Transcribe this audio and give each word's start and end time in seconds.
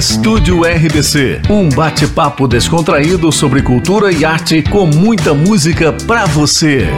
Estúdio 0.00 0.62
RBC, 0.64 1.42
um 1.50 1.68
bate-papo 1.68 2.48
descontraído 2.48 3.30
sobre 3.30 3.60
cultura 3.60 4.10
e 4.10 4.24
arte 4.24 4.62
com 4.62 4.86
muita 4.86 5.34
música 5.34 5.92
pra 5.92 6.24
você. 6.24 6.88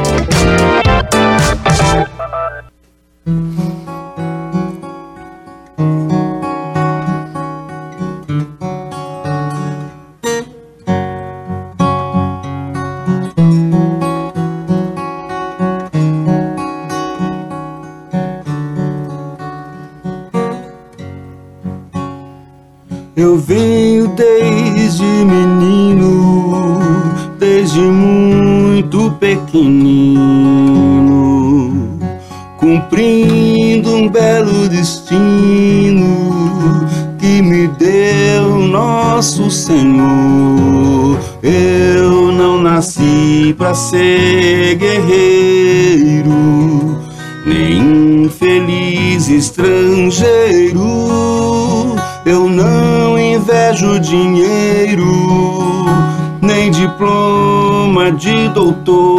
Pequenino, 29.52 31.12
cumprindo 32.56 33.94
um 33.94 34.08
belo 34.08 34.66
destino 34.66 36.08
que 37.18 37.42
me 37.42 37.68
deu 37.68 38.56
nosso 38.66 39.50
Senhor. 39.50 41.18
Eu 41.42 42.32
não 42.32 42.62
nasci 42.62 43.54
para 43.58 43.74
ser 43.74 44.76
guerreiro, 44.76 46.32
nem 47.44 48.24
infeliz 48.24 49.28
estrangeiro. 49.28 50.80
Eu 52.24 52.48
não 52.48 53.18
invejo 53.18 54.00
dinheiro, 54.00 55.04
nem 56.40 56.70
diploma 56.70 58.12
de 58.12 58.48
doutor. 58.48 59.11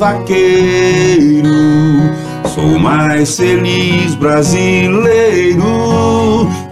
Vaqueiro. 0.00 1.44
Sou 2.54 2.78
mais 2.78 3.36
feliz 3.36 4.14
brasileiro. 4.14 5.62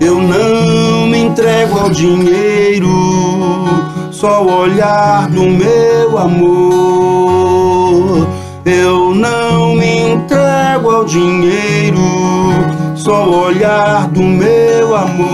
Eu 0.01 0.15
não 0.15 1.07
me 1.07 1.19
entrego 1.25 1.79
ao 1.79 1.91
dinheiro, 1.91 2.89
só 4.11 4.43
o 4.43 4.61
olhar 4.61 5.29
do 5.29 5.43
meu 5.43 6.17
amor. 6.19 7.07
Eu 8.65 9.15
não 9.15 9.75
me 9.75 10.13
entrego 10.13 10.91
ao 10.91 11.05
dinheiro, 11.05 12.01
só 12.97 13.29
o 13.29 13.45
olhar 13.45 14.09
do 14.09 14.23
meu 14.23 14.97
amor. 14.97 15.29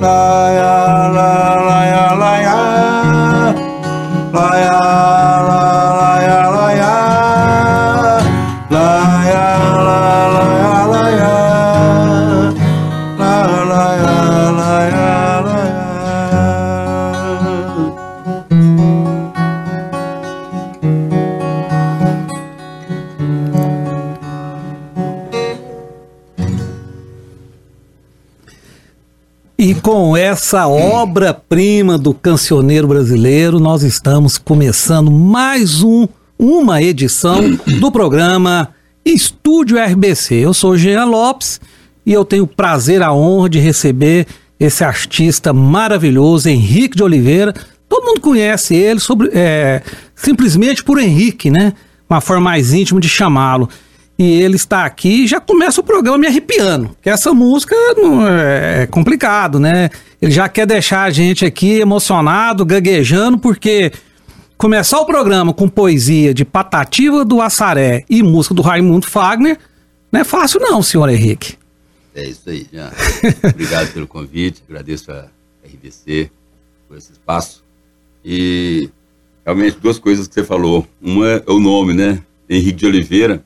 Laia, 0.00 1.08
la, 1.08 1.56
laia, 1.68 2.14
laia, 2.14 2.54
laia, 2.54 2.54
la, 3.34 3.54
laia, 4.32 5.19
com 29.82 30.16
essa 30.16 30.68
obra-prima 30.68 31.96
do 31.96 32.12
cancioneiro 32.12 32.86
brasileiro, 32.86 33.58
nós 33.58 33.82
estamos 33.82 34.36
começando 34.36 35.10
mais 35.10 35.82
um, 35.82 36.06
uma 36.38 36.82
edição 36.82 37.40
do 37.78 37.90
programa 37.90 38.74
Estúdio 39.04 39.78
RBC. 39.78 40.34
Eu 40.34 40.52
sou 40.52 40.76
Jean 40.76 41.04
Lopes 41.06 41.60
e 42.04 42.12
eu 42.12 42.24
tenho 42.24 42.44
o 42.44 42.46
prazer, 42.46 43.02
a 43.02 43.12
honra 43.12 43.48
de 43.48 43.58
receber 43.58 44.26
esse 44.58 44.84
artista 44.84 45.52
maravilhoso, 45.52 46.48
Henrique 46.48 46.96
de 46.96 47.02
Oliveira. 47.02 47.54
Todo 47.88 48.06
mundo 48.06 48.20
conhece 48.20 48.74
ele 48.74 49.00
sobre, 49.00 49.30
é, 49.32 49.82
simplesmente 50.14 50.84
por 50.84 50.98
Henrique, 50.98 51.50
né? 51.50 51.72
Uma 52.08 52.20
forma 52.20 52.42
mais 52.42 52.74
íntima 52.74 53.00
de 53.00 53.08
chamá-lo. 53.08 53.68
E 54.20 54.42
ele 54.42 54.56
está 54.56 54.84
aqui 54.84 55.26
já 55.26 55.40
começa 55.40 55.80
o 55.80 55.82
programa 55.82 56.18
me 56.18 56.26
arrepiando. 56.26 56.90
Porque 56.90 57.08
essa 57.08 57.32
música 57.32 57.74
não 57.96 58.28
é, 58.28 58.82
é 58.82 58.86
complicado, 58.86 59.58
né? 59.58 59.88
Ele 60.20 60.30
já 60.30 60.46
quer 60.46 60.66
deixar 60.66 61.04
a 61.04 61.10
gente 61.10 61.46
aqui 61.46 61.80
emocionado, 61.80 62.66
gaguejando, 62.66 63.38
porque 63.38 63.90
começar 64.58 65.00
o 65.00 65.06
programa 65.06 65.54
com 65.54 65.66
poesia 65.70 66.34
de 66.34 66.44
Patativa 66.44 67.24
do 67.24 67.40
Assaré 67.40 68.04
e 68.10 68.22
música 68.22 68.54
do 68.54 68.60
Raimundo 68.60 69.06
Fagner 69.06 69.58
não 70.12 70.20
é 70.20 70.24
fácil 70.24 70.60
não, 70.60 70.82
senhor 70.82 71.08
Henrique. 71.08 71.54
É 72.14 72.28
isso 72.28 72.50
aí, 72.50 72.66
já. 72.70 72.92
Obrigado 73.48 73.90
pelo 73.94 74.06
convite, 74.06 74.62
agradeço 74.68 75.10
a 75.10 75.28
RBC 75.64 76.30
por 76.86 76.98
esse 76.98 77.12
espaço. 77.12 77.64
E 78.22 78.90
realmente 79.46 79.78
duas 79.80 79.98
coisas 79.98 80.28
que 80.28 80.34
você 80.34 80.44
falou. 80.44 80.86
Uma 81.00 81.26
é 81.26 81.42
o 81.46 81.58
nome, 81.58 81.94
né? 81.94 82.20
Henrique 82.50 82.80
de 82.80 82.86
Oliveira. 82.86 83.42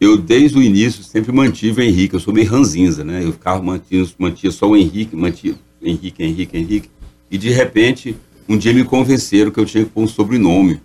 Eu, 0.00 0.16
desde 0.16 0.58
o 0.58 0.62
início, 0.62 1.02
sempre 1.02 1.32
mantive 1.32 1.80
o 1.80 1.84
Henrique. 1.84 2.14
Eu 2.14 2.20
sou 2.20 2.32
meio 2.32 2.48
ranzinza, 2.48 3.02
né? 3.02 3.24
Eu 3.24 3.32
ficava 3.32 3.62
mantinha, 3.62 4.06
mantinha 4.18 4.52
só 4.52 4.68
o 4.68 4.76
Henrique, 4.76 5.16
mantinha 5.16 5.54
Henrique, 5.82 6.22
Henrique, 6.22 6.56
Henrique. 6.56 6.90
E 7.30 7.38
de 7.38 7.50
repente, 7.50 8.16
um 8.48 8.56
dia 8.56 8.72
me 8.72 8.84
convenceram 8.84 9.50
que 9.50 9.58
eu 9.58 9.64
tinha 9.64 9.84
que 9.84 9.90
pôr 9.90 10.02
um 10.02 10.08
sobrenome. 10.08 10.80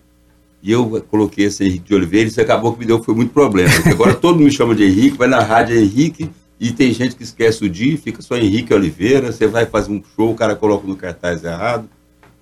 E 0.64 0.72
eu 0.72 1.04
coloquei 1.10 1.46
esse 1.46 1.64
Henrique 1.64 1.88
de 1.88 1.96
Oliveira 1.96 2.28
e 2.28 2.32
isso 2.32 2.40
acabou 2.40 2.74
que 2.74 2.80
me 2.80 2.86
deu 2.86 3.04
foi 3.04 3.16
muito 3.16 3.34
problema. 3.34 3.72
Agora 3.86 4.14
todo 4.14 4.36
mundo 4.36 4.46
me 4.46 4.52
chama 4.52 4.76
de 4.76 4.84
Henrique, 4.84 5.18
vai 5.18 5.28
na 5.28 5.42
rádio 5.42 5.76
é 5.76 5.82
Henrique 5.82 6.30
e 6.60 6.72
tem 6.72 6.94
gente 6.94 7.16
que 7.16 7.24
esquece 7.24 7.66
o 7.66 7.70
dia, 7.70 7.98
fica 7.98 8.22
só 8.22 8.38
Henrique 8.38 8.74
Oliveira. 8.74 9.32
Você 9.32 9.48
vai 9.48 9.66
fazer 9.66 9.92
um 9.92 10.02
show, 10.16 10.32
o 10.32 10.36
cara 10.36 10.56
coloca 10.56 10.88
no 10.88 10.96
cartaz 10.96 11.44
errado. 11.44 11.90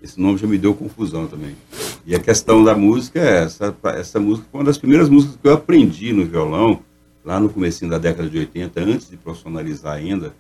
Esse 0.01 0.19
nome 0.19 0.37
já 0.37 0.47
me 0.47 0.57
deu 0.57 0.73
confusão 0.73 1.27
também. 1.27 1.55
E 2.05 2.15
a 2.15 2.19
questão 2.19 2.63
da 2.63 2.75
música 2.75 3.19
é 3.19 3.43
essa. 3.43 3.75
Essa 3.95 4.19
música 4.19 4.47
foi 4.51 4.59
uma 4.61 4.65
das 4.65 4.77
primeiras 4.77 5.09
músicas 5.09 5.35
que 5.41 5.47
eu 5.47 5.53
aprendi 5.53 6.13
no 6.13 6.25
violão, 6.25 6.79
lá 7.25 7.39
no 7.39 7.49
comecinho 7.49 7.91
da 7.91 7.97
década 7.97 8.29
de 8.29 8.37
80, 8.37 8.79
antes 8.81 9.09
de 9.09 9.17
profissionalizar 9.17 9.93
ainda, 9.93 10.33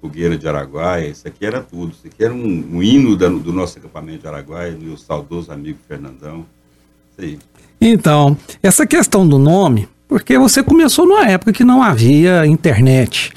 Fogueira 0.00 0.36
de 0.38 0.46
Araguaia. 0.46 1.08
Isso 1.08 1.26
aqui 1.26 1.44
era 1.44 1.60
tudo. 1.62 1.92
Isso 1.92 2.06
aqui 2.06 2.22
era 2.22 2.32
um, 2.34 2.68
um 2.74 2.82
hino 2.82 3.16
da- 3.16 3.28
do 3.28 3.52
nosso 3.52 3.78
acampamento 3.78 4.20
de 4.20 4.26
Araguaia, 4.28 4.72
do 4.72 4.84
meu 4.84 4.96
saudoso 4.96 5.50
amigo 5.50 5.78
Fernandão. 5.88 6.44
Isso 7.12 7.20
aí. 7.26 7.38
Então, 7.80 8.36
essa 8.62 8.86
questão 8.86 9.26
do 9.26 9.38
nome, 9.38 9.88
porque 10.06 10.38
você 10.38 10.62
começou 10.62 11.06
numa 11.06 11.26
época 11.26 11.52
que 11.52 11.64
não 11.64 11.82
havia 11.82 12.46
internet. 12.46 13.32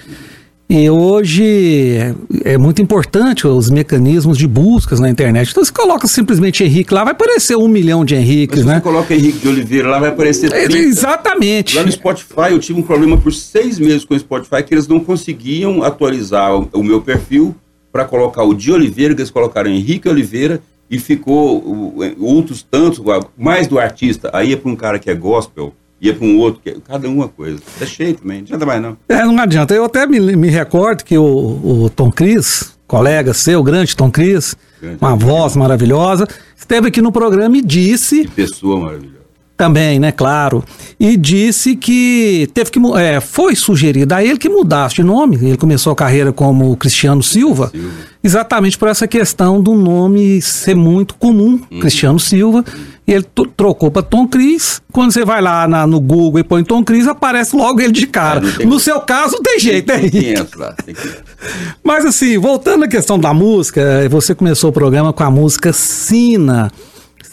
E 0.73 0.89
hoje 0.89 1.97
é, 1.97 2.53
é 2.53 2.57
muito 2.57 2.81
importante 2.81 3.45
os 3.45 3.69
mecanismos 3.69 4.37
de 4.37 4.47
buscas 4.47 5.01
na 5.01 5.09
internet. 5.09 5.51
Então 5.51 5.65
você 5.65 5.71
coloca 5.71 6.07
simplesmente 6.07 6.63
Henrique 6.63 6.93
lá, 6.93 7.03
vai 7.03 7.11
aparecer 7.11 7.57
um 7.57 7.67
milhão 7.67 8.05
de 8.05 8.15
Henriques, 8.15 8.59
se 8.59 8.63
você 8.63 8.75
né? 8.75 8.79
coloca 8.79 9.13
Henrique 9.13 9.39
de 9.39 9.49
Oliveira, 9.49 9.89
lá 9.89 9.99
vai 9.99 10.11
aparecer 10.11 10.49
É, 10.53 10.69
30. 10.69 10.77
Exatamente. 10.77 11.75
Lá 11.75 11.83
no 11.83 11.91
Spotify 11.91 12.51
eu 12.51 12.59
tive 12.59 12.79
um 12.79 12.83
problema 12.83 13.17
por 13.17 13.33
seis 13.33 13.77
meses 13.79 14.05
com 14.05 14.15
o 14.15 14.19
Spotify 14.19 14.63
que 14.63 14.73
eles 14.73 14.87
não 14.87 15.01
conseguiam 15.01 15.83
atualizar 15.83 16.55
o, 16.55 16.81
meu 16.81 17.01
perfil 17.01 17.53
para 17.91 18.05
colocar 18.05 18.43
o 18.43 18.53
de 18.53 18.71
Oliveira, 18.71 19.13
que 19.13 19.19
eles 19.19 19.29
colocaram 19.29 19.69
Henrique 19.69 20.07
Oliveira 20.07 20.61
e 20.89 20.97
ficou 20.97 21.93
outros 22.17 22.63
tantos, 22.63 23.03
mais 23.37 23.67
do 23.67 23.77
artista, 23.77 24.29
aí 24.31 24.51
ia 24.51 24.57
para 24.57 24.71
um 24.71 24.75
cara 24.77 24.97
que 24.97 25.09
é 25.09 25.13
gospel, 25.13 25.73
ia 26.01 26.13
para 26.15 26.25
um 26.25 26.37
outro, 26.39 26.59
é, 26.65 26.75
cada 26.87 27.07
uma 27.07 27.27
coisa. 27.27 27.59
É 27.79 27.85
cheio 27.85 28.15
também, 28.15 28.37
não 28.37 28.43
adianta 28.45 28.65
mais 28.65 28.81
não. 28.81 28.97
É, 29.07 29.23
não 29.23 29.39
adianta. 29.39 29.73
Eu 29.73 29.85
até 29.85 30.07
me, 30.07 30.19
me 30.19 30.49
recordo 30.49 31.03
que 31.03 31.17
o, 31.17 31.23
o 31.23 31.89
Tom 31.91 32.11
Cris, 32.11 32.75
colega 32.87 33.33
seu, 33.33 33.61
grande 33.63 33.95
Tom 33.95 34.09
Cris, 34.09 34.55
Grande. 34.81 34.97
uma 34.99 35.15
voz 35.15 35.55
maravilhosa, 35.55 36.27
esteve 36.57 36.87
aqui 36.87 37.01
no 37.01 37.11
programa 37.11 37.55
e 37.57 37.61
disse 37.61 38.23
Que 38.25 38.31
pessoa 38.31 38.79
maravilhosa. 38.79 39.20
Também, 39.61 39.99
né, 39.99 40.11
claro, 40.11 40.63
e 40.99 41.15
disse 41.15 41.75
que 41.75 42.49
teve 42.51 42.71
que 42.71 42.79
é, 42.97 43.21
foi 43.21 43.55
sugerido 43.55 44.11
a 44.15 44.23
ele 44.23 44.39
que 44.39 44.49
mudasse 44.49 44.95
de 44.95 45.03
nome. 45.03 45.35
Ele 45.39 45.55
começou 45.55 45.93
a 45.93 45.95
carreira 45.95 46.33
como 46.33 46.75
Cristiano 46.75 47.21
Silva, 47.21 47.69
Silva. 47.69 47.89
exatamente 48.23 48.75
por 48.75 48.87
essa 48.87 49.07
questão 49.07 49.61
do 49.61 49.75
nome 49.75 50.41
ser 50.41 50.75
muito 50.75 51.13
comum, 51.13 51.59
Uhum. 51.71 51.79
Cristiano 51.79 52.19
Silva. 52.19 52.65
E 53.07 53.13
ele 53.13 53.25
trocou 53.57 53.91
para 53.91 54.01
Tom 54.03 54.27
Cris. 54.27 54.79
Quando 54.91 55.11
você 55.11 55.23
vai 55.25 55.41
lá 55.41 55.67
na- 55.67 55.85
no 55.85 55.99
Google 55.99 56.39
e 56.39 56.43
põe 56.43 56.63
Tom 56.63 56.83
Cris, 56.83 57.07
aparece 57.07 57.55
logo 57.55 57.81
ele 57.81 57.91
de 57.91 58.07
cara. 58.07 58.39
É, 58.39 58.41
tem 58.41 58.65
no 58.65 58.71
como. 58.73 58.79
seu 58.79 58.99
caso, 59.01 59.33
não 59.35 59.43
tem 59.43 59.59
jeito, 59.59 59.91
é 59.91 59.95
Tem 59.97 60.05
Henrique. 60.05 60.33
500 60.33 60.53
lá, 60.55 60.73
tem 60.85 60.95
500. 60.95 61.21
Mas 61.83 62.05
assim, 62.05 62.37
voltando 62.39 62.85
à 62.85 62.87
questão 62.87 63.19
da 63.19 63.31
música, 63.33 63.79
eh, 63.81 64.07
você 64.09 64.33
começou 64.33 64.69
o 64.69 64.73
programa 64.73 65.11
com 65.13 65.23
a 65.23 65.29
música 65.31 65.71
Sina. 65.73 66.71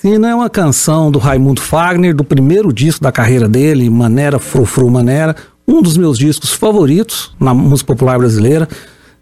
Sina 0.01 0.31
é 0.31 0.35
uma 0.35 0.49
canção 0.49 1.11
do 1.11 1.19
Raimundo 1.19 1.61
Fagner, 1.61 2.15
do 2.15 2.23
primeiro 2.23 2.73
disco 2.73 3.03
da 3.03 3.11
carreira 3.11 3.49
dele, 3.49 3.91
Manera 3.91 4.39
Frufru 4.39 4.89
Manera, 4.89 5.35
um 5.67 5.83
dos 5.83 5.97
meus 5.97 6.17
discos 6.17 6.53
favoritos 6.53 7.35
na 7.41 7.53
música 7.53 7.89
popular 7.89 8.17
brasileira. 8.17 8.69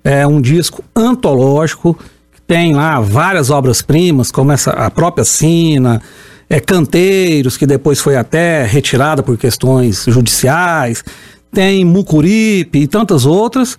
É 0.04 0.26
um 0.26 0.38
disco 0.38 0.84
antológico, 0.94 1.98
que 2.30 2.42
tem 2.42 2.74
lá 2.74 3.00
várias 3.00 3.48
obras-primas, 3.48 4.30
como 4.30 4.52
essa, 4.52 4.70
a 4.72 4.90
própria 4.90 5.24
Sina, 5.24 6.02
é, 6.46 6.60
Canteiros, 6.60 7.56
que 7.56 7.66
depois 7.66 7.98
foi 7.98 8.14
até 8.14 8.62
retirada 8.62 9.22
por 9.22 9.38
questões 9.38 10.04
judiciais, 10.06 11.02
tem 11.50 11.86
Mucuripe 11.86 12.80
e 12.80 12.86
tantas 12.86 13.24
outras. 13.24 13.78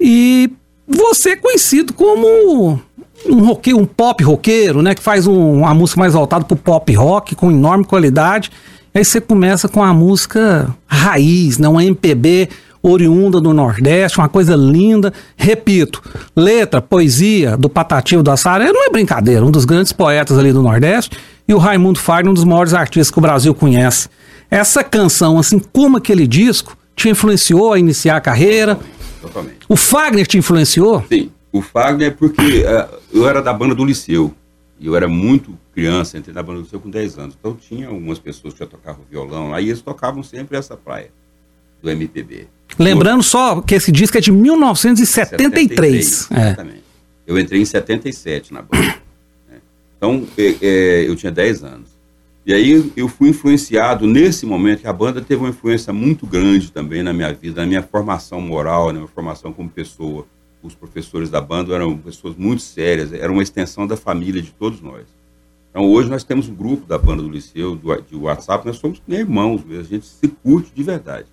E 0.00 0.50
você 0.88 1.30
é 1.30 1.36
conhecido 1.36 1.92
como 1.92 2.82
um 3.28 3.44
roqueiro, 3.44 3.78
um 3.78 3.84
pop 3.86 4.22
roqueiro, 4.24 4.82
né? 4.82 4.94
Que 4.94 5.02
faz 5.02 5.26
um- 5.26 5.60
uma 5.60 5.74
música 5.74 6.00
mais 6.00 6.12
voltada 6.14 6.44
pro 6.44 6.56
pop 6.56 6.92
rock, 6.94 7.34
com 7.34 7.50
enorme 7.50 7.84
qualidade. 7.84 8.50
Aí 8.94 9.04
você 9.04 9.20
começa 9.20 9.68
com 9.68 9.82
a 9.82 9.92
música 9.92 10.74
raiz, 10.86 11.58
né? 11.58 11.68
Uma 11.68 11.84
MPB 11.84 12.48
oriunda 12.82 13.40
do 13.40 13.52
Nordeste, 13.52 14.18
uma 14.18 14.28
coisa 14.28 14.54
linda. 14.54 15.12
Repito, 15.36 16.00
letra, 16.34 16.80
poesia 16.80 17.56
do 17.56 17.68
Patativo 17.68 18.22
da 18.22 18.36
Saré 18.36 18.72
não 18.72 18.86
é 18.86 18.90
brincadeira, 18.90 19.44
um 19.44 19.50
dos 19.50 19.64
grandes 19.64 19.92
poetas 19.92 20.38
ali 20.38 20.52
do 20.52 20.62
Nordeste. 20.62 21.16
E 21.48 21.52
o 21.54 21.58
Raimundo 21.58 21.98
Fagner, 21.98 22.30
um 22.30 22.34
dos 22.34 22.44
maiores 22.44 22.74
artistas 22.74 23.10
que 23.10 23.18
o 23.18 23.22
Brasil 23.22 23.54
conhece. 23.54 24.08
Essa 24.50 24.82
canção, 24.84 25.38
assim 25.38 25.58
como 25.58 25.96
aquele 25.96 26.26
disco, 26.26 26.76
te 26.94 27.08
influenciou 27.08 27.72
a 27.72 27.78
iniciar 27.78 28.16
a 28.16 28.20
carreira. 28.20 28.78
Totalmente. 29.20 29.56
O 29.68 29.76
Fagner 29.76 30.26
te 30.26 30.38
influenciou? 30.38 31.04
Sim, 31.08 31.30
o 31.58 31.62
Fagner 31.62 32.08
é 32.08 32.10
porque 32.10 32.64
eh, 32.64 32.88
eu 33.12 33.28
era 33.28 33.40
da 33.40 33.52
banda 33.52 33.74
do 33.74 33.84
Liceu. 33.84 34.34
E 34.78 34.86
eu 34.86 34.94
era 34.94 35.08
muito 35.08 35.58
criança, 35.72 36.18
entrei 36.18 36.34
na 36.34 36.42
banda 36.42 36.58
do 36.58 36.64
Liceu 36.64 36.78
com 36.78 36.90
10 36.90 37.18
anos. 37.18 37.36
Então 37.38 37.54
tinha 37.54 37.88
algumas 37.88 38.18
pessoas 38.18 38.52
que 38.52 38.60
já 38.60 38.66
tocavam 38.66 39.04
violão 39.10 39.50
lá 39.50 39.60
e 39.60 39.68
eles 39.68 39.80
tocavam 39.80 40.22
sempre 40.22 40.56
essa 40.56 40.76
praia 40.76 41.10
do 41.82 41.90
MPB. 41.90 42.46
Lembrando 42.78 43.22
só 43.22 43.60
que 43.62 43.74
esse 43.74 43.90
disco 43.90 44.18
é 44.18 44.20
de 44.20 44.30
1973. 44.30 46.28
É. 46.30 46.40
Exatamente. 46.40 46.84
Eu 47.26 47.38
entrei 47.38 47.60
em 47.60 47.64
77 47.64 48.52
na 48.52 48.62
banda. 48.62 48.96
né? 49.48 49.58
Então, 49.96 50.26
é, 50.36 50.56
é, 50.60 51.08
eu 51.08 51.16
tinha 51.16 51.32
10 51.32 51.64
anos. 51.64 51.96
E 52.44 52.52
aí 52.54 52.92
eu 52.96 53.08
fui 53.08 53.30
influenciado 53.30 54.06
nesse 54.06 54.46
momento, 54.46 54.82
que 54.82 54.86
a 54.86 54.92
banda 54.92 55.20
teve 55.20 55.40
uma 55.42 55.48
influência 55.48 55.92
muito 55.92 56.24
grande 56.26 56.70
também 56.70 57.02
na 57.02 57.12
minha 57.12 57.32
vida, 57.32 57.62
na 57.62 57.66
minha 57.66 57.82
formação 57.82 58.40
moral, 58.40 58.88
na 58.92 59.00
minha 59.00 59.08
formação 59.08 59.52
como 59.52 59.68
pessoa. 59.68 60.24
Os 60.62 60.74
professores 60.74 61.30
da 61.30 61.40
banda 61.40 61.74
eram 61.74 61.96
pessoas 61.96 62.34
muito 62.36 62.62
sérias, 62.62 63.12
era 63.12 63.30
uma 63.30 63.42
extensão 63.42 63.86
da 63.86 63.96
família 63.96 64.42
de 64.42 64.50
todos 64.50 64.80
nós. 64.80 65.04
Então 65.70 65.84
hoje 65.84 66.08
nós 66.08 66.24
temos 66.24 66.48
um 66.48 66.54
grupo 66.54 66.86
da 66.86 66.98
banda 66.98 67.22
do 67.22 67.28
Liceu, 67.28 67.76
do, 67.76 67.94
de 68.02 68.16
WhatsApp, 68.16 68.66
nós 68.66 68.78
somos 68.78 69.00
irmãos 69.06 69.62
mesmo, 69.64 69.82
a 69.82 69.88
gente 69.88 70.06
se 70.06 70.28
curte 70.28 70.72
de 70.74 70.82
verdade. 70.82 71.26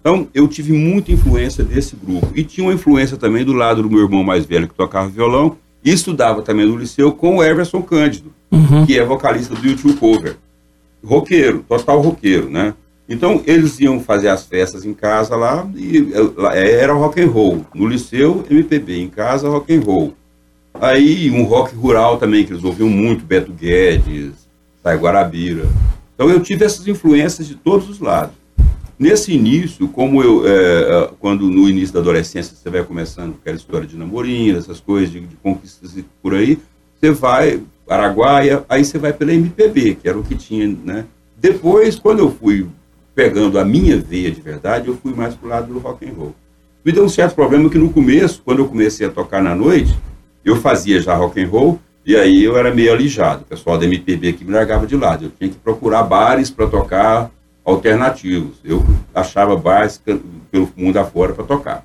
Então, 0.00 0.28
eu 0.32 0.46
tive 0.46 0.72
muita 0.72 1.12
influência 1.12 1.64
desse 1.64 1.96
grupo. 1.96 2.30
E 2.34 2.44
tinha 2.44 2.66
uma 2.66 2.72
influência 2.72 3.16
também 3.16 3.44
do 3.44 3.52
lado 3.52 3.82
do 3.82 3.90
meu 3.90 4.00
irmão 4.00 4.22
mais 4.22 4.46
velho, 4.46 4.68
que 4.68 4.74
tocava 4.74 5.08
violão, 5.08 5.56
e 5.84 5.92
estudava 5.92 6.42
também 6.42 6.66
no 6.66 6.76
liceu 6.76 7.12
com 7.12 7.36
o 7.36 7.44
Everson 7.44 7.82
Cândido, 7.82 8.32
que 8.86 8.98
é 8.98 9.04
vocalista 9.04 9.54
do 9.54 9.66
YouTube 9.66 9.94
Cover. 9.94 10.36
Roqueiro, 11.04 11.64
total 11.68 12.00
roqueiro, 12.00 12.48
né? 12.48 12.74
Então, 13.08 13.42
eles 13.46 13.80
iam 13.80 14.00
fazer 14.00 14.28
as 14.28 14.44
festas 14.44 14.84
em 14.84 14.92
casa 14.92 15.34
lá, 15.34 15.66
e 15.74 16.12
eh, 16.12 16.30
lá 16.36 16.54
era 16.54 16.92
rock 16.92 17.20
and 17.20 17.28
roll. 17.28 17.64
No 17.74 17.86
liceu, 17.86 18.44
MPB, 18.50 19.00
em 19.00 19.08
casa, 19.08 19.48
rock 19.48 19.74
and 19.74 19.80
roll. 19.80 20.14
Aí, 20.74 21.30
um 21.30 21.44
rock 21.44 21.74
rural 21.74 22.18
também, 22.18 22.44
que 22.44 22.52
eles 22.52 22.62
ouviam 22.62 22.88
muito, 22.90 23.24
Beto 23.24 23.50
Guedes, 23.50 24.32
Sai 24.82 24.98
Guarabira. 24.98 25.66
Então, 26.14 26.28
eu 26.28 26.40
tive 26.40 26.66
essas 26.66 26.86
influências 26.86 27.48
de 27.48 27.54
todos 27.54 27.88
os 27.88 27.98
lados. 27.98 28.36
Nesse 28.98 29.32
início, 29.32 29.88
como 29.88 30.22
eu, 30.22 30.42
é, 30.46 31.10
quando 31.18 31.48
no 31.48 31.68
início 31.68 31.94
da 31.94 32.00
adolescência 32.00 32.54
você 32.54 32.68
vai 32.68 32.82
começando 32.82 33.32
com 33.32 33.38
aquela 33.40 33.56
história 33.56 33.86
de 33.86 33.96
namorinho, 33.96 34.58
essas 34.58 34.80
coisas 34.80 35.10
de, 35.10 35.20
de 35.20 35.36
conquistas 35.36 35.96
e 35.96 36.04
por 36.20 36.34
aí, 36.34 36.58
você 37.00 37.12
vai, 37.12 37.62
Araguaia, 37.88 38.64
aí 38.68 38.84
você 38.84 38.98
vai 38.98 39.12
pela 39.12 39.32
MPB, 39.32 39.94
que 39.94 40.08
era 40.08 40.18
o 40.18 40.24
que 40.24 40.34
tinha, 40.34 40.76
né? 40.84 41.04
Depois, 41.36 41.96
quando 41.96 42.18
eu 42.18 42.30
fui 42.32 42.66
pegando 43.18 43.58
a 43.58 43.64
minha 43.64 43.98
veia 43.98 44.30
de 44.30 44.40
verdade, 44.40 44.86
eu 44.86 44.96
fui 44.96 45.12
mais 45.12 45.34
pro 45.34 45.48
lado 45.48 45.72
do 45.72 45.80
rock 45.80 46.08
and 46.08 46.12
roll. 46.16 46.32
Me 46.84 46.92
deu 46.92 47.04
um 47.04 47.08
certo 47.08 47.34
problema 47.34 47.68
que 47.68 47.76
no 47.76 47.92
começo, 47.92 48.40
quando 48.44 48.60
eu 48.60 48.68
comecei 48.68 49.08
a 49.08 49.10
tocar 49.10 49.42
na 49.42 49.56
noite, 49.56 49.92
eu 50.44 50.54
fazia 50.54 51.00
já 51.00 51.16
rock 51.16 51.42
and 51.42 51.48
roll, 51.48 51.80
e 52.06 52.14
aí 52.14 52.44
eu 52.44 52.56
era 52.56 52.72
meio 52.72 52.92
alijado. 52.92 53.42
O 53.42 53.44
pessoal 53.44 53.76
da 53.76 53.86
MPB 53.86 54.34
que 54.34 54.44
me 54.44 54.52
largava 54.52 54.86
de 54.86 54.94
lado. 54.94 55.24
Eu 55.24 55.32
tinha 55.36 55.50
que 55.50 55.56
procurar 55.56 56.04
bares 56.04 56.48
para 56.48 56.68
tocar 56.68 57.28
alternativos. 57.64 58.58
Eu 58.64 58.84
achava 59.12 59.56
bares 59.56 60.00
pelo 60.52 60.72
mundo 60.76 60.98
afora 60.98 61.32
para 61.32 61.42
tocar. 61.42 61.84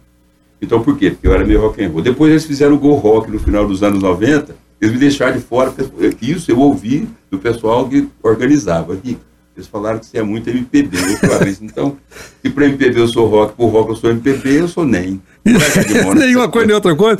Então 0.62 0.84
por 0.84 0.96
quê? 0.96 1.10
Porque 1.10 1.28
eu 1.28 1.34
era 1.34 1.44
meio 1.44 1.62
rock 1.62 1.84
and 1.84 1.90
roll. 1.90 2.04
Depois 2.04 2.30
eles 2.30 2.46
fizeram 2.46 2.76
o 2.76 2.78
Go 2.78 2.94
Rock 2.94 3.32
no 3.32 3.40
final 3.40 3.68
dos 3.68 3.82
anos 3.82 4.04
90, 4.04 4.56
eles 4.80 4.94
me 4.94 5.00
deixaram 5.00 5.34
de 5.36 5.40
fora, 5.40 5.72
porque 5.72 6.16
isso 6.22 6.52
eu 6.52 6.60
ouvi 6.60 7.10
do 7.32 7.40
pessoal 7.40 7.90
que 7.90 8.08
organizava. 8.22 8.96
Rico, 9.04 9.33
eles 9.56 9.68
falaram 9.68 10.00
que 10.00 10.08
você 10.08 10.18
é 10.18 10.24
muito 10.24 10.50
MPB. 10.50 10.98
Eu 10.98 11.30
falei, 11.30 11.58
então, 11.62 11.96
se 12.42 12.50
para 12.50 12.66
MPB 12.66 13.00
eu 13.00 13.08
sou 13.08 13.28
rock, 13.28 13.56
por 13.56 13.68
rock 13.68 13.92
eu 13.92 13.96
sou 13.96 14.10
MPB, 14.10 14.62
eu 14.62 14.68
sou 14.68 14.84
nem. 14.84 15.22
Nessa 15.46 15.82
Nenhuma 16.16 16.50
coisa 16.50 16.68
nem 16.68 16.76
outra 16.76 16.96
coisa. 16.96 17.20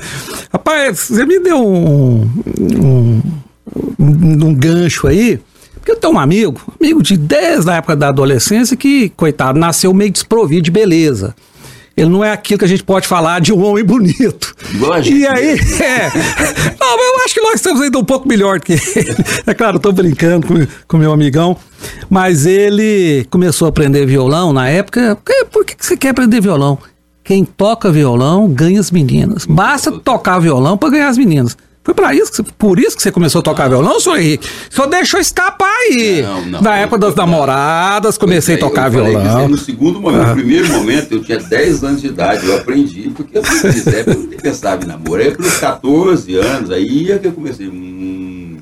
Rapaz, 0.52 1.00
você 1.00 1.26
me 1.26 1.40
deu 1.40 1.58
um, 1.58 2.22
um, 2.60 3.22
um, 4.00 4.46
um 4.48 4.56
gancho 4.56 5.08
aí. 5.08 5.40
Porque 5.76 5.92
eu 5.92 5.98
tenho 5.98 6.14
um 6.14 6.20
amigo, 6.20 6.62
amigo 6.80 7.04
de 7.04 7.18
desde 7.18 7.70
a 7.70 7.76
época 7.76 7.96
da 7.96 8.08
adolescência, 8.08 8.78
que, 8.78 9.10
coitado, 9.10 9.60
nasceu 9.60 9.94
meio 9.94 10.12
desprovido 10.12 10.62
de 10.62 10.72
beleza. 10.72 11.36
Ele 11.96 12.10
não 12.10 12.24
é 12.24 12.32
aquilo 12.32 12.58
que 12.58 12.66
a 12.66 12.68
gente 12.68 12.84
pode 12.84 13.08
falar 13.08 13.40
de 13.40 13.54
um 13.54 13.64
homem 13.64 13.84
bonito. 13.84 14.56
Gente 15.02 15.20
E 15.20 15.28
aí, 15.28 15.50
é. 15.80 16.10
Não, 16.80 16.98
mas 16.98 17.08
eu 17.08 17.24
acho 17.24 17.34
que 17.36 17.42
nós 17.42 17.56
estamos 17.56 17.82
ainda 17.82 18.00
um 18.00 18.04
pouco 18.04 18.28
melhor 18.28 18.60
que 18.60 18.74
ele. 18.74 19.16
É 19.46 19.54
claro, 19.54 19.76
eu 19.78 19.80
tô 19.80 19.92
brincando 19.92 20.48
com, 20.48 20.68
com 20.88 20.98
meu 20.98 21.12
amigão. 21.12 21.56
Mas 22.10 22.46
ele 22.46 23.28
começou 23.30 23.68
a 23.68 23.70
aprender 23.70 24.06
violão 24.06 24.52
na 24.52 24.68
época. 24.70 25.18
Por 25.52 25.66
que 25.66 25.76
que 25.76 25.86
você 25.86 25.96
quer 25.96 26.10
aprender 26.10 26.42
violão? 26.42 26.80
Quem 27.24 27.46
toca 27.46 27.92
violão 27.92 28.50
ganha 28.50 28.80
as 28.80 28.90
meninas. 28.90 29.46
Basta 29.46 29.92
tocar 29.92 30.40
violão 30.40 30.78
para 30.78 30.90
ganhar 30.90 31.10
as 31.10 31.18
meninas. 31.18 31.56
Foi 31.84 31.94
para 31.94 32.14
isso, 32.16 32.32
você- 32.34 32.44
por 32.58 32.80
isso 32.80 32.96
que 32.96 33.04
você 33.04 33.12
começou 33.12 33.40
a 33.40 33.42
tocar 33.42 33.68
violão, 33.68 34.00
senhor 34.00 34.18
Henrique? 34.18 34.48
Só 34.70 34.86
deixou 34.86 35.20
escapar 35.20 35.70
aí. 35.90 36.22
Não, 36.22 36.46
não. 36.46 36.62
Na 36.62 36.78
época 36.78 36.98
das 36.98 37.14
namoradas, 37.16 38.18
comecei 38.18 38.56
a 38.56 38.58
é, 38.58 38.60
tocar 38.62 38.90
violão. 38.90 39.48
No 39.50 39.58
segundo 39.58 40.00
momento, 40.00 40.28
no 40.28 40.34
primeiro 40.36 40.68
momento, 40.70 41.12
eu 41.12 41.22
tinha 41.24 41.40
10 41.40 41.84
anos 41.84 42.00
de 42.02 42.08
idade, 42.08 42.46
eu 42.48 42.56
aprendi, 42.56 43.12
porque 43.14 43.38
eu 43.38 43.42
quiser, 43.42 44.08
eu 44.08 44.16
pensava 44.42 44.84
em 44.84 44.88
namoro. 44.88 45.22
Aí 45.22 45.36
pelos 45.36 45.58
14 45.58 46.36
anos, 46.38 46.72
aí 46.72 47.12
é 47.12 47.18
que 47.20 47.28
eu 47.28 47.34
comecei. 47.34 47.68
Hum, 47.68 48.53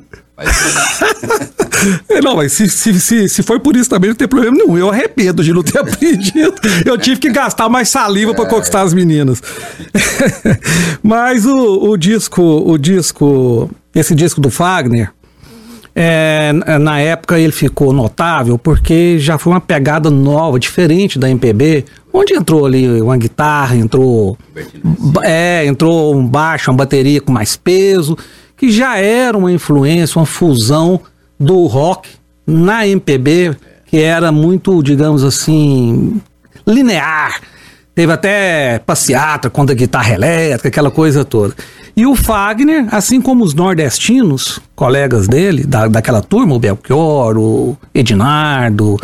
É, 2.10 2.22
Não, 2.22 2.36
mas 2.36 2.54
se, 2.54 2.70
se, 2.70 3.00
se, 3.00 3.30
se 3.30 3.44
foi 3.44 3.60
por 3.60 3.76
isso 3.76 3.90
também, 3.90 4.10
não 4.10 4.16
tem 4.16 4.28
problema 4.28 4.56
nenhum. 4.56 4.78
Eu 4.78 4.90
arrependo 4.90 5.44
de 5.44 5.54
não 5.54 5.64
ter 5.64 5.80
aprendido. 5.80 6.54
Eu 6.86 6.98
tive 6.98 7.20
que 7.20 7.30
gastar 7.30 7.70
mais 7.70 7.90
saliva 7.90 8.34
para 8.34 8.46
conquistar 8.46 8.82
as 8.82 8.94
meninas. 8.94 9.42
mas 11.02 11.46
o, 11.46 11.90
o 11.90 11.98
disco, 11.98 12.42
o 12.42 12.78
disco, 12.78 13.70
esse 13.96 14.14
disco 14.14 14.40
do 14.40 14.50
Fagner, 14.50 15.12
é, 15.94 16.54
na 16.80 17.00
época 17.00 17.38
ele 17.38 17.52
ficou 17.52 17.92
notável 17.92 18.58
porque 18.58 19.20
já 19.20 19.38
foi 19.38 19.52
uma 19.52 19.60
pegada 19.60 20.10
nova, 20.10 20.58
diferente 20.58 21.20
da 21.20 21.30
MPB, 21.30 21.84
onde 22.14 22.34
entrou 22.34 22.66
ali 22.66 23.02
uma 23.02 23.18
guitarra, 23.18 23.76
entrou 23.76 24.38
É, 25.24 25.66
entrou 25.66 26.16
um 26.16 26.26
baixo, 26.26 26.72
uma 26.72 26.78
bateria 26.78 27.20
com 27.20 27.32
mais 27.32 27.58
peso, 27.58 28.18
que 28.62 28.70
já 28.70 28.96
era 28.96 29.36
uma 29.36 29.52
influência, 29.52 30.20
uma 30.20 30.26
fusão 30.28 31.00
do 31.40 31.66
rock 31.66 32.08
na 32.46 32.88
MPB, 32.88 33.58
que 33.88 33.98
era 33.98 34.32
muito, 34.32 34.84
digamos 34.84 35.24
assim, 35.24 36.22
linear. 36.68 37.42
Teve 37.96 38.14
até 38.14 38.78
passeata 38.78 39.50
contra 39.50 39.74
guitarra 39.74 40.14
elétrica, 40.14 40.68
aquela 40.68 40.92
coisa 40.92 41.26
toda. 41.26 41.56
E 41.98 42.06
o 42.06 42.16
Fagner, 42.16 42.86
assim 42.92 43.20
como 43.20 43.44
os 43.44 43.56
nordestinos, 43.56 44.60
colegas 44.76 45.28
dele, 45.28 45.64
da, 45.64 45.88
daquela 45.88 46.22
turma, 46.22 46.54
o 46.54 46.60
Belchior, 46.60 47.40
o 47.40 47.76
Edinardo, 47.96 48.96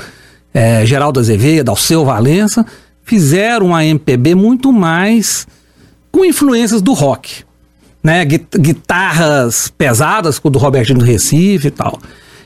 é, 0.54 0.86
Geraldo 0.86 1.20
Azevedo, 1.20 1.70
Alceu 1.70 2.06
Valença, 2.06 2.64
fizeram 3.04 3.76
a 3.76 3.84
MPB 3.84 4.36
muito 4.36 4.72
mais 4.72 5.48
com 6.12 6.24
influências 6.24 6.80
do 6.80 6.94
rock. 6.94 7.47
Né? 8.04 8.24
Guitarras 8.26 9.74
pesadas, 9.78 10.40
como 10.40 10.54
do 10.54 10.60
Robertinho 10.60 11.00
do 11.00 11.06
Recife 11.06 11.68
e 11.68 11.72
tal. 11.72 12.00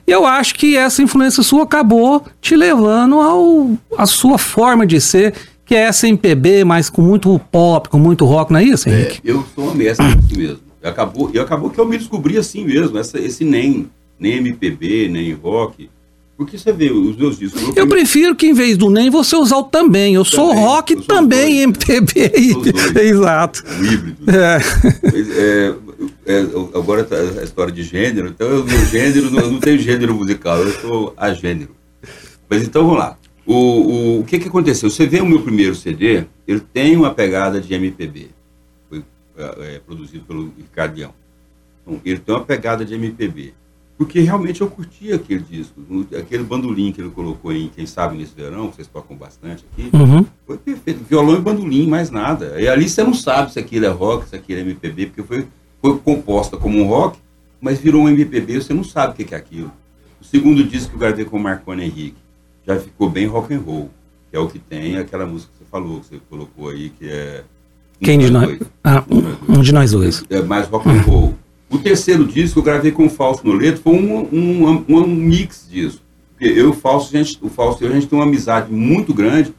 E 0.08 0.12
eu 0.12 0.26
acho 0.26 0.56
que 0.56 0.76
essa 0.76 1.02
influência 1.02 1.44
sua 1.44 1.64
acabou 1.64 2.26
te 2.40 2.56
levando 2.56 3.20
ao 3.20 3.72
a 3.98 4.06
sua 4.06 4.38
forma 4.38 4.86
de 4.86 5.00
ser, 5.00 5.34
que 5.66 5.76
é 5.76 5.84
essa 5.84 6.08
MPB, 6.08 6.64
mas 6.64 6.90
com 6.90 7.02
muito 7.02 7.40
pop, 7.52 7.88
com 7.88 8.00
muito 8.00 8.26
rock, 8.26 8.52
não 8.52 8.60
é 8.60 8.64
isso, 8.64 8.90
Henrique? 8.90 9.22
É, 9.24 9.32
eu 9.32 9.46
sou 9.56 9.66
uma 9.66 9.76
mescla 9.76 10.06
assim 10.06 10.38
mesmo. 10.38 10.60
Acabou, 10.84 11.30
e 11.34 11.40
acabou 11.40 11.70
que 11.70 11.80
eu 11.80 11.86
me 11.86 11.98
descobri 11.98 12.38
assim 12.38 12.66
mesmo, 12.66 12.98
essa, 12.98 13.20
esse 13.20 13.46
nem, 13.46 13.88
nem 14.20 14.38
MPB, 14.38 15.08
nem 15.10 15.32
rock. 15.34 15.90
Porque 16.42 16.58
você 16.58 16.74
vê 16.74 16.90
os 16.90 17.16
meus 17.16 17.38
discos. 17.38 17.62
Eu, 17.62 17.84
eu 17.84 17.88
prefiro 17.88 18.36
que 18.36 18.48
em 18.48 18.54
vez 18.54 18.76
do 18.76 18.90
nem 18.90 19.12
você 19.12 19.36
usar 19.36 19.58
o 19.58 19.64
também. 19.64 20.16
Eu 20.16 20.26
também, 20.26 20.36
sou 20.40 20.52
rock 20.52 20.94
eu 20.94 21.04
também 21.04 21.60
MPB. 21.60 22.32
Exato. 23.00 23.64
O 23.80 23.86
híbrido. 23.86 24.26
É. 24.28 24.58
É, 25.38 25.76
é, 26.26 26.40
agora 26.74 27.04
tá 27.04 27.16
a 27.16 27.44
história 27.44 27.72
de 27.72 27.84
gênero, 27.84 28.28
então 28.30 28.48
eu 28.48 28.66
meu 28.66 28.86
gênero, 28.88 29.30
não, 29.30 29.52
não 29.52 29.60
tenho 29.60 29.78
gênero 29.78 30.16
musical, 30.16 30.58
eu 30.58 30.72
sou 30.82 31.14
a 31.16 31.32
gênero. 31.32 31.76
Mas 32.50 32.64
então 32.64 32.86
vamos 32.86 32.98
lá. 32.98 33.20
O, 33.46 33.54
o, 33.54 34.20
o 34.22 34.24
que 34.24 34.40
que 34.40 34.48
aconteceu? 34.48 34.90
Você 34.90 35.06
vê 35.06 35.22
o 35.22 35.28
meu 35.28 35.44
primeiro 35.44 35.76
CD, 35.76 36.24
ele 36.48 36.62
tem 36.74 36.98
uma 36.98 37.14
pegada 37.14 37.62
de 37.62 37.72
MPB. 37.72 38.30
Foi 38.90 39.04
é, 39.38 39.80
produzido 39.86 40.26
pelo 40.26 40.52
Ricardo 40.58 40.98
Leão. 40.98 41.14
Então, 41.84 42.02
ele 42.04 42.18
tem 42.18 42.34
uma 42.34 42.44
pegada 42.44 42.84
de 42.84 42.96
MPB 42.96 43.54
porque 44.02 44.20
realmente 44.20 44.62
eu 44.62 44.68
curti 44.68 45.14
aquele 45.14 45.44
disco. 45.44 45.80
Aquele 46.20 46.44
bandolim 46.44 46.92
que 46.92 47.00
ele 47.00 47.12
colocou 47.12 47.54
em 47.54 47.68
Quem 47.68 47.86
Sabe 47.86 48.18
Nesse 48.18 48.34
Verão, 48.34 48.70
que 48.70 48.78
vocês 48.78 48.88
tocam 48.88 49.16
bastante 49.16 49.64
aqui, 49.72 49.92
uhum. 49.94 50.26
foi 50.48 50.58
perfeito. 50.58 51.04
Violão 51.08 51.36
e 51.36 51.40
bandolim, 51.40 51.88
mais 51.88 52.10
nada. 52.10 52.60
E 52.60 52.68
ali 52.68 52.90
você 52.90 53.04
não 53.04 53.14
sabe 53.14 53.54
se 53.54 53.60
aquilo 53.60 53.86
é 53.86 53.90
rock, 53.90 54.28
se 54.28 54.36
aquilo 54.36 54.58
é 54.58 54.64
MPB, 54.64 55.06
porque 55.06 55.22
foi, 55.22 55.48
foi 55.80 56.00
composta 56.00 56.58
como 56.58 56.80
um 56.80 56.88
rock, 56.88 57.20
mas 57.62 57.78
virou 57.78 58.02
um 58.02 58.10
MPB, 58.10 58.64
você 58.64 58.74
não 58.74 58.84
sabe 58.84 59.14
o 59.14 59.16
que 59.24 59.36
é 59.36 59.38
aquilo. 59.38 59.72
O 60.20 60.26
segundo 60.26 60.64
disco 60.64 60.90
que 60.90 60.96
eu 60.96 61.00
gravei 61.00 61.24
com 61.24 61.38
o 61.38 61.40
Marconi 61.40 61.84
Henrique 61.84 62.18
já 62.66 62.80
ficou 62.80 63.08
bem 63.08 63.28
rock 63.28 63.54
and 63.54 63.60
roll, 63.60 63.92
que 64.32 64.36
é 64.36 64.40
o 64.40 64.48
que 64.48 64.58
tem 64.58 64.98
aquela 64.98 65.28
música 65.28 65.52
que 65.54 65.64
você 65.64 65.70
falou, 65.70 66.00
que 66.00 66.08
você 66.08 66.20
colocou 66.28 66.70
aí, 66.70 66.90
que 66.90 67.08
é. 67.08 67.44
Quem 68.02 68.18
de 68.18 68.32
nós? 68.32 68.60
Ah, 68.84 69.04
um, 69.08 69.58
um 69.60 69.62
de 69.62 69.72
nós 69.72 69.92
dois. 69.92 70.24
É 70.28 70.42
mais 70.42 70.68
rock 70.68 70.90
and 70.90 71.02
roll. 71.02 71.38
O 71.72 71.80
terceiro 71.80 72.28
disco 72.28 72.60
eu 72.60 72.64
gravei 72.64 72.92
com 72.92 73.06
o 73.06 73.10
Fausto 73.10 73.48
Noleto, 73.48 73.82
foi 73.82 73.94
um, 73.94 74.28
um, 74.30 74.68
um, 74.90 74.98
um 74.98 75.08
mix 75.08 75.66
disso. 75.72 76.04
Porque 76.32 76.46
eu 76.46 76.66
e 76.66 76.70
o 76.70 76.74
Fausto, 76.74 77.14
gente, 77.14 77.40
o 77.42 77.48
Fausto 77.48 77.82
e 77.82 77.88
eu, 77.88 77.92
a 77.92 77.96
gente 77.96 78.08
tem 78.08 78.20
uma 78.20 78.26
amizade 78.26 78.70
muito 78.70 79.14
grande. 79.14 79.54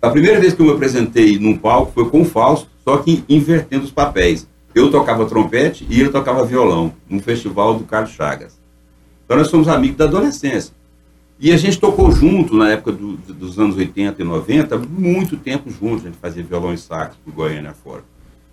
A 0.00 0.08
primeira 0.08 0.38
vez 0.38 0.54
que 0.54 0.62
eu 0.62 0.66
me 0.66 0.72
apresentei 0.72 1.40
num 1.40 1.58
palco 1.58 1.90
foi 1.92 2.08
com 2.08 2.22
o 2.22 2.24
Fausto, 2.24 2.68
só 2.84 2.98
que 2.98 3.24
invertendo 3.28 3.84
os 3.84 3.90
papéis. 3.90 4.46
Eu 4.72 4.88
tocava 4.88 5.26
trompete 5.26 5.84
e 5.90 6.00
ele 6.00 6.10
tocava 6.10 6.44
violão, 6.44 6.94
num 7.10 7.20
festival 7.20 7.74
do 7.74 7.84
Carlos 7.84 8.12
Chagas. 8.12 8.56
Então 9.24 9.36
nós 9.36 9.48
somos 9.48 9.66
amigos 9.66 9.96
da 9.96 10.04
adolescência. 10.04 10.72
E 11.40 11.50
a 11.50 11.56
gente 11.56 11.80
tocou 11.80 12.12
junto 12.12 12.54
na 12.54 12.70
época 12.70 12.92
do, 12.92 13.16
dos 13.16 13.58
anos 13.58 13.76
80 13.76 14.22
e 14.22 14.24
90, 14.24 14.78
muito 14.78 15.36
tempo 15.36 15.68
juntos. 15.72 16.04
A 16.04 16.08
gente 16.08 16.18
fazia 16.18 16.44
violão 16.44 16.72
e 16.72 16.78
sax 16.78 17.16
por 17.16 17.34
Goiânia 17.34 17.72
fora. 17.72 18.04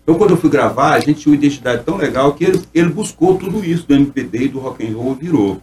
Então, 0.10 0.18
quando 0.18 0.32
eu 0.32 0.38
fui 0.38 0.50
gravar, 0.50 0.96
a 0.96 1.00
gente 1.00 1.22
tinha 1.22 1.32
uma 1.32 1.38
identidade 1.38 1.84
tão 1.84 1.96
legal 1.96 2.34
que 2.34 2.44
ele, 2.44 2.60
ele 2.74 2.89
buscou 2.89 3.38
tudo 3.38 3.63
isso 3.63 3.88
do 3.88 3.94
MPB 3.94 4.46
e 4.46 4.48
do 4.48 4.58
rock 4.58 4.84
and 4.84 4.98
roll 4.98 5.13
virou. 5.13 5.62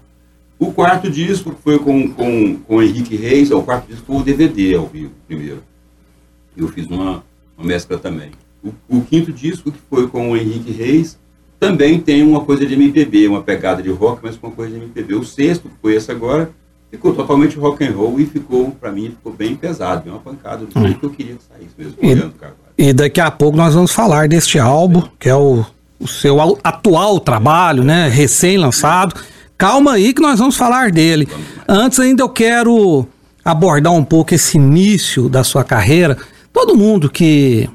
O 0.57 0.73
quarto 0.73 1.11
disco 1.11 1.53
foi 1.65 1.81
com, 1.81 2.09
com, 2.13 2.57
com 2.59 2.77
o 2.77 2.81
Henrique 2.81 3.17
Reis, 3.17 3.51
o 3.51 3.61
quarto 3.61 3.89
disco 3.89 4.05
foi 4.07 4.17
o 4.19 4.23
DVD 4.23 4.77
ao 4.77 4.87
vivo, 4.87 5.11
primeiro. 5.27 5.65
Eu 6.57 6.69
fiz 6.69 6.87
uma, 6.87 7.25
uma 7.59 7.67
mescla 7.67 7.99
também. 7.99 8.31
O, 8.63 8.73
o, 8.89 9.01
quinto 9.01 9.33
disco, 9.33 9.73
que 9.73 9.81
foi 9.91 10.07
com 10.07 10.31
o 10.31 10.37
Henrique 10.37 10.71
Reis, 10.71 11.19
também 11.59 11.99
tem 11.99 12.23
uma 12.23 12.45
coisa 12.45 12.65
de 12.65 12.75
MPB, 12.75 13.27
uma 13.27 13.43
pegada 13.43 13.83
de 13.83 13.91
rock, 13.91 14.21
mas 14.23 14.37
com 14.37 14.47
uma 14.47 14.55
coisa 14.55 14.79
de 14.79 14.85
MPB. 14.85 15.17
O 15.17 15.25
sexto, 15.25 15.69
que 15.69 15.75
foi 15.83 15.97
esse 15.97 16.13
agora, 16.13 16.53
ficou 16.89 17.13
totalmente 17.13 17.59
rock 17.59 17.85
and 17.85 17.91
roll 17.91 18.21
e 18.21 18.27
ficou, 18.27 18.71
para 18.71 18.93
mim, 18.93 19.09
ficou 19.09 19.33
bem 19.33 19.57
pesado, 19.57 20.05
bem 20.05 20.13
uma 20.13 20.21
pancada 20.21 20.65
do 20.65 20.81
jeito 20.81 20.99
hum. 20.99 21.01
que 21.01 21.07
eu 21.07 21.11
queria 21.11 21.35
que 21.35 21.43
saísse 21.43 21.75
mesmo, 21.77 21.97
olhando 22.01 22.29
o 22.29 22.39
Carvalho. 22.39 22.66
E 22.79 22.93
daqui 22.93 23.21
a 23.21 23.31
pouco 23.31 23.57
nós 23.57 23.75
vamos 23.75 23.93
falar 23.93 24.29
deste 24.29 24.59
álbum, 24.59 25.03
que 25.19 25.29
é 25.29 25.35
o, 25.35 25.65
o 25.99 26.07
seu 26.07 26.39
atual 26.63 27.19
trabalho, 27.19 27.83
né? 27.83 28.09
Recém-lançado. 28.09 29.15
Calma 29.57 29.93
aí 29.93 30.13
que 30.13 30.21
nós 30.21 30.39
vamos 30.39 30.57
falar 30.57 30.91
dele. 30.91 31.27
Antes 31.67 31.99
ainda 31.99 32.23
eu 32.23 32.29
quero 32.29 33.07
abordar 33.45 33.93
um 33.93 34.05
pouco 34.05 34.35
esse 34.35 34.59
início 34.59 35.29
da 35.29 35.43
sua 35.43 35.65
carreira. 35.65 36.19
Todo 36.53 36.77
mundo 36.77 37.09
que 37.09 37.69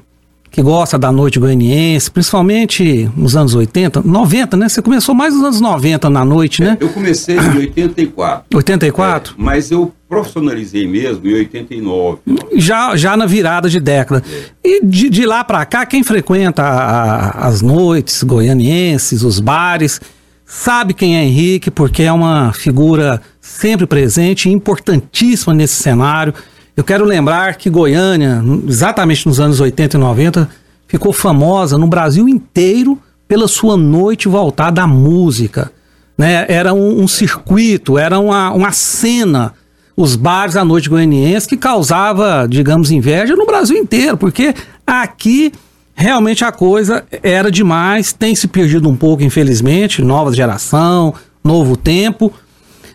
que 0.52 0.60
gosta 0.60 0.98
da 0.98 1.10
noite 1.10 1.40
goianiense, 1.40 2.10
principalmente 2.10 3.10
nos 3.16 3.34
anos 3.34 3.54
80, 3.54 4.02
90, 4.02 4.56
né? 4.58 4.68
Você 4.68 4.82
começou 4.82 5.14
mais 5.14 5.34
nos 5.34 5.42
anos 5.42 5.60
90 5.62 6.10
na 6.10 6.26
noite, 6.26 6.62
né? 6.62 6.76
É, 6.78 6.84
eu 6.84 6.90
comecei 6.90 7.36
em 7.38 7.82
84. 7.82 8.58
84? 8.58 9.32
É, 9.32 9.34
mas 9.38 9.70
eu 9.70 9.90
profissionalizei 10.12 10.86
mesmo 10.86 11.26
em 11.26 11.34
89. 11.34 12.18
Já, 12.56 12.94
já 12.96 13.16
na 13.16 13.24
virada 13.24 13.68
de 13.68 13.80
década. 13.80 14.22
E 14.62 14.84
de, 14.84 15.08
de 15.08 15.24
lá 15.24 15.42
para 15.42 15.64
cá, 15.64 15.86
quem 15.86 16.02
frequenta 16.02 16.62
a, 16.62 16.86
a, 16.86 17.46
as 17.48 17.62
noites 17.62 18.22
goianienses, 18.22 19.22
os 19.22 19.40
bares, 19.40 20.00
sabe 20.44 20.92
quem 20.92 21.16
é 21.16 21.24
Henrique, 21.24 21.70
porque 21.70 22.02
é 22.02 22.12
uma 22.12 22.52
figura 22.52 23.22
sempre 23.40 23.86
presente, 23.86 24.50
importantíssima 24.50 25.54
nesse 25.54 25.74
cenário 25.74 26.34
eu 26.74 26.82
quero 26.82 27.04
lembrar 27.04 27.56
que 27.56 27.68
Goiânia, 27.68 28.42
exatamente 28.66 29.26
nos 29.26 29.38
anos 29.38 29.60
80 29.60 29.96
e 29.96 30.00
90, 30.00 30.48
ficou 30.88 31.12
famosa 31.12 31.76
no 31.76 31.86
Brasil 31.86 32.26
inteiro 32.26 32.98
pela 33.28 33.46
sua 33.46 33.76
noite 33.76 34.26
voltada 34.26 34.82
à 34.82 34.86
música. 34.86 35.70
Né? 36.16 36.46
Era 36.48 36.72
um, 36.72 37.02
um 37.02 37.06
circuito, 37.06 37.98
era 37.98 38.18
uma, 38.18 38.52
uma 38.52 38.72
cena, 38.72 39.52
os 39.96 40.16
bares 40.16 40.56
à 40.56 40.64
noite 40.64 40.88
goianiense, 40.88 41.48
que 41.48 41.56
causava, 41.56 42.46
digamos, 42.48 42.90
inveja 42.90 43.36
no 43.36 43.46
Brasil 43.46 43.76
inteiro, 43.76 44.16
porque 44.16 44.54
aqui 44.86 45.52
realmente 45.94 46.44
a 46.44 46.50
coisa 46.52 47.04
era 47.22 47.50
demais, 47.50 48.12
tem 48.12 48.34
se 48.34 48.48
perdido 48.48 48.88
um 48.88 48.96
pouco, 48.96 49.22
infelizmente, 49.22 50.02
nova 50.02 50.32
geração, 50.32 51.14
novo 51.44 51.76
tempo, 51.76 52.32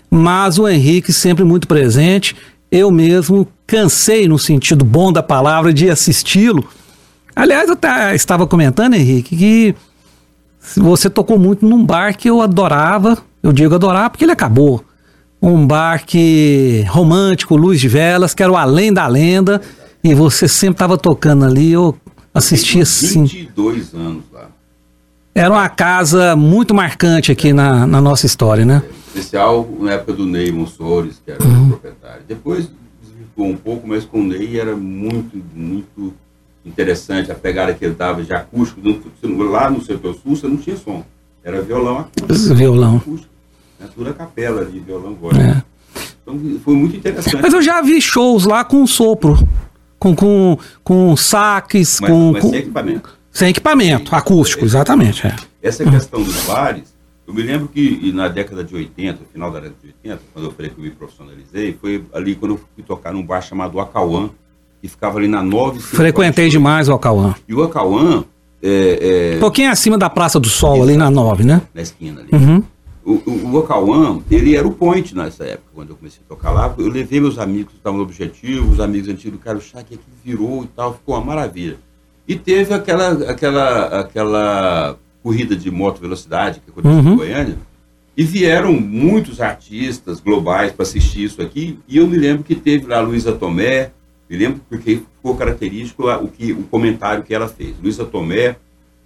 mas 0.10 0.58
o 0.58 0.68
Henrique 0.68 1.14
sempre 1.14 1.44
muito 1.44 1.68
presente 1.68 2.36
eu 2.72 2.92
mesmo 2.92 3.48
cansei, 3.66 4.28
no 4.28 4.38
sentido 4.38 4.84
bom 4.84 5.12
da 5.12 5.24
palavra, 5.24 5.74
de 5.74 5.90
assisti-lo. 5.90 6.68
Aliás, 7.36 7.70
eu 7.70 7.78
estava 8.14 8.48
comentando, 8.48 8.96
Henrique, 8.96 9.36
que 9.36 9.76
você 10.76 11.10
tocou 11.10 11.38
muito 11.38 11.66
num 11.66 11.86
bar 11.86 12.18
que 12.18 12.30
eu 12.30 12.42
adorava. 12.42 13.18
Eu 13.42 13.54
digo 13.54 13.76
adorar 13.76 14.10
porque 14.10 14.26
ele 14.26 14.32
acabou. 14.32 14.84
Um 15.42 15.66
bar 15.68 16.06
que 16.06 16.84
romântico, 16.88 17.56
luz 17.56 17.80
de 17.80 17.88
velas, 17.88 18.34
que 18.34 18.42
era 18.42 18.52
o 18.52 18.58
Além 18.58 18.92
da 18.92 19.08
Lenda. 19.08 19.62
E 20.04 20.14
você 20.14 20.48
sempre 20.48 20.76
estava 20.76 20.98
tocando 20.98 21.46
ali. 21.46 21.72
Eu 21.72 21.96
assistia 22.34 22.84
assim. 22.84 23.26
22 23.26 23.94
anos 23.94 24.24
lá. 24.32 24.50
Era 25.36 25.54
uma 25.54 25.70
casa 25.70 26.36
muito 26.36 26.74
marcante 26.74 27.32
aqui 27.32 27.54
na, 27.54 27.86
na 27.86 28.02
nossa 28.02 28.26
história, 28.26 28.66
né? 28.66 28.82
especial 29.18 29.68
na 29.80 29.94
época 29.94 30.14
do 30.14 30.26
Ney 30.26 30.52
Monsores, 30.52 31.22
que 31.24 31.32
era 31.32 31.44
uhum. 31.44 31.66
o 31.66 31.70
proprietário. 31.70 32.22
Depois 32.28 32.70
desvirtuou 33.02 33.48
um 33.48 33.58
pouco, 33.58 33.88
mas 33.88 34.06
com 34.06 34.20
o 34.20 34.24
Ney 34.24 34.60
era 34.60 34.76
muito, 34.76 35.42
muito 35.54 36.14
interessante 36.66 37.32
a 37.32 37.36
pegada 37.36 37.74
que 37.74 37.84
ele 37.84 37.96
dava 37.96 38.24
de 38.24 38.34
acústico. 38.34 38.82
Lá 39.24 39.70
no 39.70 39.82
setor 39.84 40.14
sul 40.16 40.36
você 40.36 40.48
não 40.48 40.58
tinha 40.58 40.78
som, 40.78 41.04
era 41.44 41.62
violão 41.62 42.00
acústico. 42.00 42.56
Violão. 42.56 42.98
Acústico, 42.98 43.34
né? 43.80 43.88
Tudo 43.94 44.10
a 44.10 44.14
capela 44.14 44.66
de 44.66 44.80
violão 44.80 45.16
voz. 45.16 45.38
É. 45.38 45.64
Então 46.22 46.40
foi 46.64 46.76
muito 46.76 46.96
interessante. 46.96 47.42
Mas 47.42 47.54
eu 47.54 47.62
já 47.62 47.82
vi 47.82 48.02
shows 48.02 48.46
lá 48.46 48.64
com 48.64 48.86
sopro, 48.86 49.38
com, 49.98 50.16
com, 50.16 50.58
com 50.84 51.16
saques, 51.16 52.00
mas, 52.02 52.12
com, 52.12 52.32
mas 52.34 52.44
com. 52.44 52.50
Sem 52.50 52.60
equipamento. 52.60 53.18
Sem 53.32 53.50
equipamento, 53.50 54.16
acústico, 54.16 54.66
exatamente. 54.66 55.28
É. 55.28 55.36
Essa 55.62 55.84
questão 55.90 56.22
dos 56.24 56.44
bares 56.46 56.98
eu 57.28 57.34
me 57.34 57.44
lembro 57.44 57.68
que 57.68 58.10
na 58.14 58.30
década 58.30 58.64
de 58.64 58.74
80, 58.74 59.20
final 59.34 59.52
da 59.52 59.60
década 59.60 59.76
de 59.82 59.88
80, 59.88 60.22
quando 60.34 60.46
eu 60.46 60.52
falei 60.54 60.72
que 60.72 60.80
eu 60.80 60.84
me 60.84 60.92
profissionalizei, 60.92 61.78
foi 61.80 62.02
ali 62.14 62.36
quando 62.36 62.54
eu 62.54 62.62
fui 62.74 62.84
tocar 62.86 63.12
num 63.12 63.22
bar 63.22 63.42
chamado 63.42 63.82
Acauã, 63.82 64.30
que 64.82 64.88
ficava 64.88 65.18
ali 65.18 65.28
na 65.28 65.44
9... 65.44 65.82
Frequentei 65.82 66.48
demais 66.48 66.88
o 66.88 66.94
Acauã. 66.94 67.36
E 67.46 67.54
o 67.54 67.62
Acauã, 67.62 68.24
é, 68.64 69.34
é, 69.34 69.36
Um 69.36 69.42
pouquinho 69.42 69.70
acima 69.70 69.98
da 69.98 70.10
Praça 70.10 70.40
do 70.40 70.48
Sol, 70.48 70.82
ali 70.82 70.96
na 70.96 71.12
9, 71.12 71.44
né? 71.44 71.62
na 71.74 71.82
esquina 71.82 72.22
ali. 72.22 72.30
Uhum. 72.32 72.64
O, 73.08 73.14
o, 73.26 73.58
o 73.58 74.24
ele 74.30 74.58
era 74.58 74.68
o 74.68 74.74
point 74.74 75.16
nessa 75.16 75.46
época, 75.46 75.70
quando 75.74 75.92
eu 75.92 75.96
comecei 75.96 76.20
a 76.26 76.28
tocar 76.28 76.52
lá. 76.52 76.76
Eu 76.78 76.90
levei 76.90 77.22
meus 77.22 77.40
amigos 77.40 77.72
que 77.72 77.78
estavam 77.78 78.00
no 78.00 78.04
objetivo, 78.04 78.70
os 78.70 78.82
amigos 78.82 79.08
antigos 79.08 79.40
do 79.40 79.44
Carlos 79.44 79.64
Chá, 79.64 79.82
que 79.82 79.96
aqui 79.96 80.04
virou 80.26 80.66
e 80.66 80.68
tal, 80.68 80.94
ficou 80.94 81.16
uma 81.16 81.24
maravilha. 81.24 81.78
E 82.28 82.36
teve 82.36 82.74
aquela, 82.74 83.12
aquela, 83.32 84.02
aquela 84.02 84.98
corrida 85.24 85.56
de 85.56 85.72
moto 85.72 86.02
velocidade 86.02 86.60
que 86.60 86.70
aconteceu 86.70 86.98
Uhum. 87.00 87.14
em 87.14 87.16
Goiânia. 87.16 87.58
E 88.18 88.26
vieram 88.26 88.74
muitos 88.74 89.40
artistas 89.40 90.20
globais 90.20 90.74
para 90.74 90.84
assistir 90.84 91.24
isso 91.24 91.42
aqui. 91.42 91.80
E 91.88 91.96
eu 91.96 92.08
me 92.08 92.18
lembro 92.18 92.44
que 92.44 92.56
teve 92.56 92.88
lá 92.88 92.98
a 92.98 93.02
Luísa 93.02 93.32
Tomé, 93.32 93.92
me 94.30 94.36
lembro 94.36 94.60
porque 94.68 94.98
ficou 95.16 95.38
característico 95.38 96.10
o, 96.10 96.28
que, 96.28 96.52
o 96.52 96.64
comentário 96.64 97.24
que 97.24 97.34
ela 97.34 97.48
fez. 97.48 97.74
Luísa 97.82 98.04
Tomé, 98.04 98.58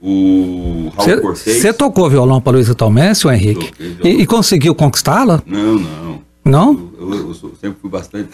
o 0.01 0.91
Raul 0.95 1.21
Cortez. 1.21 1.61
Você 1.61 1.71
tocou 1.73 2.09
violão 2.09 2.41
para 2.41 2.53
Luísa 2.53 2.73
Tomé, 2.73 3.13
seu 3.13 3.31
Henrique? 3.31 3.67
Toquei. 3.71 3.97
E, 4.03 4.21
e 4.21 4.25
conseguiu 4.25 4.73
conquistá-la? 4.73 5.41
Não, 5.45 5.75
não. 5.75 6.21
Não? 6.43 6.89
Eu, 6.99 7.13
eu- 7.13 7.27
eu 7.29 7.33
sempre 7.61 7.77
fui 7.79 7.89
bastante. 7.89 8.29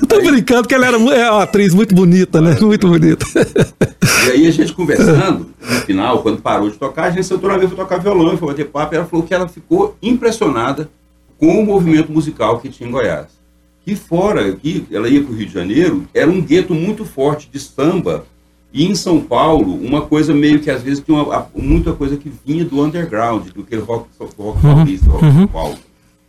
Eu 0.00 0.06
tô 0.08 0.20
brincando 0.22 0.62
porque 0.62 0.74
ela 0.74 0.86
era 0.86 0.96
é 0.96 1.30
uma 1.30 1.42
atriz 1.42 1.74
muito 1.74 1.94
bonita, 1.94 2.40
né? 2.40 2.56
Muito 2.60 2.88
bonita. 2.88 3.26
e 4.26 4.30
aí 4.30 4.46
a 4.46 4.50
gente 4.50 4.72
conversando, 4.72 5.50
no 5.60 5.80
final, 5.80 6.22
quando 6.22 6.40
parou 6.40 6.70
de 6.70 6.76
tocar, 6.76 7.04
a 7.04 7.10
gente 7.10 7.24
sentou 7.26 7.48
na 7.50 7.56
vez 7.58 7.70
para 7.70 7.84
tocar 7.84 7.98
violão 7.98 8.34
e 8.34 8.36
foi 8.36 8.48
bater 8.48 8.66
papo, 8.68 8.94
e 8.94 8.96
ela 8.96 9.06
falou 9.06 9.24
que 9.26 9.34
ela 9.34 9.46
ficou 9.48 9.96
impressionada 10.02 10.88
com 11.38 11.60
o 11.60 11.66
movimento 11.66 12.10
musical 12.10 12.58
que 12.58 12.68
tinha 12.68 12.88
em 12.88 12.92
Goiás. 12.92 13.26
Que 13.84 13.94
fora, 13.94 14.50
que 14.52 14.86
ela 14.90 15.08
ia 15.08 15.22
para 15.22 15.32
o 15.32 15.36
Rio 15.36 15.46
de 15.46 15.52
Janeiro, 15.52 16.04
era 16.14 16.30
um 16.30 16.40
gueto 16.40 16.74
muito 16.74 17.04
forte 17.04 17.50
de 17.52 17.60
samba, 17.60 18.24
e 18.74 18.84
em 18.84 18.94
São 18.96 19.20
Paulo, 19.20 19.72
uma 19.76 20.02
coisa 20.02 20.34
meio 20.34 20.58
que 20.58 20.68
às 20.68 20.82
vezes 20.82 21.00
tinha 21.00 21.16
uma, 21.16 21.46
muita 21.54 21.92
coisa 21.92 22.16
que 22.16 22.30
vinha 22.44 22.64
do 22.64 22.82
underground, 22.82 23.46
do 23.50 23.62
que 23.62 23.76
rock, 23.76 24.08
rock 24.18 24.60
paulista, 24.60 25.10
rock 25.10 25.24
de 25.30 25.32
São 25.32 25.46
Paulo. 25.46 25.78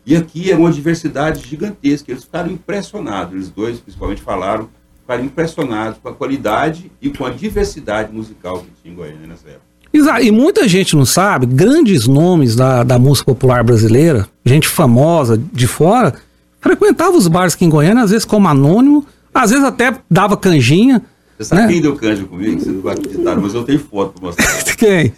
E 0.06 0.16
aqui 0.16 0.52
era 0.52 0.60
uma 0.60 0.72
diversidade 0.72 1.44
gigantesca. 1.50 2.12
Eles 2.12 2.24
ficaram 2.24 2.52
impressionados, 2.52 3.34
eles 3.34 3.50
dois 3.50 3.80
principalmente 3.80 4.22
falaram, 4.22 4.70
ficaram 5.02 5.26
impressionados 5.26 5.98
com 5.98 6.08
a 6.08 6.14
qualidade 6.14 6.92
e 7.02 7.10
com 7.10 7.26
a 7.26 7.32
diversidade 7.32 8.14
musical 8.14 8.60
que 8.60 8.70
tinha 8.84 8.94
em 8.94 8.96
Goiânia 8.96 9.26
nessa 9.26 9.50
época. 9.50 10.22
E 10.22 10.30
muita 10.30 10.68
gente 10.68 10.96
não 10.96 11.06
sabe, 11.06 11.48
grandes 11.48 12.06
nomes 12.06 12.56
da, 12.56 12.84
da 12.84 13.00
música 13.00 13.26
popular 13.26 13.64
brasileira, 13.64 14.28
gente 14.46 14.68
famosa 14.68 15.42
de 15.52 15.66
fora, 15.66 16.14
frequentava 16.62 17.18
os 17.18 17.28
bares 17.28 17.56
aqui 17.56 17.66
em 17.66 17.70
Goiânia, 17.70 18.04
às 18.04 18.12
vezes 18.12 18.26
como 18.26 18.48
anônimo, 18.48 19.04
às 19.34 19.50
vezes 19.50 19.66
até 19.66 19.96
dava 20.12 20.38
canjinha. 20.38 21.02
Você 21.38 21.44
sabe 21.46 21.62
Né? 21.64 21.68
quem 21.68 21.82
deu 21.82 21.96
cândido 21.96 22.28
comigo? 22.28 22.60
Vocês 22.60 22.74
não 22.76 22.82
vão 22.82 22.92
acreditar, 22.94 23.36
mas 23.36 23.54
eu 23.54 23.64
tenho 23.64 23.80
foto 23.80 24.14
para 24.14 24.28
mostrar. 24.28 24.64
Quem? 24.78 25.14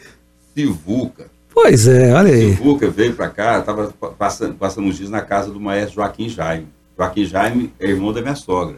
Sivuca. 0.56 1.30
Pois 1.54 1.88
é, 1.88 2.14
olha 2.14 2.34
aí. 2.34 2.56
Sivuca 2.56 2.90
veio 2.90 3.14
para 3.14 3.30
cá, 3.30 3.60
estava 3.60 3.88
passando, 4.18 4.56
passando 4.56 4.88
uns 4.88 4.98
dias 4.98 5.10
na 5.10 5.22
casa 5.22 5.52
do 5.52 5.60
maestro 5.60 5.96
Joaquim 5.96 6.30
Jaime. 6.30 6.68
Joaquim 6.98 7.26
Jaime 7.26 7.74
é 7.80 7.88
irmão 7.90 8.12
da 8.12 8.22
minha 8.22 8.36
sogra, 8.36 8.78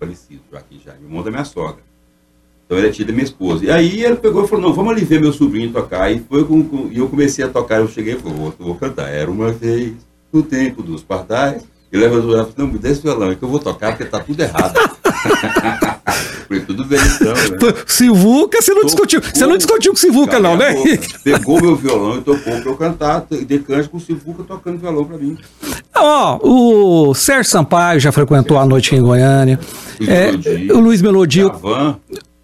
falecido, 0.00 0.40
Joaquim 0.50 0.80
Jaime, 0.84 1.04
irmão 1.04 1.22
da 1.22 1.30
minha 1.30 1.44
sogra. 1.44 1.82
Então 2.64 2.76
ele 2.78 2.88
é 2.88 2.90
tio 2.90 3.06
da 3.06 3.12
minha 3.12 3.24
esposa. 3.24 3.64
E 3.64 3.70
aí 3.70 4.04
ele 4.04 4.16
pegou 4.16 4.44
e 4.44 4.48
falou, 4.48 4.68
não, 4.68 4.74
vamos 4.74 4.92
ali 4.92 5.02
ver 5.04 5.20
meu 5.20 5.32
sobrinho 5.32 5.72
tocar. 5.72 6.10
E, 6.12 6.18
foi 6.20 6.44
com, 6.44 6.62
com- 6.62 6.88
e 6.92 6.98
eu 6.98 7.08
comecei 7.08 7.42
a 7.44 7.48
tocar, 7.48 7.80
eu 7.80 7.88
cheguei 7.88 8.14
e 8.14 8.18
falei, 8.18 8.36
vou, 8.36 8.54
vou 8.58 8.74
cantar. 8.74 9.08
Era 9.08 9.30
uma 9.30 9.50
vez, 9.50 9.94
no 10.30 10.42
tempo 10.42 10.82
dos 10.82 11.02
pardais. 11.02 11.62
E 11.90 11.96
levantou 11.96 12.30
e 12.32 12.36
falou, 12.36 12.52
não, 12.56 12.66
me 12.66 12.78
dê 12.78 12.90
esse 12.90 13.02
violão, 13.02 13.30
é 13.30 13.34
que 13.34 13.42
eu 13.42 13.48
vou 13.48 13.58
tocar 13.58 13.92
porque 13.92 14.04
tá 14.04 14.20
tudo 14.20 14.40
errado. 14.40 14.74
falei, 16.48 16.62
tudo 16.64 16.84
bem 16.84 16.98
então, 17.00 17.32
né? 17.34 17.74
Sivuca, 17.86 18.60
você 18.60 18.72
não 18.74 18.84
discutiu. 18.84 19.20
Você 19.22 19.46
não 19.46 19.56
discutiu 19.56 19.92
com 19.92 19.98
Sivuca, 19.98 20.38
não, 20.38 20.56
né? 20.56 20.72
Boca. 20.74 20.98
Pegou 21.24 21.60
meu 21.60 21.76
violão 21.76 22.16
e 22.18 22.20
tocou 22.22 22.52
pra 22.60 22.70
eu 22.70 22.76
cantar. 22.76 23.24
De 23.30 23.58
cante 23.60 23.88
com 23.88 23.96
o 23.96 24.00
Sivuca 24.00 24.42
tocando 24.44 24.78
violão 24.78 25.04
pra 25.04 25.16
mim. 25.18 25.36
Ó, 25.94 26.38
o 26.42 27.14
Sérgio 27.14 27.50
Sampaio 27.50 27.98
já 28.00 28.12
frequentou 28.12 28.58
a 28.58 28.66
noite 28.66 28.94
em 28.94 29.00
Goiânia. 29.02 29.58
Luiz 29.98 30.08
É, 30.10 30.26
Melodia. 30.32 30.74
o 30.76 30.80
Luiz 30.80 31.02
Melodio. 31.02 31.46
Javan, 31.48 31.96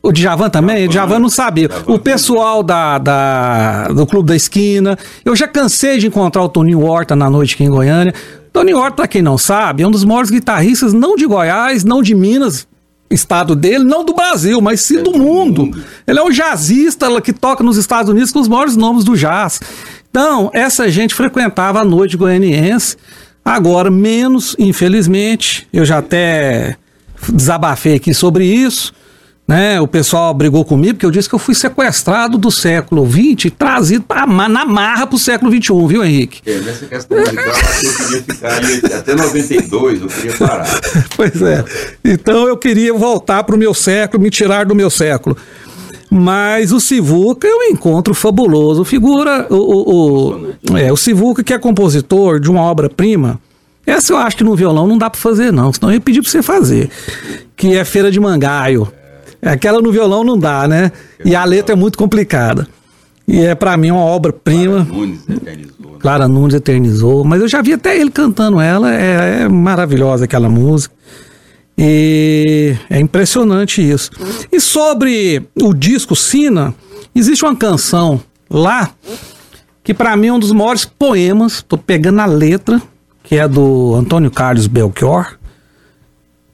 O 0.02 0.12
Djavan 0.12 0.50
também? 0.50 0.76
Djavan. 0.76 0.86
O 0.88 0.92
Djavan 0.92 1.18
não 1.20 1.28
sabia. 1.28 1.68
Djavan. 1.68 1.92
O 1.92 1.98
pessoal 1.98 2.62
da, 2.62 2.98
da- 2.98 3.88
do 3.88 4.06
Clube 4.06 4.28
da 4.28 4.36
Esquina. 4.36 4.98
Eu 5.24 5.36
já 5.36 5.46
cansei 5.46 5.98
de 5.98 6.06
encontrar 6.06 6.42
o 6.42 6.48
Toninho 6.48 6.82
Horta 6.84 7.14
na 7.14 7.28
noite 7.30 7.54
aqui 7.54 7.64
em 7.64 7.70
Goiânia. 7.70 8.12
Toninho 8.54 8.78
Horta, 8.78 8.94
pra 8.94 9.08
quem 9.08 9.20
não 9.20 9.36
sabe, 9.36 9.82
é 9.82 9.86
um 9.86 9.90
dos 9.90 10.04
maiores 10.04 10.30
guitarristas, 10.30 10.92
não 10.92 11.16
de 11.16 11.26
Goiás, 11.26 11.82
não 11.82 12.00
de 12.00 12.14
Minas, 12.14 12.68
estado 13.10 13.56
dele, 13.56 13.82
não 13.82 14.04
do 14.04 14.14
Brasil, 14.14 14.60
mas 14.60 14.80
sim 14.80 14.98
É 14.98 15.02
do 15.02 15.10
do 15.10 15.18
mundo. 15.18 15.76
Ele 16.06 16.20
é 16.20 16.22
um 16.22 16.30
jazzista 16.30 17.20
que 17.20 17.32
toca 17.32 17.64
nos 17.64 17.76
Estados 17.76 18.08
Unidos 18.08 18.30
com 18.30 18.38
os 18.38 18.46
maiores 18.46 18.76
nomes 18.76 19.02
do 19.02 19.16
jazz. 19.16 19.60
Então, 20.08 20.52
essa 20.54 20.88
gente 20.88 21.16
frequentava 21.16 21.80
a 21.80 21.84
noite 21.84 22.16
goianiense. 22.16 22.96
Agora, 23.44 23.90
menos, 23.90 24.54
infelizmente. 24.56 25.66
Eu 25.72 25.84
já 25.84 25.98
até 25.98 26.76
desabafei 27.28 27.96
aqui 27.96 28.14
sobre 28.14 28.46
isso. 28.46 28.92
Né? 29.46 29.78
O 29.78 29.86
pessoal 29.86 30.32
brigou 30.32 30.64
comigo 30.64 30.94
porque 30.94 31.04
eu 31.04 31.10
disse 31.10 31.28
que 31.28 31.34
eu 31.34 31.38
fui 31.38 31.54
sequestrado 31.54 32.38
do 32.38 32.50
século 32.50 33.06
XX 33.06 33.44
e 33.44 33.50
trazido 33.50 34.02
pra, 34.04 34.26
na 34.26 34.64
marra 34.64 35.06
pro 35.06 35.18
século 35.18 35.50
XXI, 35.52 35.86
viu, 35.86 36.02
Henrique? 36.02 36.40
é, 36.46 36.58
nessa 36.60 36.86
questão 36.86 37.18
musical, 37.18 37.44
eu 37.44 37.92
queria 37.94 38.22
ficar 38.22 38.98
até 38.98 39.14
92, 39.14 40.00
eu 40.00 40.08
queria 40.08 40.32
parar. 40.32 40.80
Pois 41.14 41.42
é. 41.42 41.62
Então 42.02 42.48
eu 42.48 42.56
queria 42.56 42.94
voltar 42.94 43.44
pro 43.44 43.58
meu 43.58 43.74
século, 43.74 44.22
me 44.22 44.30
tirar 44.30 44.64
do 44.64 44.74
meu 44.74 44.88
século. 44.88 45.36
Mas 46.10 46.72
o 46.72 46.80
Sivuca 46.80 47.46
eu 47.46 47.64
encontro 47.64 48.14
fabuloso. 48.14 48.84
Figura 48.84 49.46
o, 49.50 49.56
o, 49.56 50.54
o, 50.70 50.78
é, 50.78 50.92
o 50.92 50.96
Sivuca, 50.96 51.42
que 51.42 51.52
é 51.52 51.58
compositor 51.58 52.40
de 52.40 52.50
uma 52.50 52.62
obra-prima. 52.62 53.40
Essa 53.86 54.12
eu 54.12 54.16
acho 54.16 54.36
que 54.36 54.44
no 54.44 54.56
violão 54.56 54.86
não 54.86 54.96
dá 54.96 55.10
pra 55.10 55.20
fazer, 55.20 55.52
não. 55.52 55.72
Senão 55.72 55.90
eu 55.90 55.94
ia 55.94 56.00
pedir 56.00 56.22
pra 56.22 56.30
você 56.30 56.42
fazer. 56.42 56.88
Que 57.56 57.76
é 57.76 57.84
Feira 57.84 58.10
de 58.10 58.18
Mangaio. 58.18 58.90
Aquela 59.44 59.80
no 59.80 59.92
violão 59.92 60.24
não 60.24 60.38
dá, 60.38 60.66
né? 60.66 60.90
E 61.24 61.34
a 61.36 61.44
letra 61.44 61.74
é 61.74 61.76
muito 61.76 61.98
complicada. 61.98 62.66
E 63.26 63.40
é 63.40 63.54
pra 63.54 63.76
mim 63.76 63.90
uma 63.90 64.00
obra-prima. 64.04 64.80
Nunes 64.84 65.20
eternizou. 65.28 65.90
né? 65.92 65.98
Clara 66.00 66.28
Nunes 66.28 66.54
eternizou, 66.54 67.24
mas 67.24 67.40
eu 67.40 67.48
já 67.48 67.62
vi 67.62 67.72
até 67.72 67.98
ele 67.98 68.10
cantando 68.10 68.60
ela, 68.60 68.94
é, 68.94 69.42
é 69.42 69.48
maravilhosa 69.48 70.24
aquela 70.24 70.48
música. 70.48 70.94
E 71.76 72.76
é 72.88 73.00
impressionante 73.00 73.82
isso. 73.82 74.10
E 74.52 74.60
sobre 74.60 75.42
o 75.60 75.74
disco 75.74 76.14
Sina, 76.14 76.74
existe 77.14 77.44
uma 77.44 77.56
canção 77.56 78.20
lá 78.48 78.90
que 79.82 79.92
pra 79.92 80.16
mim 80.16 80.28
é 80.28 80.32
um 80.32 80.38
dos 80.38 80.52
maiores 80.52 80.84
poemas, 80.84 81.62
tô 81.62 81.76
pegando 81.76 82.20
a 82.20 82.26
letra, 82.26 82.80
que 83.22 83.36
é 83.36 83.46
do 83.48 83.94
Antônio 83.94 84.30
Carlos 84.30 84.66
Belchior, 84.66 85.36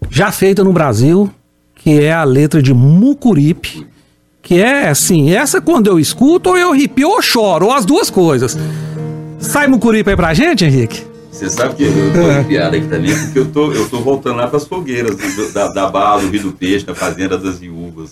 já 0.09 0.33
feita 0.33 0.65
no 0.65 0.73
Brasil, 0.73 1.31
que 1.83 1.99
é 1.99 2.13
a 2.13 2.25
letra 2.25 2.63
de 2.63 2.75
Mucuripe, 2.75 3.87
que 4.43 4.61
é 4.61 4.89
assim, 4.89 5.33
essa 5.33 5.61
quando 5.63 5.87
eu 5.87 5.99
escuto, 5.99 6.51
ou 6.51 6.59
eu 6.59 6.73
arrepio 6.73 7.09
ou 7.09 7.23
choro, 7.23 7.67
ou 7.67 7.73
as 7.73 7.87
duas 7.87 8.11
coisas. 8.11 8.57
Sai 9.39 9.67
Mucuripe 9.67 10.11
aí 10.11 10.17
pra 10.17 10.35
gente, 10.35 10.63
Henrique? 10.65 11.03
Você 11.33 11.49
sabe 11.49 11.75
que 11.77 11.85
eu 11.85 12.13
tô 12.13 12.29
arrepiado 12.29 12.77
aqui 12.77 12.87
também, 12.87 13.17
porque 13.19 13.39
eu 13.39 13.47
tô, 13.47 13.73
eu 13.73 13.89
tô 13.89 14.01
voltando 14.01 14.37
lá 14.37 14.47
pras 14.47 14.67
fogueiras 14.67 15.17
do- 15.17 15.53
da, 15.55 15.69
da 15.69 15.89
Bala, 15.89 16.21
do 16.21 16.29
Rio 16.29 16.43
do 16.43 16.53
Peixe, 16.53 16.85
na 16.87 16.95
Fazenda 16.95 17.39
das 17.39 17.59
Viúvas. 17.61 18.11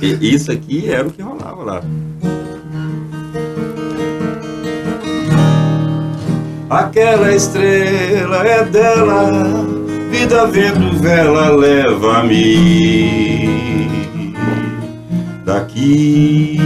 E 0.00 0.32
isso 0.34 0.52
aqui 0.52 0.88
era 0.88 1.08
o 1.08 1.10
que 1.10 1.22
rolava 1.22 1.64
lá. 1.64 1.82
Aquela 6.68 7.34
estrela 7.34 8.46
é 8.46 8.64
dela, 8.64 9.66
vida, 10.10 10.46
vento, 10.46 10.98
vela, 10.98 11.50
leva-me 11.50 13.48
daqui. 15.44 16.58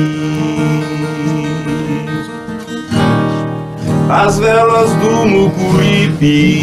As 4.09 4.39
velas 4.39 4.91
do 4.95 5.27
Mucuripe 5.27 6.63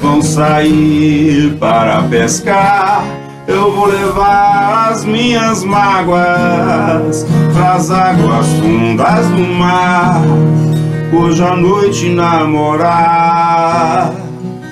vão 0.00 0.22
sair 0.22 1.56
para 1.58 2.04
pescar. 2.04 3.04
Eu 3.46 3.70
vou 3.72 3.86
levar 3.86 4.90
as 4.90 5.04
minhas 5.04 5.62
mágoas 5.64 7.26
pras 7.52 7.90
águas 7.90 8.46
fundas 8.60 9.26
do 9.28 9.44
mar. 9.58 10.22
Hoje 11.12 11.42
à 11.42 11.56
noite 11.56 12.08
namorar, 12.10 14.12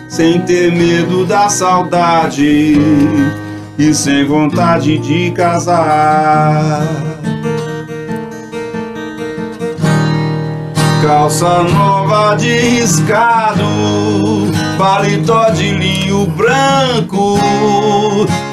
sem 0.08 0.40
ter 0.40 0.72
medo 0.72 1.24
da 1.24 1.48
saudade 1.48 2.76
e 3.78 3.94
sem 3.94 4.24
vontade 4.24 4.98
de 4.98 5.30
casar. 5.30 6.82
calça 11.08 11.62
nova 11.62 12.34
de 12.34 12.52
riscado, 12.52 13.64
paletó 14.76 15.50
de 15.50 15.70
linho 15.70 16.26
branco, 16.26 17.38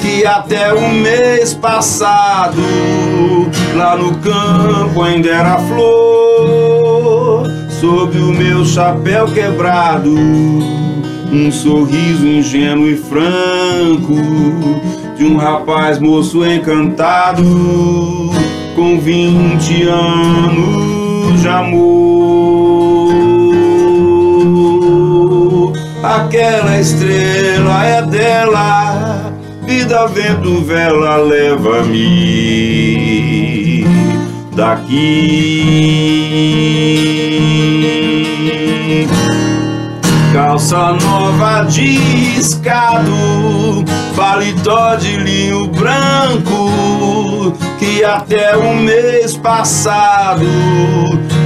que 0.00 0.24
até 0.24 0.72
o 0.72 0.88
mês 0.90 1.54
passado, 1.54 2.62
lá 3.74 3.96
no 3.96 4.16
campo 4.18 5.02
ainda 5.02 5.28
era 5.28 5.58
flor, 5.58 7.46
sob 7.80 8.18
o 8.18 8.32
meu 8.32 8.64
chapéu 8.64 9.26
quebrado, 9.26 10.14
um 11.32 11.50
sorriso 11.50 12.26
ingênuo 12.26 12.88
e 12.88 12.96
franco, 12.96 14.14
de 15.16 15.24
um 15.24 15.36
rapaz 15.36 15.98
moço 15.98 16.44
encantado, 16.44 17.42
com 18.74 18.98
vinte 19.00 19.82
anos 19.82 21.40
de 21.40 21.48
amor. 21.48 22.96
Aquela 26.02 26.78
estrela 26.80 27.84
é 27.84 28.02
dela, 28.02 29.32
vida, 29.66 30.06
vento, 30.06 30.62
vela, 30.62 31.16
leva-me 31.16 32.06
daqui. 34.54 35.66
Calça 40.36 40.92
nova 40.92 41.62
de 41.62 41.96
escado, 42.38 43.10
paletó 44.14 44.94
de 44.96 45.16
linho 45.16 45.66
branco, 45.68 47.54
que 47.78 48.04
até 48.04 48.54
o 48.54 48.76
mês 48.76 49.34
passado, 49.34 50.44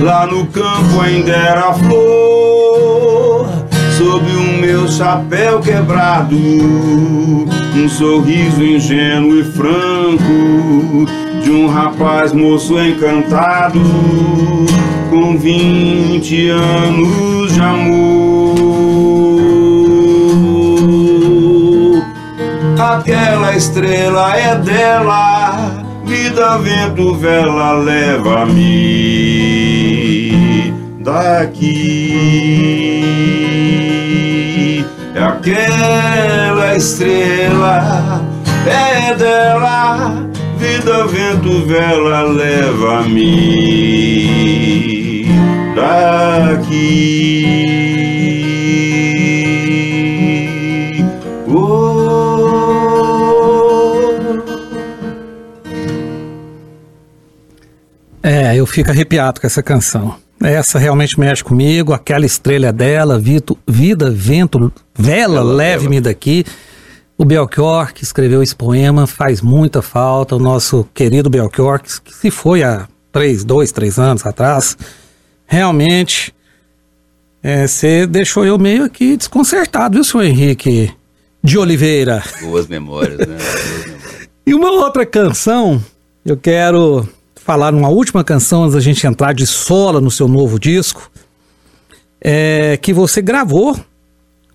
lá 0.03 0.27
no 0.27 0.45
campo 0.47 1.01
ainda 1.01 1.31
era 1.31 1.73
flor. 1.73 3.49
Sob 3.97 4.29
o 4.29 4.61
meu 4.61 4.89
chapéu 4.89 5.61
quebrado, 5.61 6.37
um 6.37 7.89
sorriso 7.89 8.61
ingênuo 8.61 9.39
e 9.39 9.45
franco 9.45 11.07
de 11.45 11.51
um 11.53 11.69
rapaz 11.69 12.33
moço 12.33 12.77
encantado, 12.77 13.81
com 15.11 15.39
vinte 15.39 16.49
anos 16.49 17.55
de 17.55 17.61
amor. 17.61 18.80
Aquela 23.01 23.57
estrela 23.57 24.37
é 24.37 24.57
dela, 24.57 25.85
vida, 26.05 26.59
vento, 26.59 27.15
vela, 27.15 27.73
leva-me 27.73 28.61
daqui. 31.01 31.81
É 35.15 35.23
aquela 35.23 36.77
estrela, 36.77 38.23
é 38.67 39.15
dela, 39.15 40.27
vida, 40.59 41.07
vento, 41.07 41.65
vela, 41.65 42.21
leva-me 42.25 43.25
daqui. 45.75 47.21
Eu 58.61 58.67
fico 58.67 58.91
arrepiado 58.91 59.41
com 59.41 59.47
essa 59.47 59.63
canção. 59.63 60.17
Essa 60.43 60.79
realmente 60.79 61.19
mexe 61.19 61.43
comigo, 61.43 61.93
aquela 61.93 62.25
estrela 62.25 62.73
dela, 62.73 63.19
Vito, 63.19 63.59
Vida, 63.67 64.11
Vento, 64.11 64.73
Vela, 64.95 65.43
leve-me 65.43 66.01
daqui. 66.01 66.45
O 67.19 67.25
Belchior, 67.25 67.93
que 67.93 68.03
escreveu 68.03 68.43
esse 68.43 68.55
poema, 68.55 69.07
faz 69.07 69.43
muita 69.43 69.83
falta. 69.83 70.37
O 70.37 70.39
nosso 70.39 70.89
querido 70.95 71.29
Belchior, 71.29 71.81
que 71.83 72.15
se 72.15 72.31
foi 72.31 72.63
há 72.63 72.89
três, 73.13 73.45
dois, 73.45 73.73
três 73.73 73.99
anos 73.99 74.25
atrás. 74.25 74.77
Realmente, 75.47 76.35
é, 77.43 77.67
você 77.67 78.07
deixou 78.07 78.47
eu 78.47 78.59
meio 78.59 78.85
aqui 78.85 79.17
desconcertado, 79.17 79.95
viu, 79.95 80.05
senhor 80.05 80.25
Henrique 80.25 80.91
de 81.43 81.59
Oliveira? 81.59 82.23
Boas 82.41 82.67
memórias, 82.67 83.19
né? 83.19 83.27
Boas 83.27 83.87
memórias. 83.87 84.29
E 84.47 84.55
uma 84.55 84.71
outra 84.71 85.05
canção, 85.05 85.83
eu 86.25 86.37
quero 86.37 87.07
falar 87.45 87.73
numa 87.73 87.89
última 87.89 88.23
canção 88.23 88.63
antes 88.65 88.75
da 88.75 88.81
gente 88.81 89.07
entrar 89.07 89.33
de 89.33 89.47
sola 89.47 90.01
no 90.01 90.11
seu 90.11 90.29
novo 90.29 90.59
disco, 90.59 91.11
é, 92.21 92.77
que 92.77 92.93
você 92.93 93.23
gravou 93.23 93.79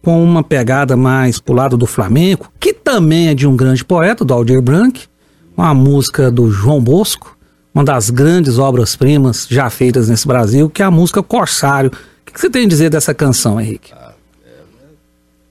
com 0.02 0.24
uma 0.24 0.44
pegada 0.44 0.96
mais 0.96 1.40
pro 1.40 1.56
lado 1.56 1.76
do 1.76 1.88
flamenco, 1.88 2.52
que 2.60 2.74
também 2.74 3.30
é 3.30 3.34
de 3.34 3.48
um 3.48 3.56
grande 3.56 3.84
poeta, 3.84 4.24
do 4.24 4.34
Aldir 4.34 4.62
Blanc, 4.62 5.02
uma 5.58 5.74
música 5.74 6.30
do 6.30 6.52
João 6.52 6.80
Bosco, 6.80 7.36
uma 7.74 7.84
das 7.84 8.10
grandes 8.10 8.60
obras-primas 8.60 9.48
já 9.50 9.70
feitas 9.70 10.08
nesse 10.08 10.28
Brasil, 10.28 10.70
que 10.70 10.82
é 10.82 10.86
a 10.86 10.92
música 10.92 11.24
Corsário. 11.24 11.90
O 11.90 12.26
que 12.26 12.34
que 12.34 12.40
você 12.40 12.50
tem 12.50 12.66
a 12.66 12.70
dizer 12.70 12.90
dessa 12.90 13.14
canção, 13.14 13.60
Henrique? 13.60 13.92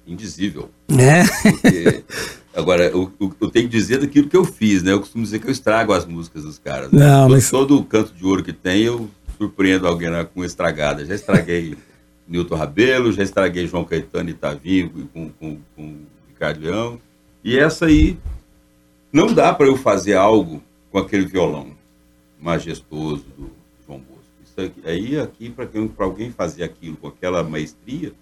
Indizível. 0.06 0.70
É, 0.96 1.24
Porque, 1.42 2.04
agora, 2.54 2.84
eu, 2.86 3.12
eu- 3.20 3.50
tenho 3.50 3.68
que 3.68 3.76
dizer 3.76 3.98
daquilo 3.98 4.28
que 4.28 4.36
eu 4.36 4.44
fiz, 4.44 4.82
né? 4.82 4.92
Eu 4.92 5.00
costumo 5.00 5.24
dizer 5.24 5.38
que 5.40 5.46
eu 5.46 5.50
estrago 5.52 5.92
as 5.92 6.04
músicas 6.06 6.42
dos 6.44 6.58
caras. 6.58 6.90
né? 6.90 7.06
Não, 7.06 7.28
mas- 7.28 7.50
todo 7.50 7.82
canto 7.84 8.12
de 8.14 8.24
ouro 8.24 8.42
que 8.42 8.52
tem, 8.52 8.82
eu 8.82 9.08
surpreendo 9.36 9.86
alguém 9.86 10.10
com 10.32 10.44
estragada. 10.44 11.04
Já 11.04 11.14
estraguei 11.14 11.76
Nilton 12.28 12.54
Rabelo, 12.54 13.12
já 13.12 13.22
estraguei 13.22 13.66
João 13.66 13.84
Caetano 13.84 14.30
e 14.30 14.34
Tavinho 14.34 15.08
com, 15.12 15.28
com, 15.30 15.58
com 15.76 15.96
Ricardo 16.28 16.60
Leão. 16.60 16.98
E 17.42 17.58
essa 17.58 17.86
aí, 17.86 18.16
não 19.12 19.32
dá 19.32 19.52
para 19.52 19.66
eu 19.66 19.76
fazer 19.76 20.14
algo 20.14 20.62
com 20.90 20.98
aquele 20.98 21.26
violão 21.26 21.72
majestoso 22.40 23.24
do 23.36 23.50
João 23.86 23.98
Bosco. 23.98 24.24
Isso 24.44 24.60
aqui, 24.60 24.80
aí, 24.88 25.18
aqui 25.18 25.50
para 25.50 25.66
alguém 26.06 26.30
fazer 26.30 26.62
aquilo 26.64 26.96
com 26.96 27.08
aquela 27.08 27.42
maestria, 27.42 28.12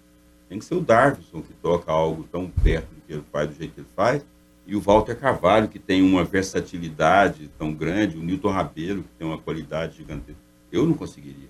tem 0.49 0.59
que 0.59 0.65
ser 0.65 0.75
o 0.75 0.81
Darvison, 0.81 1.41
que 1.41 1.53
toca 1.61 1.91
algo 1.91 2.25
tão 2.31 2.49
perto 2.49 2.87
que 3.13 3.19
ele 3.19 3.25
faz, 3.31 3.49
do 3.49 3.55
jeito 3.55 3.73
que 3.73 3.79
ele 3.81 3.87
faz, 3.95 4.25
e 4.65 4.75
o 4.75 4.79
Walter 4.81 5.15
Carvalho, 5.17 5.67
que 5.67 5.77
tem 5.79 6.01
uma 6.01 6.23
versatilidade 6.23 7.49
tão 7.59 7.73
grande, 7.73 8.17
o 8.17 8.23
Newton 8.23 8.49
Rabelo, 8.51 9.03
que 9.03 9.09
tem 9.19 9.27
uma 9.27 9.37
qualidade 9.37 9.97
gigantesca. 9.97 10.39
Eu 10.71 10.85
não 10.85 10.93
conseguiria. 10.93 11.49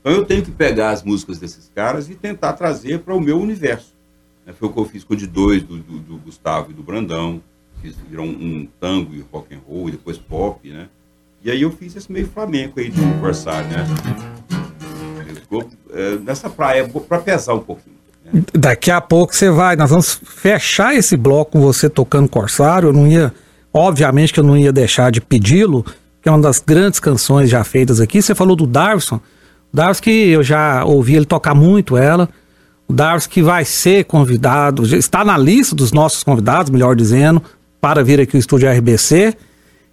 Então 0.00 0.12
eu 0.12 0.24
tenho 0.24 0.42
que 0.42 0.50
pegar 0.50 0.90
as 0.90 1.02
músicas 1.02 1.38
desses 1.38 1.70
caras 1.74 2.08
e 2.08 2.14
tentar 2.14 2.52
trazer 2.54 3.00
para 3.00 3.14
o 3.14 3.20
meu 3.20 3.38
universo. 3.40 3.94
né? 4.46 4.52
Foi 4.52 4.68
o 4.68 4.72
que 4.72 4.78
eu 4.78 4.84
fiz 4.84 5.04
com 5.04 5.14
o 5.14 5.16
de 5.16 5.26
dois, 5.26 5.62
do, 5.62 5.78
do- 5.78 5.98
do 5.98 6.16
Gustavo 6.18 6.70
e 6.70 6.74
do 6.74 6.82
Brandão, 6.82 7.42
fiz, 7.82 7.94
virou 8.08 8.24
um, 8.24 8.30
um 8.30 8.68
tango 8.80 9.14
e 9.14 9.24
rock 9.32 9.54
and 9.54 9.60
roll, 9.68 9.88
e 9.88 9.92
depois 9.92 10.16
pop, 10.16 10.66
né? 10.68 10.88
E 11.42 11.50
aí 11.50 11.60
eu 11.62 11.70
fiz 11.70 11.94
esse 11.94 12.10
meio 12.10 12.26
flamenco 12.28 12.80
aí 12.80 12.88
de 12.88 13.00
Corsário, 13.20 13.68
né? 13.68 13.84
Ficou, 15.40 15.68
é, 15.92 16.16
nessa 16.18 16.48
praia, 16.50 16.88
para 16.88 17.18
pesar 17.20 17.54
um 17.54 17.60
pouquinho. 17.60 17.95
Daqui 18.52 18.90
a 18.90 19.00
pouco 19.00 19.34
você 19.34 19.50
vai, 19.50 19.76
nós 19.76 19.90
vamos 19.90 20.20
fechar 20.24 20.94
esse 20.94 21.16
bloco 21.16 21.52
com 21.52 21.60
você 21.60 21.88
tocando 21.88 22.28
Corsário. 22.28 22.88
Eu 22.88 22.92
não 22.92 23.06
ia, 23.06 23.32
obviamente 23.72 24.32
que 24.32 24.40
eu 24.40 24.44
não 24.44 24.56
ia 24.56 24.72
deixar 24.72 25.10
de 25.10 25.20
pedi-lo, 25.20 25.84
que 26.20 26.28
é 26.28 26.32
uma 26.32 26.40
das 26.40 26.58
grandes 26.58 26.98
canções 26.98 27.48
já 27.48 27.62
feitas 27.62 28.00
aqui. 28.00 28.20
Você 28.20 28.34
falou 28.34 28.56
do 28.56 28.66
Darson, 28.66 29.16
o 29.72 29.76
Darson 29.76 30.02
que 30.02 30.10
eu 30.10 30.42
já 30.42 30.84
ouvi 30.84 31.14
ele 31.14 31.26
tocar 31.26 31.54
muito 31.54 31.96
ela. 31.96 32.28
O 32.88 32.92
Darson 32.92 33.28
que 33.28 33.42
vai 33.42 33.64
ser 33.64 34.04
convidado, 34.04 34.84
está 34.96 35.24
na 35.24 35.36
lista 35.36 35.74
dos 35.74 35.92
nossos 35.92 36.22
convidados, 36.22 36.70
melhor 36.70 36.94
dizendo, 36.94 37.42
para 37.80 38.02
vir 38.02 38.20
aqui 38.20 38.36
ao 38.36 38.40
estúdio 38.40 38.70
RBC. 38.70 39.34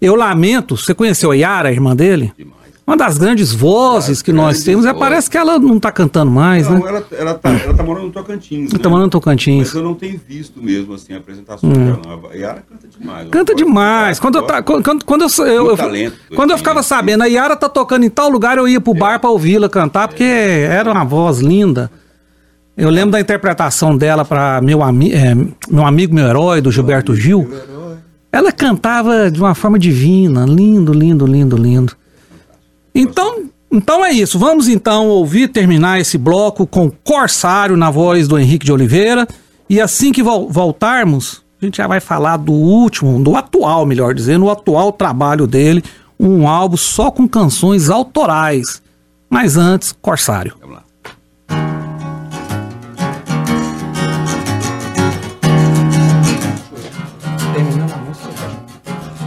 Eu 0.02 0.16
lamento, 0.16 0.76
você 0.76 0.94
conheceu 0.94 1.32
a 1.32 1.36
Yara, 1.36 1.70
a 1.70 1.72
irmã 1.72 1.96
dele? 1.96 2.34
Demais. 2.38 2.63
Uma 2.86 2.98
das 2.98 3.18
grandes 3.18 3.54
vozes 3.54 4.22
que 4.22 4.34
nós 4.34 4.62
temos, 4.62 4.86
é, 4.86 4.94
parece 4.94 5.30
que 5.30 5.38
ela 5.38 5.58
não 5.58 5.78
está 5.78 5.90
cantando 5.90 6.30
mais, 6.30 6.68
Não, 6.68 6.80
né? 6.80 6.90
ela, 6.90 7.06
ela, 7.18 7.34
tá, 7.34 7.50
ela 7.50 7.74
tá 7.74 7.82
morando 7.82 8.08
no 8.08 8.12
Tocantins. 8.12 8.72
Tá 8.74 8.90
morando 8.90 9.06
no 9.06 9.10
Tocantins. 9.10 9.68
Mas 9.68 9.74
eu 9.74 9.82
não 9.84 9.94
tenho 9.96 10.20
visto 10.28 10.62
mesmo, 10.62 10.94
assim, 10.94 11.14
apresentações 11.16 11.78
dela. 11.78 12.02
não. 12.06 12.30
A 12.30 12.36
Yara 12.36 12.62
canta 12.70 12.88
demais. 13.00 13.28
Hum. 13.28 13.30
Canta 13.32 13.56
demais. 13.56 14.20
dela, 14.20 14.22
Quando 14.22 14.36
eu, 14.36 14.42
ta- 14.44 14.62
quando, 14.62 15.06
quando 15.06 15.22
eu, 15.22 15.46
eu, 15.48 15.68
eu- 15.70 15.78
talento, 15.78 16.16
quando 16.36 16.52
eu 16.52 16.58
ficava 16.58 16.82
assim. 16.82 16.90
sabendo, 16.90 17.24
a 17.24 17.28
Yara 17.28 17.56
tá 17.56 17.70
tocando 17.70 18.04
em 18.04 18.10
tal 18.10 18.30
lugar, 18.30 18.58
eu 18.58 18.68
ia 18.68 18.82
pro 18.82 18.94
bar 18.94 19.18
pra 19.18 19.30
ouvi-la 19.30 19.70
cantar, 19.70 20.10
porque 20.10 20.24
era 20.24 20.92
uma 20.92 21.06
voz 21.06 21.40
linda. 21.40 21.90
Eu 22.76 22.90
lembro 22.90 23.12
da 23.12 23.20
interpretação 23.22 23.96
dela 23.96 24.26
para 24.26 24.60
meu, 24.62 24.84
ami 24.84 25.14
é, 25.14 25.34
meu 25.70 25.86
amigo, 25.86 26.14
meu 26.14 26.26
herói, 26.28 26.60
do 26.60 26.70
Gilberto 26.70 27.16
Gil. 27.16 27.50
Ela 28.30 28.52
cantava 28.52 29.32
de 29.32 29.40
uma 29.40 29.56
forma 29.56 29.80
divina, 29.80 30.44
lindo, 30.46 30.92
lindo, 30.92 31.26
lindo, 31.26 31.56
lindo. 31.56 31.94
Então, 32.94 33.46
então 33.72 34.06
é 34.06 34.12
isso. 34.12 34.38
Vamos 34.38 34.68
então 34.68 35.08
ouvir 35.08 35.48
terminar 35.48 36.00
esse 36.00 36.18
bloco 36.18 36.66
com 36.68 36.90
Corsário 36.92 37.76
na 37.76 37.90
voz 37.90 38.28
do 38.28 38.38
Henrique 38.38 38.66
de 38.66 38.72
Oliveira. 38.72 39.28
E 39.70 39.80
assim 39.82 40.12
que 40.12 40.22
vol- 40.22 40.50
voltarmos, 40.50 41.42
a 41.62 41.66
gente 41.66 41.78
já 41.78 41.88
vai 41.88 42.00
falar 42.00 42.38
do 42.38 42.52
último, 42.54 43.24
do 43.24 43.36
atual, 43.36 43.86
melhor 43.86 44.14
dizendo, 44.14 44.46
o 44.46 44.52
atual 44.52 44.92
trabalho 44.92 45.48
dele, 45.48 45.84
um 46.20 46.48
álbum 46.48 46.78
só 46.78 47.10
com 47.10 47.28
canções 47.28 47.90
autorais. 47.90 48.82
Mas 49.30 49.58
antes, 49.58 49.92
Corsário. 50.02 50.54
Vamos 50.62 50.76
lá. 50.78 50.84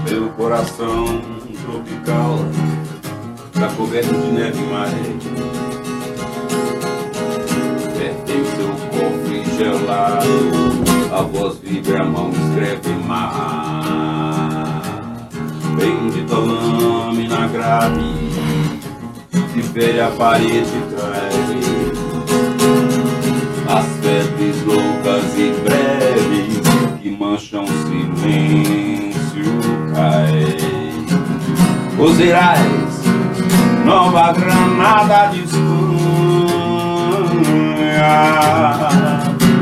Meu 0.08 0.28
coração 0.30 1.15
Tá 3.66 3.72
coberto 3.72 4.14
de 4.14 4.30
neve 4.30 4.62
e 4.62 4.66
maré 4.66 4.92
Tem 8.24 8.44
seu 8.54 8.68
cofre 8.90 9.42
gelado 9.56 10.28
A 11.12 11.22
voz 11.22 11.58
vibra, 11.58 12.02
a 12.02 12.04
mão 12.04 12.30
escreve 12.30 12.90
mar 13.08 15.28
Bendita 15.74 16.36
lâmina 16.36 17.48
grave 17.48 18.30
Que 19.52 19.64
fere 19.64 20.00
a 20.00 20.12
parede 20.12 20.80
treve 20.88 21.58
As 23.68 23.86
febres 23.96 24.62
loucas 24.64 25.36
e 25.36 25.52
breves 25.64 26.60
Que 27.02 27.10
mancham 27.10 27.66
silêncio 27.66 29.42
cai 29.92 30.56
Os 31.98 32.20
Irais 32.20 32.85
Nova 33.86 34.32
Granada 34.32 35.30
de 35.32 35.44
Espanha 35.44 35.62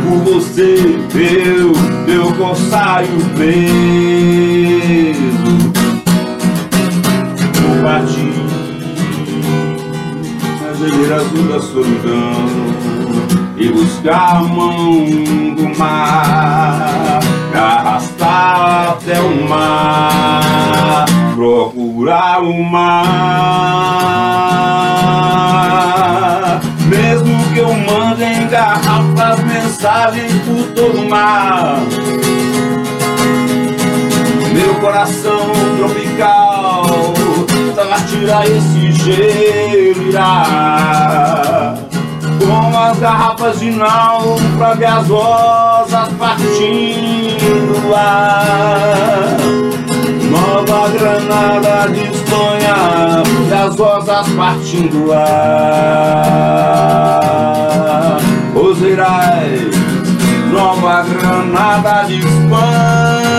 Por 0.02 0.18
você 0.24 0.98
eu, 1.14 1.72
meu 2.06 2.32
corsário 2.32 3.18
preso 3.36 3.84
Vou 7.60 7.82
partir. 7.82 8.32
Na 10.62 10.72
geleira 10.72 11.16
azul 11.16 11.44
da 11.44 11.60
solidão 11.60 12.32
E 13.58 13.68
buscar 13.68 14.38
a 14.38 14.42
mão 14.42 15.04
do 15.54 15.78
mar 15.78 17.20
arrastar 17.54 18.96
até 18.96 19.20
o 19.20 19.48
mar 19.48 21.23
Procurar 21.34 22.42
o 22.42 22.62
mar 22.62 22.94
Mesmo 26.86 27.52
que 27.52 27.58
eu 27.58 27.74
mande 27.74 28.22
em 28.22 28.46
garrafas 28.46 29.40
mensagens 29.40 30.32
por 30.42 30.64
todo 30.74 31.00
o 31.00 31.08
mar. 31.10 31.78
Meu 34.52 34.76
coração 34.76 35.50
tropical 35.76 36.84
Pra 37.74 37.98
tirar 38.06 38.46
esse 38.46 38.92
gelo 38.92 40.08
irá. 40.08 41.74
Com 42.38 42.78
as 42.78 42.98
garrafas 43.00 43.58
de 43.58 43.70
náufrago 43.70 44.80
e 44.80 44.84
as 44.84 45.08
rosas 45.08 46.08
partindo 46.16 47.90
lá 47.90 49.34
Nova 50.30 50.88
Granada 50.90 51.88
de 51.92 52.00
Espanha 52.10 53.22
E 53.48 53.52
as 53.52 53.76
rosas 53.76 54.28
partindo 54.30 55.06
lá 55.06 55.20
Os 58.54 58.80
Irais 58.80 59.84
Nova 60.54 61.02
Granada 61.02 62.04
de 62.04 62.20
Espanha. 62.20 63.34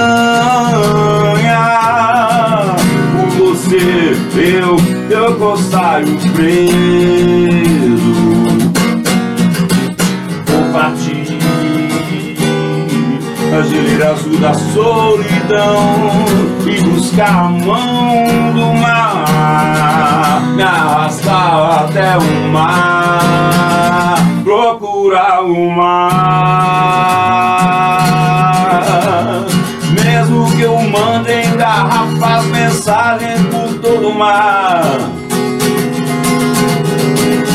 Por 3.16 3.30
você 3.30 4.18
eu, 4.36 4.76
teu 5.08 5.36
corsário 5.38 6.18
preso 6.36 7.16
geleira 13.64 14.12
azul 14.12 14.38
da 14.38 14.54
solidão 14.54 16.04
e 16.66 16.82
buscar 16.82 17.46
a 17.46 17.50
mão 17.50 18.52
do 18.54 18.74
mar, 18.82 20.42
me 20.56 20.62
arrastar 20.64 21.86
até 21.86 22.18
o 22.18 22.50
mar, 22.52 24.18
procurar 24.44 25.44
o 25.44 25.72
mar. 25.72 26.46
Mesmo 30.04 30.52
que 30.56 30.62
eu 30.62 30.78
mande 30.82 31.32
em 31.32 31.56
garrafas 31.56 32.46
mensagens 32.48 33.42
por 33.48 33.74
todo 33.80 34.10
o 34.10 34.16
mar. 34.16 34.84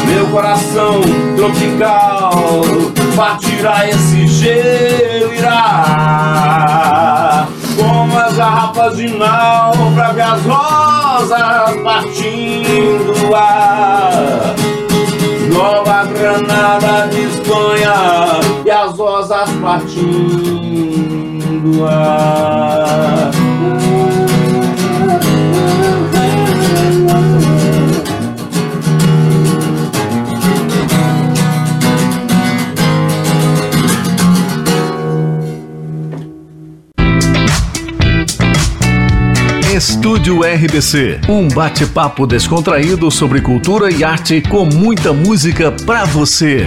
Meu 0.06 0.26
coração 0.28 1.00
tropical 1.36 2.30
partirá 3.20 3.86
esse 3.86 4.26
gelo 4.26 5.34
irá. 5.34 5.84
Como 7.76 8.18
as 8.18 8.34
garrafas 8.34 8.96
de 8.96 9.10
náufrago 9.10 10.20
as 10.20 10.42
rosas 10.46 11.76
partindo 11.84 13.30
lá 13.30 14.08
Nova 15.52 16.04
Granada 16.04 17.08
de 17.08 17.24
Espanha 17.24 18.40
e 18.64 18.70
as 18.70 18.96
rosas 18.96 19.50
partindo 19.60 20.80
lá 21.78 23.30
Estúdio 39.80 40.42
RBC, 40.42 41.22
um 41.26 41.48
bate-papo 41.48 42.26
descontraído 42.26 43.10
sobre 43.10 43.40
cultura 43.40 43.90
e 43.90 44.04
arte 44.04 44.42
com 44.42 44.66
muita 44.66 45.10
música 45.14 45.72
pra 45.72 46.04
você. 46.04 46.66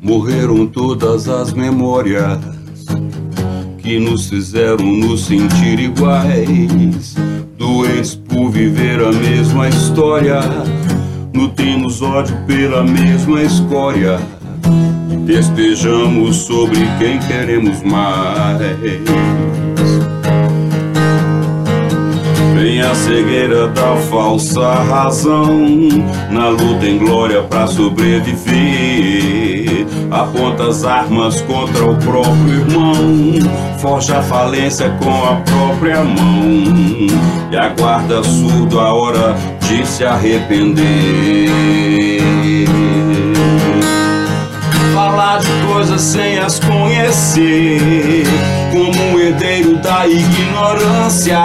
Morreram 0.00 0.66
todas 0.66 1.28
as 1.28 1.52
memórias 1.52 2.57
que 3.88 3.98
nos 3.98 4.28
fizeram 4.28 4.84
nos 4.84 5.24
sentir 5.24 5.80
iguais. 5.80 7.14
Doentes 7.56 8.14
por 8.14 8.50
viver 8.50 9.00
a 9.00 9.10
mesma 9.10 9.66
história, 9.66 10.40
nutrimos 11.32 12.02
ódio 12.02 12.36
pela 12.46 12.84
mesma 12.84 13.40
escória. 13.42 14.18
Despejamos 15.24 16.36
sobre 16.36 16.80
quem 16.98 17.18
queremos 17.18 17.82
mais. 17.82 18.60
Vem 22.54 22.82
a 22.82 22.94
cegueira 22.94 23.68
da 23.68 23.96
falsa 24.10 24.74
razão, 24.84 25.66
na 26.30 26.50
luta 26.50 26.84
em 26.84 26.98
glória 26.98 27.42
pra 27.44 27.66
sobreviver. 27.66 29.37
Aponta 30.10 30.68
as 30.68 30.84
armas 30.84 31.40
contra 31.42 31.84
o 31.84 31.94
próprio 31.96 32.60
irmão, 32.60 32.94
forja 33.78 34.18
a 34.18 34.22
falência 34.22 34.88
com 35.02 35.24
a 35.24 35.36
própria 35.36 36.02
mão. 36.02 36.54
E 37.50 37.56
aguarda 37.56 38.22
surdo 38.24 38.80
a 38.80 38.92
hora 38.92 39.36
de 39.60 39.86
se 39.86 40.04
arrepender. 40.04 41.48
Falar 44.94 45.38
de 45.38 45.48
coisas 45.66 46.00
sem 46.00 46.38
as 46.38 46.58
conhecer, 46.58 48.24
como 48.72 49.12
um 49.12 49.18
herdeiro 49.18 49.76
da 49.76 50.06
ignorância, 50.06 51.38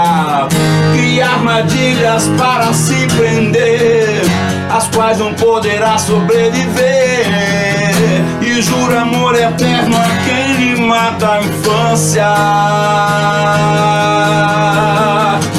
cria 0.93 1.27
armadilhas 1.27 2.29
para 2.37 2.73
se 2.73 3.07
prender, 3.15 4.21
as 4.71 4.87
quais 4.87 5.19
não 5.19 5.33
poderá 5.35 5.97
sobreviver, 5.97 7.27
jura 8.61 9.01
amor 9.01 9.35
eterno 9.35 9.95
a 9.97 10.07
quem 10.25 10.53
lhe 10.53 10.81
mata 10.81 11.33
a 11.33 11.41
infância. 11.41 12.29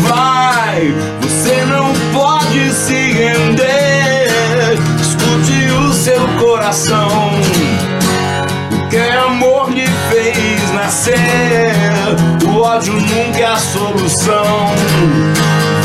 Vai, 0.02 0.94
você 1.20 1.64
não 1.64 1.92
pode 2.12 2.70
se 2.72 3.12
render, 3.12 4.78
escute 5.00 5.70
o 5.72 5.92
seu 5.92 6.26
coração 6.38 7.08
que 8.94 8.98
amor 8.98 9.70
lhe 9.72 9.88
fez 10.08 10.72
nascer. 10.72 11.72
O 12.46 12.60
ódio 12.60 12.94
nunca 12.94 13.40
é 13.40 13.46
a 13.46 13.56
solução. 13.56 14.70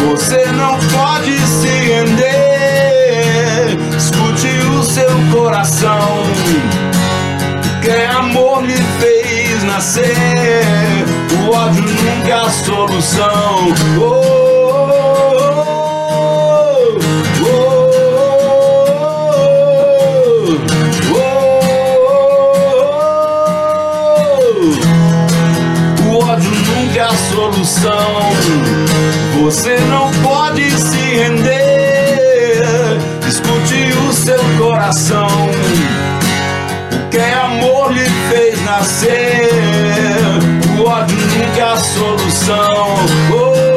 Você 0.07 0.45
não 0.51 0.77
pode 0.77 1.35
se 1.39 1.67
render. 1.67 2.19
Escute 3.97 4.47
o 4.77 4.83
seu 4.83 5.09
coração. 5.31 6.23
Que 7.89 8.06
amor 8.06 8.62
lhe 8.63 8.78
fez 8.99 9.63
nascer. 9.63 10.06
O 11.34 11.49
ódio 11.52 11.82
nunca 11.82 12.30
é 12.30 12.34
a 12.34 12.47
solução. 12.47 13.73
Oh, 13.97 14.04
oh, 16.84 16.97
oh, 17.41 17.45
oh. 21.15 21.17
É 26.95 26.97
solução. 27.34 28.13
Você 29.41 29.73
não 29.89 30.12
pode 30.21 30.69
se 30.80 30.97
render. 30.97 32.99
Escute 33.28 33.91
o 34.08 34.13
seu 34.13 34.38
coração. 34.60 35.49
O 37.09 37.11
que 37.11 37.17
amor 37.17 37.91
lhe 37.91 38.05
fez 38.29 38.63
nascer. 38.63 39.49
O 40.79 40.83
ódio 40.87 41.17
nunca 41.17 41.59
é 41.59 41.63
a 41.63 41.75
solução. 41.75 42.95
Oh, 43.33 43.69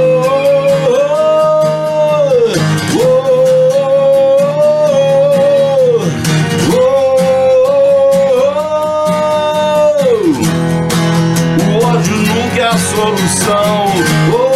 solução. 12.94 13.86
Oh, 14.34 14.51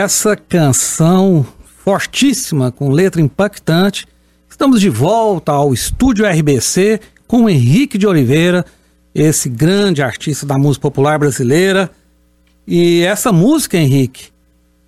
essa 0.00 0.34
canção 0.34 1.46
fortíssima, 1.84 2.72
com 2.72 2.88
letra 2.88 3.20
impactante, 3.20 4.06
estamos 4.48 4.80
de 4.80 4.88
volta 4.88 5.52
ao 5.52 5.74
estúdio 5.74 6.26
RBC 6.26 7.00
com 7.26 7.50
Henrique 7.50 7.98
de 7.98 8.06
Oliveira, 8.06 8.64
esse 9.14 9.50
grande 9.50 10.02
artista 10.02 10.46
da 10.46 10.56
música 10.56 10.80
popular 10.80 11.18
brasileira. 11.18 11.90
E 12.66 13.02
essa 13.02 13.30
música, 13.30 13.76
Henrique, 13.76 14.28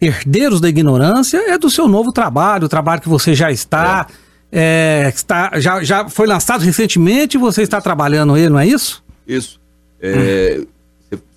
Herdeiros 0.00 0.62
da 0.62 0.70
Ignorância, 0.70 1.36
é 1.46 1.58
do 1.58 1.68
seu 1.68 1.86
novo 1.86 2.10
trabalho, 2.10 2.64
o 2.64 2.68
trabalho 2.68 3.02
que 3.02 3.08
você 3.08 3.34
já 3.34 3.52
está, 3.52 4.06
é, 4.50 5.12
está 5.14 5.60
já, 5.60 5.82
já 5.82 6.08
foi 6.08 6.26
lançado 6.26 6.62
recentemente 6.62 7.36
e 7.36 7.40
você 7.40 7.60
está 7.60 7.82
trabalhando 7.82 8.34
ele, 8.34 8.48
não 8.48 8.58
é 8.58 8.66
isso? 8.66 9.04
Isso. 9.26 9.60
É, 10.00 10.12
você, 10.12 10.68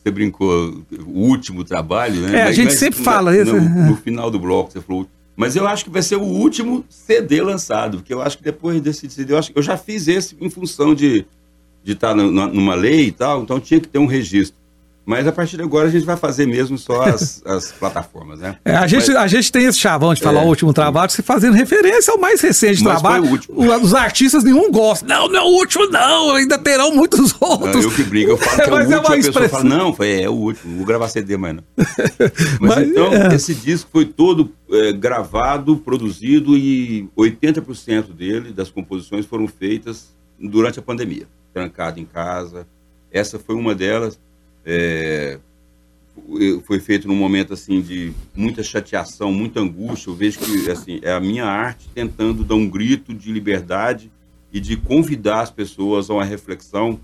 você 0.06 0.12
brincou, 0.12 0.84
o 1.04 1.20
último 1.20 1.64
trabalho, 1.64 2.22
né? 2.22 2.38
É, 2.38 2.44
a 2.44 2.52
gente 2.52 2.74
sempre 2.74 3.02
fala 3.02 3.36
isso. 3.36 3.56
No, 3.56 3.90
no 3.90 3.98
final 3.98 4.30
do 4.30 4.38
bloco 4.38 4.72
você 4.72 4.80
falou. 4.80 5.08
Mas 5.36 5.56
eu 5.56 5.68
acho 5.68 5.84
que 5.84 5.90
vai 5.90 6.04
ser 6.04 6.16
o 6.16 6.22
último 6.24 6.86
CD 6.88 7.42
lançado, 7.42 7.98
porque 7.98 8.14
eu 8.14 8.22
acho 8.22 8.38
que 8.38 8.44
depois 8.44 8.80
desse 8.80 9.10
CD, 9.10 9.34
eu, 9.34 9.38
acho, 9.38 9.52
eu 9.54 9.62
já 9.64 9.76
fiz 9.76 10.08
esse 10.08 10.38
em 10.40 10.50
função 10.50 10.94
de 10.94 11.26
de 11.84 11.92
estar 11.92 12.16
numa 12.16 12.74
lei 12.74 13.06
e 13.06 13.12
tal, 13.12 13.44
então 13.44 13.60
tinha 13.60 13.80
que 13.80 13.88
ter 13.88 14.00
um 14.00 14.08
registro. 14.08 14.58
Mas 15.06 15.28
a 15.28 15.32
partir 15.32 15.56
de 15.58 15.62
agora 15.64 15.88
a 15.88 15.92
gente 15.92 16.04
vai 16.06 16.18
fazer 16.18 16.48
mesmo 16.48 16.78
só 16.80 17.04
as, 17.04 17.42
as 17.46 17.72
plataformas, 17.72 18.40
né? 18.40 18.58
É, 18.66 18.76
a, 18.76 18.88
gente, 18.88 19.08
Mas- 19.12 19.16
a 19.18 19.28
gente 19.28 19.52
tem 19.52 19.66
esse 19.66 19.78
chavão 19.78 20.14
de 20.16 20.22
falar 20.22 20.42
É. 20.42 20.44
o 20.44 20.48
último 20.48 20.74
trabalho, 20.74 21.12
se 21.12 21.22
fazendo 21.22 21.54
referência 21.54 22.12
ao 22.12 22.20
mais 22.20 22.42
recente 22.42 22.84
Mas 22.84 22.94
trabalho. 23.02 23.22
foi 23.24 23.30
o 23.30 23.34
último. 23.34 23.84
Os 23.84 23.94
artistas 23.94 24.44
nenhum 24.44 24.72
gosta. 24.72 25.06
Não, 25.06 25.28
não 25.28 25.40
é 25.40 25.44
o 25.44 25.48
último, 25.60 25.86
não. 25.88 26.32
Ainda 26.36 26.58
terão 26.58 26.92
muitos 26.96 27.40
Não, 27.40 27.50
outros. 27.50 27.86
eu 27.86 27.92
que 27.92 28.04
brigo, 28.04 28.32
eu 28.32 28.38
falo 28.38 28.56
que 28.56 28.62
é 28.62 28.66
o 28.68 28.72
Mas 28.72 28.80
último, 28.88 28.94
é 28.94 28.98
a 28.98 29.02
pessoa 29.02 29.18
expressão. 29.46 29.50
fala, 29.62 29.64
não, 29.64 29.94
foi, 29.94 30.22
é 30.24 30.30
o 30.30 30.34
último, 30.34 30.72
não 30.72 30.78
vou 30.78 30.86
gravar 30.88 31.08
CD 31.08 31.38
mais 31.38 31.56
não. 31.56 31.64
Mas, 32.60 32.60
Mas, 32.60 32.88
então, 32.88 33.14
é. 33.14 33.36
esse 33.36 33.54
disco 33.54 33.90
foi 33.92 34.06
todo 34.06 34.52
é, 34.72 34.92
gravado, 34.92 35.78
produzido 35.78 36.58
e 36.58 37.08
80% 37.18 38.12
dele, 38.14 38.52
das 38.52 38.70
composições, 38.72 39.26
foram 39.26 39.48
feitas 39.48 40.16
durante 40.40 40.80
a 40.80 40.82
pandemia, 40.82 41.28
trancado 41.54 42.00
em 42.00 42.06
casa. 42.06 42.68
Essa 43.12 43.38
foi 43.40 43.56
uma 43.56 43.74
delas. 43.76 44.20
É, 44.66 45.40
foi 46.64 46.80
feito 46.80 47.08
num 47.08 47.16
momento 47.16 47.54
assim 47.54 47.82
de 47.82 48.14
muita 48.36 48.64
chateação, 48.64 49.32
muita 49.32 49.60
angústia. 49.60 50.10
Eu 50.10 50.16
vejo 50.16 50.40
que 50.40 50.70
assim 50.70 51.00
é 51.04 51.12
a 51.12 51.20
minha 51.20 51.46
arte 51.46 51.88
tentando 51.94 52.44
dar 52.44 52.56
um 52.56 52.70
grito 52.70 53.14
de 53.14 53.32
liberdade 53.32 54.12
e 54.52 54.60
de 54.60 54.78
convidar 54.78 55.42
as 55.42 55.52
pessoas 55.52 56.10
a 56.10 56.14
uma 56.14 56.26
reflexão. 56.26 57.00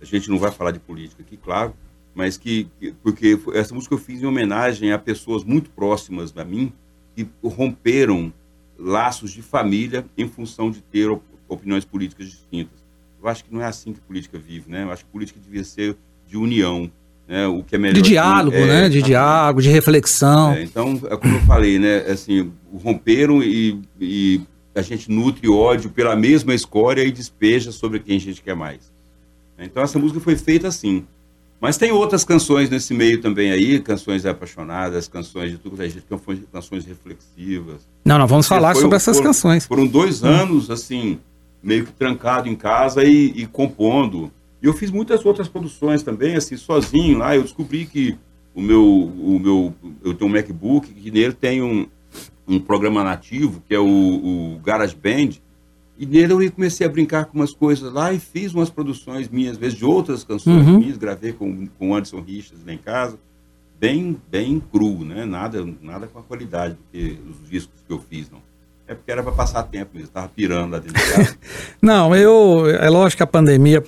A 0.00 0.04
gente 0.04 0.28
não 0.28 0.38
vai 0.38 0.50
falar 0.50 0.70
de 0.72 0.78
política 0.80 1.22
aqui, 1.22 1.36
claro, 1.36 1.72
mas 2.14 2.36
que, 2.36 2.68
que- 2.78 2.92
porque 3.02 3.38
essa 3.54 3.74
música 3.74 3.94
eu 3.94 3.98
fiz 3.98 4.22
em 4.22 4.26
homenagem 4.26 4.92
a 4.92 4.98
pessoas 4.98 5.44
muito 5.44 5.70
próximas 5.70 6.36
a 6.36 6.44
mim 6.44 6.72
que 7.16 7.26
romperam 7.42 8.32
laços 8.78 9.32
de 9.32 9.42
família 9.42 10.04
em 10.16 10.28
função 10.28 10.70
de 10.70 10.80
ter 10.80 11.08
op- 11.10 11.22
opiniões 11.48 11.84
políticas 11.84 12.28
distintas. 12.28 12.78
Eu 13.20 13.28
acho 13.28 13.44
que 13.44 13.52
não 13.52 13.60
é 13.60 13.66
assim 13.66 13.92
que 13.92 14.00
política 14.00 14.38
vive, 14.38 14.70
né? 14.70 14.84
Eu 14.84 14.92
acho 14.92 15.04
que 15.04 15.10
política 15.10 15.40
devia 15.40 15.64
ser 15.64 15.96
de 16.28 16.36
união, 16.36 16.90
né? 17.28 17.46
O 17.46 17.62
que 17.62 17.74
é 17.76 17.78
melhor 17.78 17.94
De 17.94 18.02
diálogo, 18.02 18.56
é, 18.56 18.66
né? 18.66 18.88
De 18.88 19.02
diálogo, 19.02 19.60
de 19.60 19.68
reflexão. 19.68 20.52
é, 20.52 20.62
então, 20.62 21.00
é 21.10 21.16
como 21.16 21.34
eu 21.36 21.40
falei, 21.42 21.78
né? 21.78 21.98
Assim, 22.10 22.50
romperam 22.82 23.42
e, 23.42 23.78
e 24.00 24.40
a 24.74 24.80
gente 24.82 25.10
nutre 25.10 25.48
ódio 25.48 25.90
pela 25.90 26.16
mesma 26.16 26.54
escória 26.54 27.02
e 27.02 27.10
despeja 27.12 27.70
sobre 27.70 27.98
quem 28.00 28.16
a 28.16 28.20
gente 28.20 28.40
quer 28.40 28.56
mais. 28.56 28.90
Então, 29.58 29.82
essa 29.82 29.98
música 29.98 30.20
foi 30.20 30.36
feita 30.36 30.68
assim. 30.68 31.04
Mas 31.60 31.76
tem 31.76 31.90
outras 31.90 32.22
canções 32.24 32.70
nesse 32.70 32.94
meio 32.94 33.20
também 33.20 33.50
aí, 33.50 33.80
canções 33.80 34.24
apaixonadas, 34.24 35.08
canções 35.08 35.50
de 35.50 35.58
tudo 35.58 35.74
que 35.76 35.82
a 35.82 35.88
gente, 35.88 36.02
canções, 36.08 36.38
canções 36.52 36.86
reflexivas. 36.86 37.86
Não, 38.04 38.16
nós 38.16 38.30
vamos 38.30 38.46
falar 38.46 38.74
Foi- 38.74 38.82
sobre 38.82 38.96
essas 38.96 39.16
foram- 39.16 39.30
canções. 39.30 39.66
Foram 39.66 39.84
dois 39.86 40.22
anos, 40.22 40.70
assim, 40.70 41.18
meio 41.60 41.84
que 41.84 41.92
trancado 41.92 42.48
em 42.48 42.54
casa 42.54 43.02
e, 43.02 43.32
e 43.34 43.44
compondo. 43.46 44.30
E 44.62 44.66
eu 44.66 44.72
fiz 44.72 44.90
muitas 44.90 45.24
outras 45.24 45.48
produções 45.48 46.02
também, 46.02 46.34
assim, 46.36 46.56
sozinho 46.56 47.18
lá. 47.18 47.34
Eu 47.36 47.42
descobri 47.42 47.86
que 47.86 48.16
o 48.54 48.60
meu, 48.60 48.84
o 48.84 49.38
meu 49.38 49.74
eu 50.04 50.14
tenho 50.14 50.30
um 50.30 50.34
MacBook 50.34 50.92
que 50.92 51.10
nele 51.10 51.32
tem 51.32 51.62
um, 51.62 51.86
um 52.46 52.58
programa 52.58 53.04
nativo, 53.04 53.62
que 53.68 53.74
é 53.74 53.78
o, 53.78 53.84
o 53.86 54.60
GarageBand. 54.64 55.40
E 55.98 56.06
nele 56.06 56.32
eu 56.32 56.52
comecei 56.52 56.86
a 56.86 56.90
brincar 56.90 57.26
com 57.26 57.38
umas 57.38 57.52
coisas 57.52 57.92
lá 57.92 58.12
e 58.12 58.18
fiz 58.18 58.52
umas 58.54 58.70
produções 58.70 59.28
minhas, 59.28 59.52
às 59.52 59.58
vezes 59.58 59.78
de 59.78 59.84
outras 59.84 60.24
canções 60.24 60.66
Uhum. 60.66 60.78
minhas, 60.78 60.96
gravei 60.96 61.32
com, 61.32 61.66
com 61.78 61.90
o 61.90 61.94
Anderson 61.94 62.20
Richards 62.20 62.64
lá 62.66 62.72
em 62.72 62.78
casa 62.78 63.18
bem, 63.80 64.16
bem 64.30 64.60
cru, 64.72 65.04
né? 65.04 65.24
Nada, 65.24 65.66
nada 65.80 66.06
com 66.06 66.18
a 66.18 66.22
qualidade 66.22 66.74
do 66.74 66.80
que 66.92 67.18
os 67.30 67.48
discos 67.48 67.80
que 67.86 67.92
eu 67.92 68.00
fiz, 68.00 68.30
não. 68.30 68.40
É 68.86 68.94
porque 68.94 69.12
era 69.12 69.22
para 69.22 69.32
passar 69.32 69.62
tempo 69.64 69.90
mesmo, 69.94 70.08
tava 70.08 70.28
pirando 70.28 70.72
lá 70.72 70.78
dentro 70.78 70.94
de 70.98 71.10
casa. 71.12 71.36
Não, 71.82 72.16
eu. 72.16 72.66
É 72.70 72.88
lógico 72.88 73.18
que 73.18 73.22
a 73.22 73.26
pandemia 73.26 73.84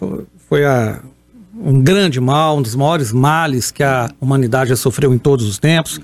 foi 0.50 0.64
a- 0.66 0.98
um 1.62 1.80
grande 1.80 2.20
mal, 2.20 2.58
um 2.58 2.62
dos 2.62 2.74
maiores 2.74 3.12
males 3.12 3.70
que 3.70 3.82
a 3.84 4.10
humanidade 4.20 4.70
já 4.70 4.76
sofreu 4.76 5.14
em 5.14 5.18
todos 5.18 5.46
os 5.46 5.58
tempos. 5.58 6.00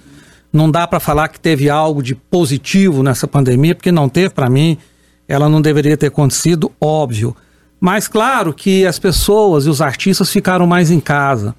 Não 0.53 0.71
dá 0.71 0.87
para 0.87 1.01
falar 1.01 1.29
que 1.29 1.41
teve 1.41 1.69
algo 1.69 2.01
de 2.03 2.15
positivo 2.15 3.03
nessa 3.03 3.27
pandemia, 3.27 3.75
porque 3.75 3.91
não 3.91 4.09
teve 4.09 4.31
para 4.31 4.49
mim. 4.49 4.79
Ela 5.27 5.49
não 5.49 5.61
deveria 5.61 5.97
ter 5.97 6.07
acontecido, 6.07 6.71
óbvio. 6.81 7.37
Mas 7.81 8.07
claro 8.07 8.55
que 8.55 8.87
as 8.87 8.99
pessoas 8.99 9.67
e 9.67 9.69
os 9.69 9.83
artistas 9.83 10.31
ficaram 10.31 10.67
mais 10.67 10.91
em 10.91 11.01
casa 11.01 11.55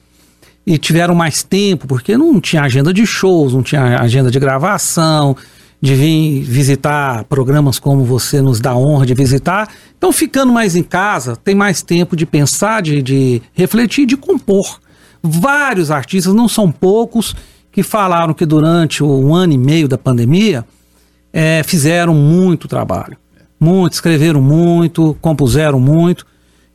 e 0.66 0.78
tiveram 0.78 1.14
mais 1.14 1.44
tempo, 1.44 1.88
porque 1.88 2.18
não 2.18 2.40
tinha 2.40 2.62
agenda 2.64 2.94
de 2.94 3.06
shows, 3.06 3.54
não 3.54 3.62
tinha 3.62 4.00
agenda 4.00 4.32
de 4.32 4.40
gravação, 4.40 5.36
de 5.82 5.94
vir 5.94 6.42
visitar 6.42 7.24
programas 7.26 7.78
como 7.78 8.04
você 8.04 8.42
nos 8.42 8.60
dá 8.60 8.76
honra 8.76 9.06
de 9.06 9.14
visitar. 9.14 9.70
Então, 9.98 10.12
ficando 10.12 10.52
mais 10.52 10.76
em 10.76 10.84
casa, 10.84 11.36
tem 11.36 11.54
mais 11.54 11.82
tempo 11.82 12.16
de 12.16 12.26
pensar, 12.26 12.82
de, 12.82 13.02
de 13.02 13.42
refletir, 13.54 14.06
de 14.06 14.18
compor. 14.18 14.80
Vários 15.22 15.92
artistas, 15.92 16.34
não 16.34 16.48
são 16.48 16.72
poucos, 16.72 17.36
que 17.72 17.84
falaram 17.84 18.34
que 18.34 18.46
durante 18.46 19.04
o 19.04 19.36
ano 19.36 19.54
e 19.54 19.58
meio 19.58 19.88
da 19.88 19.98
pandemia 19.98 20.66
eh, 21.32 21.62
fizeram 21.64 22.16
muito 22.16 22.68
trabalho. 22.68 23.18
Muito, 23.60 23.94
escreveram 23.94 24.42
muito, 24.42 25.16
compuseram 25.22 25.80
muito. 25.80 26.26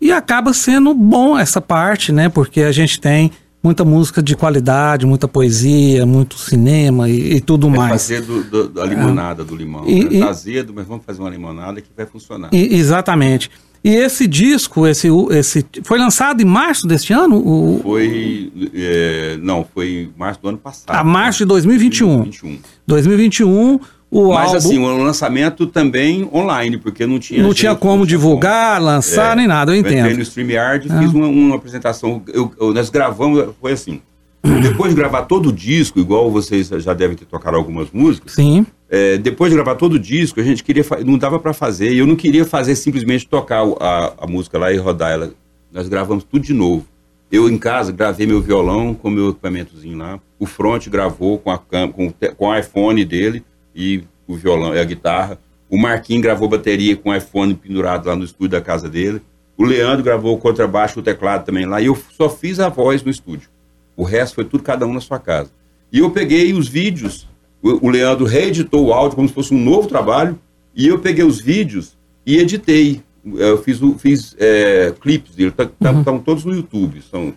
E 0.00 0.12
acaba 0.12 0.52
sendo 0.52 0.94
bom 0.94 1.36
essa 1.36 1.60
parte, 1.60 2.12
né? 2.12 2.28
Porque 2.28 2.60
a 2.62 2.72
gente 2.72 3.00
tem 3.00 3.32
muita 3.62 3.84
música 3.84 4.22
de 4.22 4.34
qualidade, 4.34 5.06
muita 5.06 5.28
poesia, 5.28 6.04
muito 6.04 6.36
cinema 6.38 7.08
e, 7.08 7.34
e 7.36 7.40
tudo 7.40 7.68
É 7.68 7.70
mais. 7.70 7.92
fazer 7.92 8.22
do, 8.22 8.42
do- 8.44 8.68
da 8.68 8.84
limonada 8.84 9.44
do 9.44 9.54
limão. 9.54 9.86
E- 9.86 10.04
né? 10.04 10.08
e- 10.16 10.20
Tá 10.20 10.28
azedo, 10.30 10.72
mas 10.74 10.86
vamos 10.86 11.04
fazer 11.06 11.20
uma 11.20 11.30
limonada 11.30 11.80
que 11.80 11.88
vai 11.96 12.06
funcionar. 12.06 12.48
E- 12.52 12.74
exatamente. 12.74 13.50
E 13.84 13.90
esse 13.90 14.28
disco, 14.28 14.86
esse, 14.86 15.08
esse 15.30 15.66
foi 15.82 15.98
lançado 15.98 16.40
em 16.40 16.44
março 16.44 16.86
deste 16.86 17.12
ano? 17.12 17.36
O... 17.36 17.80
Foi. 17.82 18.52
É, 18.74 19.36
não, 19.42 19.66
foi 19.74 19.88
em 20.04 20.10
março 20.16 20.40
do 20.40 20.48
ano 20.50 20.58
passado. 20.58 20.94
A 20.96 21.02
março 21.02 21.38
de 21.40 21.46
2021. 21.46 22.18
2021. 22.22 22.58
2021 22.86 23.80
o 24.12 24.28
Mas 24.28 24.48
álbum... 24.48 24.56
assim, 24.58 24.78
o 24.78 25.02
lançamento 25.02 25.66
também 25.66 26.28
online, 26.34 26.76
porque 26.76 27.06
não 27.06 27.18
tinha. 27.18 27.42
Não 27.42 27.54
tinha 27.54 27.74
como 27.74 28.06
divulgar, 28.06 28.74
como. 28.74 28.90
lançar, 28.90 29.32
é, 29.32 29.36
nem 29.36 29.46
nada, 29.46 29.72
eu 29.72 29.76
entendo. 29.76 29.94
Eu 29.94 30.00
entrei 30.00 30.16
no 30.16 30.22
StreamYard 30.22 30.86
e 30.86 30.92
ah. 30.92 30.98
fiz 30.98 31.14
uma, 31.14 31.26
uma 31.28 31.56
apresentação. 31.56 32.22
Eu, 32.28 32.52
eu, 32.60 32.74
nós 32.74 32.90
gravamos, 32.90 33.54
foi 33.58 33.72
assim. 33.72 34.02
Depois 34.62 34.90
de 34.90 34.96
gravar 34.96 35.22
todo 35.22 35.48
o 35.48 35.52
disco, 35.52 35.98
igual 35.98 36.30
vocês 36.30 36.68
já 36.68 36.92
devem 36.92 37.16
ter 37.16 37.24
tocado 37.24 37.56
algumas 37.56 37.88
músicas. 37.90 38.32
Sim. 38.32 38.66
É, 38.90 39.16
depois 39.16 39.50
de 39.50 39.56
gravar 39.56 39.76
todo 39.76 39.94
o 39.94 39.98
disco, 39.98 40.38
a 40.38 40.42
gente 40.42 40.62
queria. 40.62 40.84
Não 41.06 41.16
dava 41.16 41.38
para 41.38 41.54
fazer. 41.54 41.92
E 41.92 41.98
eu 41.98 42.06
não 42.06 42.14
queria 42.14 42.44
fazer 42.44 42.76
simplesmente 42.76 43.26
tocar 43.26 43.62
a, 43.80 44.12
a 44.18 44.26
música 44.26 44.58
lá 44.58 44.70
e 44.70 44.76
rodar 44.76 45.12
ela. 45.12 45.32
Nós 45.72 45.88
gravamos 45.88 46.22
tudo 46.22 46.44
de 46.44 46.52
novo. 46.52 46.84
Eu 47.30 47.48
em 47.48 47.56
casa 47.56 47.90
gravei 47.90 48.26
meu 48.26 48.42
violão 48.42 48.92
com 48.92 49.08
meu 49.08 49.30
equipamentozinho 49.30 49.96
lá. 49.96 50.20
O 50.38 50.44
front 50.44 50.86
gravou 50.90 51.38
com, 51.38 51.50
a, 51.50 51.56
com, 51.56 52.12
com 52.36 52.46
o 52.46 52.54
iPhone 52.54 53.02
dele 53.06 53.42
e 53.74 54.04
o 54.26 54.34
violão 54.34 54.74
e 54.74 54.78
a 54.78 54.84
guitarra. 54.84 55.38
O 55.68 55.78
Marquinhos 55.78 56.22
gravou 56.22 56.48
bateria 56.48 56.96
com 56.96 57.10
o 57.10 57.16
iPhone 57.16 57.54
pendurado 57.54 58.06
lá 58.06 58.14
no 58.14 58.24
estúdio 58.24 58.50
da 58.50 58.60
casa 58.60 58.88
dele. 58.88 59.22
O 59.56 59.64
Leandro 59.64 60.04
gravou 60.04 60.34
o 60.34 60.38
contrabaixo, 60.38 61.00
o 61.00 61.02
teclado 61.02 61.44
também 61.44 61.66
lá. 61.66 61.80
E 61.80 61.86
eu 61.86 61.96
só 62.16 62.28
fiz 62.28 62.60
a 62.60 62.68
voz 62.68 63.02
no 63.02 63.10
estúdio. 63.10 63.48
O 63.96 64.04
resto 64.04 64.34
foi 64.34 64.44
tudo 64.44 64.62
cada 64.62 64.86
um 64.86 64.92
na 64.92 65.00
sua 65.00 65.18
casa. 65.18 65.50
E 65.92 65.98
eu 65.98 66.10
peguei 66.10 66.52
os 66.52 66.68
vídeos. 66.68 67.28
O, 67.62 67.86
o 67.86 67.90
Leandro 67.90 68.24
reeditou 68.24 68.86
o 68.86 68.92
áudio 68.92 69.16
como 69.16 69.28
se 69.28 69.34
fosse 69.34 69.54
um 69.54 69.62
novo 69.62 69.88
trabalho. 69.88 70.38
E 70.74 70.88
eu 70.88 70.98
peguei 70.98 71.24
os 71.24 71.40
vídeos 71.40 71.96
e 72.26 72.38
editei. 72.38 73.02
Eu 73.24 73.62
fiz, 73.62 73.78
fiz 73.98 74.34
é, 74.38 74.92
clipes 75.00 75.34
dele. 75.34 75.50
Estão 75.50 75.66
tá, 75.66 76.04
tá, 76.04 76.12
uhum. 76.12 76.18
todos 76.18 76.44
no 76.44 76.54
YouTube. 76.54 77.02
São... 77.10 77.34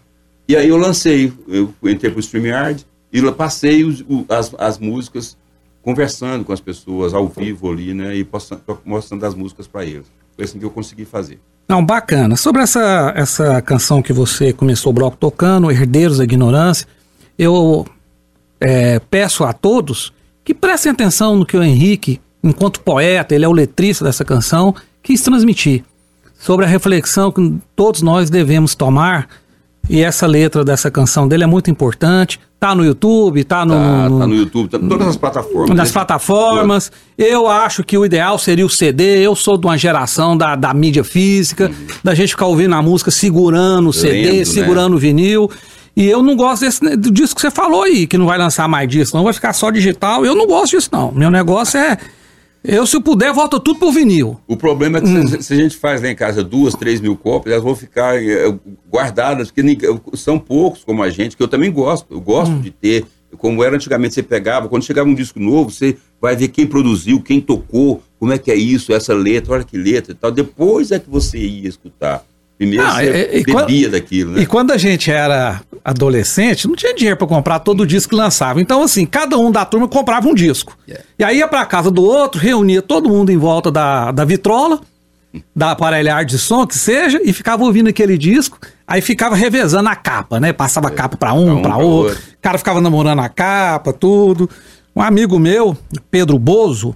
E 0.47 0.55
aí 0.55 0.69
eu 0.69 0.77
lancei. 0.77 1.31
Eu 1.47 1.73
entrei 1.83 2.11
para 2.11 2.17
o 2.17 2.21
StreamYard 2.21 2.85
e 3.13 3.21
passei 3.31 3.83
os, 3.83 4.03
as, 4.27 4.53
as 4.57 4.79
músicas 4.79 5.37
conversando 5.85 6.43
com 6.43 6.51
as 6.51 6.59
pessoas 6.59 7.13
ao 7.13 7.27
vivo 7.27 7.71
ali, 7.71 7.93
né? 7.93 8.17
E 8.17 8.27
mostrando 8.83 9.23
as 9.23 9.35
músicas 9.35 9.67
para 9.67 9.85
eles. 9.85 10.07
Foi 10.35 10.43
assim 10.43 10.57
que 10.57 10.65
eu 10.65 10.71
consegui 10.71 11.05
fazer. 11.05 11.39
Não, 11.69 11.85
bacana. 11.85 12.35
Sobre 12.35 12.63
essa, 12.63 13.13
essa 13.15 13.61
canção 13.61 14.01
que 14.01 14.11
você 14.11 14.51
começou 14.51 14.89
o 14.89 14.93
bloco 14.93 15.15
tocando, 15.15 15.69
Herdeiros 15.69 16.17
da 16.17 16.23
Ignorância, 16.23 16.87
eu 17.37 17.85
é, 18.59 18.97
peço 18.99 19.43
a 19.43 19.53
todos 19.53 20.11
que 20.43 20.55
prestem 20.55 20.91
atenção 20.91 21.35
no 21.35 21.45
que 21.45 21.55
o 21.55 21.63
Henrique, 21.63 22.19
enquanto 22.43 22.79
poeta, 22.79 23.35
ele 23.35 23.45
é 23.45 23.47
o 23.47 23.53
letrista 23.53 24.03
dessa 24.03 24.25
canção, 24.25 24.73
quis 25.03 25.21
transmitir 25.21 25.83
sobre 26.39 26.65
a 26.65 26.67
reflexão 26.67 27.31
que 27.31 27.59
todos 27.75 28.01
nós 28.01 28.31
devemos 28.31 28.73
tomar. 28.73 29.27
E 29.89 30.01
essa 30.01 30.25
letra 30.25 30.63
dessa 30.63 30.89
canção 30.89 31.27
dele 31.27 31.43
é 31.43 31.47
muito 31.47 31.69
importante. 31.69 32.39
Tá 32.59 32.73
no 32.73 32.83
YouTube, 32.83 33.43
tá 33.43 33.65
no. 33.65 33.73
Tá, 33.73 34.19
tá 34.19 34.27
no 34.27 34.35
YouTube, 34.35 34.69
tá 34.69 34.77
em 34.77 34.87
todas 34.87 35.07
as 35.07 35.17
plataformas. 35.17 35.77
Nas 35.77 35.91
plataformas. 35.91 36.91
Eu 37.17 37.47
acho 37.47 37.83
que 37.83 37.97
o 37.97 38.05
ideal 38.05 38.39
seria 38.39 38.65
o 38.65 38.69
CD. 38.69 39.19
Eu 39.19 39.35
sou 39.35 39.57
de 39.57 39.67
uma 39.67 39.77
geração 39.77 40.35
da, 40.35 40.55
da 40.55 40.73
mídia 40.73 41.03
física, 41.03 41.67
uhum. 41.67 41.87
da 42.03 42.15
gente 42.15 42.29
ficar 42.29 42.47
ouvindo 42.47 42.73
a 42.73 42.81
música 42.81 43.11
segurando 43.11 43.89
o 43.89 43.93
CD, 43.93 44.23
Lendo, 44.23 44.37
né? 44.37 44.45
segurando 44.45 44.89
né? 44.91 44.95
o 44.95 44.99
vinil. 44.99 45.51
E 45.95 46.05
eu 46.05 46.21
não 46.21 46.35
gosto 46.35 46.61
desse, 46.61 46.97
disco 46.97 47.35
que 47.35 47.41
você 47.41 47.51
falou 47.51 47.83
aí, 47.83 48.05
que 48.05 48.17
não 48.17 48.25
vai 48.25 48.37
lançar 48.37 48.67
mais 48.67 48.89
disso, 48.89 49.15
não 49.15 49.23
vai 49.23 49.31
ficar 49.31 49.53
só 49.53 49.69
digital. 49.69 50.25
Eu 50.25 50.35
não 50.35 50.45
gosto 50.45 50.75
disso, 50.75 50.89
não. 50.91 51.11
Meu 51.11 51.29
negócio 51.29 51.79
é 51.79 51.97
eu, 52.67 52.85
se 52.85 52.95
eu 52.95 53.01
puder, 53.01 53.33
volta 53.33 53.59
tudo 53.59 53.79
pro 53.79 53.91
vinil. 53.91 54.39
O 54.47 54.57
problema 54.57 54.97
é 54.97 55.01
que 55.01 55.07
hum. 55.07 55.27
se, 55.27 55.43
se, 55.43 55.53
a 55.53 55.57
gente 55.57 55.77
faz 55.77 56.01
lá 56.01 56.09
em 56.09 56.15
casa 56.15 56.43
duas, 56.43 56.73
três 56.73 56.99
mil 56.99 57.15
cópias, 57.15 57.53
elas 57.53 57.63
vão 57.63 57.75
ficar 57.75 58.21
é, 58.21 58.53
guardadas, 58.89 59.51
porque 59.51 59.77
são 60.13 60.39
poucos 60.39 60.83
como 60.83 61.03
a 61.03 61.09
gente, 61.09 61.37
que 61.37 61.43
eu 61.43 61.47
também 61.47 61.71
gosto. 61.71 62.13
Eu 62.13 62.21
gosto 62.21 62.53
hum. 62.53 62.61
de 62.61 62.71
ter. 62.71 63.05
Como 63.37 63.63
era 63.63 63.75
antigamente, 63.75 64.13
você 64.13 64.23
pegava, 64.23 64.69
quando 64.69 64.85
chegava 64.85 65.09
um 65.09 65.13
disco 65.13 65.39
novo, 65.39 65.69
você 65.69 65.97
vai 66.21 66.35
ver 66.37 66.47
quem 66.47 66.65
produziu, 66.65 67.21
quem 67.21 67.41
tocou, 67.41 68.01
como 68.17 68.31
é 68.31 68.37
que 68.37 68.49
é 68.49 68.55
isso, 68.55 68.93
essa 68.93 69.13
letra, 69.13 69.53
olha 69.53 69.63
que 69.63 69.77
letra 69.77 70.13
e 70.13 70.15
tal. 70.15 70.31
Depois 70.31 70.91
é 70.91 70.99
que 70.99 71.09
você 71.09 71.37
ia 71.37 71.67
escutar. 71.67 72.23
Primeiro 72.57 72.83
não, 72.83 72.93
você 72.93 73.29
e, 73.33 73.43
bebia 73.43 73.53
quando, 73.53 73.91
daquilo, 73.91 74.31
né? 74.31 74.41
E 74.41 74.45
quando 74.45 74.71
a 74.71 74.77
gente 74.77 75.11
era 75.11 75.61
adolescente, 75.83 76.67
não 76.67 76.75
tinha 76.75 76.95
dinheiro 76.95 77.17
para 77.17 77.27
comprar 77.27 77.59
todo 77.59 77.81
o 77.81 77.85
disco 77.85 78.11
que 78.11 78.15
lançava. 78.15 78.61
Então, 78.61 78.81
assim, 78.81 79.05
cada 79.05 79.37
um 79.37 79.51
da 79.51 79.65
turma 79.65 79.87
comprava 79.87 80.27
um 80.27 80.33
disco. 80.33 80.77
Yeah. 80.87 81.05
E 81.19 81.23
aí 81.23 81.37
ia 81.39 81.47
pra 81.47 81.65
casa 81.65 81.91
do 81.91 82.03
outro, 82.03 82.39
reunia 82.39 82.81
todo 82.81 83.09
mundo 83.09 83.29
em 83.29 83.37
volta 83.37 83.69
da, 83.69 84.11
da 84.11 84.23
vitrola, 84.23 84.79
da 85.53 85.71
aparelhar 85.71 86.23
de 86.23 86.39
som, 86.39 86.65
que 86.65 86.77
seja, 86.77 87.19
e 87.23 87.33
ficava 87.33 87.63
ouvindo 87.63 87.89
aquele 87.89 88.17
disco. 88.17 88.57
Aí 88.87 89.01
ficava 89.01 89.35
revezando 89.35 89.89
a 89.89 89.95
capa, 89.95 90.39
né? 90.39 90.53
Passava 90.53 90.87
a 90.87 90.91
é. 90.91 90.95
capa 90.95 91.17
para 91.17 91.33
um, 91.33 91.61
para 91.61 91.77
um, 91.77 91.81
outro. 91.81 92.13
outro. 92.13 92.23
O 92.35 92.41
cara 92.41 92.57
ficava 92.57 92.79
namorando 92.79 93.19
a 93.19 93.27
capa, 93.27 93.91
tudo. 93.91 94.49
Um 94.95 95.01
amigo 95.01 95.37
meu, 95.37 95.77
Pedro 96.09 96.39
Bozo, 96.39 96.95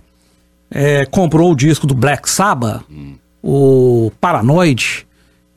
é, 0.72 1.06
comprou 1.06 1.52
o 1.52 1.56
disco 1.56 1.86
do 1.86 1.94
Black 1.94 2.30
Sabbath, 2.30 2.82
hum. 2.90 3.16
o 3.44 4.12
Paranoid. 4.22 5.09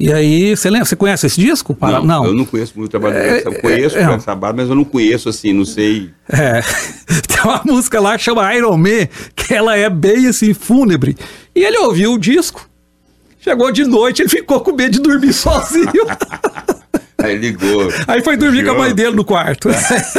E 0.02 0.12
aí, 0.12 0.56
você 0.56 0.68
lembra? 0.68 0.84
Você 0.84 0.96
conhece 0.96 1.28
esse 1.28 1.40
disco? 1.40 1.76
Para... 1.76 2.00
Não, 2.00 2.04
não, 2.04 2.26
eu 2.26 2.34
não 2.34 2.44
conheço 2.44 2.72
muito 2.74 2.88
o 2.88 2.90
trabalho 2.90 3.16
é, 3.18 3.40
do 3.42 3.52
conheço 3.60 3.96
é, 3.96 4.02
o 4.02 4.06
Black 4.06 4.24
Sabbath, 4.24 4.56
mas 4.56 4.68
eu 4.68 4.74
não 4.74 4.82
conheço 4.82 5.28
assim, 5.28 5.52
não 5.52 5.64
sei. 5.64 6.10
É. 6.28 6.60
Tem 7.28 7.40
uma 7.44 7.62
música 7.64 8.00
lá 8.00 8.18
que 8.18 8.24
chama 8.24 8.52
Iron 8.52 8.76
Man, 8.76 9.06
que 9.36 9.54
ela 9.54 9.76
é 9.76 9.88
bem 9.88 10.26
assim, 10.26 10.52
fúnebre. 10.54 11.16
E 11.54 11.62
ele 11.62 11.78
ouviu 11.78 12.14
o 12.14 12.18
disco. 12.18 12.68
Chegou 13.38 13.70
de 13.70 13.84
noite, 13.84 14.22
ele 14.22 14.28
ficou 14.28 14.58
com 14.58 14.72
medo 14.72 14.90
de 14.90 14.98
dormir 14.98 15.30
sozinho. 15.32 15.86
Aí 17.22 17.38
ligou. 17.38 17.88
Aí 18.08 18.20
foi 18.22 18.36
dormir 18.36 18.64
com 18.64 18.72
a 18.72 18.78
mãe 18.78 18.92
dele 18.92 19.14
no 19.14 19.24
quarto. 19.24 19.68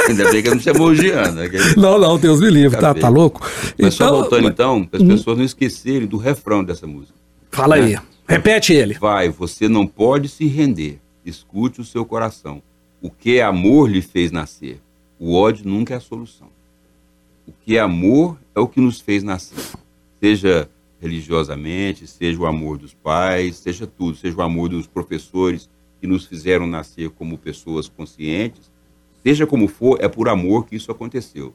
Ainda 0.08 0.32
bem 0.32 0.42
que 0.42 0.50
não 0.50 0.62
chamou 0.62 0.88
o 0.88 0.96
Giana. 0.96 1.44
Né? 1.44 1.50
Não, 1.76 2.00
não, 2.00 2.18
Deus 2.18 2.40
me 2.40 2.50
livre, 2.50 2.80
tá, 2.80 2.94
tá 2.94 3.10
louco? 3.10 3.42
Mas 3.78 3.94
então, 3.96 4.08
só 4.08 4.10
voltando 4.10 4.48
então, 4.48 4.86
para 4.86 4.98
as 4.98 5.04
hum. 5.04 5.10
pessoas 5.10 5.38
não 5.38 5.44
esquecerem 5.44 6.08
do 6.08 6.16
refrão 6.16 6.64
dessa 6.64 6.88
música. 6.88 7.14
Fala 7.52 7.76
né? 7.76 7.84
aí. 7.84 8.13
Repete 8.28 8.74
ele. 8.74 8.94
Vai, 8.94 9.30
você 9.30 9.68
não 9.68 9.86
pode 9.86 10.30
se 10.30 10.46
render. 10.46 11.00
Escute 11.26 11.82
o 11.82 11.86
seu 11.86 12.06
coração. 12.06 12.62
O 13.02 13.10
que 13.10 13.38
é 13.38 13.44
amor 13.44 13.90
lhe 13.90 14.02
fez 14.02 14.32
nascer. 14.32 14.80
O 15.20 15.36
ódio 15.36 15.68
nunca 15.68 15.94
é 15.94 15.98
a 15.98 16.02
solução. 16.02 16.48
O 17.48 17.52
que 17.52 17.78
é 17.78 17.80
amor 17.80 18.40
é 18.56 18.60
o 18.60 18.68
que 18.68 18.80
nos 18.80 19.02
fez 19.02 19.24
nascer. 19.24 19.78
Seja 20.20 20.70
religiosamente, 21.02 22.08
seja 22.08 22.40
o 22.40 22.46
amor 22.46 22.78
dos 22.78 22.94
pais, 22.94 23.58
seja 23.58 23.86
tudo, 23.86 24.18
seja 24.18 24.38
o 24.38 24.42
amor 24.42 24.70
dos 24.70 24.88
professores 24.88 25.70
que 26.00 26.08
nos 26.08 26.26
fizeram 26.26 26.66
nascer 26.66 27.10
como 27.10 27.38
pessoas 27.38 27.90
conscientes, 27.90 28.72
seja 29.22 29.46
como 29.46 29.68
for, 29.68 29.98
é 30.02 30.08
por 30.08 30.30
amor 30.30 30.66
que 30.66 30.78
isso 30.78 30.92
aconteceu 30.92 31.54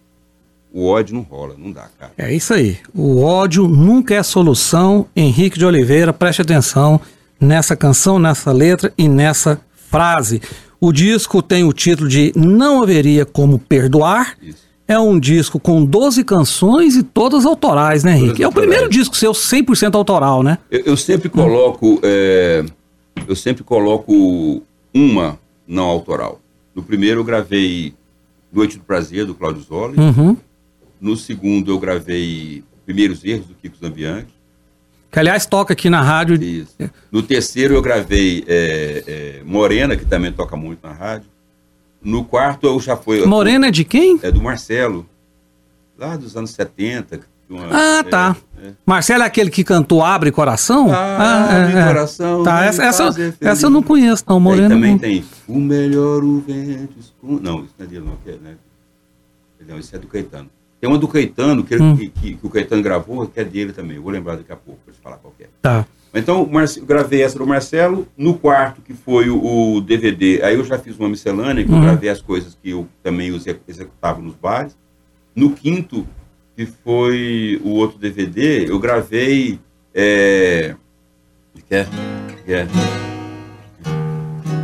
o 0.73 0.87
ódio 0.87 1.15
não 1.15 1.23
rola, 1.23 1.55
não 1.57 1.73
dá, 1.73 1.89
cara. 1.99 2.13
É 2.17 2.33
isso 2.33 2.53
aí. 2.53 2.79
O 2.95 3.23
ódio 3.23 3.67
nunca 3.67 4.15
é 4.15 4.23
solução. 4.23 5.07
Henrique 5.17 5.59
de 5.59 5.65
Oliveira, 5.65 6.13
preste 6.13 6.43
atenção 6.43 7.01
nessa 7.41 7.77
canção, 7.77 8.19
nessa 8.19 8.53
letra 8.53 8.93
e 8.97 9.09
nessa 9.09 9.61
frase. 9.91 10.43
O 10.81 10.93
disco 10.93 11.43
tem 11.43 11.65
o 11.65 11.73
título 11.73 12.09
de 12.09 12.33
Não 12.37 12.83
Haveria 12.83 13.25
Como 13.25 13.59
Perdoar. 13.59 14.37
Isso. 14.43 14.69
É 14.87 14.99
um 14.99 15.21
disco 15.21 15.61
com 15.61 15.85
12 15.85 16.25
canções 16.25 16.97
e 16.97 17.03
todas 17.03 17.45
autorais, 17.45 18.03
né, 18.05 18.13
Henrique? 18.13 18.41
Todas 18.41 18.45
é 18.45 18.49
o 18.49 18.53
primeiro 18.53 18.89
disco 18.89 19.15
seu 19.15 19.33
100% 19.33 19.95
autoral, 19.95 20.43
né? 20.43 20.57
Eu, 20.71 20.81
eu 20.81 20.97
sempre 20.97 21.29
coloco, 21.29 21.97
hum. 21.97 22.01
é, 22.03 22.65
eu 23.27 23.37
sempre 23.37 23.63
coloco 23.63 24.63
uma 24.95 25.39
não 25.67 25.85
autoral. 25.85 26.41
No 26.75 26.83
primeiro 26.83 27.21
eu 27.21 27.25
gravei 27.25 27.93
Noite 28.51 28.79
do 28.79 28.85
Prazer, 28.85 29.27
do 29.27 29.35
Cláudio 29.35 29.63
Zoli. 29.63 29.99
Uhum. 29.99 30.37
No 31.01 31.17
segundo, 31.17 31.71
eu 31.71 31.79
gravei 31.79 32.65
Primeiros 32.85 33.25
Erros, 33.25 33.47
do 33.47 33.55
Kiko 33.55 33.77
Zambianchi. 33.77 34.39
Que, 35.11 35.19
aliás, 35.19 35.47
toca 35.47 35.73
aqui 35.73 35.89
na 35.89 36.03
rádio. 36.03 36.43
Isso. 36.43 36.77
No 37.11 37.23
terceiro, 37.23 37.75
eu 37.75 37.83
gravei 37.83 38.45
é, 38.47 39.05
é, 39.07 39.43
Morena, 39.45 39.97
que 39.97 40.05
também 40.05 40.31
toca 40.33 40.57
muito 40.57 40.87
na 40.87 40.93
rádio. 40.93 41.29
No 42.03 42.25
quarto, 42.25 42.67
eu 42.67 42.79
já 42.79 42.97
foi. 42.97 43.25
Morena 43.25 43.69
é 43.69 43.71
de 43.71 43.85
quem? 43.85 44.19
É 44.23 44.31
do 44.31 44.41
Marcelo, 44.41 45.09
lá 45.99 46.17
dos 46.17 46.37
anos 46.37 46.51
70. 46.51 47.21
Uma, 47.49 47.67
ah, 47.71 48.05
tá. 48.05 48.37
É, 48.63 48.69
é. 48.69 48.73
Marcelo 48.85 49.23
é 49.23 49.27
aquele 49.27 49.51
que 49.51 49.65
cantou 49.65 50.05
Abre 50.05 50.31
Coração? 50.31 50.93
Ah, 50.93 51.17
ah 51.19 51.63
Abre 51.63 51.77
é, 51.77 51.81
é. 51.81 51.87
Coração. 51.87 52.43
Tá, 52.43 52.65
essa, 52.65 52.85
essa, 52.85 53.35
essa, 53.41 53.67
eu 53.67 53.71
não 53.71 53.83
conheço, 53.83 54.23
não. 54.29 54.39
Morena. 54.39 54.69
também 54.69 54.93
não... 54.93 54.99
tem 54.99 55.25
O 55.47 55.59
Melhor 55.59 56.23
o 56.23 56.41
Vento. 56.41 56.95
Não, 57.23 57.65
isso 57.65 57.75
não 57.79 57.87
é 57.87 57.89
dele, 57.89 58.05
não. 58.05 58.35
Né? 58.43 58.57
Não, 59.67 59.79
isso 59.79 59.97
é 59.97 59.99
do 59.99 60.07
Caetano. 60.07 60.51
Tem 60.81 60.89
uma 60.89 60.99
do 60.99 61.09
Caetano, 61.09 61.65
que, 61.65 61.77
hum. 61.77 61.97
que, 61.97 62.09
que, 62.09 62.35
que, 62.35 62.47
o 62.47 62.51
Caetano 62.51 62.83
gravou, 62.83 63.27
que 63.27 63.41
é 63.41 63.45
dele 63.45 63.73
também. 63.73 63.97
Eu 63.97 64.03
vou 64.03 64.13
lembrar 64.13 64.37
daqui 64.37 64.53
a 64.53 64.57
pouco, 64.57 64.81
para 64.85 64.95
falar 64.95 65.17
qual 65.17 65.35
é. 65.41 65.47
Tá. 65.61 65.87
Então, 66.15 66.49
eu 66.51 66.87
gravei 66.87 67.23
essa 67.23 67.39
do 67.39 67.47
Marcelo. 67.47 68.07
No 68.17 68.39
quarto, 68.39 68.81
que 68.81 68.95
foi 68.95 69.29
o, 69.29 69.75
o 69.77 69.81
DVD, 69.81 70.41
aí 70.43 70.55
eu 70.55 70.65
já 70.65 70.79
fiz 70.79 70.99
uma 70.99 71.09
miscelânea, 71.09 71.65
que 71.65 71.71
uhum. 71.71 71.79
eu 71.79 71.83
gravei 71.83 72.09
as 72.09 72.23
coisas 72.23 72.57
que 72.61 72.71
eu 72.71 72.87
também 73.03 73.29
executava 73.67 74.21
nos 74.21 74.35
bares. 74.35 74.77
No 75.35 75.51
quinto, 75.51 76.07
que 76.57 76.65
foi 76.65 77.61
o 77.65 77.71
outro 77.71 77.99
DVD, 77.99 78.71
eu 78.71 78.79
gravei 78.79 79.59
é, 79.95 80.75
Quer? 81.69 81.87
Quer? 82.47 83.08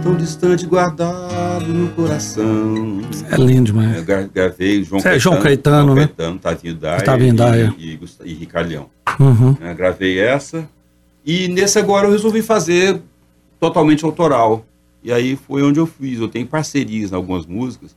Tão 0.04 0.14
distante 0.16 0.66
guardado 0.66 1.66
no 1.66 1.88
coração. 1.92 3.00
É 3.30 3.36
lindo 3.36 3.64
demais. 3.64 3.96
Eu 3.96 4.04
gra- 4.04 4.28
gravei 4.32 4.84
João 4.84 4.98
Isso 4.98 5.08
é 5.08 5.12
Caetano. 5.12 5.20
João 5.20 5.42
Caetano, 5.42 5.84
João 5.86 5.94
né? 5.96 6.06
Caetano, 6.06 6.38
Tavinho 6.38 6.74
Daia. 6.74 7.02
Tavinho 7.02 7.34
Daia. 7.34 7.74
E, 7.78 7.90
e, 7.92 7.96
Gust- 7.96 8.20
e 8.22 8.34
Ricardo 8.34 8.68
Leão. 8.68 8.90
Uhum. 9.18 9.56
né? 9.58 9.72
Gravei 9.74 10.18
essa. 10.18 10.68
E 11.24 11.48
nesse 11.48 11.78
agora 11.78 12.06
eu 12.06 12.12
resolvi 12.12 12.42
fazer 12.42 13.00
totalmente 13.58 14.04
autoral. 14.04 14.66
E 15.02 15.10
aí 15.10 15.36
foi 15.36 15.62
onde 15.62 15.80
eu 15.80 15.86
fiz. 15.86 16.20
Eu 16.20 16.28
tenho 16.28 16.46
parcerias 16.46 17.10
em 17.10 17.14
algumas 17.14 17.46
músicas. 17.46 17.96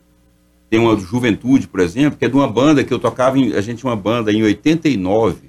Tem 0.70 0.80
uma 0.80 0.97
Juventude, 0.97 1.68
por 1.68 1.82
exemplo, 1.82 2.18
que 2.18 2.24
é 2.24 2.30
de 2.30 2.36
uma 2.36 2.47
banda 2.47 2.86
que 2.86 2.93
eu 2.93 2.99
tocava. 2.99 3.38
Em, 3.38 3.53
a 3.53 3.60
gente 3.62 3.80
tinha 3.80 3.89
uma 3.89 3.95
banda 3.97 4.32
em 4.32 4.41
89. 4.43 5.39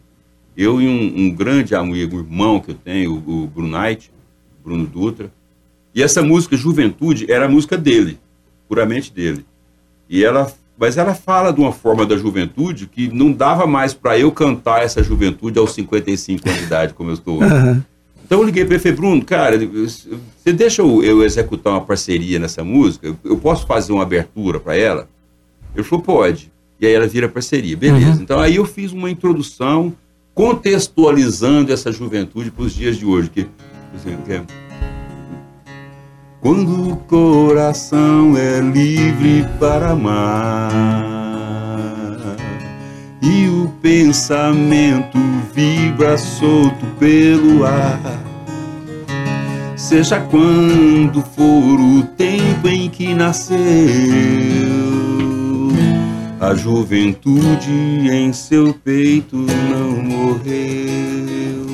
Eu 0.56 0.80
e 0.82 0.88
um, 0.88 1.26
um 1.26 1.30
grande 1.30 1.76
amigo, 1.76 2.18
irmão 2.18 2.58
que 2.58 2.72
eu 2.72 2.74
tenho, 2.74 3.12
o, 3.14 3.44
o 3.44 3.46
Bruno 3.46 3.78
Knight, 3.80 4.10
Bruno 4.64 4.84
Dutra. 4.86 5.30
E 5.98 6.02
essa 6.02 6.22
música 6.22 6.56
Juventude 6.56 7.28
era 7.28 7.46
a 7.46 7.48
música 7.48 7.76
dele, 7.76 8.20
puramente 8.68 9.12
dele. 9.12 9.44
E 10.08 10.24
ela, 10.24 10.48
mas 10.78 10.96
ela 10.96 11.12
fala 11.12 11.52
de 11.52 11.58
uma 11.58 11.72
forma 11.72 12.06
da 12.06 12.16
juventude 12.16 12.86
que 12.86 13.12
não 13.12 13.32
dava 13.32 13.66
mais 13.66 13.94
para 13.94 14.16
eu 14.16 14.30
cantar 14.30 14.84
essa 14.84 15.02
juventude 15.02 15.58
aos 15.58 15.74
55 15.74 16.48
anos 16.48 16.60
de 16.60 16.66
idade, 16.66 16.94
como 16.94 17.10
eu 17.10 17.14
estou 17.14 17.38
hoje. 17.38 17.52
Aham. 17.52 17.84
Então 18.24 18.38
eu 18.38 18.44
liguei 18.44 18.64
para 18.64 18.74
ele 18.74 18.80
e 18.80 18.82
falei, 18.84 18.96
Bruno, 18.96 19.24
cara, 19.24 19.58
você 19.58 20.52
deixa 20.52 20.82
eu, 20.82 21.02
eu 21.02 21.24
executar 21.24 21.72
uma 21.72 21.80
parceria 21.80 22.38
nessa 22.38 22.62
música? 22.62 23.08
Eu, 23.08 23.16
eu 23.24 23.36
posso 23.36 23.66
fazer 23.66 23.92
uma 23.92 24.04
abertura 24.04 24.60
para 24.60 24.76
ela? 24.76 25.08
Ele 25.74 25.82
falou, 25.82 26.04
pode. 26.04 26.52
E 26.78 26.86
aí 26.86 26.92
ela 26.92 27.08
vira 27.08 27.28
parceria, 27.28 27.76
beleza. 27.76 28.22
Então 28.22 28.38
aí 28.38 28.54
eu 28.54 28.64
fiz 28.64 28.92
uma 28.92 29.10
introdução 29.10 29.92
contextualizando 30.32 31.72
essa 31.72 31.90
juventude 31.90 32.52
para 32.52 32.62
os 32.62 32.72
dias 32.72 32.96
de 32.96 33.04
hoje. 33.04 33.30
Que, 33.30 33.42
por 33.42 33.98
exemplo, 34.00 34.24
que 34.24 34.32
é, 34.32 34.67
quando 36.40 36.92
o 36.92 36.96
coração 36.96 38.36
é 38.36 38.60
livre 38.60 39.44
para 39.58 39.90
amar 39.90 41.02
e 43.20 43.48
o 43.48 43.68
pensamento 43.82 45.18
vibra 45.52 46.16
solto 46.16 46.86
pelo 46.98 47.64
ar, 47.64 48.00
seja 49.76 50.20
quando 50.20 51.22
for 51.22 51.80
o 51.80 52.02
tempo 52.16 52.68
em 52.68 52.88
que 52.88 53.12
nasceu, 53.14 53.58
a 56.40 56.54
juventude 56.54 58.08
em 58.10 58.32
seu 58.32 58.72
peito 58.72 59.36
não 59.36 59.90
morreu. 60.02 61.66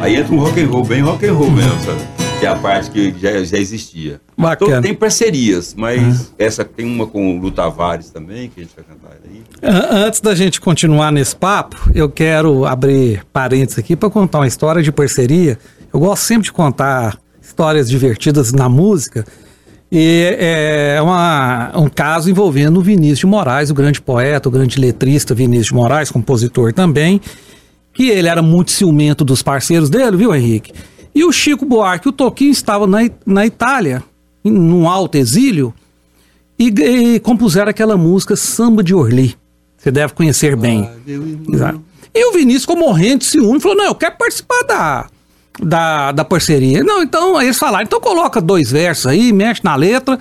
Aí 0.00 0.14
entra 0.16 0.34
um 0.34 0.38
rock 0.38 0.60
and 0.60 0.68
roll, 0.68 0.84
bem 0.84 1.00
rock 1.00 1.26
and 1.26 1.32
roll 1.32 1.50
mesmo, 1.50 1.80
sabe? 1.80 2.13
Que 2.40 2.46
é 2.46 2.48
a 2.48 2.56
parte 2.56 2.90
que 2.90 3.14
já, 3.20 3.42
já 3.42 3.56
existia. 3.58 4.20
Bacana. 4.36 4.70
Então 4.72 4.82
tem 4.82 4.94
parcerias, 4.94 5.74
mas 5.76 6.32
essa 6.38 6.64
tem 6.64 6.84
uma 6.84 7.06
com 7.06 7.38
o 7.38 7.40
Lu 7.40 7.50
Tavares 7.50 8.10
também, 8.10 8.50
que 8.50 8.60
a 8.60 8.64
gente 8.64 8.74
vai 8.76 8.84
cantar 8.84 9.16
aí. 9.24 9.42
An- 9.62 10.06
Antes 10.06 10.20
da 10.20 10.34
gente 10.34 10.60
continuar 10.60 11.10
nesse 11.12 11.34
papo, 11.34 11.90
eu 11.94 12.08
quero 12.10 12.66
abrir 12.66 13.24
parênteses 13.32 13.78
aqui 13.78 13.96
para 13.96 14.10
contar 14.10 14.40
uma 14.40 14.46
história 14.46 14.82
de 14.82 14.92
parceria. 14.92 15.58
Eu 15.92 16.00
gosto 16.00 16.24
sempre 16.24 16.44
de 16.44 16.52
contar 16.52 17.18
histórias 17.40 17.88
divertidas 17.88 18.52
na 18.52 18.68
música. 18.68 19.24
E 19.90 20.36
é 20.38 20.98
uma- 21.00 21.72
um 21.78 21.88
caso 21.88 22.28
envolvendo 22.28 22.78
o 22.78 22.82
Vinícius 22.82 23.20
de 23.20 23.26
Moraes, 23.26 23.70
o 23.70 23.74
grande 23.74 24.02
poeta, 24.02 24.48
o 24.48 24.52
grande 24.52 24.78
letrista 24.78 25.34
Vinícius 25.34 25.68
de 25.68 25.74
Moraes, 25.74 26.10
compositor 26.10 26.72
também, 26.72 27.20
que 27.94 28.10
ele 28.10 28.26
era 28.28 28.42
muito 28.42 28.72
ciumento 28.72 29.24
dos 29.24 29.40
parceiros 29.40 29.88
dele, 29.88 30.16
viu, 30.16 30.34
Henrique? 30.34 30.72
E 31.14 31.24
o 31.24 31.32
Chico 31.32 31.64
Buarque, 31.64 32.08
o 32.08 32.12
Toquinho, 32.12 32.50
estava 32.50 32.86
na, 32.86 32.98
na 33.24 33.46
Itália, 33.46 34.02
em- 34.44 34.50
num 34.50 34.88
alto 34.88 35.16
exílio, 35.16 35.72
e, 36.58 36.68
e 36.68 37.20
compuseram 37.20 37.70
aquela 37.70 37.96
música 37.96 38.34
Samba 38.36 38.82
de 38.82 38.94
Orly. 38.94 39.36
Você 39.78 39.90
deve 39.90 40.12
conhecer 40.14 40.56
bem. 40.56 40.88
Exato. 41.52 41.80
E 42.14 42.24
o 42.28 42.32
Vinícius 42.32 42.62
ficou 42.62 42.76
morrendo 42.76 43.18
de 43.18 43.24
ciúme, 43.26 43.60
falou: 43.60 43.76
Não, 43.76 43.84
eu 43.86 43.94
quero 43.94 44.16
participar 44.16 44.62
da, 44.62 45.06
da, 45.60 46.12
da 46.12 46.24
parceria. 46.24 46.82
Não, 46.82 47.02
então, 47.02 47.36
aí 47.36 47.46
eles 47.46 47.58
falaram: 47.58 47.84
Então 47.84 48.00
coloca 48.00 48.40
dois 48.40 48.70
versos 48.70 49.06
aí, 49.06 49.32
mexe 49.32 49.60
na 49.64 49.74
letra, 49.76 50.18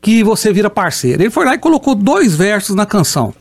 que 0.00 0.22
você 0.24 0.52
vira 0.52 0.70
parceiro. 0.70 1.22
Ele 1.22 1.30
foi 1.30 1.44
lá 1.44 1.54
e 1.54 1.58
colocou 1.58 1.94
dois 1.94 2.34
versos 2.34 2.74
na 2.74 2.86
canção. 2.86 3.34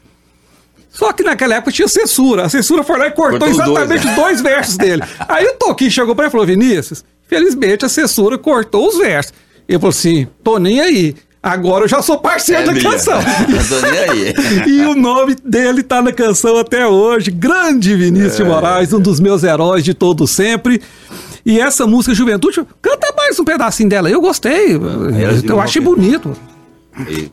Só 0.93 1.11
que 1.11 1.23
naquela 1.23 1.55
época 1.55 1.71
tinha 1.71 1.87
censura. 1.87 2.45
A 2.45 2.49
censura 2.49 2.83
foi 2.83 2.97
lá 2.99 3.07
e 3.07 3.11
cortou, 3.11 3.39
Cortou 3.39 3.49
os 3.49 3.57
dois, 3.57 3.69
exatamente 3.89 4.05
né? 4.05 4.15
dois 4.15 4.41
versos 4.41 4.77
dele. 4.77 5.01
Aí 5.27 5.45
o 5.47 5.53
Toquinho 5.55 5.89
chegou 5.91 6.15
pra 6.15 6.25
ele 6.25 6.29
e 6.29 6.31
falou: 6.31 6.45
Vinícius, 6.45 7.03
felizmente 7.27 7.83
a 7.83 7.89
censura 7.89 8.37
cortou 8.37 8.87
os 8.87 8.97
versos. 8.97 9.33
Ele 9.67 9.79
falou 9.79 9.89
assim: 9.89 10.27
tô 10.43 10.59
nem 10.59 10.79
aí. 10.79 11.15
Agora 11.41 11.83
eu 11.83 11.89
já 11.89 12.01
sou 12.01 12.19
parceiro 12.19 12.67
da 12.67 12.71
minha. 12.71 12.89
canção. 12.89 13.19
Eu 13.49 13.67
tô 13.67 13.85
nem 13.85 13.99
aí. 13.99 14.33
e 14.65 14.81
o 14.85 14.95
nome 14.95 15.35
dele 15.43 15.83
tá 15.83 16.01
na 16.01 16.13
canção 16.13 16.57
até 16.57 16.87
hoje. 16.87 17.31
Grande 17.31 17.93
Vinícius 17.97 18.39
É. 18.39 18.43
de 18.43 18.49
Moraes, 18.49 18.93
um 18.93 18.99
dos 19.01 19.19
meus 19.19 19.43
heróis 19.43 19.83
de 19.83 19.93
todo 19.93 20.25
sempre. 20.25 20.81
E 21.45 21.59
essa 21.59 21.85
música 21.85 22.15
Juventude, 22.15 22.65
canta 22.81 23.13
mais 23.17 23.37
um 23.39 23.43
pedacinho 23.43 23.89
dela. 23.89 24.09
Eu 24.09 24.21
gostei. 24.21 24.75
elas 24.75 25.41
viram 25.41 25.55
Eu 25.57 25.59
achei 25.61 25.81
bonito. 25.81 26.33
E- 27.09 27.29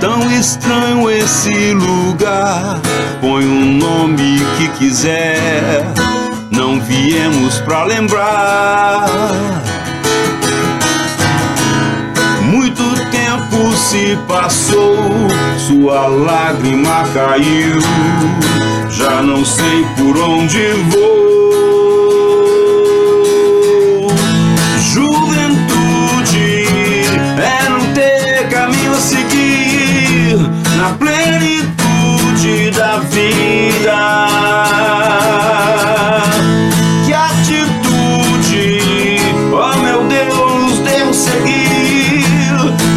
Tão, 0.00 0.30
estranho 0.30 1.10
esse 1.10 1.72
lugar. 1.72 2.80
Põe 3.20 3.44
o 3.44 3.64
nome 3.64 4.40
que 4.58 4.68
quiser. 4.78 5.84
Não 6.50 6.80
viemos 6.80 7.58
pra 7.60 7.84
lembrar. 7.84 9.06
Muito 12.42 12.82
tempo 13.10 13.72
se 13.76 14.18
passou, 14.28 14.96
sua 15.58 16.06
lágrima 16.06 17.04
caiu. 17.12 17.80
Já 18.90 19.22
não 19.22 19.44
sei 19.44 19.86
por 19.96 20.16
onde 20.18 20.72
vou. 20.90 21.35
Que 37.04 37.12
atitude, 37.12 38.80
oh 39.52 39.78
meu 39.78 40.04
Deus, 40.04 40.78
devo 40.80 41.14
seguir 41.14 42.24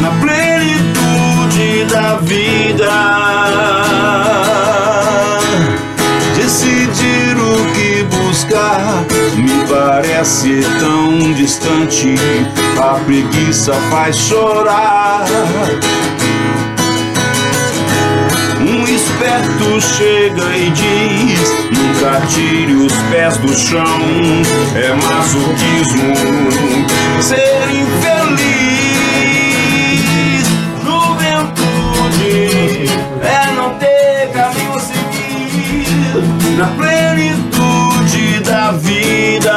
na 0.01 0.11
plenitude 0.21 1.85
da 1.91 2.17
vida. 2.17 2.89
Decidir 6.35 7.37
o 7.37 7.65
que 7.73 8.03
buscar 8.03 9.05
me 9.35 9.65
parece 9.67 10.61
tão 10.79 11.33
distante. 11.33 12.15
A 12.81 12.99
preguiça 13.05 13.73
faz 13.89 14.15
chorar. 14.15 15.25
Esperto 19.19 19.81
chega 19.81 20.55
e 20.55 20.69
diz: 20.69 21.51
Nunca 21.77 22.21
tire 22.27 22.71
os 22.71 22.93
pés 23.11 23.35
do 23.39 23.53
chão. 23.53 23.99
É 24.73 24.93
masoquismo 24.93 26.15
ser 27.21 27.69
infeliz. 27.69 27.99
Juventude 30.85 32.89
é 33.21 33.51
não 33.57 33.71
ter 33.71 34.31
caminho 34.31 34.73
a 34.73 34.79
seguir 34.79 36.23
na 36.57 36.67
plenitude 36.67 38.39
da 38.45 38.71
vida. 38.71 39.51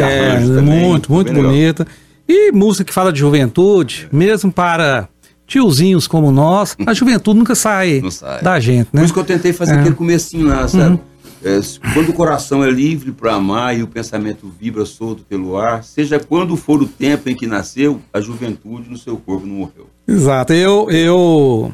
É 0.00 0.38
também, 0.40 0.62
muito, 0.88 1.12
muito 1.12 1.26
bem 1.32 1.36
legal. 1.42 1.50
bonita. 1.52 1.86
E 2.28 2.50
música 2.52 2.84
que 2.84 2.92
fala 2.94 3.12
de 3.12 3.18
juventude, 3.20 4.08
mesmo 4.12 4.50
para 4.52 5.08
tiozinhos 5.46 6.06
como 6.06 6.30
nós, 6.32 6.74
a 6.86 6.94
juventude 6.94 7.38
nunca 7.38 7.54
sai, 7.54 8.02
sai. 8.10 8.42
da 8.42 8.58
gente, 8.58 8.88
né? 8.92 9.00
Por 9.00 9.04
isso 9.04 9.12
que 9.12 9.20
eu 9.20 9.24
tentei 9.24 9.52
fazer 9.52 9.74
É. 9.74 9.80
aquele 9.80 9.94
comecinho 9.94 10.46
lá, 10.48 10.66
sabe? 10.66 10.98
É, 11.44 11.60
quando 11.92 12.08
o 12.08 12.12
coração 12.14 12.64
é 12.64 12.70
livre 12.70 13.12
para 13.12 13.34
amar 13.34 13.76
e 13.78 13.82
o 13.82 13.86
pensamento 13.86 14.50
vibra 14.58 14.86
solto 14.86 15.22
pelo 15.28 15.58
ar, 15.58 15.84
seja 15.84 16.18
quando 16.18 16.56
for 16.56 16.80
o 16.80 16.86
tempo 16.86 17.28
em 17.28 17.34
que 17.36 17.46
nasceu, 17.46 18.00
a 18.14 18.18
juventude 18.22 18.88
no 18.88 18.96
seu 18.96 19.18
corpo 19.18 19.46
não 19.46 19.56
morreu. 19.56 19.86
Exato. 20.08 20.54
Eu, 20.54 20.88
eu, 20.90 21.70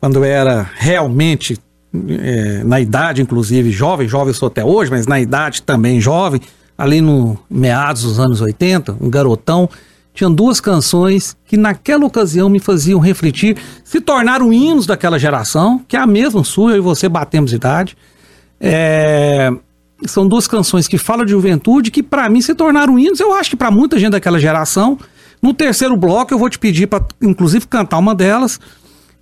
quando 0.00 0.16
eu 0.16 0.24
era 0.24 0.70
realmente 0.74 1.58
é, 2.08 2.64
na 2.64 2.80
idade, 2.80 3.20
inclusive, 3.20 3.70
jovem, 3.70 4.08
jovem 4.08 4.28
eu 4.28 4.34
sou 4.34 4.46
até 4.46 4.64
hoje, 4.64 4.90
mas 4.90 5.06
na 5.06 5.20
idade 5.20 5.60
também 5.60 6.00
jovem, 6.00 6.40
ali 6.82 7.00
no 7.00 7.38
meados 7.48 8.02
dos 8.02 8.18
anos 8.18 8.40
80, 8.40 8.96
um 9.00 9.08
garotão, 9.08 9.70
tinha 10.12 10.28
duas 10.28 10.60
canções 10.60 11.36
que 11.46 11.56
naquela 11.56 12.04
ocasião 12.04 12.48
me 12.48 12.58
faziam 12.58 12.98
refletir, 12.98 13.56
se 13.84 14.00
tornaram 14.00 14.52
hinos 14.52 14.84
daquela 14.84 15.16
geração, 15.16 15.80
que 15.86 15.96
é 15.96 16.00
a 16.00 16.06
mesma 16.08 16.42
sua, 16.42 16.72
eu 16.72 16.78
e 16.78 16.80
você 16.80 17.08
batemos 17.08 17.52
idade. 17.52 17.96
É, 18.60 19.48
são 20.04 20.26
duas 20.26 20.48
canções 20.48 20.88
que 20.88 20.98
falam 20.98 21.24
de 21.24 21.30
juventude, 21.30 21.92
que 21.92 22.02
para 22.02 22.28
mim 22.28 22.40
se 22.40 22.52
tornaram 22.52 22.98
hinos, 22.98 23.20
eu 23.20 23.32
acho 23.32 23.50
que 23.50 23.56
para 23.56 23.70
muita 23.70 23.96
gente 23.96 24.10
daquela 24.10 24.40
geração. 24.40 24.98
No 25.40 25.54
terceiro 25.54 25.96
bloco 25.96 26.34
eu 26.34 26.38
vou 26.38 26.50
te 26.50 26.58
pedir 26.58 26.88
para, 26.88 27.04
inclusive, 27.20 27.64
cantar 27.68 27.98
uma 27.98 28.12
delas, 28.12 28.58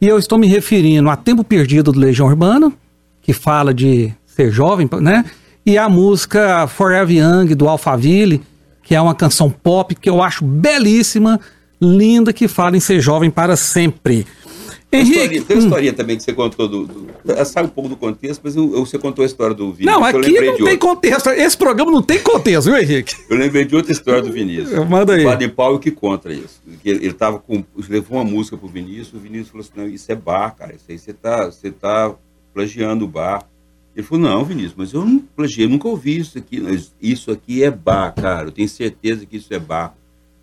e 0.01 0.09
eu 0.09 0.19
estou 0.19 0.39
me 0.39 0.47
referindo 0.47 1.11
a 1.11 1.17
Tempo 1.17 1.45
Perdido 1.45 1.93
do 1.93 2.01
Legião 2.01 2.27
Urbana, 2.27 2.73
que 3.21 3.35
fala 3.35 3.75
de 3.75 4.11
ser 4.25 4.51
jovem, 4.51 4.89
né? 4.99 5.27
E 5.71 5.79
a 5.79 5.89
música 5.89 6.67
Forever 6.67 7.17
Young 7.17 7.55
do 7.55 7.69
Alphaville, 7.69 8.43
que 8.83 8.93
é 8.93 9.01
uma 9.01 9.15
canção 9.15 9.49
pop 9.49 9.95
que 9.95 10.11
eu 10.11 10.21
acho 10.21 10.45
belíssima, 10.45 11.39
linda, 11.81 12.33
que 12.33 12.49
fala 12.49 12.77
em 12.77 12.81
ser 12.81 13.01
jovem 13.01 13.31
para 13.31 13.55
sempre. 13.55 14.27
Henrique, 14.91 15.43
tem 15.43 15.57
uma 15.57 15.63
historinha 15.63 15.93
hum. 15.93 15.95
também 15.95 16.17
que 16.17 16.25
você 16.25 16.33
contou 16.33 16.67
do, 16.67 16.87
do. 16.89 17.07
Sai 17.45 17.63
um 17.63 17.69
pouco 17.69 17.89
do 17.89 17.97
contexto, 17.97 18.41
mas 18.43 18.57
eu, 18.57 18.85
você 18.85 18.99
contou 18.99 19.23
a 19.23 19.27
história 19.27 19.55
do 19.55 19.73
Vinícius. 19.73 20.01
Não, 20.01 20.05
aqui 20.05 20.41
não 20.41 20.65
tem 20.65 20.77
contexto. 20.77 21.31
Esse 21.31 21.57
programa 21.57 21.93
não 21.93 22.03
tem 22.03 22.19
contexto, 22.19 22.65
viu, 22.65 22.77
Henrique? 22.77 23.15
Eu 23.31 23.37
lembrei 23.37 23.65
de 23.65 23.77
outra 23.77 23.93
história 23.93 24.23
do 24.23 24.33
Vinícius. 24.33 24.73
Manda 24.91 25.15
aí. 25.15 25.25
O 25.25 25.29
Padre 25.29 25.49
Paulo 25.51 25.79
que 25.79 25.93
contra 25.93 26.35
isso. 26.35 26.61
Que 26.83 26.91
ele, 26.91 27.05
ele 27.05 27.15
tava 27.15 27.39
com. 27.39 27.63
levou 27.89 28.19
uma 28.19 28.29
música 28.29 28.57
pro 28.57 28.67
Vinícius, 28.67 29.15
o 29.15 29.21
Vinícius 29.21 29.51
falou 29.51 29.61
assim: 29.61 29.73
não, 29.77 29.87
isso 29.87 30.11
é 30.11 30.17
bar, 30.17 30.51
cara. 30.51 30.75
Isso 30.75 30.87
aí 30.89 30.99
você 30.99 31.13
tá, 31.13 31.45
você 31.45 31.71
tá 31.71 32.13
plagiando 32.53 33.05
o 33.05 33.09
bar. 33.09 33.47
Ele 33.95 34.07
falou, 34.07 34.25
não, 34.25 34.45
Vinícius, 34.45 34.75
mas 34.77 34.93
eu 34.93 35.05
não 35.05 35.19
plagiei, 35.19 35.67
eu 35.67 35.71
nunca 35.71 35.89
ouvi 35.89 36.19
isso 36.19 36.39
aqui. 36.39 36.63
Isso 37.01 37.31
aqui 37.31 37.63
é 37.63 37.71
bar, 37.71 38.13
cara. 38.15 38.49
Eu 38.49 38.53
tenho 38.53 38.69
certeza 38.69 39.27
que 39.27 39.37
isso 39.37 39.53
é 39.53 39.59
bar. 39.59 39.95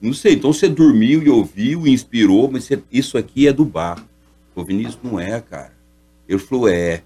Não 0.01 0.13
sei, 0.13 0.33
então 0.33 0.53
você 0.53 0.67
dormiu 0.67 1.23
e 1.23 1.29
ouviu 1.29 1.87
e 1.87 1.91
inspirou, 1.91 2.49
mas 2.51 2.65
você, 2.65 2.81
isso 2.91 3.17
aqui 3.17 3.47
é 3.47 3.53
do 3.53 3.65
bar. 3.65 4.03
O 4.53 4.63
Vinícius 4.63 4.99
não 5.01 5.19
é, 5.19 5.39
cara. 5.41 5.73
Ele 6.27 6.39
falou, 6.39 6.67
é. 6.67 7.03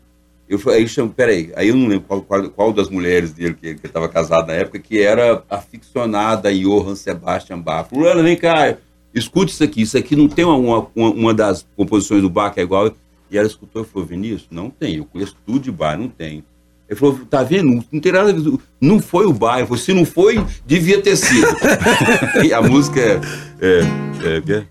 Eu 0.49 0.59
falei, 0.59 0.79
aí 0.79 0.87
chamo, 0.87 1.13
peraí, 1.13 1.51
aí 1.55 1.69
eu 1.69 1.75
não 1.75 1.87
lembro 1.87 2.05
qual, 2.05 2.21
qual, 2.21 2.49
qual 2.49 2.73
das 2.73 2.89
mulheres 2.89 3.31
dele 3.31 3.53
que 3.53 3.67
ele 3.67 3.79
estava 3.81 4.09
casado 4.09 4.47
na 4.47 4.53
época, 4.53 4.79
que 4.79 4.99
era 4.99 5.41
aficionada 5.49 6.51
em 6.51 6.63
Johann 6.63 6.95
Sebastian 6.95 7.59
Bach. 7.59 7.87
Fulano, 7.87 8.21
vem 8.21 8.35
cá, 8.35 8.75
escute 9.13 9.53
isso 9.53 9.63
aqui, 9.63 9.81
isso 9.81 9.97
aqui 9.97 10.13
não 10.13 10.27
tem 10.27 10.43
uma, 10.43 10.57
uma, 10.93 11.09
uma 11.09 11.33
das 11.33 11.65
composições 11.77 12.21
do 12.21 12.29
Bach 12.29 12.53
que 12.53 12.59
é 12.59 12.63
igual. 12.63 12.91
E 13.31 13.37
ela 13.37 13.47
escutou 13.47 13.81
e 13.81 13.85
falou, 13.85 14.05
Vinícius, 14.05 14.47
não 14.51 14.69
tem, 14.69 14.97
eu 14.97 15.05
conheço 15.05 15.37
tudo 15.45 15.57
de 15.57 15.71
bar, 15.71 15.97
não 15.97 16.09
tem. 16.09 16.43
Ele 16.89 16.99
falou, 16.99 17.17
tá 17.29 17.41
vendo? 17.41 17.81
Não 17.89 18.01
tem 18.01 18.11
nada 18.11 18.29
a 18.29 18.33
ver. 18.33 18.59
Não 18.81 18.99
foi 18.99 19.25
o 19.25 19.33
falou, 19.33 19.77
se 19.77 19.93
não 19.93 20.03
foi, 20.03 20.45
devia 20.65 21.01
ter 21.01 21.15
sido. 21.15 21.47
e 22.43 22.53
a 22.53 22.61
música 22.61 22.99
é. 22.99 23.21
é, 23.61 23.79
é, 24.27 24.57
é 24.57 24.65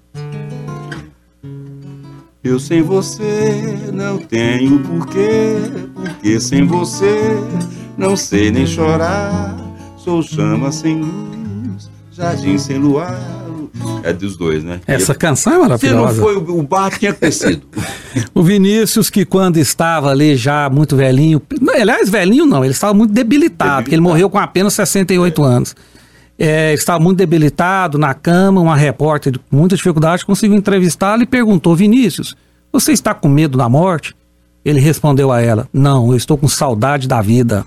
eu 2.45 2.59
sem 2.59 2.83
você 2.83 3.91
não 3.93 4.19
tenho 4.19 4.79
porquê, 4.81 5.57
porque 5.95 6.41
sem 6.41 6.67
você 6.67 7.33
não 7.97 8.17
sei 8.17 8.51
nem 8.51 8.67
chorar. 8.67 9.57
Sou 9.97 10.23
chama 10.23 10.71
sem 10.73 11.01
luz, 11.01 11.91
jardim 12.13 12.59
sem 12.59 12.79
luar 12.79 13.40
é 14.03 14.13
dos 14.13 14.37
dois, 14.37 14.65
né? 14.65 14.81
Essa 14.87 15.15
canção 15.15 15.55
é 15.55 15.59
maravilhosa. 15.59 16.15
Se 16.15 16.21
não 16.21 16.25
foi, 16.25 16.37
o 16.37 16.63
bar 16.63 16.91
tinha 16.99 17.13
crescido. 17.13 17.63
o 18.35 18.43
Vinícius, 18.43 19.11
que 19.11 19.25
quando 19.25 19.57
estava 19.59 20.11
ali 20.11 20.37
já 20.37 20.69
muito 20.71 20.97
velhinho, 20.97 21.41
aliás, 21.75 22.09
velhinho 22.09 22.47
não, 22.47 22.65
ele 22.65 22.73
estava 22.73 22.95
muito 22.95 23.13
debilitado, 23.13 23.31
debilitado. 23.31 23.83
porque 23.83 23.95
ele 23.95 24.03
morreu 24.03 24.31
com 24.31 24.39
apenas 24.39 24.75
68 24.75 25.43
é. 25.43 25.47
anos. 25.47 25.77
É, 26.39 26.73
estava 26.73 26.99
muito 26.99 27.19
debilitado 27.19 27.99
na 27.99 28.15
cama, 28.15 28.63
uma 28.63 28.75
repórter 28.75 29.39
com 29.39 29.57
muita 29.57 29.77
dificuldade 29.77 30.25
conseguiu 30.25 30.57
entrevistá-lo 30.57 31.23
e 31.23 31.27
perguntou: 31.27 31.77
Vinícius, 31.77 32.35
você 32.73 32.93
está 32.93 33.13
com 33.13 33.29
medo 33.29 33.59
da 33.59 33.69
morte? 33.69 34.15
Ele 34.65 34.81
respondeu 34.81 35.31
a 35.33 35.41
ela: 35.41 35.69
Não, 35.73 36.11
eu 36.11 36.17
estou 36.17 36.39
com 36.39 36.49
saudade 36.49 37.07
da 37.07 37.21
vida. 37.21 37.65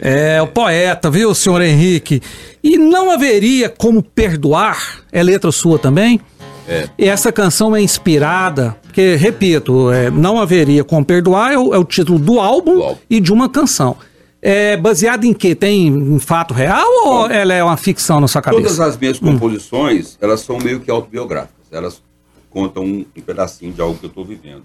É, 0.00 0.40
o 0.40 0.46
poeta, 0.46 1.10
viu, 1.10 1.34
senhor 1.34 1.60
Henrique? 1.62 2.20
E 2.62 2.76
não 2.76 3.10
haveria 3.10 3.68
como 3.68 4.02
perdoar, 4.02 5.02
é 5.10 5.22
letra 5.22 5.50
sua 5.50 5.78
também? 5.78 6.20
É. 6.68 6.88
E 6.98 7.08
essa 7.08 7.30
canção 7.30 7.74
é 7.76 7.82
inspirada, 7.82 8.76
porque, 8.82 9.16
repito, 9.16 9.90
é, 9.90 10.10
não 10.10 10.40
haveria 10.40 10.82
como 10.82 11.04
perdoar 11.04 11.52
é 11.52 11.58
o, 11.58 11.74
é 11.74 11.78
o 11.78 11.84
título 11.84 12.18
do 12.18 12.40
álbum, 12.40 12.74
do 12.74 12.82
álbum, 12.82 13.00
e 13.08 13.20
de 13.20 13.32
uma 13.32 13.48
canção. 13.48 13.96
É 14.40 14.76
baseada 14.76 15.26
em 15.26 15.32
quê? 15.32 15.54
Tem 15.54 15.92
um 15.92 16.18
fato 16.18 16.52
real 16.52 16.86
ou 17.04 17.28
Bom, 17.28 17.30
ela 17.30 17.54
é 17.54 17.64
uma 17.64 17.76
ficção 17.76 18.20
na 18.20 18.28
sua 18.28 18.42
cabeça? 18.42 18.62
Todas 18.62 18.80
as 18.80 18.96
minhas 18.96 19.20
hum. 19.20 19.32
composições, 19.32 20.14
hum. 20.14 20.18
elas 20.20 20.40
são 20.40 20.58
meio 20.58 20.80
que 20.80 20.90
autobiográficas. 20.90 21.66
Elas 21.72 22.02
contam 22.50 22.84
um, 22.84 23.04
um 23.16 23.20
pedacinho 23.20 23.72
de 23.72 23.80
algo 23.80 23.98
que 23.98 24.04
eu 24.04 24.08
estou 24.08 24.24
vivendo. 24.24 24.62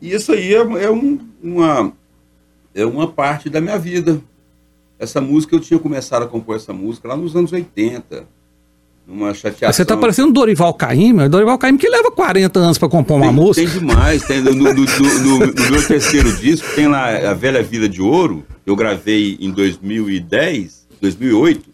E 0.00 0.12
isso 0.12 0.32
aí 0.32 0.54
é, 0.54 0.58
é 0.58 0.90
um, 0.90 1.18
uma, 1.42 1.92
é 2.74 2.84
uma 2.84 3.06
parte 3.06 3.48
da 3.48 3.60
minha 3.60 3.78
vida. 3.78 4.20
Essa 4.98 5.20
música, 5.20 5.54
eu 5.54 5.60
tinha 5.60 5.78
começado 5.78 6.22
a 6.22 6.26
compor 6.26 6.56
essa 6.56 6.72
música 6.72 7.08
lá 7.08 7.16
nos 7.16 7.34
anos 7.34 7.52
80. 7.52 8.24
Numa 9.06 9.34
chateação. 9.34 9.72
Você 9.72 9.84
tá 9.84 9.96
parecendo 9.96 10.32
Dorival 10.32 10.72
Caymmi, 10.74 11.28
Dorival 11.28 11.58
Caymmi 11.58 11.76
que 11.76 11.88
leva 11.88 12.10
40 12.12 12.60
anos 12.60 12.78
para 12.78 12.88
compor 12.88 13.16
uma 13.16 13.26
tem, 13.26 13.34
música. 13.34 13.68
Tem 13.68 13.78
demais, 13.80 14.22
tem 14.22 14.40
no, 14.40 14.52
no, 14.52 14.72
no, 14.72 14.74
no, 14.74 15.38
meu 15.70 15.86
terceiro 15.86 16.32
disco, 16.36 16.68
tem 16.76 16.86
lá 16.86 17.30
A 17.30 17.34
Velha 17.34 17.62
Vida 17.64 17.88
de 17.88 18.00
Ouro, 18.00 18.44
eu 18.64 18.76
gravei 18.76 19.36
em 19.40 19.50
2010, 19.50 20.86
2008, 21.00 21.68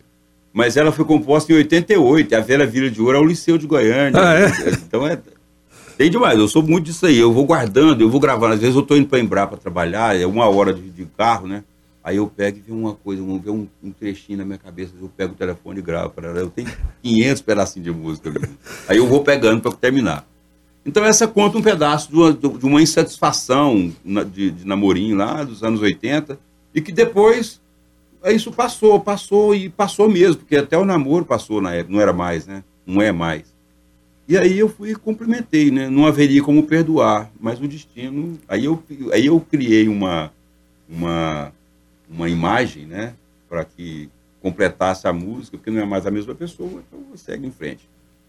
mas 0.55 0.79
ela 0.79 0.91
foi 0.91 1.05
composta 1.05 1.53
em 1.53 1.57
88, 1.57 2.35
A 2.35 2.41
Velha 2.41 2.67
Vida 2.67 2.91
de 2.91 3.03
Ouro 3.03 3.19
é 3.19 3.21
o 3.21 3.25
Liceu 3.25 3.59
de 3.59 3.67
Goiânia. 3.67 4.19
Ah, 4.19 4.35
é? 4.35 4.71
Então 4.71 5.07
é... 5.07 5.19
Tem 5.99 6.09
demais, 6.09 6.39
eu 6.39 6.47
sou 6.47 6.63
muito 6.63 6.85
disso 6.85 7.07
aí, 7.07 7.19
eu 7.19 7.33
vou 7.33 7.45
guardando, 7.45 8.01
eu 8.01 8.09
vou 8.09 8.21
gravando, 8.21 8.55
às 8.55 8.61
vezes 8.61 8.77
eu 8.77 8.83
tô 8.83 8.95
indo 8.95 9.09
para 9.09 9.19
Embrapa 9.19 9.57
trabalhar, 9.57 10.17
é 10.17 10.25
uma 10.25 10.49
hora 10.49 10.73
de, 10.73 10.89
de 10.91 11.05
carro, 11.07 11.49
né? 11.49 11.65
Aí 12.05 12.19
eu 12.19 12.29
pego 12.29 12.57
e 12.57 12.61
vi 12.61 12.71
uma 12.71 12.95
coisa, 12.95 13.21
ver 13.21 13.51
um, 13.51 13.67
um, 13.83 13.91
trechinho 13.91 14.39
na 14.39 14.45
minha 14.45 14.59
cabeça, 14.59 14.93
eu 14.99 15.09
pego 15.09 15.33
o 15.33 15.37
telefone 15.37 15.81
e 15.81 15.83
gravo. 15.83 16.15
Eu 16.37 16.51
tenho 16.51 16.71
500 17.03 17.43
pedacinhos 17.43 17.85
de 17.85 17.91
música. 17.91 18.29
Ali. 18.29 18.49
Aí 18.87 18.97
eu 18.99 19.09
vou 19.09 19.25
pegando 19.25 19.61
para 19.61 19.73
terminar. 19.73 20.25
Então 20.87 21.05
essa 21.05 21.27
conta 21.27 21.59
um 21.59 21.63
pedaço 21.63 22.09
de 22.09 22.17
uma, 22.17 22.33
de 22.33 22.65
uma 22.65 22.81
insatisfação 22.81 23.93
de, 24.33 24.53
de, 24.53 24.65
namorinho 24.65 25.17
lá 25.17 25.43
dos 25.43 25.65
anos 25.65 25.83
80 25.83 26.39
e 26.73 26.81
que 26.81 26.93
depois 26.93 27.61
isso 28.25 28.53
passou, 28.53 29.01
passou 29.01 29.53
e 29.53 29.69
passou 29.69 30.09
mesmo, 30.09 30.37
porque 30.37 30.57
até 30.57 30.79
o 30.79 30.85
namoro 30.85 31.25
passou 31.25 31.61
na 31.61 31.75
época, 31.75 31.93
não 31.93 32.01
era 32.01 32.13
mais, 32.13 32.47
né? 32.47 32.63
Não 32.87 33.03
é 33.03 33.11
mais. 33.11 33.58
E 34.29 34.37
aí 34.37 34.59
eu 34.59 34.69
fui 34.69 34.91
e 34.91 34.95
cumprimentei, 34.95 35.71
né? 35.71 35.89
Não 35.89 36.07
haveria 36.07 36.43
como 36.43 36.63
perdoar, 36.63 37.31
mas 37.41 37.61
o 37.61 37.67
destino... 37.67 38.39
Aí 38.47 38.67
eu, 38.67 38.83
aí 39.13 39.27
eu 39.27 39.41
criei 39.41 39.89
uma, 39.89 40.31
uma 40.89 41.51
uma 42.11 42.29
imagem, 42.29 42.87
né? 42.87 43.13
Para 43.49 43.65
que 43.65 44.09
completasse 44.43 45.07
a 45.07 45.13
música, 45.13 45.57
porque 45.57 45.71
não 45.71 45.81
é 45.81 45.85
mais 45.85 46.07
a 46.07 46.11
mesma 46.11 46.35
pessoa, 46.35 46.83
então 46.87 47.01
segue 47.17 47.47
em 47.47 47.51
frente. 47.51 47.81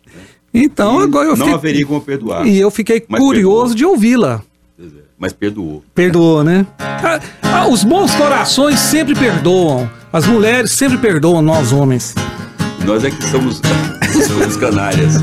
Né? 0.05 0.21
Então, 0.53 1.01
e 1.01 1.03
agora 1.03 1.27
eu 1.27 1.37
Não 1.37 1.45
fiquei... 1.45 1.53
haveria 1.53 1.85
como 1.85 2.01
perdoar. 2.01 2.47
E 2.47 2.57
eu 2.57 2.71
fiquei 2.71 2.99
curioso 2.99 3.73
perdoou. 3.73 3.75
de 3.75 3.85
ouvi-la. 3.85 4.41
É, 4.79 4.83
mas 5.17 5.33
perdoou. 5.33 5.83
Perdoou, 5.93 6.43
né? 6.43 6.65
Ah, 6.79 7.19
ah, 7.43 7.67
os 7.67 7.83
bons 7.83 8.13
corações 8.15 8.79
sempre 8.79 9.13
perdoam. 9.13 9.89
As 10.11 10.25
mulheres 10.25 10.71
sempre 10.71 10.97
perdoam 10.97 11.41
nós 11.41 11.71
homens. 11.71 12.15
Nós 12.85 13.03
é 13.03 13.11
que 13.11 13.23
somos, 13.25 13.61
somos 14.27 14.57
canárias. 14.57 15.15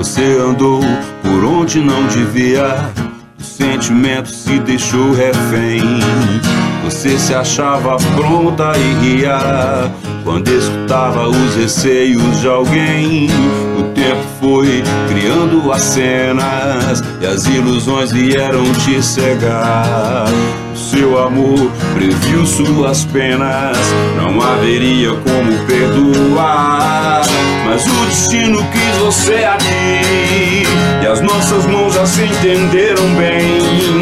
Você 0.00 0.22
andou 0.40 0.80
por 1.22 1.44
onde 1.44 1.78
não 1.78 2.06
devia 2.06 2.90
sentimento 3.38 4.30
se 4.30 4.58
deixou 4.60 5.12
refém. 5.12 5.82
Você 6.82 7.18
se 7.18 7.34
achava 7.34 7.98
pronta 8.16 8.72
e 8.78 8.94
ria 9.04 9.92
quando 10.24 10.48
escutava 10.48 11.28
os 11.28 11.54
receios 11.54 12.40
de 12.40 12.48
alguém. 12.48 13.28
O 13.78 13.82
tempo 13.92 14.24
foi 14.40 14.82
criando 15.06 15.70
as 15.70 15.82
cenas 15.82 17.04
e 17.20 17.26
as 17.26 17.44
ilusões 17.44 18.10
vieram 18.10 18.72
te 18.72 19.02
cegar. 19.02 20.24
Seu 20.90 21.22
amor 21.22 21.70
previu 21.94 22.44
suas 22.44 23.04
penas, 23.04 23.78
não 24.16 24.42
haveria 24.42 25.10
como 25.10 25.56
perdoar. 25.64 27.22
Mas 27.64 27.86
o 27.86 28.06
destino 28.06 28.58
quis 28.72 28.96
você 28.98 29.44
aqui 29.44 30.64
E 31.00 31.06
as 31.06 31.20
nossas 31.20 31.64
mãos 31.66 31.94
já 31.94 32.04
se 32.04 32.24
entenderam 32.24 33.04
bem 33.14 34.00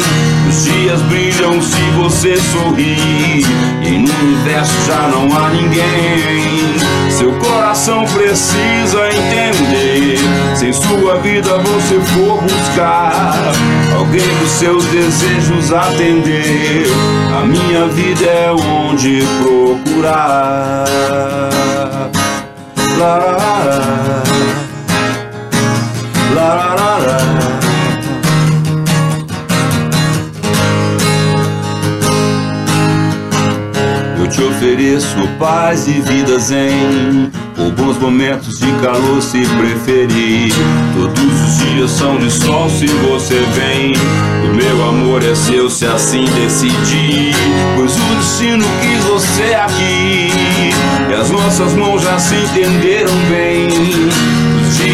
Os 0.49 0.63
dias 0.63 1.01
brilham 1.03 1.61
se 1.61 1.81
você 1.91 2.35
sorrir 2.37 3.45
E 3.83 3.91
no 3.91 4.13
universo 4.19 4.73
já 4.87 5.07
não 5.07 5.27
há 5.37 5.49
ninguém 5.49 6.75
Seu 7.09 7.31
coração 7.33 8.03
precisa 8.05 9.07
entender 9.09 10.17
Se 10.55 10.67
em 10.67 10.73
sua 10.73 11.19
vida 11.19 11.57
você 11.59 11.99
for 11.99 12.41
buscar 12.41 13.53
alguém 14.09 14.27
dos 14.39 14.49
seus 14.49 14.85
desejos 14.85 15.71
atender, 15.71 16.87
a 17.37 17.45
minha 17.45 17.85
vida 17.87 18.25
é 18.25 18.51
onde 18.51 19.23
procurar. 19.41 20.85
La, 22.97 23.17
la, 23.17 23.31
la, 23.37 23.55
la, 26.33 26.75
la, 26.75 26.97
la. 26.97 27.68
Te 34.29 34.43
ofereço 34.43 35.15
paz 35.39 35.87
e 35.87 35.93
vida 36.01 36.37
zen. 36.39 37.31
Ou 37.57 37.71
bons 37.71 37.97
momentos 37.97 38.59
de 38.59 38.71
calor 38.73 39.21
se 39.21 39.41
preferir. 39.57 40.53
Todos 40.95 41.41
os 41.41 41.57
dias 41.57 41.91
são 41.91 42.17
de 42.17 42.31
sol 42.31 42.69
se 42.69 42.85
você 42.87 43.41
vem. 43.53 43.93
O 44.45 44.55
meu 44.55 44.89
amor 44.89 45.23
é 45.23 45.35
seu 45.35 45.69
se 45.69 45.85
assim 45.85 46.25
decidir. 46.25 47.33
Pois 47.75 47.95
o 47.95 48.15
destino 48.15 48.65
quis 48.81 49.03
você 49.05 49.55
aqui. 49.55 50.29
E 51.09 51.13
as 51.13 51.31
nossas 51.31 51.73
mãos 51.73 52.03
já 52.03 52.19
se 52.19 52.35
entenderam 52.35 53.15
bem 53.29 53.67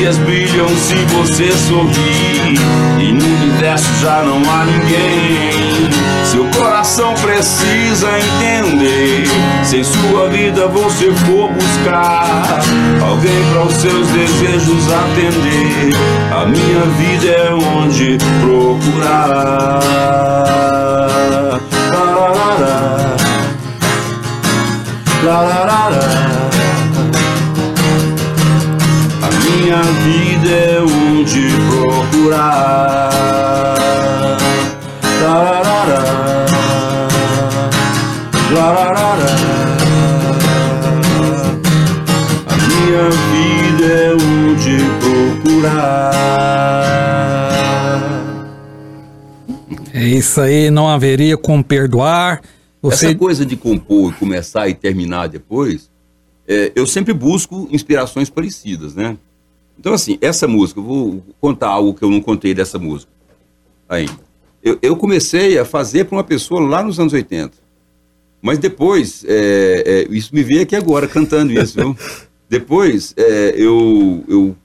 dias 0.06 0.18
brilham 0.20 0.68
se 0.70 0.94
você 1.16 1.52
sorrir. 1.52 2.60
E 3.00 3.12
no 3.12 3.26
universo 3.26 3.90
já 4.00 4.22
não 4.22 4.38
há 4.38 4.66
ninguém. 4.66 5.90
Seu 6.26 6.46
coração 6.56 7.16
precisa 7.16 8.08
entender. 8.20 9.26
Se 9.64 9.78
em 9.78 9.84
sua 9.84 10.30
vida 10.30 10.68
você 10.68 11.12
for 11.12 11.52
buscar. 11.52 12.62
Alguém 13.02 13.44
para 13.52 13.64
os 13.64 13.74
seus 13.74 14.08
desejos 14.10 14.92
atender, 14.92 15.96
a 16.32 16.46
minha 16.46 16.82
vida 17.00 17.28
é 17.28 17.52
onde 17.54 18.20
procurar. 18.42 19.80
A 25.28 26.35
minha 29.66 29.82
vida 29.82 30.48
é 30.48 30.80
onde 30.80 31.42
procurar. 31.68 33.10
A 42.48 42.56
minha 42.68 43.10
vida 43.10 43.86
é 43.92 44.14
onde 44.14 44.78
procurar. 45.00 46.12
É 49.96 50.04
isso 50.06 50.40
aí, 50.42 50.70
não 50.70 50.88
haveria 50.88 51.36
como 51.36 51.64
perdoar. 51.64 52.44
Você... 52.84 53.08
Essa 53.08 53.16
coisa 53.16 53.44
de 53.44 53.56
compor, 53.56 54.14
começar 54.14 54.70
e 54.70 54.76
terminar 54.76 55.26
depois, 55.28 55.90
é, 56.48 56.72
eu 56.76 56.86
sempre 56.86 57.16
busco 57.16 57.68
inspirações 57.72 58.30
parecidas, 58.30 58.94
né? 58.94 59.18
Então, 59.80 59.94
assim, 59.94 60.18
essa 60.22 60.48
música, 60.48 60.80
eu 60.80 60.84
vou 60.84 61.24
contar 61.40 61.68
algo 61.68 61.94
que 61.94 62.04
eu 62.04 62.10
não 62.10 62.22
contei 62.22 62.54
dessa 62.54 62.80
música 62.80 63.12
ainda. 63.88 64.26
Eu, 64.64 64.80
eu 64.82 64.96
comecei 64.96 65.60
a 65.60 65.66
fazer 65.66 66.06
para 66.06 66.18
uma 66.18 66.24
pessoa 66.24 66.60
lá 66.62 66.84
nos 66.84 67.00
anos 67.00 67.14
80. 67.14 67.52
Mas 68.42 68.58
depois, 68.58 69.24
é, 69.28 69.84
é, 70.10 70.16
isso 70.16 70.34
me 70.34 70.44
veio 70.44 70.62
aqui 70.62 70.76
agora, 70.76 71.08
cantando 71.08 71.52
isso, 71.54 71.80
viu? 71.80 71.98
depois, 72.50 73.14
é, 73.18 73.54
eu, 73.58 74.24
eu 74.28 74.56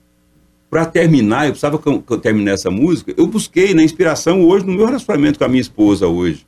para 0.69 0.85
terminar, 0.85 1.45
eu 1.45 1.51
precisava 1.51 1.77
terminasse 2.21 2.67
essa 2.67 2.71
música, 2.71 3.13
eu 3.17 3.27
busquei 3.27 3.73
na 3.73 3.83
inspiração 3.83 4.43
hoje 4.43 4.65
no 4.65 4.73
meu 4.73 4.85
relacionamento 4.85 5.37
com 5.37 5.45
a 5.45 5.49
minha 5.49 5.61
esposa 5.61 6.07
hoje. 6.07 6.45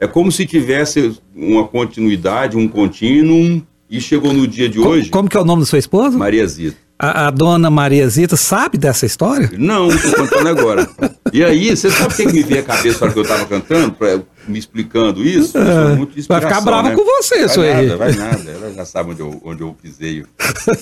É 0.00 0.06
como 0.06 0.32
se 0.32 0.44
tivesse 0.44 1.16
uma 1.34 1.68
continuidade, 1.68 2.56
um 2.56 2.66
contínuo, 2.66 3.62
e 3.88 4.00
chegou 4.00 4.32
no 4.32 4.48
dia 4.48 4.68
de 4.68 4.78
como, 4.78 4.90
hoje. 4.90 5.10
Como 5.10 5.28
que 5.28 5.36
é 5.36 5.40
o 5.40 5.44
nome 5.44 5.60
da 5.60 5.66
sua 5.66 5.78
esposa? 5.78 6.18
Maria 6.18 6.46
Zita. 6.46 6.76
A, 7.02 7.26
a, 7.26 7.30
dona 7.32 7.68
Maria 7.68 8.08
Zita 8.08 8.36
sabe 8.36 8.78
dessa 8.78 9.04
história? 9.04 9.50
Não, 9.58 9.88
estou 9.88 10.14
contando 10.14 10.48
agora. 10.48 10.88
E 11.32 11.42
aí, 11.42 11.76
você 11.76 11.90
sabe 11.90 12.14
o 12.14 12.16
que, 12.16 12.26
me 12.26 12.44
veio 12.44 12.60
à 12.60 12.62
cabeça 12.62 13.00
na 13.00 13.06
hora 13.06 13.12
que 13.12 13.18
eu 13.18 13.22
estava 13.24 13.44
cantando, 13.44 13.92
pra, 13.92 14.20
me 14.46 14.56
explicando 14.56 15.24
isso? 15.24 15.58
É, 15.58 15.96
vai 16.28 16.40
ficar 16.40 16.60
brava 16.60 16.90
né? 16.90 16.94
com 16.94 17.04
você, 17.04 17.44
isso 17.44 17.60
aí. 17.60 17.88
Nada, 17.88 17.96
vai 17.96 18.12
nada, 18.12 18.48
ela 18.48 18.72
já 18.72 18.84
sabe 18.84 19.10
onde 19.10 19.20
eu, 19.20 19.42
onde 19.44 19.62
eu 19.62 19.74
pisei. 19.82 20.24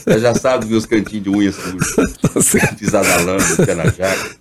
Ela 0.04 0.18
já 0.18 0.34
sabe 0.34 0.64
dos 0.64 0.68
meus 0.68 0.84
cantinhos 0.84 1.24
de 1.24 1.30
unhas 1.30 1.54
sujos, 1.54 1.96
Tá 2.60 2.74
pisar 2.74 3.02
na 3.02 3.16
lama, 3.16 3.56
pé 3.64 3.74
na 3.74 3.84
jaca. 3.84 4.36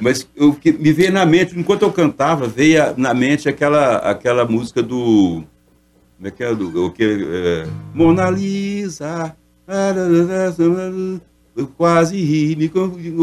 Mas 0.00 0.28
o 0.38 0.54
que 0.54 0.70
me 0.70 0.92
veio 0.92 1.10
na 1.10 1.26
mente, 1.26 1.58
enquanto 1.58 1.82
eu 1.82 1.92
cantava, 1.92 2.46
veio 2.46 2.94
na 2.96 3.12
mente 3.12 3.48
aquela, 3.48 3.96
aquela 3.96 4.44
música 4.44 4.80
do. 4.80 5.42
Como 6.16 6.28
é 6.28 6.30
que 6.30 6.44
é? 6.44 6.54
Do, 6.54 6.86
o 6.86 6.92
que, 6.92 7.02
é, 7.04 7.66
Mona 7.92 8.30
Lisa. 8.30 9.34
Eu 11.56 11.66
quase 11.76 12.16
ri, 12.16 12.56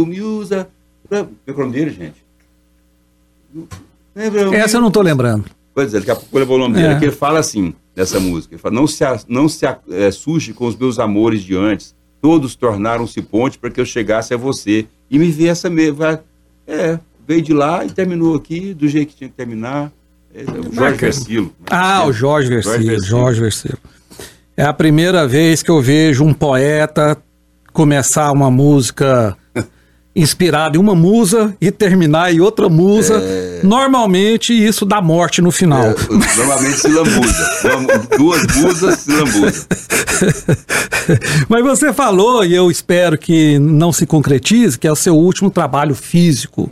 me 0.05 0.21
usa. 0.21 0.67
Qual 1.07 1.21
é 1.47 1.51
o 1.51 1.57
nome 1.57 1.73
dele, 1.73 1.91
gente? 1.91 2.23
Essa 4.53 4.77
eu 4.77 4.81
não 4.81 4.87
estou 4.87 5.03
lembrando. 5.03 5.45
Pois 5.73 5.93
é, 5.93 5.99
daqui 5.99 6.11
a 6.11 6.15
pouco 6.15 6.35
eu 6.35 6.39
levou 6.39 6.57
o 6.57 6.59
nome 6.59 6.75
dele. 6.75 6.93
É. 6.93 6.99
Que 6.99 7.05
ele 7.05 7.11
fala 7.11 7.39
assim, 7.39 7.73
nessa 7.95 8.19
música. 8.19 8.53
Ele 8.55 8.61
fala, 8.61 8.75
não 8.75 8.87
se, 8.87 9.03
não 9.27 9.47
se 9.49 9.65
a- 9.65 9.77
é, 9.89 10.09
com 10.53 10.65
os 10.67 10.75
meus 10.75 10.99
amores 10.99 11.41
de 11.43 11.55
antes. 11.55 11.95
Todos 12.21 12.55
tornaram-se 12.55 13.21
ponte 13.21 13.57
para 13.57 13.69
que 13.71 13.81
eu 13.81 13.85
chegasse 13.85 14.33
a 14.33 14.37
você. 14.37 14.85
E 15.09 15.17
me 15.17 15.31
vê 15.31 15.47
essa 15.47 15.69
mesma. 15.69 16.23
É, 16.67 16.99
veio 17.27 17.41
de 17.41 17.53
lá 17.53 17.83
e 17.83 17.89
terminou 17.89 18.35
aqui 18.35 18.73
do 18.73 18.87
jeito 18.87 19.09
que 19.09 19.15
tinha 19.15 19.29
que 19.29 19.35
terminar. 19.35 19.91
É, 20.33 20.43
o 20.43 20.45
Jorge 20.45 20.69
Bacana. 20.75 20.97
Versilo. 20.97 21.55
Ah, 21.69 22.05
o 22.05 22.13
Jorge 22.13 22.49
Versilo, 22.49 22.77
Versilo. 22.77 23.01
Jorge 23.05 23.41
Versilo. 23.41 23.77
É 24.55 24.63
a 24.63 24.73
primeira 24.73 25.27
vez 25.27 25.63
que 25.63 25.71
eu 25.71 25.81
vejo 25.81 26.23
um 26.23 26.33
poeta 26.33 27.17
começar 27.71 28.31
uma 28.31 28.51
música 28.51 29.35
inspirada 30.15 30.77
em 30.77 30.79
uma 30.79 30.93
musa 30.93 31.55
e 31.59 31.71
terminar 31.71 32.33
em 32.33 32.41
outra 32.41 32.67
musa. 32.67 33.21
Normalmente 33.63 34.53
isso 34.53 34.85
dá 34.85 35.01
morte 35.01 35.41
no 35.41 35.51
final. 35.51 35.83
É, 35.83 35.95
normalmente 36.37 36.79
se 36.79 36.87
lambuza. 36.89 37.49
Duas 38.17 38.55
musas 38.55 38.99
se 38.99 39.11
lambuza. 39.11 39.67
Mas 41.47 41.63
você 41.63 41.93
falou, 41.93 42.43
e 42.43 42.53
eu 42.53 42.69
espero 42.69 43.17
que 43.17 43.57
não 43.57 43.91
se 43.91 44.05
concretize, 44.05 44.77
que 44.77 44.87
é 44.87 44.91
o 44.91 44.95
seu 44.95 45.15
último 45.15 45.49
trabalho 45.49 45.95
físico. 45.95 46.69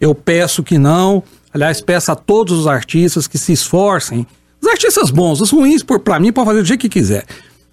Eu 0.00 0.14
peço 0.14 0.62
que 0.62 0.78
não. 0.78 1.22
Aliás, 1.52 1.80
peço 1.80 2.12
a 2.12 2.16
todos 2.16 2.58
os 2.58 2.66
artistas 2.66 3.26
que 3.26 3.38
se 3.38 3.52
esforcem. 3.52 4.26
Os 4.62 4.68
artistas 4.68 5.10
bons, 5.10 5.40
os 5.40 5.50
ruins, 5.50 5.82
por 5.82 5.98
para 6.00 6.20
mim, 6.20 6.32
pode 6.32 6.46
fazer 6.46 6.60
do 6.62 6.66
jeito 6.66 6.80
que 6.80 6.88
quiser. 6.88 7.24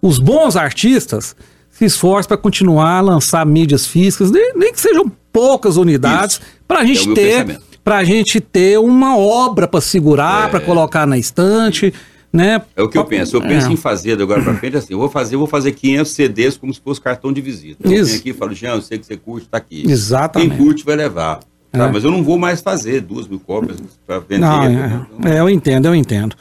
Os 0.01 0.17
bons 0.17 0.55
artistas 0.55 1.35
se 1.69 1.85
esforcem 1.85 2.27
para 2.27 2.37
continuar 2.37 2.97
a 2.97 3.01
lançar 3.01 3.45
mídias 3.45 3.85
físicas, 3.85 4.31
nem, 4.31 4.53
nem 4.55 4.73
que 4.73 4.79
sejam 4.81 5.11
poucas 5.31 5.77
unidades, 5.77 6.41
para 6.67 6.79
a 6.79 6.83
É 6.83 6.87
gente 6.87 7.05
meu 7.05 7.15
ter, 7.15 7.59
para 7.83 8.03
gente 8.03 8.39
ter 8.41 8.79
uma 8.79 9.17
obra 9.17 9.67
para 9.67 9.79
segurar, 9.81 10.49
para 10.49 10.59
colocar 10.59 11.05
na 11.05 11.17
estante, 11.17 11.93
né? 12.33 12.61
É 12.75 12.81
o 12.81 12.89
que 12.89 12.97
eu 12.97 13.05
penso. 13.05 13.35
Eu 13.37 13.41
penso 13.41 13.67
É. 13.67 13.71
em 13.71 13.75
fazer 13.75 14.15
de 14.17 14.23
agora 14.23 14.41
para 14.41 14.53
frente 14.55 14.77
assim. 14.77 14.93
Eu 14.93 14.99
vou 14.99 15.09
fazer, 15.09 15.35
eu 15.35 15.39
vou 15.39 15.47
fazer 15.47 15.71
500 15.71 16.11
CDs 16.11 16.57
como 16.57 16.73
se 16.73 16.79
fosse 16.81 16.99
cartão 16.99 17.31
de 17.31 17.41
visita. 17.41 17.87
Eu 17.87 17.91
Isso. 17.93 18.05
venho 18.05 18.19
aqui 18.19 18.29
e 18.29 18.33
falo, 18.33 18.53
Jean, 18.53 18.75
eu 18.75 18.81
sei 18.81 18.97
que 18.97 19.05
você 19.05 19.15
curte, 19.17 19.47
tá 19.47 19.57
aqui. 19.57 19.83
Exatamente. 19.87 20.49
Quem 20.55 20.57
curte 20.65 20.83
vai 20.83 20.95
levar. 20.95 21.39
Tá? 21.71 21.85
É. 21.85 21.91
Mas 21.91 22.03
eu 22.03 22.11
não 22.11 22.23
vou 22.23 22.37
mais 22.37 22.61
fazer 22.61 23.01
duas 23.01 23.27
mil 23.27 23.39
cópias 23.39 23.77
para 24.05 24.19
vender. 24.19 24.39
Não, 24.39 24.63
é, 24.63 25.35
é, 25.35 25.39
eu 25.39 25.49
entendo, 25.49 25.85
eu 25.87 25.95
entendo. 25.95 26.35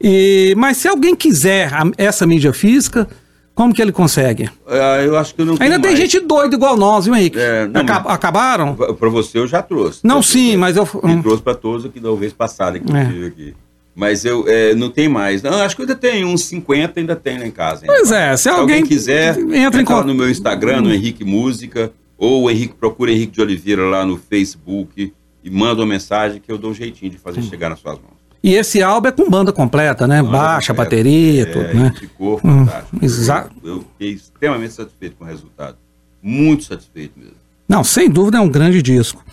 E, 0.00 0.54
mas 0.56 0.76
se 0.76 0.88
alguém 0.88 1.14
quiser 1.14 1.72
a- 1.72 1.90
essa 1.96 2.26
mídia 2.26 2.52
física, 2.52 3.08
como 3.54 3.72
que 3.72 3.80
ele 3.80 3.92
consegue? 3.92 4.50
É, 4.68 5.06
eu 5.06 5.16
acho 5.16 5.34
que 5.34 5.40
eu 5.40 5.46
não 5.46 5.56
Ainda 5.58 5.80
tem 5.80 5.92
mais. 5.92 5.98
gente 5.98 6.20
doida 6.20 6.54
igual 6.54 6.76
nós, 6.76 7.06
viu, 7.06 7.14
Henrique? 7.14 7.38
É, 7.38 7.66
não, 7.66 7.80
Aca- 7.80 8.00
mas- 8.00 8.12
Acabaram? 8.14 8.74
Para 8.74 9.08
você 9.08 9.38
eu 9.38 9.46
já 9.46 9.62
trouxe. 9.62 10.00
Não, 10.04 10.16
Eu- 10.16 10.22
sim, 10.22 10.56
mas 10.56 10.76
eu. 10.76 10.84
E 10.84 11.22
trouxe 11.22 11.42
para 11.42 11.54
todos 11.54 11.86
aqui 11.86 11.98
da 11.98 12.12
vez 12.14 12.32
passada 12.32 12.78
que 12.78 12.90
eu 12.90 12.96
É. 12.96 13.06
tive 13.06 13.26
aqui. 13.26 13.54
Mas 13.94 14.26
eu 14.26 14.44
é, 14.46 14.74
não 14.74 14.90
tem 14.90 15.08
mais. 15.08 15.42
Não, 15.42 15.54
acho 15.62 15.74
que 15.74 15.80
ainda 15.80 15.94
tem 15.94 16.22
uns 16.22 16.42
50, 16.44 17.00
ainda 17.00 17.16
tem 17.16 17.38
lá 17.38 17.46
em 17.46 17.50
casa. 17.50 17.86
Pois 17.86 18.12
é, 18.12 18.36
se 18.36 18.46
alguém 18.46 18.84
quiser, 18.84 19.38
entra 19.38 19.80
entra, 19.80 20.02
no 20.04 20.14
meu 20.14 20.28
Instagram, 20.28 20.82
no 20.82 20.92
Henrique 20.92 21.24
Música, 21.24 21.90
ou 22.18 22.42
o 22.42 22.50
Henrique 22.50 22.74
procura 22.74 23.10
Henrique 23.10 23.32
de 23.32 23.40
Oliveira 23.40 23.84
lá 23.86 24.04
no 24.04 24.18
Facebook 24.18 25.14
e 25.42 25.48
manda 25.50 25.80
uma 25.80 25.86
mensagem 25.86 26.42
que 26.44 26.52
eu 26.52 26.58
dou 26.58 26.72
um 26.72 26.74
jeitinho 26.74 27.10
de 27.10 27.16
fazer 27.16 27.40
chegar 27.40 27.70
nas 27.70 27.78
suas 27.78 27.94
mãos. 27.94 28.15
E 28.46 28.54
esse 28.54 28.80
álbum 28.80 29.08
é 29.08 29.12
com 29.12 29.28
banda 29.28 29.52
completa, 29.52 30.06
né? 30.06 30.22
Banda 30.22 30.38
Baixa, 30.38 30.72
completa. 30.72 30.90
bateria, 30.96 31.42
É, 31.42 31.46
tudo, 31.46 31.74
né? 31.74 31.92
Ficou 31.98 32.40
Hum, 32.44 32.64
fantástico. 32.64 33.04
exa- 33.04 33.48
Eu, 33.64 33.68
eu 33.76 33.80
fiquei 33.92 34.12
extremamente 34.14 34.72
satisfeito 34.72 35.16
com 35.16 35.24
o 35.24 35.26
resultado. 35.26 35.76
Muito 36.22 36.62
satisfeito 36.64 37.18
mesmo. 37.18 37.34
Não, 37.68 37.82
sem 37.82 38.08
dúvida 38.08 38.38
é 38.38 38.40
um 38.40 38.48
grande 38.48 38.80
disco. 38.80 39.24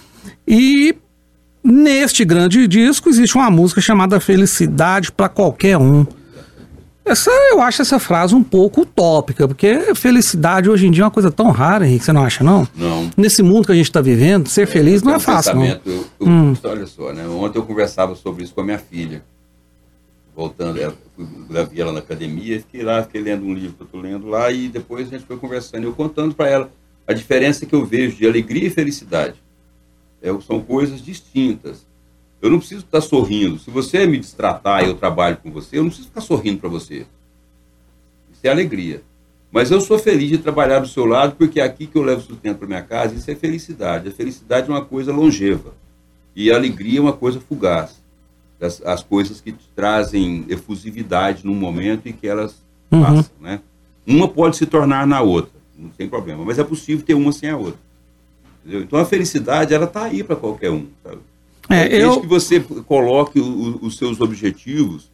E 0.48 0.96
neste 1.64 2.26
grande 2.26 2.68
disco 2.68 3.08
existe 3.08 3.36
uma 3.36 3.52
música 3.52 3.80
chamada 3.80 4.20
Felicidade 4.20 5.12
para 5.12 5.30
Qualquer 5.30 5.78
Um. 5.78 6.08
Essa, 7.06 7.30
eu 7.52 7.62
acho 7.62 7.82
essa 7.82 8.00
frase 8.00 8.34
um 8.34 8.44
pouco 8.44 8.82
utópica, 8.82 9.46
porque 9.46 9.94
felicidade 9.94 10.70
hoje 10.70 10.88
em 10.88 10.92
dia 10.92 11.04
é 11.04 11.06
uma 11.06 11.12
coisa 11.12 11.30
tão 11.30 11.52
rara, 11.52 11.86
Henrique, 11.86 12.06
você 12.06 12.14
não 12.14 12.24
acha, 12.24 12.44
não? 12.44 12.66
Não. 12.76 13.10
Nesse 13.18 13.44
mundo 13.44 13.66
que 13.66 13.74
a 13.74 13.76
gente 13.76 13.90
está 13.90 14.00
vivendo, 14.00 14.48
ser 14.48 14.66
feliz 14.66 15.04
não 15.04 15.14
é 15.14 15.18
um 15.18 15.20
fácil, 15.20 15.56
não. 15.56 15.66
Eu, 15.66 15.80
eu, 15.86 16.06
Hum. 16.28 16.54
Olha 16.64 16.88
só, 16.88 17.12
né? 17.12 17.28
Ontem 17.28 17.60
eu 17.60 17.66
conversava 17.66 18.16
sobre 18.16 18.44
isso 18.44 18.54
com 18.54 18.62
a 18.62 18.64
minha 18.64 18.80
filha. 18.80 19.22
Voltando, 20.34 20.80
ela, 20.80 20.96
fui, 21.16 21.28
levei 21.50 21.82
ela 21.82 21.92
na 21.92 22.00
academia, 22.00 22.60
fiquei 22.60 22.84
lá, 22.84 23.04
fiquei 23.04 23.22
lendo 23.22 23.46
um 23.46 23.54
livro 23.54 23.76
que 23.76 23.82
eu 23.82 23.86
estou 23.86 24.02
lendo 24.02 24.28
lá, 24.28 24.50
e 24.50 24.70
depois 24.70 25.08
a 25.08 25.12
gente 25.12 25.26
foi 25.26 25.38
conversando, 25.38 25.84
eu 25.84 25.94
contando 25.94 26.34
para 26.34 26.50
ela 26.50 26.72
a 27.06 27.14
diferença 27.14 27.66
que 27.66 27.76
eu 27.76 27.86
vejo 27.86 28.16
de 28.16 28.26
alegria 28.26 28.68
e 28.68 28.70
felicidade. 28.70 29.36
É, 30.22 30.30
são 30.42 30.62
coisas 30.62 31.04
distintas. 31.04 31.86
Eu 32.44 32.50
não 32.52 32.60
preciso 32.60 32.82
estar 32.84 33.00
sorrindo. 33.00 33.58
Se 33.58 33.72
você 33.72 34.06
me 34.06 34.18
destratar 34.20 34.84
e 34.84 34.88
eu 34.90 34.96
trabalho 34.96 35.38
com 35.38 35.50
você, 35.50 35.78
eu 35.78 35.84
não 35.84 35.90
preciso 35.90 36.10
ficar 36.10 36.20
sorrindo 36.22 36.60
para 36.60 36.68
você. 36.70 37.06
Isso 38.34 38.42
é 38.44 38.50
alegria. 38.50 39.02
Mas 39.50 39.72
eu 39.72 39.80
sou 39.80 39.98
feliz 39.98 40.30
de 40.30 40.40
trabalhar 40.40 40.80
do 40.80 40.88
seu 40.88 41.06
lado, 41.06 41.36
porque 41.38 41.62
é 41.62 41.64
aqui 41.64 41.88
que 41.88 41.98
eu 41.98 42.02
levo 42.02 42.20
sustento 42.22 42.58
para 42.58 42.68
minha 42.68 42.82
casa, 42.82 43.16
isso 43.16 43.32
é 43.32 43.36
felicidade. 43.36 44.10
A 44.10 44.12
felicidade 44.12 44.68
é 44.70 44.74
uma 44.74 44.84
coisa 44.84 45.14
longeva. 45.14 45.74
E 46.36 46.52
a 46.52 46.56
alegria 46.56 47.00
é 47.00 47.02
uma 47.02 47.14
coisa 47.14 47.40
fugaz. 47.40 48.02
As, 48.60 48.82
as 48.82 49.04
coisas 49.04 49.40
que 49.40 49.54
trazem 49.76 50.46
efusividade 50.50 51.46
num 51.46 51.56
momento 51.56 52.08
e 52.08 52.14
que 52.14 52.28
elas 52.28 52.62
Uhum. 52.92 53.02
passam, 53.04 53.32
né? 53.42 53.60
Uma 54.06 54.28
pode 54.28 54.58
se 54.58 54.66
tornar 54.66 55.08
na 55.08 55.22
outra, 55.22 55.52
não 55.78 55.90
tem 55.90 56.08
problema. 56.10 56.44
Mas 56.46 56.60
é 56.60 56.64
possível 56.64 57.04
ter 57.06 57.14
uma 57.14 57.32
sem 57.32 57.50
a 57.50 57.58
outra. 57.58 57.80
Entendeu? 58.62 58.82
Então 58.82 59.00
a 59.00 59.06
felicidade, 59.06 59.74
ela 59.74 59.86
está 59.86 60.04
aí 60.04 60.24
para 60.24 60.36
qualquer 60.36 60.70
um, 60.72 60.88
sabe? 61.04 61.20
É, 61.70 61.88
Desde 61.90 62.00
eu- 62.08 62.22
que 62.22 62.28
você 62.28 62.60
coloque 62.60 63.40
o- 63.40 63.80
os 63.82 63.98
seus 63.98 64.20
objetivos 64.20 65.12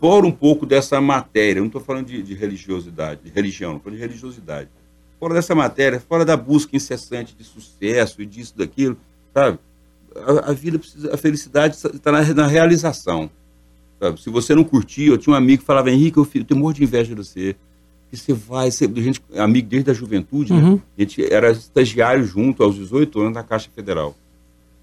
fora 0.00 0.26
um 0.26 0.30
pouco 0.32 0.64
dessa 0.66 1.00
matéria. 1.00 1.58
Eu 1.58 1.62
não 1.62 1.66
estou 1.68 1.80
falando 1.80 2.06
de, 2.06 2.22
de 2.22 2.34
religiosidade, 2.34 3.20
de 3.24 3.30
religião, 3.30 3.70
estou 3.72 3.84
falando 3.84 3.98
de 3.98 4.06
religiosidade. 4.06 4.68
Fora 5.18 5.34
dessa 5.34 5.54
matéria, 5.54 5.98
fora 5.98 6.24
da 6.24 6.36
busca 6.36 6.76
incessante 6.76 7.34
de 7.36 7.42
sucesso 7.42 8.22
e 8.22 8.26
disso, 8.26 8.56
daquilo, 8.56 8.96
sabe? 9.34 9.58
A, 10.14 10.50
a 10.50 10.52
vida 10.52 10.78
precisa, 10.78 11.12
a 11.12 11.16
felicidade 11.16 11.74
está 11.76 12.12
na, 12.12 12.22
na 12.34 12.46
realização. 12.46 13.28
Sabe? 14.00 14.20
Se 14.22 14.30
você 14.30 14.54
não 14.54 14.62
curtir, 14.62 15.06
eu 15.06 15.18
tinha 15.18 15.32
um 15.32 15.36
amigo 15.36 15.60
que 15.62 15.66
falava, 15.66 15.90
Henrique, 15.90 16.18
eu, 16.18 16.24
fi- 16.24 16.38
eu 16.38 16.44
tenho 16.44 16.60
um 16.60 16.62
monte 16.62 16.76
de 16.76 16.84
inveja 16.84 17.08
de 17.08 17.14
você. 17.16 17.56
Que 18.10 18.16
você 18.16 18.32
vai, 18.32 18.70
você, 18.70 18.86
gente, 18.96 19.20
amigo 19.36 19.68
desde 19.68 19.90
a 19.90 19.94
juventude, 19.94 20.52
né? 20.52 20.62
Uhum. 20.62 20.80
a 20.96 21.00
gente 21.00 21.24
era 21.32 21.50
estagiário 21.50 22.24
junto 22.24 22.62
aos 22.62 22.76
18 22.76 23.20
anos 23.20 23.34
na 23.34 23.42
Caixa 23.42 23.68
Federal. 23.74 24.16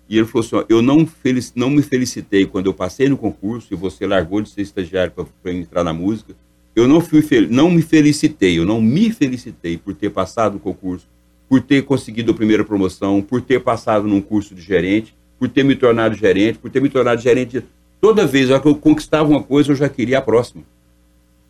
E 0.08 0.18
ele 0.18 0.28
falou 0.28 0.46
assim: 0.46 0.56
ó, 0.58 0.64
eu 0.70 0.82
não, 0.82 1.06
felici- 1.06 1.52
não 1.56 1.70
me 1.70 1.82
felicitei 1.82 2.46
quando 2.46 2.68
eu 2.68 2.74
passei 2.74 3.10
no 3.10 3.18
concurso 3.18 3.68
e 3.72 3.76
você 3.76 4.06
largou 4.06 4.42
de 4.42 4.50
ser 4.50 4.62
estagiário 4.62 5.12
para 5.42 5.52
entrar 5.54 5.84
na 5.84 5.94
música. 5.94 6.34
Eu 6.76 6.88
não, 6.88 7.00
fui 7.02 7.24
não 7.50 7.72
me 7.72 7.82
felicitei, 7.82 8.60
eu 8.60 8.66
não 8.66 8.82
me 8.82 9.10
felicitei 9.10 9.78
por 9.78 9.94
ter 9.96 10.10
passado 10.10 10.54
no 10.56 10.60
concurso, 10.60 11.08
por 11.48 11.62
ter 11.62 11.84
conseguido 11.84 12.32
a 12.32 12.36
primeira 12.36 12.66
promoção, 12.66 13.22
por 13.22 13.42
ter 13.42 13.62
passado 13.62 14.08
num 14.08 14.20
curso 14.22 14.54
de 14.54 14.62
gerente, 14.62 15.16
por 15.40 15.48
ter 15.48 15.64
me 15.64 15.76
tornado 15.76 16.16
gerente, 16.16 16.60
por 16.60 16.70
ter 16.70 16.82
me 16.82 16.90
tornado 16.90 17.22
gerente. 17.22 17.64
Toda 18.02 18.28
vez 18.28 18.48
que 18.60 18.68
eu 18.68 18.76
conquistava 18.76 19.30
uma 19.30 19.42
coisa, 19.42 19.72
eu 19.72 19.76
já 19.76 19.88
queria 19.90 20.18
a 20.18 20.22
próxima. 20.22 20.64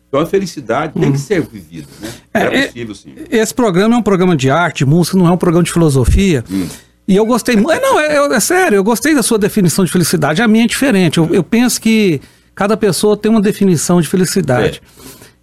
Então 0.08 0.20
a 0.20 0.26
felicidade 0.26 0.92
tem 0.98 1.10
que 1.10 1.18
ser 1.18 1.42
vivida, 1.42 1.88
né? 2.00 2.12
É, 2.32 2.40
É, 2.40 2.66
possível, 2.68 2.94
sim. 2.94 3.14
Esse 3.28 3.52
programa 3.52 3.96
é 3.96 3.98
um 3.98 4.02
programa 4.02 4.36
de 4.36 4.48
arte, 4.48 4.84
música, 4.84 5.18
não 5.18 5.26
é 5.26 5.32
um 5.32 5.36
programa 5.36 5.64
de 5.64 5.72
filosofia. 5.72 6.44
Hum. 6.50 6.68
E 7.08 7.14
eu 7.14 7.24
gostei 7.24 7.56
muito. 7.56 7.80
Não, 7.80 8.00
é, 8.00 8.16
é- 8.16 8.34
é 8.36 8.40
sério, 8.40 8.76
eu 8.76 8.84
gostei 8.84 9.14
da 9.14 9.22
sua 9.22 9.38
definição 9.38 9.84
de 9.84 9.92
felicidade. 9.92 10.42
A 10.42 10.48
minha 10.48 10.64
é 10.64 10.66
diferente. 10.68 11.18
Eu, 11.18 11.28
eu 11.32 11.42
penso 11.44 11.80
que 11.80 12.20
cada 12.54 12.76
pessoa 12.76 13.16
tem 13.16 13.30
uma 13.30 13.40
definição 13.40 14.00
de 14.00 14.08
felicidade. 14.08 14.82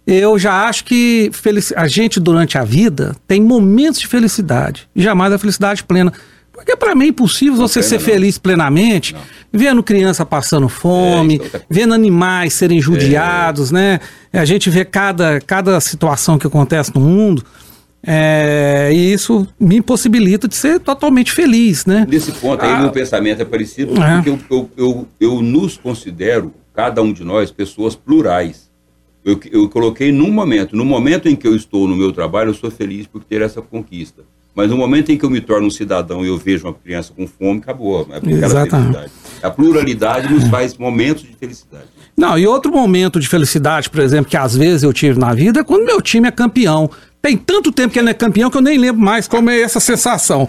Eu 0.06 0.38
já 0.38 0.66
acho 0.68 0.84
que 0.84 1.30
felici- 1.32 1.72
a 1.74 1.88
gente, 1.88 2.20
durante 2.20 2.58
a 2.58 2.64
vida, 2.64 3.16
tem 3.26 3.40
momentos 3.40 4.00
de 4.00 4.06
felicidade. 4.06 4.86
E 4.94 5.02
jamais 5.02 5.32
a 5.32 5.38
felicidade 5.38 5.82
plena. 5.82 6.12
Porque 6.52 6.76
para 6.76 6.94
mim 6.94 7.06
é 7.06 7.08
impossível 7.08 7.56
você 7.56 7.80
plena 7.80 7.88
ser 7.88 7.94
não. 7.98 8.04
feliz 8.04 8.38
plenamente, 8.38 9.16
vendo 9.52 9.82
criança 9.82 10.24
passando 10.26 10.68
fome, 10.68 11.40
É, 11.52 11.56
é 11.56 11.60
vendo 11.68 11.94
animais 11.94 12.52
serem 12.54 12.80
judiados, 12.80 13.70
né? 13.70 13.98
A 14.32 14.44
gente 14.44 14.68
vê 14.70 14.84
cada, 14.84 15.40
cada 15.40 15.80
situação 15.80 16.38
que 16.38 16.46
acontece 16.46 16.92
no 16.94 17.00
mundo. 17.00 17.42
É, 18.06 18.90
e 18.92 19.12
isso 19.12 19.46
me 19.58 19.76
impossibilita 19.76 20.46
de 20.48 20.54
ser 20.56 20.78
totalmente 20.80 21.32
feliz, 21.32 21.86
né? 21.86 22.06
Nesse 22.08 22.32
ponto 22.32 22.62
aí, 22.64 22.70
Ah. 22.72 22.80
meu 22.80 22.90
pensamento 22.90 23.40
é 23.42 23.44
parecido, 23.44 23.92
É. 24.02 24.14
porque 24.16 24.30
eu, 24.30 24.38
eu, 24.50 24.70
eu, 24.76 25.08
eu 25.20 25.42
nos 25.42 25.76
considero, 25.76 26.52
cada 26.74 27.00
um 27.02 27.12
de 27.12 27.24
nós, 27.24 27.50
pessoas 27.50 27.94
plurais. 27.94 28.70
Eu, 29.24 29.40
eu 29.50 29.68
coloquei 29.70 30.12
num 30.12 30.30
momento, 30.30 30.76
no 30.76 30.84
momento 30.84 31.28
em 31.28 31.34
que 31.36 31.46
eu 31.46 31.56
estou 31.56 31.88
no 31.88 31.96
meu 31.96 32.12
trabalho, 32.12 32.50
eu 32.50 32.54
sou 32.54 32.70
feliz 32.70 33.06
por 33.06 33.24
ter 33.24 33.40
essa 33.40 33.62
conquista. 33.62 34.22
Mas 34.54 34.70
no 34.70 34.76
momento 34.76 35.10
em 35.10 35.16
que 35.16 35.24
eu 35.24 35.30
me 35.30 35.40
torno 35.40 35.66
um 35.66 35.70
cidadão 35.70 36.24
e 36.24 36.28
eu 36.28 36.38
vejo 36.38 36.66
uma 36.66 36.74
criança 36.74 37.12
com 37.16 37.26
fome, 37.26 37.58
acabou. 37.60 38.06
É 38.12 38.30
Exatamente. 38.30 39.10
A 39.42 39.50
pluralidade 39.50 40.32
nos 40.32 40.46
faz 40.46 40.76
momentos 40.76 41.22
de 41.24 41.34
felicidade. 41.34 41.86
Não, 42.16 42.38
e 42.38 42.46
outro 42.46 42.70
momento 42.70 43.18
de 43.18 43.26
felicidade, 43.28 43.90
por 43.90 43.98
exemplo, 44.00 44.30
que 44.30 44.36
às 44.36 44.54
vezes 44.56 44.84
eu 44.84 44.92
tive 44.92 45.18
na 45.18 45.34
vida 45.34 45.60
é 45.60 45.64
quando 45.64 45.84
meu 45.84 46.00
time 46.00 46.28
é 46.28 46.30
campeão. 46.30 46.88
Tem 47.24 47.38
tanto 47.38 47.72
tempo 47.72 47.90
que 47.90 47.98
ele 47.98 48.04
não 48.04 48.10
é 48.10 48.14
campeão 48.14 48.50
que 48.50 48.58
eu 48.58 48.60
nem 48.60 48.76
lembro 48.76 49.00
mais 49.00 49.26
como 49.26 49.48
é 49.48 49.58
essa 49.58 49.80
sensação. 49.80 50.46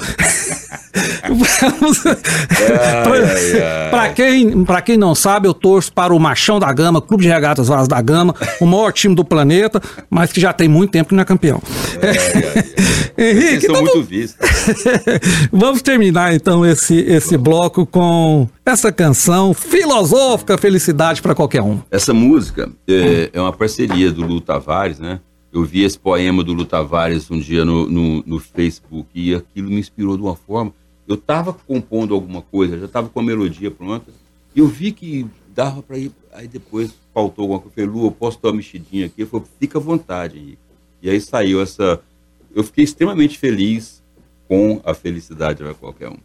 Pra 3.89 4.09
quem, 4.09 4.65
pra 4.65 4.81
quem 4.81 4.97
não 4.97 5.15
sabe, 5.15 5.47
eu 5.47 5.53
torço 5.53 5.93
para 5.93 6.13
o 6.13 6.19
Machão 6.19 6.59
da 6.59 6.73
Gama, 6.73 7.01
Clube 7.01 7.23
de 7.23 7.29
Regatas 7.29 7.69
Vaz 7.69 7.87
da 7.87 8.01
Gama, 8.01 8.35
o 8.59 8.65
maior 8.65 8.91
time 8.91 9.15
do 9.15 9.23
planeta, 9.23 9.81
mas 10.09 10.33
que 10.33 10.41
já 10.41 10.51
tem 10.51 10.67
muito 10.67 10.91
tempo 10.91 11.07
que 11.07 11.15
não 11.15 11.21
é 11.21 11.25
campeão. 11.25 11.63
Henrique, 13.17 13.67
então 13.67 13.81
muito. 13.81 14.35
Vamos 15.53 15.81
terminar 15.81 16.35
então 16.35 16.65
esse, 16.65 16.97
esse 16.99 17.37
bloco 17.37 17.85
com 17.85 18.49
essa 18.65 18.91
canção 18.91 19.53
filosófica, 19.53 20.57
felicidade 20.57 21.21
para 21.21 21.33
qualquer 21.33 21.61
um. 21.61 21.79
Essa 21.89 22.13
música 22.13 22.69
é, 22.85 23.29
é 23.31 23.39
uma 23.39 23.53
parceria 23.53 24.11
do 24.11 24.25
Lu 24.25 24.41
Tavares, 24.41 24.99
né? 24.99 25.21
Eu 25.55 25.63
vi 25.63 25.83
esse 25.83 25.97
poema 25.97 26.43
do 26.43 26.51
Lu 26.51 26.65
Tavares 26.65 27.31
um 27.31 27.39
dia 27.39 27.63
no, 27.63 27.89
no, 27.89 28.21
no 28.25 28.39
Facebook 28.41 29.07
e 29.15 29.33
aquilo 29.33 29.69
me 29.69 29.79
inspirou 29.79 30.17
de 30.17 30.21
uma 30.21 30.35
forma. 30.35 30.73
Eu 31.07 31.15
estava 31.15 31.53
compondo 31.53 32.13
alguma 32.13 32.41
coisa, 32.41 32.77
já 32.77 32.87
estava 32.87 33.07
com 33.07 33.21
a 33.21 33.23
melodia 33.23 33.71
pronta, 33.71 34.11
e 34.53 34.59
eu 34.59 34.67
vi 34.67 34.91
que 34.91 35.25
dava 35.55 35.81
para 35.81 35.97
ir. 35.97 36.11
Aí 36.33 36.45
depois 36.45 36.93
faltou 37.13 37.43
alguma 37.43 37.59
coisa. 37.61 37.71
Eu 37.79 37.85
falei, 37.85 38.01
Lu, 38.01 38.07
eu 38.07 38.11
posso 38.11 38.37
dar 38.41 38.49
uma 38.49 38.57
mexidinha 38.57 39.05
aqui? 39.05 39.21
Ele 39.21 39.29
falou, 39.29 39.47
fica 39.57 39.79
à 39.79 39.81
vontade, 39.81 40.37
Henrique. 40.37 40.57
E 41.01 41.09
aí 41.09 41.21
saiu 41.21 41.61
essa. 41.61 42.01
Eu 42.53 42.61
fiquei 42.61 42.83
extremamente 42.83 43.39
feliz 43.39 44.03
com 44.49 44.81
a 44.83 44.93
felicidade 44.93 45.63
para 45.63 45.73
qualquer 45.73 46.09
um. 46.09 46.17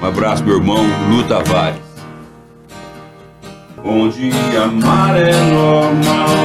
Um 0.00 0.06
abraço, 0.06 0.44
meu 0.44 0.58
irmão 0.58 0.84
Lu 1.10 1.26
Tavares. 1.26 1.89
Onde 3.82 4.30
amar 4.56 5.16
é 5.16 5.32
normal, 5.32 6.36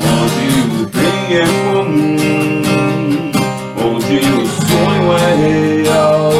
onde 0.00 0.46
o 0.70 0.86
bem 0.88 1.36
é 1.36 1.46
comum, 1.64 3.32
onde 3.84 4.16
o 4.16 4.46
sonho 4.46 5.12
é 5.12 5.34
real 5.82 6.32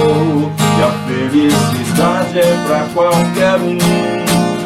e 0.79 0.83
a 0.83 0.91
felicidade 1.07 2.39
é 2.39 2.57
pra 2.67 2.81
qualquer 2.95 3.57
um. 3.61 3.79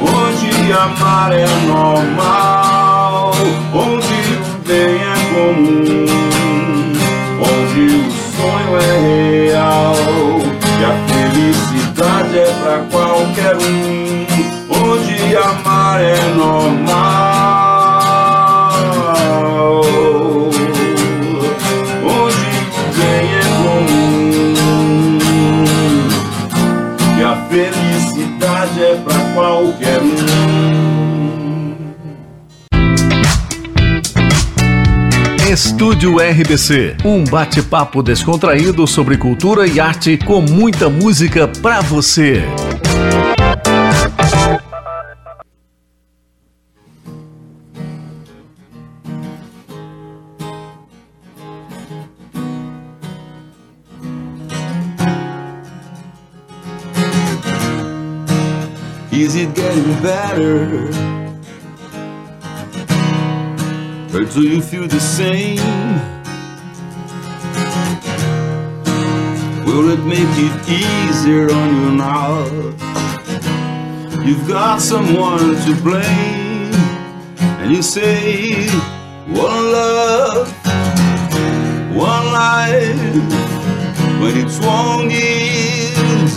Onde 0.03 0.73
amar 0.73 1.33
é 1.33 1.47
normal, 1.67 3.33
Estúdio 36.01 36.19
RBC, 36.19 36.97
um 37.05 37.23
bate-papo 37.25 38.03
descontraído 38.03 38.87
sobre 38.87 39.19
cultura 39.19 39.67
e 39.67 39.79
arte 39.79 40.17
com 40.17 40.41
muita 40.41 40.89
música 40.89 41.47
pra 41.47 41.83
você. 41.83 42.43
Is 59.13 59.35
it 59.35 59.55
getting 59.55 60.01
better? 60.01 61.10
Do 64.33 64.43
you 64.43 64.63
feel 64.63 64.87
the 64.87 65.01
same? 65.01 65.59
Will 69.67 69.91
it 69.91 70.05
make 70.05 70.35
it 70.47 70.69
easier 70.69 71.51
on 71.51 71.69
you 71.75 71.91
now? 71.97 72.45
You've 74.25 74.47
got 74.47 74.81
someone 74.81 75.57
to 75.65 75.75
blame, 75.83 76.73
and 77.61 77.73
you 77.75 77.83
say, 77.83 78.69
One 79.27 79.73
love, 79.73 80.49
one 81.93 82.27
life, 82.33 83.01
when 84.21 84.37
it's 84.37 84.61
one 84.61 85.11
years 85.11 86.37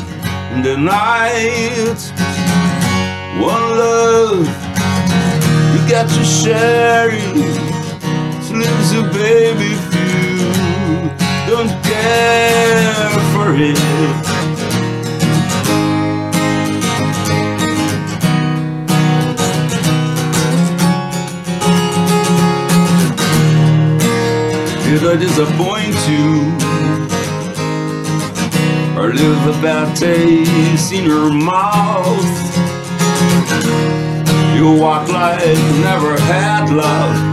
in 0.53 0.63
the 0.63 0.77
night, 0.77 1.99
one 3.39 3.77
love, 3.77 4.47
you 5.73 5.89
got 5.91 6.09
to 6.09 6.23
share 6.23 7.09
it. 7.11 7.72
Slips 8.54 8.91
a 8.91 9.01
baby 9.01 9.74
feel, 9.89 10.54
don't 11.47 11.74
care 11.84 13.10
for 13.34 13.56
it. 13.56 13.76
Did 24.86 25.04
I 25.04 25.16
disappoint 25.16 25.97
you? 26.08 26.28
Or 28.95 29.12
leave 29.12 29.47
a 29.47 29.62
bad 29.64 29.97
taste 29.97 30.93
in 30.93 31.06
your 31.06 31.32
mouth? 31.34 32.24
You 34.56 34.80
walk 34.80 35.10
like 35.10 35.43
you 35.43 35.82
never 35.82 36.20
had 36.22 36.70
love 36.70 37.32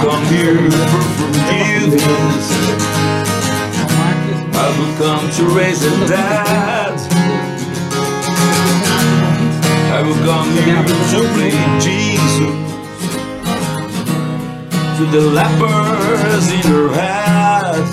Come 0.00 0.24
here 0.26 0.70
for 0.70 1.02
forgiveness. 1.20 2.46
I 4.56 4.68
will 4.76 4.94
come 4.96 5.30
to 5.36 5.44
raise 5.54 5.82
a 5.84 5.90
dad. 6.08 6.96
I 9.92 10.02
will 10.02 10.14
come 10.24 10.50
here 10.52 10.82
to 11.12 11.18
play 11.34 11.52
Jesus 11.78 12.54
To 14.96 15.04
the 15.10 15.20
lepers 15.20 16.46
in 16.56 16.62
her 16.72 16.88
head 16.94 17.84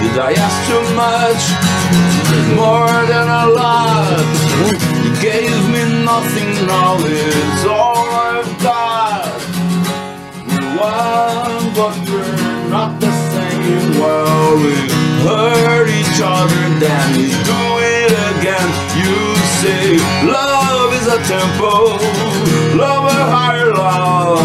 Did 0.00 0.18
I 0.18 0.32
ask 0.32 0.58
too 0.70 0.84
much? 1.04 1.42
More 2.56 2.96
than 3.12 3.28
a 3.28 3.46
lot 3.60 4.24
You 5.04 5.12
gave 5.20 5.60
me 5.74 6.04
nothing, 6.04 6.66
now 6.66 6.96
it's 7.00 7.66
all 7.66 7.96
I've 7.96 8.05
one, 10.78 11.74
but 11.74 11.94
we're 12.08 12.68
not 12.68 13.00
the 13.00 13.12
same 13.32 14.00
Well, 14.00 14.56
we 14.62 14.74
hurt 15.24 15.88
each 15.88 16.20
other, 16.22 16.62
then 16.78 17.06
we 17.16 17.28
do 17.50 17.62
it 17.82 18.12
again 18.32 18.68
You 19.00 19.36
say 19.60 19.96
love 20.26 20.92
is 20.92 21.06
a 21.08 21.18
tempo, 21.24 21.96
love 22.76 23.04
a 23.04 23.24
higher 23.34 23.72
love. 23.72 24.44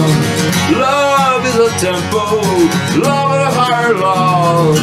Love 0.71 1.45
is 1.45 1.55
a 1.55 1.71
tempo, 1.79 2.23
love 3.01 3.31
a 3.31 3.51
higher 3.59 3.93
love. 3.93 4.75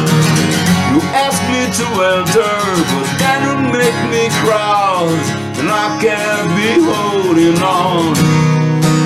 You 0.91 0.99
ask 1.25 1.39
me 1.51 1.61
to 1.79 1.85
enter, 2.15 2.55
but 2.91 3.09
then 3.21 3.39
you 3.47 3.55
make 3.79 3.99
me 4.13 4.29
cross, 4.41 5.23
and 5.59 5.69
I 5.69 5.87
can't 6.01 6.49
be 6.59 6.69
holding 6.89 7.57
on 7.61 8.15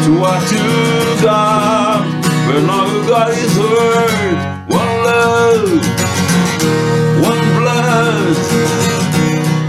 to 0.06 0.20
what 0.20 0.44
you 0.52 1.24
got. 1.24 2.13
All 2.46 2.88
you 2.88 3.08
got 3.08 3.30
is 3.32 3.56
hurt, 3.56 4.38
one 4.68 4.94
love, 5.08 5.70
one 7.24 7.46
blood, 7.58 8.36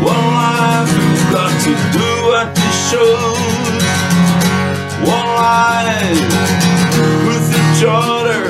one 0.03 0.27
life. 0.35 0.91
You've 0.93 1.31
got 1.33 1.53
to 1.65 1.73
do 1.95 2.09
what 2.29 2.49
you 2.59 2.71
should. 2.87 3.83
One 5.07 5.31
life 5.39 6.19
with 7.29 7.47
each 7.63 7.83
other, 7.87 8.43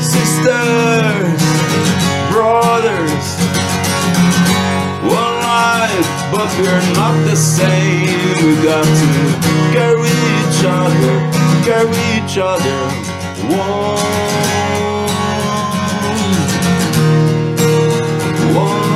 sisters, 0.00 1.42
brothers. 2.32 3.26
One 5.04 5.36
life, 5.44 6.08
but 6.32 6.48
we're 6.58 6.86
not 6.94 7.14
the 7.28 7.36
same. 7.36 8.16
We 8.44 8.54
got 8.64 8.84
to 8.84 9.10
carry 9.76 10.37
each 10.58 10.66
other, 10.66 11.30
carry 11.64 11.94
each 12.16 12.38
other. 12.38 12.80
One. 13.46 13.98
One. 18.56 18.88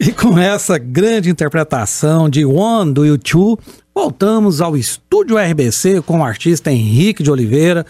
E 0.00 0.12
com 0.12 0.38
essa 0.38 0.76
grande 0.78 1.30
interpretação 1.30 2.28
de 2.28 2.44
One 2.44 2.92
do 2.92 3.04
YouTube, 3.04 3.60
voltamos 3.94 4.60
ao 4.60 4.76
estúdio 4.76 5.38
RBC 5.38 6.02
com 6.02 6.18
o 6.18 6.24
artista 6.24 6.72
Henrique 6.72 7.22
de 7.22 7.30
Oliveira, 7.30 7.86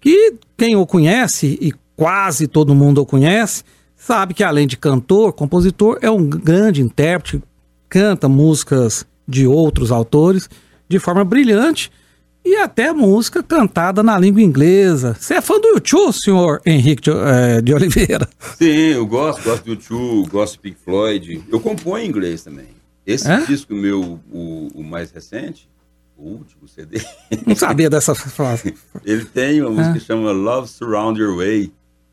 que 0.00 0.34
quem 0.56 0.76
o 0.76 0.86
conhece, 0.86 1.58
e 1.60 1.74
quase 1.94 2.46
todo 2.46 2.74
mundo 2.74 3.02
o 3.02 3.06
conhece, 3.06 3.62
sabe 4.02 4.32
que 4.34 4.42
além 4.42 4.66
de 4.66 4.76
cantor, 4.76 5.32
compositor, 5.32 5.98
é 6.00 6.10
um 6.10 6.26
grande 6.26 6.80
intérprete, 6.80 7.42
canta 7.88 8.28
músicas 8.28 9.04
de 9.28 9.46
outros 9.46 9.92
autores 9.92 10.48
de 10.88 10.98
forma 10.98 11.24
brilhante 11.24 11.90
e 12.44 12.56
até 12.56 12.92
música 12.92 13.42
cantada 13.42 14.02
na 14.02 14.18
língua 14.18 14.40
inglesa. 14.40 15.14
Você 15.18 15.34
é 15.34 15.40
fã 15.42 15.60
do 15.60 15.68
YouTube, 15.68 16.12
senhor 16.14 16.60
Henrique 16.64 17.02
de, 17.02 17.10
eh, 17.10 17.60
de 17.60 17.74
Oliveira? 17.74 18.26
Sim, 18.56 18.64
eu 18.94 19.06
gosto, 19.06 19.42
gosto 19.42 19.64
do 19.64 19.76
U2, 19.76 20.28
gosto 20.28 20.56
do 20.56 20.60
Pink 20.62 20.76
Floyd. 20.82 21.44
Eu 21.52 21.60
componho 21.60 22.04
em 22.04 22.08
inglês 22.08 22.42
também. 22.42 22.66
Esse 23.06 23.30
É? 23.30 23.44
disco 23.44 23.74
meu, 23.74 24.18
o, 24.32 24.68
o 24.74 24.82
mais 24.82 25.10
recente, 25.10 25.68
o 26.16 26.28
último 26.30 26.66
CD, 26.66 27.00
Não 27.46 27.54
sabia 27.54 27.90
dessa 27.90 28.14
frase. 28.16 28.74
ele 29.04 29.24
tem 29.26 29.60
uma 29.60 29.70
música 29.70 29.90
É. 29.90 29.98
que 29.98 30.00
chama 30.06 30.32
Love 30.32 30.68
Surround 30.68 31.20
Your 31.20 31.36
Way. 31.36 31.70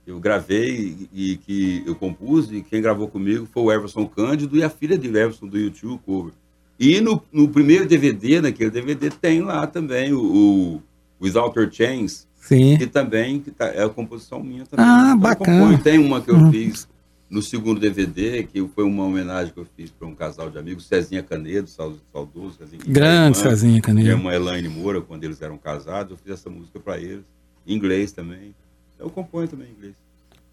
Eu 0.08 0.20
gravei 0.22 1.08
e 1.14 1.36
que 1.38 1.84
eu 1.86 1.93
compus 1.93 2.49
e 2.51 2.62
quem 2.62 2.82
gravou 2.82 3.08
comigo 3.10 3.45
foi 3.53 3.64
o 3.64 3.72
Everson 3.72 4.05
Cândido 4.08 4.55
e 4.58 4.64
a 4.64 4.70
filha 4.70 4.97
de 4.97 5.08
Everson 5.10 5.47
do 5.47 5.58
YouTube 5.58 5.99
cover. 6.05 6.32
E 6.80 7.01
no, 7.01 7.22
no 7.32 7.49
primeiro 7.49 7.86
DVD, 7.88 8.39
naquele 8.39 8.70
DVD, 8.72 9.10
tem 9.10 9.41
lá 9.41 9.68
também 9.68 10.14
o, 10.14 10.82
o 11.20 11.28
Your 11.28 11.70
Chains, 11.72 12.26
Sim. 12.39 12.78
que 12.78 12.88
também 12.88 13.39
que 13.41 13.51
tá- 13.51 13.68
é 13.68 13.84
a 13.84 13.89
composição 13.89 14.41
minha 14.41 14.66
também. 14.66 14.86
Ah, 14.86 14.99
Então, 15.01 15.12
eu 15.12 15.18
bacana. 15.18 15.60
componho. 15.60 15.84
Tem 15.84 15.97
uma 15.99 16.22
que 16.22 16.30
eu 16.32 16.36
Uhum. 16.36 16.51
fiz 16.51 16.88
no 17.30 17.41
segundo 17.41 17.78
DVD, 17.78 18.43
que 18.43 18.66
foi 18.74 18.86
uma 18.86 19.03
homenagem 19.03 19.51
que 19.53 19.60
eu 19.60 19.68
fiz 19.76 19.91
para 19.91 20.08
um 20.08 20.16
casal 20.16 20.49
de 20.49 20.58
amigos, 20.58 20.86
Cezinha 20.86 21.22
Canedo, 21.22 21.68
sau- 21.68 21.97
saudoso. 22.14 22.58
Cezinha, 22.60 22.82
Grande 22.88 22.93
minha 22.93 23.26
irmã, 23.26 23.34
Cezinha 23.34 23.72
Minha 23.72 23.82
Canedo. 23.82 24.08
irmã 24.10 24.34
Elaine 24.34 24.70
Moura, 24.70 25.01
quando 25.01 25.26
eles 25.26 25.41
eram 25.41 25.58
casados, 25.58 26.12
eu 26.12 26.18
fiz 26.18 26.32
essa 26.32 26.49
música 26.49 26.80
para 26.80 26.97
eles, 26.97 27.26
em 27.66 27.76
inglês 27.76 28.14
também. 28.14 28.55
Eu 28.99 29.09
componho 29.09 29.47
também 29.47 29.67
em 29.67 29.71
inglês. 29.77 29.93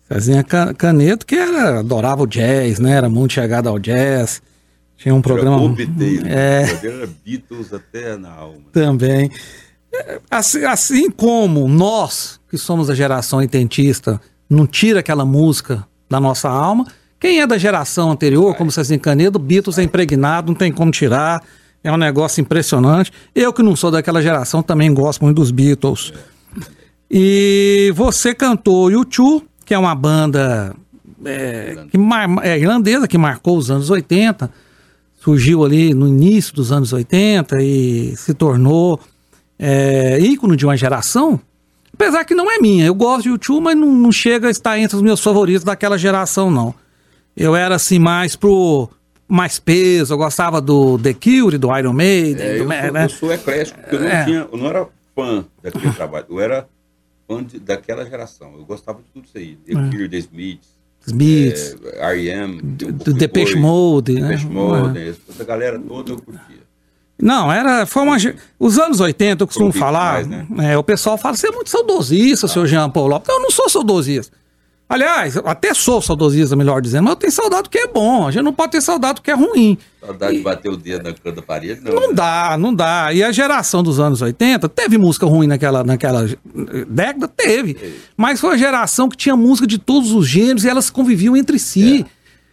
Cezinha 0.08 0.44
Ca- 0.44 0.74
Canedo, 0.74 1.24
que 1.24 1.34
era, 1.34 1.80
adorava 1.80 2.22
o 2.22 2.26
jazz, 2.26 2.78
né? 2.78 2.92
Era 2.92 3.08
muito 3.08 3.32
chegado 3.32 3.68
ao 3.68 3.78
jazz. 3.78 4.42
Tinha 4.96 5.14
um 5.14 5.22
programa. 5.22 5.56
Era 5.56 5.64
Obiteiro, 5.64 6.26
É. 6.28 6.62
Era 6.84 7.08
Beatles 7.24 7.72
até 7.72 8.16
na 8.16 8.30
alma. 8.30 8.60
Também. 8.72 9.30
É, 9.92 10.20
Assim, 10.30 10.64
assim 10.64 11.10
como 11.10 11.66
nós, 11.68 12.38
que 12.50 12.58
somos 12.58 12.90
a 12.90 12.94
geração 12.94 13.42
intentista, 13.42 14.20
não 14.48 14.66
tira 14.66 15.00
aquela 15.00 15.24
música 15.24 15.86
da 16.08 16.20
nossa 16.20 16.48
alma, 16.48 16.86
Quem 17.18 17.40
é 17.40 17.46
da 17.46 17.56
geração 17.56 18.10
anterior, 18.10 18.54
como 18.54 18.70
Cezinha 18.70 18.98
Canedo, 18.98 19.38
Beatles 19.38 19.78
é 19.78 19.82
impregnado, 19.82 20.48
não 20.48 20.54
tem 20.54 20.70
como 20.70 20.90
tirar. 20.90 21.42
É 21.82 21.90
um 21.90 21.96
negócio 21.96 22.40
impressionante. 22.42 23.10
Eu 23.34 23.50
que 23.52 23.62
não 23.62 23.74
sou 23.74 23.90
daquela 23.90 24.20
geração 24.20 24.62
também 24.62 24.92
gosto 24.92 25.22
muito 25.22 25.36
dos 25.36 25.50
Beatles. 25.50 26.12
E 27.16 27.92
você 27.94 28.34
cantou 28.34 28.88
U2, 28.88 29.42
que 29.64 29.72
é 29.72 29.78
uma 29.78 29.94
banda 29.94 30.74
é, 31.24 31.76
que 31.88 31.96
é, 32.42 32.58
irlandesa 32.58 33.06
que 33.06 33.16
marcou 33.16 33.56
os 33.56 33.70
anos 33.70 33.88
80, 33.88 34.50
surgiu 35.20 35.64
ali 35.64 35.94
no 35.94 36.08
início 36.08 36.52
dos 36.52 36.72
anos 36.72 36.92
80 36.92 37.62
e 37.62 38.16
se 38.16 38.34
tornou 38.34 38.98
é, 39.56 40.18
ícone 40.18 40.56
de 40.56 40.66
uma 40.66 40.76
geração. 40.76 41.40
Apesar 41.92 42.24
que 42.24 42.34
não 42.34 42.50
é 42.50 42.58
minha, 42.58 42.84
eu 42.86 42.94
gosto 42.96 43.22
de 43.22 43.30
U2, 43.30 43.60
mas 43.60 43.76
não, 43.76 43.92
não 43.92 44.10
chega 44.10 44.48
a 44.48 44.50
estar 44.50 44.76
entre 44.76 44.96
os 44.96 45.02
meus 45.02 45.20
favoritos 45.20 45.62
daquela 45.62 45.96
geração, 45.96 46.50
não. 46.50 46.74
Eu 47.36 47.54
era 47.54 47.76
assim 47.76 48.00
mais 48.00 48.34
pro 48.34 48.88
mais 49.28 49.60
peso, 49.60 50.12
eu 50.14 50.18
gostava 50.18 50.60
do 50.60 50.98
The 50.98 51.14
Cure, 51.14 51.58
do 51.58 51.76
Iron 51.78 51.92
Maiden, 51.92 52.44
É, 52.44 52.56
do, 52.58 52.64
eu, 52.64 52.92
né? 52.92 52.92
sou, 52.92 53.00
eu 53.02 53.08
sou 53.08 53.32
eclético, 53.32 53.78
porque 53.80 53.94
eu 53.94 54.00
não, 54.00 54.08
É. 54.08 54.24
tinha, 54.24 54.48
eu 54.52 54.58
não 54.58 54.66
era 54.66 54.86
fã 55.14 55.44
daquele 55.62 55.92
trabalho, 55.92 56.26
eu 56.28 56.40
era 56.40 56.66
de- 57.46 57.58
daquela 57.58 58.04
geração. 58.04 58.54
Eu 58.56 58.64
gostava 58.64 58.98
de 58.98 59.04
tudo 59.12 59.24
isso 59.26 59.36
aí. 59.38 59.56
The 59.66 59.72
Cure, 59.90 60.08
The 60.08 60.18
Smiths, 60.18 60.68
Smiths, 61.06 61.76
é, 61.84 62.12
R.E.M., 62.12 62.62
pouco 62.78 63.12
Depeche 63.14 63.56
Mode, 63.56 64.14
né? 64.14 64.28
Depeche 64.28 64.46
Mode, 64.46 65.14
essa 65.28 65.44
galera 65.44 65.78
toda 65.78 66.12
eu 66.12 66.18
curtia. 66.20 66.64
Não, 67.20 67.50
era. 67.52 67.86
Foi 67.86 68.02
uma. 68.02 68.16
Os 68.58 68.78
anos 68.78 69.00
80, 69.00 69.42
eu 69.42 69.46
costumo 69.46 69.68
um 69.68 69.72
falar. 69.72 70.14
mais, 70.14 70.26
né? 70.26 70.46
é, 70.72 70.76
o 70.76 70.82
pessoal 70.82 71.16
fala, 71.16 71.36
você 71.36 71.46
é 71.48 71.50
muito 71.52 71.70
saudosista, 71.70 72.48
seu 72.48 72.66
Jean 72.66 72.90
Paul 72.90 73.06
Lopes. 73.06 73.28
Eu 73.28 73.40
não 73.40 73.50
sou 73.50 73.68
saudosista. 73.68 74.36
Aliás, 74.86 75.36
até 75.38 75.72
sou 75.72 76.02
saudosista, 76.02 76.54
melhor 76.54 76.80
dizendo, 76.80 77.04
mas 77.04 77.12
eu 77.12 77.16
tenho 77.16 77.32
saudade 77.32 77.70
que 77.70 77.78
é 77.78 77.86
bom. 77.86 78.26
A 78.28 78.30
gente 78.30 78.42
não 78.42 78.52
pode 78.52 78.72
ter 78.72 78.82
saudade 78.82 79.22
que 79.22 79.30
é 79.30 79.34
ruim. 79.34 79.78
Saudade 79.98 80.36
de 80.36 80.42
bater 80.42 80.68
o 80.68 80.76
dedo 80.76 81.04
na 81.04 81.12
canta 81.14 81.32
da 81.32 81.42
parede, 81.42 81.80
não. 81.82 81.94
Não 81.94 82.08
né? 82.08 82.14
dá, 82.14 82.56
não 82.58 82.74
dá. 82.74 83.10
E 83.12 83.24
a 83.24 83.32
geração 83.32 83.82
dos 83.82 83.98
anos 83.98 84.20
80 84.20 84.68
teve 84.68 84.98
música 84.98 85.24
ruim 85.24 85.46
naquela, 85.46 85.82
naquela 85.82 86.28
década? 86.86 87.26
Teve. 87.26 87.76
Mas 88.14 88.40
foi 88.40 88.54
a 88.54 88.58
geração 88.58 89.08
que 89.08 89.16
tinha 89.16 89.34
música 89.34 89.66
de 89.66 89.78
todos 89.78 90.12
os 90.12 90.28
gêneros 90.28 90.64
e 90.64 90.68
elas 90.68 90.90
conviviam 90.90 91.34
entre 91.34 91.58
si. 91.58 92.04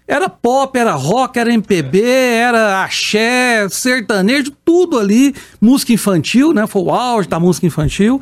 Era 0.07 0.29
pop, 0.29 0.77
era 0.77 0.93
rock, 0.93 1.37
era 1.37 1.53
MPB, 1.53 2.01
era 2.01 2.83
axé, 2.83 3.67
sertanejo, 3.69 4.51
tudo 4.63 4.97
ali. 4.97 5.35
Música 5.59 5.91
infantil, 5.91 6.53
né? 6.53 6.65
Foi 6.65 6.81
o 6.81 6.91
auge 6.91 7.27
da 7.27 7.39
música 7.39 7.67
infantil. 7.67 8.21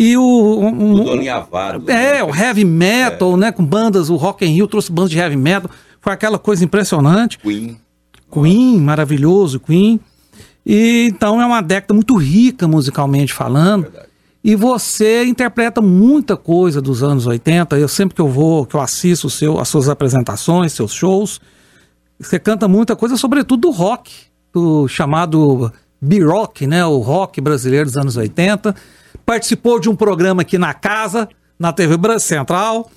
E 0.00 0.16
o. 0.16 0.60
um- 0.60 0.96
Tudo 0.98 1.10
alinhavado. 1.10 1.90
é, 1.90 2.14
né? 2.14 2.22
o 2.22 2.32
heavy 2.32 2.64
metal, 2.64 3.36
né? 3.36 3.50
Com 3.50 3.64
bandas, 3.64 4.08
o 4.08 4.14
Rock 4.14 4.44
in 4.46 4.50
Rio 4.54 4.68
trouxe 4.68 4.92
bandas 4.92 5.10
de 5.10 5.18
heavy 5.18 5.36
metal. 5.36 5.68
Foi 6.00 6.12
aquela 6.12 6.38
coisa 6.38 6.64
impressionante. 6.64 7.36
Queen. 7.38 7.76
Queen, 8.32 8.78
maravilhoso, 8.80 9.58
Queen. 9.58 9.98
E 10.64 11.08
então 11.10 11.42
é 11.42 11.46
uma 11.46 11.60
década 11.60 11.94
muito 11.94 12.14
rica 12.16 12.68
musicalmente 12.68 13.32
falando. 13.32 13.82
Verdade. 13.82 14.06
E 14.44 14.54
você 14.54 15.24
interpreta 15.24 15.80
muita 15.80 16.36
coisa 16.36 16.80
dos 16.80 17.02
anos 17.02 17.26
80. 17.26 17.76
Eu 17.76 17.88
sempre 17.88 18.14
que 18.14 18.20
eu 18.20 18.28
vou, 18.28 18.64
que 18.64 18.76
eu 18.76 18.80
assisto 18.80 19.26
o 19.26 19.30
seu, 19.30 19.58
as 19.58 19.68
suas 19.68 19.88
apresentações, 19.88 20.72
seus 20.72 20.92
shows, 20.92 21.40
você 22.20 22.38
canta 22.38 22.68
muita 22.68 22.94
coisa, 22.94 23.16
sobretudo 23.16 23.62
do 23.62 23.70
rock, 23.70 24.12
do 24.52 24.86
chamado 24.86 25.72
B-Rock, 26.00 26.68
né? 26.68 26.84
O 26.86 26.98
rock 26.98 27.40
brasileiro 27.40 27.86
dos 27.86 27.96
anos 27.96 28.16
80. 28.16 28.74
Participou 29.28 29.78
de 29.78 29.90
um 29.90 29.94
programa 29.94 30.40
aqui 30.40 30.56
na 30.56 30.72
casa, 30.72 31.28
na 31.58 31.70
TV 31.70 31.98
Central, 32.18 32.90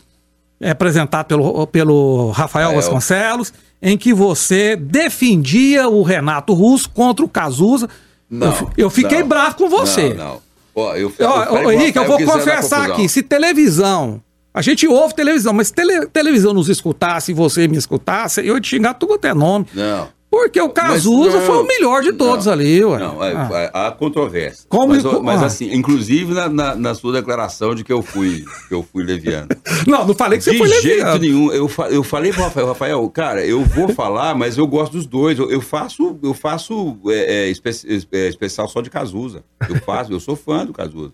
é, 0.62 0.70
apresentado 0.70 1.26
pelo, 1.26 1.68
pelo 1.68 2.32
Rafael. 2.32 2.74
Vasconcelos, 2.74 3.54
em 3.82 3.98
que 3.98 4.14
você 4.14 4.78
defendia 4.78 5.90
o 5.90 6.04
Renato 6.04 6.54
Russo 6.54 6.90
contra 6.92 7.26
o 7.26 7.28
Cazuza. 7.28 7.90
Não, 8.30 8.48
eu, 8.48 8.72
eu 8.78 8.90
fiquei 8.90 9.20
não. 9.20 9.28
bravo 9.28 9.58
com 9.58 9.70
você. 9.70 10.14
Não, 10.14 10.26
não. 10.26 10.42
Ó, 10.74 10.96
eu, 10.96 11.14
eu 11.20 11.30
com 11.48 11.66
o 11.66 11.72
Henrique, 11.74 11.98
eu 11.98 12.08
vou 12.08 12.24
confessar 12.24 12.90
aqui, 12.90 13.10
se 13.10 13.22
televisão, 13.22 14.24
a 14.54 14.62
gente 14.62 14.88
ouve 14.88 15.14
televisão, 15.14 15.52
mas 15.52 15.68
se 15.68 15.74
tele- 15.74 16.06
televisão 16.06 16.54
nos 16.54 16.70
escutasse 16.70 17.34
você 17.34 17.68
me 17.68 17.76
escutasse, 17.76 18.40
eu 18.40 18.56
ia 18.56 18.62
te 18.62 18.70
xingar 18.70 18.94
tudo 18.94 19.16
até 19.16 19.34
nome. 19.34 19.66
Não. 19.74 20.08
Porque 20.32 20.62
o 20.62 20.70
Cazuza 20.70 21.40
não, 21.40 21.46
foi 21.46 21.58
o 21.58 21.68
melhor 21.68 22.02
de 22.02 22.14
todos 22.14 22.46
não, 22.46 22.54
ali, 22.54 22.82
ué. 22.86 22.98
Não, 23.00 23.22
é, 23.22 23.34
Ah. 23.36 23.50
é, 23.54 23.72
há 23.74 23.92
controvérsia. 23.92 24.66
Como- 24.70 24.88
mas, 24.88 25.04
ó, 25.04 25.22
mas 25.22 25.44
ah. 25.44 25.48
assim, 25.48 25.74
inclusive 25.74 26.34
na, 26.34 26.48
na, 26.48 26.74
na 26.74 26.96
sua 26.96 27.12
declaração 27.12 27.76
de 27.76 27.84
que 27.84 27.92
eu 27.92 28.02
fui, 28.02 28.46
que 28.70 28.74
eu 28.74 28.82
fui 28.82 29.04
leviano. 29.04 29.50
Não, 29.86 30.08
não 30.08 30.14
falei 30.16 30.38
que 30.38 30.46
você 30.46 30.52
de 30.52 30.58
foi 30.58 30.68
jeito 30.70 30.86
leviano. 31.06 31.20
nenhum. 31.20 31.52
Eu, 31.52 31.70
eu 31.90 32.02
falei 32.04 32.32
pro 32.32 32.44
Rafael, 32.44 32.68
Rafael, 32.68 33.10
cara, 33.10 33.46
eu 33.46 33.62
vou 33.66 33.90
falar, 33.90 34.34
mas 34.34 34.58
eu 34.58 34.66
gosto 34.66 34.94
dos 34.94 35.06
dois. 35.06 35.38
Eu, 35.38 35.52
eu 35.52 35.60
faço, 35.60 36.18
eu 36.24 36.34
faço 36.34 36.98
é, 37.08 37.48
é, 37.48 37.50
espe- 37.50 38.08
é, 38.14 38.28
especial 38.30 38.70
só 38.70 38.80
de 38.82 38.90
Cazuza. 38.90 39.44
Eu 39.68 39.76
faço, 39.82 40.14
eu 40.14 40.20
sou 40.22 40.38
fã 40.38 40.66
do 40.66 40.72
Cazuza. 40.72 41.12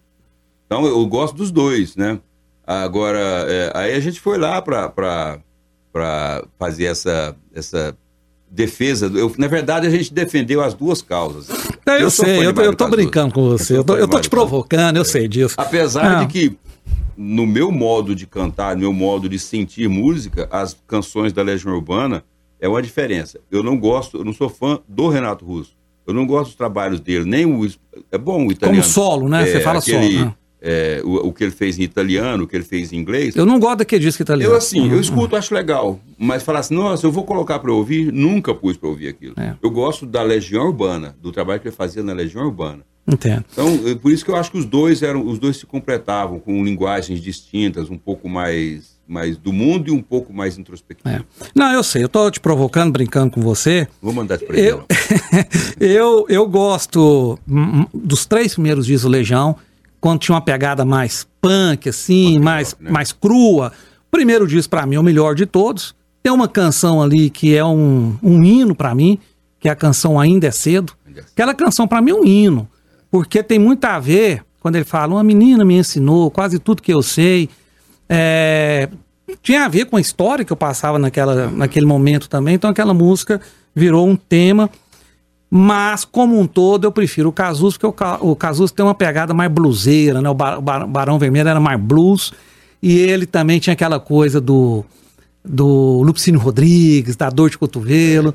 Então 0.68 0.86
eu 0.86 1.03
gosto 1.07 1.36
dos 1.36 1.49
dois, 1.49 1.95
né? 1.95 2.20
Agora, 2.65 3.20
é, 3.47 3.72
aí 3.74 3.93
a 3.95 3.99
gente 3.99 4.20
foi 4.20 4.38
lá 4.38 4.61
pra, 4.61 4.89
pra, 4.89 5.39
pra 5.91 6.43
fazer 6.59 6.86
essa, 6.86 7.36
essa 7.55 7.97
defesa. 8.49 9.11
Eu, 9.13 9.31
na 9.37 9.47
verdade, 9.47 9.87
a 9.87 9.89
gente 9.89 10.13
defendeu 10.13 10.61
as 10.63 10.73
duas 10.73 11.01
causas. 11.01 11.47
É, 11.85 12.01
eu, 12.01 12.09
sou 12.09 12.25
sei, 12.25 12.45
eu, 12.45 12.51
eu 12.53 12.75
tô 12.75 12.87
brincando 12.87 13.33
com 13.33 13.49
você. 13.49 13.77
Eu 13.77 13.83
tô, 13.83 13.95
eu 13.95 14.07
tô 14.07 14.19
te 14.19 14.29
provocando, 14.29 14.97
eu 14.97 15.05
sei 15.05 15.27
disso. 15.27 15.55
Apesar 15.57 16.19
Ah. 16.21 16.23
de 16.23 16.27
que, 16.31 16.57
no 17.15 17.45
meu 17.45 17.71
modo 17.71 18.15
de 18.15 18.25
cantar, 18.25 18.75
no 18.75 18.81
meu 18.81 18.93
modo 18.93 19.27
de 19.29 19.37
sentir 19.39 19.87
música, 19.89 20.47
as 20.51 20.75
canções 20.87 21.33
da 21.33 21.41
Legião 21.41 21.73
Urbana 21.73 22.23
é 22.59 22.67
uma 22.67 22.81
diferença. 22.81 23.39
Eu 23.51 23.61
não 23.63 23.77
gosto, 23.77 24.17
eu 24.17 24.23
não 24.25 24.33
sou 24.33 24.49
fã 24.49 24.79
do 24.87 25.07
Renato 25.09 25.45
Russo. 25.45 25.75
Eu 26.05 26.13
não 26.13 26.25
gosto 26.25 26.47
dos 26.47 26.55
trabalhos 26.55 27.01
dele, 27.01 27.25
nem 27.25 27.45
o. 27.45 27.69
É 28.11 28.17
bom 28.17 28.47
o 28.47 28.51
italiano. 28.51 28.81
Como 28.81 28.93
solo, 28.93 29.27
né? 29.27 29.45
Você 29.45 29.59
fala 29.59 29.79
aquele, 29.79 30.13
solo, 30.13 30.25
né? 30.25 30.35
É, 30.62 31.01
o, 31.03 31.28
o 31.28 31.34
que 31.34 31.43
ele 31.43 31.51
fez 31.51 31.78
em 31.78 31.84
italiano, 31.84 32.43
o 32.43 32.47
que 32.47 32.55
ele 32.55 32.64
fez 32.64 32.91
em 32.91 32.97
inglês. 32.97 33.36
Eu 33.36 33.45
não 33.45 33.60
gosto 33.60 33.80
daquele 33.80 34.03
disco 34.03 34.22
italiano. 34.22 34.53
Eu, 34.53 34.58
assim, 34.58 34.91
eu 34.91 34.99
escuto, 34.99 35.36
acho 35.36 35.53
legal. 35.53 35.99
Mas 36.18 36.43
falar 36.43 36.60
assim, 36.60 36.76
nossa, 36.76 37.05
eu 37.05 37.12
vou 37.12 37.24
colocar 37.24 37.62
eu 37.64 37.76
ouvir, 37.76 38.12
nunca 38.12 38.53
pus 38.53 38.78
eu 38.82 38.89
ouvir 38.89 39.10
aquilo. 39.10 39.34
É. 39.38 39.55
Eu 39.62 39.70
gosto 39.70 40.05
da 40.05 40.22
Legião 40.22 40.66
Urbana, 40.66 41.16
do 41.22 41.32
trabalho 41.32 41.60
que 41.60 41.68
ele 41.68 41.76
fazia 41.76 42.01
na 42.03 42.14
Legião 42.14 42.45
Urbana. 42.45 42.84
Entendo. 43.10 43.45
Então, 43.53 43.80
é 43.86 43.95
por 43.95 44.12
isso 44.12 44.26
que 44.26 44.30
eu 44.30 44.36
acho 44.36 44.51
que 44.51 44.58
os 44.58 44.66
dois 44.66 45.01
eram, 45.01 45.26
os 45.26 45.39
dois 45.39 45.55
se 45.55 45.66
completavam 45.66 46.39
com 46.39 46.64
linguagens 46.64 47.22
distintas, 47.22 47.89
um 47.89 47.97
pouco 47.97 48.28
mais, 48.28 48.97
mais 49.08 49.38
do 49.38 49.53
mundo 49.53 49.88
e 49.88 49.91
um 49.91 50.01
pouco 50.01 50.34
mais 50.34 50.58
introspectivo. 50.58 51.16
É. 51.16 51.24
Não, 51.55 51.72
eu 51.72 51.84
sei, 51.84 52.03
eu 52.03 52.10
tô 52.10 52.30
te 52.30 52.41
provocando, 52.41 52.91
brincando 52.91 53.32
com 53.32 53.41
você. 53.41 53.88
Vou 54.01 54.12
mandar 54.12 54.38
pra 54.39 54.58
ele. 54.58 54.72
Eu, 54.72 54.86
eu, 55.80 56.26
eu 56.28 56.47
gosto 56.47 57.39
dos 57.93 58.26
três 58.26 58.53
primeiros 58.53 58.86
discos 58.86 59.03
do 59.03 59.10
Legião, 59.10 59.55
quando 59.99 60.19
tinha 60.19 60.35
uma 60.35 60.41
pegada 60.41 60.85
mais 60.85 61.27
punk, 61.41 61.89
assim, 61.89 62.33
Punk 62.33 62.43
mais, 62.43 62.71
rock, 62.71 62.83
né? 62.83 62.91
mais 62.91 63.11
crua. 63.11 63.71
O 64.07 64.11
primeiro 64.11 64.47
disco, 64.47 64.69
pra 64.69 64.85
mim, 64.85 64.95
é 64.95 64.99
o 64.99 65.03
melhor 65.03 65.35
de 65.35 65.45
todos. 65.45 65.95
Tem 66.23 66.31
uma 66.31 66.47
canção 66.47 67.01
ali 67.01 67.29
que 67.29 67.55
é 67.55 67.63
um, 67.63 68.17
um 68.21 68.43
hino 68.43 68.75
pra 68.75 68.93
mim, 68.93 69.19
que 69.59 69.67
é 69.67 69.71
a 69.71 69.75
canção 69.75 70.19
Ainda 70.19 70.47
é 70.47 70.51
Cedo. 70.51 70.93
É. 71.15 71.19
Aquela 71.19 71.53
canção, 71.53 71.87
pra 71.87 72.01
mim, 72.01 72.11
é 72.11 72.15
um 72.15 72.25
hino, 72.25 72.69
porque 73.09 73.41
tem 73.41 73.59
muito 73.59 73.86
a 73.86 73.99
ver, 73.99 74.43
quando 74.59 74.75
ele 74.75 74.86
fala, 74.86 75.13
uma 75.13 75.24
menina 75.24 75.63
me 75.63 75.78
ensinou 75.78 76.29
quase 76.29 76.59
tudo 76.59 76.82
que 76.82 76.93
eu 76.93 77.01
sei. 77.01 77.49
É, 78.09 78.89
tinha 79.41 79.65
a 79.65 79.67
ver 79.67 79.86
com 79.86 79.97
a 79.97 80.01
história 80.01 80.45
que 80.45 80.53
eu 80.53 80.57
passava 80.57 80.97
naquela, 80.97 81.49
naquele 81.49 81.86
momento 81.86 82.29
também, 82.29 82.55
então 82.55 82.69
aquela 82.69 82.93
música 82.93 83.41
virou 83.75 84.07
um 84.07 84.15
tema. 84.15 84.69
Mas, 85.49 86.03
como 86.03 86.37
um 86.39 86.45
todo, 86.45 86.86
eu 86.86 86.91
prefiro 86.91 87.29
o 87.29 87.32
Cazuza, 87.32 87.75
porque 87.75 87.87
o, 87.87 87.93
Ca- 87.93 88.17
o 88.21 88.36
Cazuza 88.36 88.74
tem 88.74 88.83
uma 88.86 88.93
pegada 88.95 89.33
mais 89.33 89.49
bluseira, 89.51 90.21
né? 90.21 90.29
O, 90.29 90.33
Bar- 90.33 90.57
o 90.59 90.61
Bar- 90.61 90.86
Barão 90.87 91.17
Vermelho 91.17 91.47
era 91.47 91.59
mais 91.59 91.79
blues, 91.79 92.33
e 92.83 92.97
ele 92.97 93.25
também 93.25 93.57
tinha 93.59 93.74
aquela 93.74 93.99
coisa 93.99 94.41
do, 94.41 94.83
do 95.43 96.01
Lupicínio 96.03 96.39
Rodrigues, 96.39 97.15
da 97.15 97.29
dor 97.29 97.49
de 97.49 97.57
cotovelo. 97.57 98.33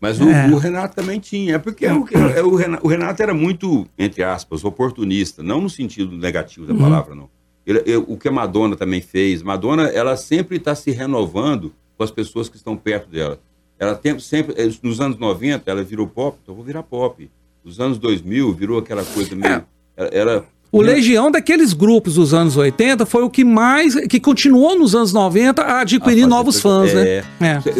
Mas 0.00 0.20
o, 0.20 0.28
É. 0.28 0.46
o 0.48 0.56
Renato 0.56 0.94
também 0.96 1.18
tinha. 1.20 1.56
É 1.56 1.58
porque 1.58 1.86
o, 1.86 2.06
é, 2.12 2.42
o, 2.42 2.54
Renato, 2.54 2.86
o 2.86 2.88
Renato 2.88 3.22
era 3.22 3.34
muito, 3.34 3.86
entre 3.98 4.22
aspas, 4.22 4.64
oportunista, 4.64 5.42
não 5.42 5.60
no 5.60 5.70
sentido 5.70 6.16
negativo 6.16 6.66
Uhum. 6.70 6.76
da 6.78 6.82
palavra, 6.84 7.14
não. 7.14 7.28
Ele- 7.66 7.82
ele- 7.86 8.04
o 8.08 8.16
que 8.16 8.26
a 8.28 8.32
Madonna 8.32 8.74
também 8.76 9.00
fez. 9.00 9.42
Madonna, 9.42 9.84
ela 9.88 10.16
sempre 10.16 10.56
está 10.56 10.74
se 10.74 10.90
renovando 10.90 11.72
com 11.96 12.02
as 12.04 12.10
pessoas 12.10 12.48
que 12.48 12.56
estão 12.56 12.76
perto 12.76 13.08
dela. 13.08 13.38
Ela 13.82 13.96
tem, 13.96 14.16
sempre, 14.20 14.54
eh, 14.56 14.70
nos 14.80 15.00
anos 15.00 15.18
90, 15.18 15.68
ela 15.68 15.82
virou 15.82 16.06
pop, 16.06 16.38
então 16.40 16.54
vou 16.54 16.62
virar 16.64 16.84
pop. 16.84 17.28
Nos 17.64 17.80
anos 17.80 17.98
2000, 17.98 18.52
virou 18.52 18.78
aquela 18.78 19.04
coisa 19.04 19.34
meio. 19.34 19.64
Ela, 19.96 20.08
ela- 20.12 20.44
O 20.70 20.80
Legião 20.80 21.32
daqueles 21.32 21.72
grupos 21.72 22.14
dos 22.14 22.32
anos 22.32 22.56
80 22.56 23.04
foi 23.04 23.24
o 23.24 23.28
que 23.28 23.42
mais, 23.44 23.96
que 24.06 24.20
continuou 24.20 24.78
nos 24.78 24.94
anos 24.94 25.12
90 25.12 25.62
a 25.62 25.80
adquirir 25.80 26.04
fazer 26.20 26.26
novos 26.28 26.60
fãs, 26.60 26.92
é, 26.94 27.24
né? 27.40 27.60
É. 27.66 27.70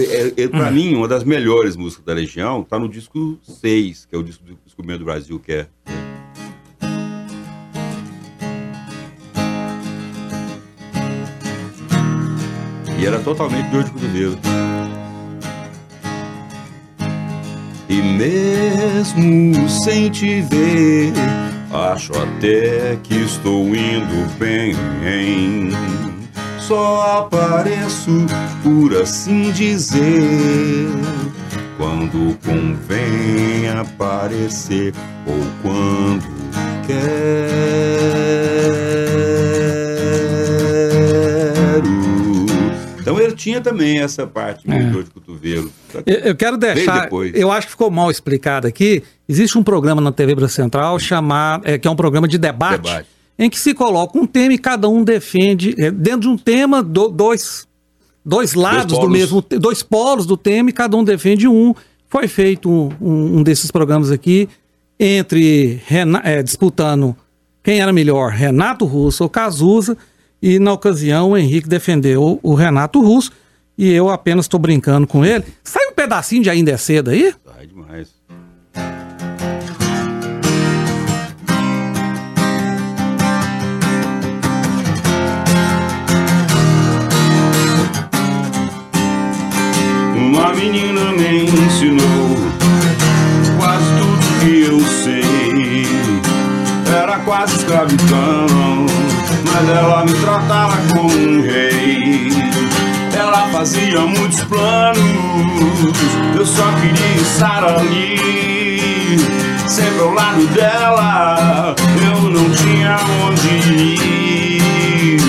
É, 0.41 0.43
é, 0.43 0.49
pra 0.49 0.73
mim, 0.73 0.93
uma 0.97 1.07
das 1.07 1.23
melhores 1.23 1.77
músicas 1.77 2.05
da 2.05 2.15
Legião 2.15 2.65
tá 2.65 2.81
no 2.81 2.89
disco 2.89 3.39
6, 3.41 4.05
que 4.05 4.17
é 4.17 4.19
o 4.19 4.25
disco 4.25 4.43
do 4.43 4.59
Descobrimento 4.67 4.99
do 4.99 5.05
Brasil, 5.05 5.39
que 5.39 5.53
é. 5.53 5.67
E 12.99 13.07
era 13.07 13.19
totalmente 13.21 13.69
de 13.71 13.91
cotovelo. 13.91 14.39
E 17.93 18.01
mesmo 18.01 19.69
sem 19.69 20.09
te 20.09 20.41
ver, 20.41 21.13
acho 21.71 22.11
até 22.13 22.97
que 23.03 23.17
estou 23.17 23.67
indo 23.67 24.27
bem. 24.39 25.71
Só 26.59 27.19
apareço 27.19 28.25
por 28.63 28.97
assim 28.97 29.53
dizer. 29.53 30.89
Quando 31.77 32.35
convém 32.43 33.69
aparecer 33.69 34.95
ou 35.27 35.45
quando 35.61 36.25
quero. 36.87 38.82
Tinha 43.43 43.61
também 43.61 43.99
essa 44.01 44.27
parte 44.27 44.71
É. 44.71 44.79
de 44.79 44.91
dor 44.91 45.05
de 45.05 45.11
cotovelo. 45.11 45.71
Eu, 46.07 46.15
eu 46.19 46.35
quero 46.37 46.57
deixar, 46.57 47.09
eu 47.35 47.51
acho 47.51 47.67
que 47.67 47.71
ficou 47.73 47.91
mal 47.91 48.11
explicado 48.11 48.67
aqui. 48.67 49.03
Existe 49.29 49.59
um 49.59 49.63
programa 49.63 50.01
na 50.01 50.13
TV 50.13 50.35
Brasil 50.35 50.55
Central 50.57 50.99
chamado, 50.99 51.63
é, 51.67 51.79
que 51.79 51.87
é 51.89 51.91
um 51.91 51.97
programa 51.97 52.29
de 52.29 52.39
debate, 52.39 52.83
Debate. 52.83 53.09
em 53.39 53.51
que 53.51 53.59
se 53.59 53.75
coloca 53.75 54.19
um 54.19 54.27
tema 54.27 54.53
e 54.53 54.59
cada 54.59 54.89
um 54.89 55.03
defende, 55.05 55.75
é, 55.79 55.91
dentro 55.91 56.21
de 56.21 56.29
um 56.29 56.37
tema, 56.37 56.83
do- 56.83 57.09
dois, 57.09 57.67
dois 58.25 58.55
lados 58.55 58.93
do 58.93 59.01
polos. 59.01 59.13
mesmo, 59.13 59.45
dois 59.59 59.83
polos 59.83 60.27
do 60.27 60.37
tema 60.37 60.71
e 60.71 60.73
cada 60.73 60.97
um 60.97 61.03
defende 61.05 61.49
um. 61.49 61.75
Foi 62.09 62.29
feito 62.29 62.71
um, 62.71 62.91
um- 63.01 63.43
desses 63.43 63.71
programas 63.71 64.11
aqui 64.11 64.49
entre 65.01 65.81
Rena- 65.87 66.21
é, 66.25 66.43
disputando 66.43 67.17
quem 67.63 67.81
era 67.81 67.93
melhor, 67.93 68.31
Renato 68.33 68.85
Russo 68.85 69.23
ou 69.25 69.29
Cazuza, 69.31 69.97
e 70.43 70.59
na 70.59 70.73
ocasião 70.73 71.31
o 71.31 71.37
Henrique 71.37 71.69
defendeu 71.69 72.41
o 72.43 72.55
Renato 72.55 73.01
Russo 73.01 73.31
e 73.79 73.91
eu 73.91 74.11
apenas 74.11 74.45
estou 74.47 74.59
brincando 74.59 75.07
com 75.07 75.25
ele. 75.25 75.45
Sai 75.63 75.87
um 75.87 75.93
pedacinho 75.93 76.43
de 76.43 76.51
Ainda 76.51 76.73
é 76.73 76.77
Cedo 76.77 77.11
aí? 77.11 77.33
Ai, 77.57 77.67
demais. 77.67 78.09
Uma 90.17 90.53
menina 90.55 91.13
me 91.13 91.45
ensinou 91.45 92.37
quase 93.59 93.85
tudo 93.99 94.41
que 94.41 94.63
eu 94.63 94.81
sei. 95.03 95.87
Era 96.95 97.19
quase 97.21 97.57
escravidão, 97.57 98.87
mas 99.53 99.69
ela 99.69 100.05
me 100.05 100.13
tratava 100.15 100.77
como 100.93 101.13
um 101.13 101.43
rei. 101.43 102.31
Ela 103.17 103.49
fazia 103.53 104.01
muitos 104.01 104.43
planos, 104.45 104.99
eu 106.35 106.47
só 106.47 106.65
queria 106.81 107.21
estar 107.21 107.63
ali, 107.65 109.19
sempre 109.69 110.01
ao 110.01 110.13
lado 110.13 110.47
dela. 110.49 111.75
Eu 112.11 112.31
não 112.31 112.51
tinha 112.51 112.97
onde 113.27 113.49
ir, 113.71 115.21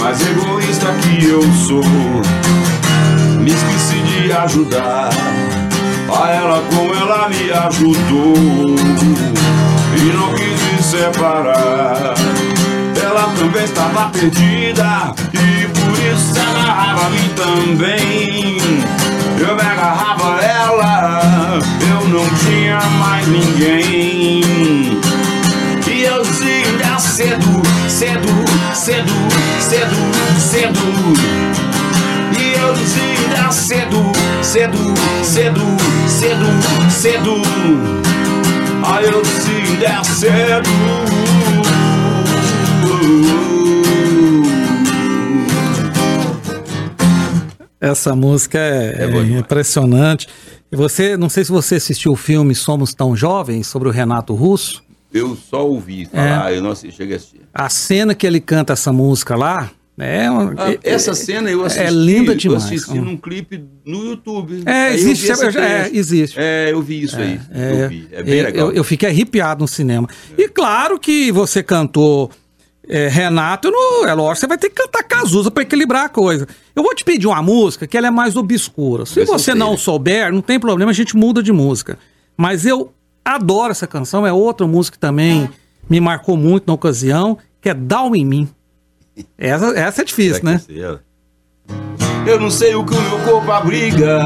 mas 0.00 0.20
egoísta 0.26 0.86
que 1.02 1.26
eu 1.26 1.42
sou, 1.52 1.84
me 3.38 3.50
esqueci 3.50 4.00
de 4.00 4.32
ajudar 4.32 5.10
a 6.14 6.30
ela 6.30 6.62
como 6.74 6.94
ela 6.94 7.28
me 7.28 7.50
ajudou 7.50 8.34
e 9.96 10.12
não 10.12 10.34
quis 10.34 10.72
me 10.72 10.82
separar. 10.82 12.31
Ela 13.14 13.30
também 13.38 13.64
estava 13.64 14.08
perdida 14.08 15.12
e 15.34 15.68
por 15.68 15.98
isso 15.98 16.32
se 16.32 16.40
agarrava 16.40 17.08
a 17.08 17.10
mim 17.10 17.28
também. 17.36 18.56
Eu 19.38 19.54
me 19.54 19.60
agarrava 19.60 20.36
a 20.36 20.42
ela, 20.42 21.58
eu 21.90 22.08
não 22.08 22.24
tinha 22.36 22.80
mais 22.98 23.28
ninguém. 23.28 24.98
E 25.86 26.04
eu 26.04 26.22
dizia 26.22 26.98
cedo, 26.98 27.62
cedo, 27.86 28.28
cedo, 28.72 29.12
cedo, 29.60 29.96
cedo. 30.40 30.80
E 32.40 32.58
eu 32.58 32.72
dizia 32.72 33.52
cedo, 33.52 34.10
cedo, 34.40 34.94
cedo, 35.22 35.60
cedo, 36.08 36.90
cedo. 36.90 37.42
Aí 38.82 39.04
eu 39.04 39.20
dizia 39.20 40.02
cedo. 40.02 41.51
Essa 47.80 48.14
música 48.14 48.58
é, 48.58 49.04
É 49.04 49.10
é 49.10 49.38
impressionante. 49.38 50.28
E 50.70 50.76
você, 50.76 51.16
não 51.16 51.28
sei 51.28 51.44
se 51.44 51.50
você 51.50 51.74
assistiu 51.74 52.12
o 52.12 52.16
filme 52.16 52.54
Somos 52.54 52.94
Tão 52.94 53.14
Jovens, 53.16 53.66
sobre 53.66 53.88
o 53.88 53.90
Renato 53.92 54.34
Russo. 54.34 54.82
Eu 55.12 55.36
só 55.36 55.66
ouvi 55.66 56.06
falar, 56.06 56.54
eu 56.54 56.62
não 56.62 56.70
assisti, 56.70 56.96
cheguei 56.96 57.14
a 57.14 57.18
assistir. 57.18 57.40
A 57.52 57.68
cena 57.68 58.14
que 58.14 58.26
ele 58.26 58.40
canta 58.40 58.72
essa 58.72 58.90
música 58.92 59.36
lá 59.36 59.70
é 59.98 60.30
uma, 60.30 60.54
Ah, 60.56 60.70
é- 60.72 60.78
essa 60.84 61.12
cena 61.14 61.50
eu 61.50 61.62
assisti. 61.66 61.84
é 61.86 61.90
linda 61.90 62.34
demais. 62.34 62.62
Eu 62.62 62.68
assisti 62.68 62.98
Hum. 62.98 63.02
num 63.04 63.16
clipe 63.18 63.62
no 63.84 64.06
YouTube. 64.06 64.62
É, 64.64 64.88
eu 64.90 64.94
existe, 64.94 65.26
vi 65.26 65.32
esse 65.32 65.58
é, 65.58 65.60
é, 65.60 65.90
existe. 65.92 66.36
É, 66.40 66.72
eu 66.72 66.80
vi 66.80 67.02
isso 67.02 67.16
aí. 67.18 67.38
É, 67.52 67.84
eu 67.84 67.88
vi. 67.90 68.08
É 68.10 68.22
bem 68.22 68.34
eu- 68.38 68.44
legal. 68.44 68.68
Eu, 68.70 68.72
eu 68.76 68.84
fiquei 68.84 69.10
arrepiado 69.10 69.60
no 69.60 69.68
cinema. 69.68 70.08
E 70.38 70.48
claro 70.48 70.98
que 70.98 71.30
você 71.30 71.62
cantou 71.62 72.30
é, 72.88 73.08
Renato, 73.08 73.70
não- 73.70 74.06
é 74.06 74.14
lógico, 74.14 74.40
você 74.40 74.46
vai 74.46 74.58
ter 74.58 74.68
que 74.68 74.74
cantar 74.76 75.02
Cazuza 75.04 75.50
para 75.50 75.62
equilibrar 75.62 76.06
a 76.06 76.08
coisa. 76.08 76.46
Eu 76.74 76.82
vou 76.82 76.94
te 76.94 77.04
pedir 77.04 77.26
uma 77.26 77.42
música 77.42 77.86
que 77.86 77.96
ela 77.96 78.06
é 78.08 78.10
mais 78.10 78.36
obscura. 78.36 79.06
Se 79.06 79.24
você 79.24 79.54
não 79.54 79.76
souber, 79.76 80.32
não 80.32 80.40
tem 80.42 80.58
problema, 80.58 80.90
a 80.90 80.94
gente 80.94 81.16
muda 81.16 81.42
de 81.42 81.52
música. 81.52 81.98
Mas 82.36 82.66
eu 82.66 82.92
adoro 83.24 83.70
essa 83.70 83.86
canção, 83.86 84.26
é 84.26 84.32
outra 84.32 84.66
música 84.66 84.96
que 84.96 85.00
também 85.00 85.48
me 85.88 86.00
marcou 86.00 86.36
muito 86.36 86.64
na 86.66 86.72
ocasião, 86.74 87.38
que 87.60 87.68
é 87.68 87.74
Down 87.74 88.16
em 88.16 88.24
mim. 88.24 88.48
Essa, 89.36 89.66
essa 89.78 90.00
é 90.02 90.04
difícil, 90.04 90.42
Será 90.42 90.50
né? 90.52 90.98
eu 92.26 92.40
não 92.40 92.50
sei 92.50 92.74
o 92.74 92.84
que 92.84 92.94
o 92.94 93.00
meu 93.02 93.18
corpo 93.20 93.50
abriga 93.52 94.20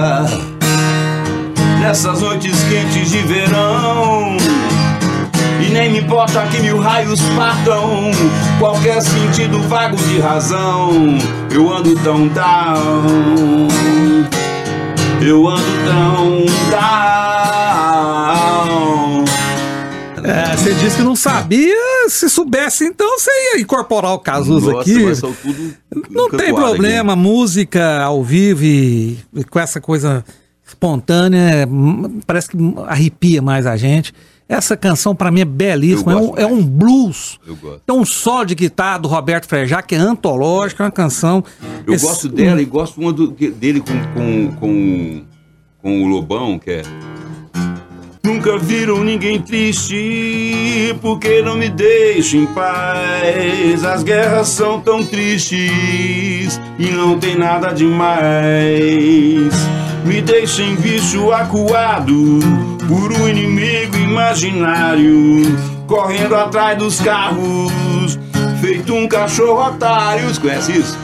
Nessas 1.80 2.20
noites 2.20 2.62
quentes 2.64 3.10
de 3.10 3.18
verão 3.22 4.36
nem 5.76 5.92
me 5.92 5.98
importa 5.98 6.46
que 6.46 6.58
mil 6.60 6.78
raios 6.78 7.20
partam. 7.36 8.10
Qualquer 8.58 9.02
sentido 9.02 9.60
vago 9.68 9.96
de 9.96 10.18
razão 10.18 10.90
Eu 11.50 11.70
ando 11.70 11.94
tão 12.02 12.26
down. 12.28 13.68
Eu 15.20 15.46
ando 15.46 15.62
tão 15.84 16.46
down. 16.70 17.76
É, 20.24 20.56
você 20.56 20.72
disse 20.74 20.96
que 20.96 21.02
não 21.02 21.14
sabia, 21.14 22.08
se 22.08 22.28
soubesse 22.28 22.84
então 22.84 23.06
você 23.16 23.30
ia 23.30 23.60
incorporar 23.60 24.12
o 24.12 24.18
Cazuza 24.18 24.72
Nossa, 24.72 24.80
aqui. 24.80 25.04
mas 25.04 25.18
são 25.18 25.32
tudo 25.32 25.72
Não 26.10 26.28
tem 26.30 26.52
problema, 26.52 27.14
música 27.14 28.02
ao 28.02 28.24
vivo 28.24 28.64
e, 28.64 29.18
e 29.32 29.44
com 29.44 29.60
essa 29.60 29.80
coisa 29.80 30.24
espontânea, 30.66 31.68
hum, 31.70 32.18
parece 32.26 32.48
que 32.48 32.56
arrepia 32.88 33.40
mais 33.40 33.66
a 33.66 33.76
gente. 33.76 34.12
Essa 34.48 34.76
canção 34.76 35.12
pra 35.14 35.30
mim 35.30 35.40
é 35.40 35.44
belíssima, 35.44 36.12
é 36.12 36.16
um, 36.16 36.38
é 36.38 36.46
um 36.46 36.62
blues. 36.62 37.38
Eu 37.46 37.56
gosto. 37.56 37.80
Tem 37.84 37.96
um 37.96 38.04
solo 38.04 38.44
de 38.44 38.54
guitarra 38.54 38.98
do 38.98 39.08
Roberto 39.08 39.46
Frejá, 39.48 39.82
que 39.82 39.96
é 39.96 39.98
antológico, 39.98 40.82
é 40.82 40.84
uma 40.84 40.90
canção. 40.92 41.42
Eu 41.84 41.94
Esse- 41.94 42.06
gosto 42.06 42.28
dela 42.28 42.62
e 42.62 42.64
gosto 42.64 43.00
uma 43.00 43.12
do- 43.12 43.32
dele 43.32 43.80
com, 43.80 43.98
com, 44.14 44.52
com, 44.56 45.22
com 45.82 46.02
o 46.04 46.06
Lobão, 46.06 46.58
que 46.60 46.70
é. 46.70 46.82
Nunca 48.24 48.56
viram 48.58 49.02
ninguém 49.04 49.40
triste, 49.40 50.96
porque 51.00 51.42
não 51.42 51.56
me 51.56 51.68
deixa 51.68 52.36
em 52.36 52.46
paz. 52.46 53.84
As 53.84 54.02
guerras 54.04 54.48
são 54.48 54.80
tão 54.80 55.04
tristes 55.04 56.60
e 56.78 56.90
não 56.90 57.18
tem 57.18 57.36
nada 57.36 57.72
demais. 57.72 59.54
Me 60.06 60.22
deixem 60.22 60.76
bicho 60.76 61.32
acuado 61.32 62.38
por 62.86 63.12
um 63.12 63.28
inimigo 63.28 63.96
imaginário, 63.96 65.58
correndo 65.88 66.36
atrás 66.36 66.78
dos 66.78 67.00
carros, 67.00 68.16
feito 68.60 68.94
um 68.94 69.08
cachorro 69.08 69.66
otário. 69.66 70.28
Conhece 70.40 70.78
isso? 70.78 70.96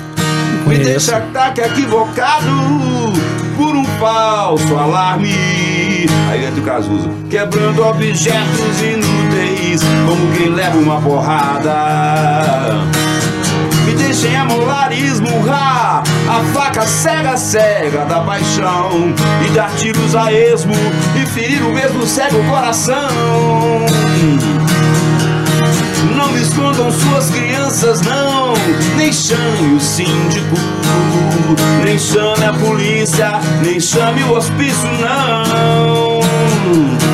Me 0.66 0.78
deixa 0.78 1.16
ataque 1.16 1.60
equivocado 1.62 2.46
por 3.56 3.74
um 3.74 3.84
falso 3.98 4.76
alarme. 4.76 5.34
Aí 6.30 6.44
entra 6.44 6.60
o 6.60 6.64
Cazuza, 6.64 7.10
quebrando 7.28 7.84
objetos 7.84 8.80
inúteis, 8.80 9.82
como 10.06 10.32
quem 10.36 10.50
leva 10.50 10.78
uma 10.78 11.00
porrada. 11.00 11.72
Deixem 14.04 14.36
amolar 14.36 14.92
e 14.92 15.06
esmurrar 15.06 16.02
a 16.28 16.52
faca 16.52 16.82
cega, 16.82 17.36
cega 17.36 18.04
da 18.04 18.20
paixão 18.20 19.14
e 19.46 19.50
dar 19.50 19.70
tiros 19.76 20.16
a 20.16 20.32
esmo 20.32 20.74
e 21.14 21.24
ferir 21.26 21.62
o 21.62 21.72
mesmo 21.72 22.04
cego 22.04 22.42
coração. 22.50 23.08
Não 26.16 26.36
escondam 26.36 26.90
suas 26.90 27.30
crianças, 27.30 28.02
não. 28.02 28.54
Nem 28.96 29.12
chame 29.12 29.76
o 29.76 29.80
síndico, 29.80 30.56
nem 31.84 31.96
chame 31.96 32.44
a 32.44 32.52
polícia, 32.52 33.40
nem 33.62 33.78
chame 33.78 34.24
o 34.24 34.34
hospício, 34.34 34.90
não. 35.00 37.11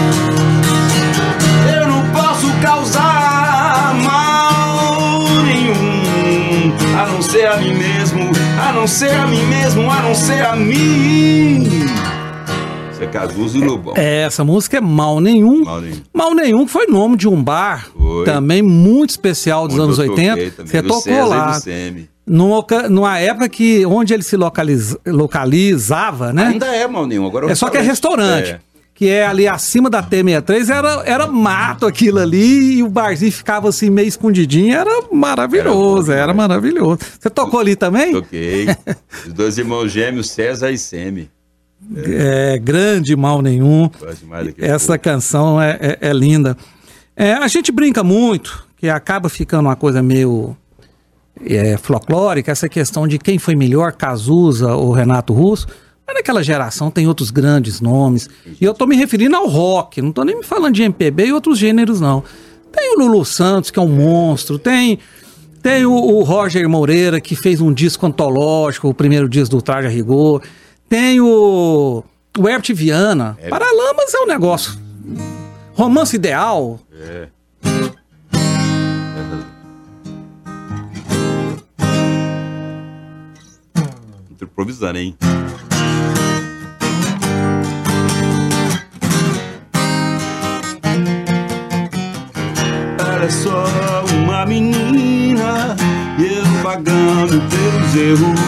Ser 7.38 7.46
a 7.46 7.56
mim 7.56 7.72
mesmo, 7.74 8.20
a 8.60 8.72
não 8.72 8.86
ser 8.88 9.10
a 9.12 9.24
mim 9.28 9.44
mesmo, 9.46 9.88
a 9.88 10.02
não 10.02 10.12
ser 10.12 10.44
a 10.44 10.56
mim. 10.56 11.62
Isso 12.90 13.00
é 13.00 13.06
Cazuza 13.06 13.56
e 13.56 13.60
Lobão. 13.60 13.94
É, 13.96 14.22
essa 14.22 14.42
música 14.42 14.78
é 14.78 14.80
Mal 14.80 15.20
Nenhum. 15.20 15.64
Mal 15.64 15.80
Nenhum. 15.80 15.96
Mal 16.12 16.34
Nenhum 16.34 16.66
foi 16.66 16.86
nome 16.88 17.16
de 17.16 17.28
um 17.28 17.40
bar 17.40 17.86
Foi. 17.96 18.24
também 18.24 18.60
muito 18.60 19.10
especial 19.10 19.68
dos 19.68 19.76
Onde 19.76 19.84
anos 19.84 19.98
eu 20.00 20.06
toquei 20.08 20.30
80. 20.30 20.50
também, 20.56 20.70
Você 20.72 20.82
do 20.82 20.88
tocou 20.88 21.02
César 21.02 21.24
lá. 21.26 21.60
Numa, 22.26 22.66
numa 22.90 23.18
época 23.20 23.48
que 23.48 23.86
onde 23.86 24.12
ele 24.12 24.22
se 24.24 24.36
localiza- 24.36 24.98
localizava, 25.06 26.32
né? 26.32 26.48
Ainda 26.48 26.66
é 26.66 26.86
mal 26.88 27.06
nenhum. 27.06 27.24
Agora 27.26 27.50
É 27.50 27.54
só 27.54 27.70
que 27.70 27.78
é 27.78 27.80
restaurante. 27.80 28.50
É. 28.50 28.60
Que 28.98 29.08
é 29.08 29.24
ali 29.24 29.46
acima 29.46 29.88
da 29.88 30.02
T63, 30.02 30.70
era, 30.70 31.02
era 31.06 31.26
mato 31.28 31.86
aquilo 31.86 32.18
ali 32.18 32.78
e 32.78 32.82
o 32.82 32.88
barzinho 32.88 33.30
ficava 33.30 33.68
assim 33.68 33.90
meio 33.90 34.08
escondidinho, 34.08 34.74
era 34.74 34.90
maravilhoso, 35.12 36.10
Era 36.10 36.22
era, 36.22 36.32
bom 36.32 36.38
maravilhoso. 36.38 36.98
Você 37.16 37.30
tocou 37.30 37.60
ali 37.60 37.76
também? 37.76 38.10
Toquei. 38.10 38.66
Os 39.24 39.32
dois 39.32 39.56
irmãos 39.56 39.92
gêmeos, 39.92 40.30
César 40.30 40.72
e 40.72 40.76
Semi. 40.76 41.30
É, 41.96 42.58
grande 42.58 43.14
mal 43.14 43.40
nenhum. 43.40 43.88
Essa 44.58 44.98
canção 44.98 45.62
é, 45.62 45.78
é- 45.80 46.08
é 46.08 46.12
linda. 46.12 46.56
É, 47.16 47.34
a 47.34 47.46
gente 47.46 47.70
brinca 47.70 48.02
muito, 48.02 48.66
que 48.76 48.88
acaba 48.88 49.28
ficando 49.28 49.66
uma 49.66 49.76
coisa 49.76 50.02
meio 50.02 50.56
é, 51.46 51.76
folclórica, 51.76 52.50
essa 52.50 52.68
questão 52.68 53.06
de 53.06 53.16
quem 53.16 53.38
foi 53.38 53.54
melhor, 53.54 53.92
Cazuza 53.92 54.74
ou 54.74 54.90
Renato 54.90 55.32
Russo. 55.32 55.68
Mas 56.08 56.14
naquela 56.14 56.42
geração 56.42 56.90
tem 56.90 57.06
outros 57.06 57.30
grandes 57.30 57.82
nomes. 57.82 58.30
E 58.58 58.64
eu 58.64 58.72
tô 58.72 58.86
me 58.86 58.96
referindo 58.96 59.36
ao 59.36 59.46
rock, 59.46 60.00
não 60.00 60.10
tô 60.10 60.24
nem 60.24 60.38
me 60.38 60.42
falando 60.42 60.74
de 60.74 60.82
MPB 60.82 61.26
e 61.26 61.32
outros 61.34 61.58
gêneros, 61.58 62.00
não. 62.00 62.24
Tem 62.72 62.94
o 62.96 63.00
Lulu 63.00 63.26
Santos, 63.26 63.70
que 63.70 63.78
é 63.78 63.82
um 63.82 63.88
monstro, 63.88 64.58
tem. 64.58 64.98
Tem 65.62 65.84
o, 65.84 65.92
o 65.92 66.22
Roger 66.22 66.66
Moreira, 66.66 67.20
que 67.20 67.36
fez 67.36 67.60
um 67.60 67.74
disco 67.74 68.06
antológico, 68.06 68.88
o 68.88 68.94
primeiro 68.94 69.28
disco 69.28 69.56
do 69.56 69.60
Traje 69.60 69.86
a 69.86 69.90
Rigor. 69.90 70.40
Tem 70.88 71.20
o, 71.20 72.02
o 72.38 72.48
Herbert 72.48 72.74
Viana. 72.74 73.36
Paralamas 73.50 74.14
é 74.14 74.20
um 74.20 74.26
negócio. 74.26 74.78
Romance 75.74 76.16
Ideal. 76.16 76.80
É. 76.94 77.28
Improvisando, 84.40 84.98
hein? 84.98 85.16
Ela 93.18 93.26
é 93.26 93.30
só 93.30 93.64
uma 94.22 94.46
menina 94.46 95.74
e 96.20 96.34
eu 96.38 96.62
pagando 96.62 97.42
pelos 97.50 97.96
erros 97.96 98.40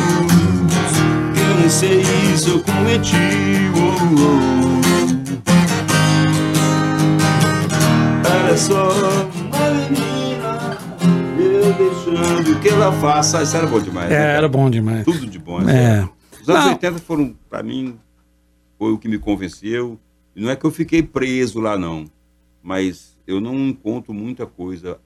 que 1.35 1.41
eu 1.41 1.57
nem 1.59 1.69
sei 1.69 2.05
se 2.37 2.51
eu 2.51 2.61
cometi. 2.63 3.17
oh, 3.75 3.99
oh. 4.15 4.81
Ela 8.29 8.51
é 8.51 8.57
só 8.57 8.91
uma 8.93 9.71
menina 9.91 10.79
e 11.37 11.43
eu 11.43 11.73
deixando 11.73 12.61
que 12.61 12.69
ela 12.69 12.93
faça. 12.93 13.43
Isso 13.43 13.57
era 13.57 13.67
bom 13.67 13.81
demais. 13.81 14.13
É, 14.13 14.19
né, 14.21 14.37
era 14.37 14.49
bom 14.49 14.71
demais. 14.71 15.05
Tudo 15.05 15.27
de 15.27 15.41
bom. 15.41 15.63
É. 15.63 15.65
né? 15.65 16.09
Os 16.41 16.49
anos 16.49 16.65
Não. 16.67 16.73
80 16.75 16.99
foram, 17.01 17.35
pra 17.49 17.61
mim, 17.61 17.99
foi 18.79 18.93
o 18.93 18.99
que 18.99 19.09
me 19.09 19.19
convenceu. 19.19 19.99
E 20.37 20.41
não 20.41 20.49
é 20.49 20.55
que 20.55 20.65
eu 20.65 20.71
fiquei 20.71 21.03
preso 21.03 21.59
lá, 21.59 21.77
não. 21.77 22.05
Mas 22.63 23.19
eu 23.31 23.41
não 23.41 23.55
encontro 23.69 24.13
muita 24.13 24.47
coisa 24.47 24.99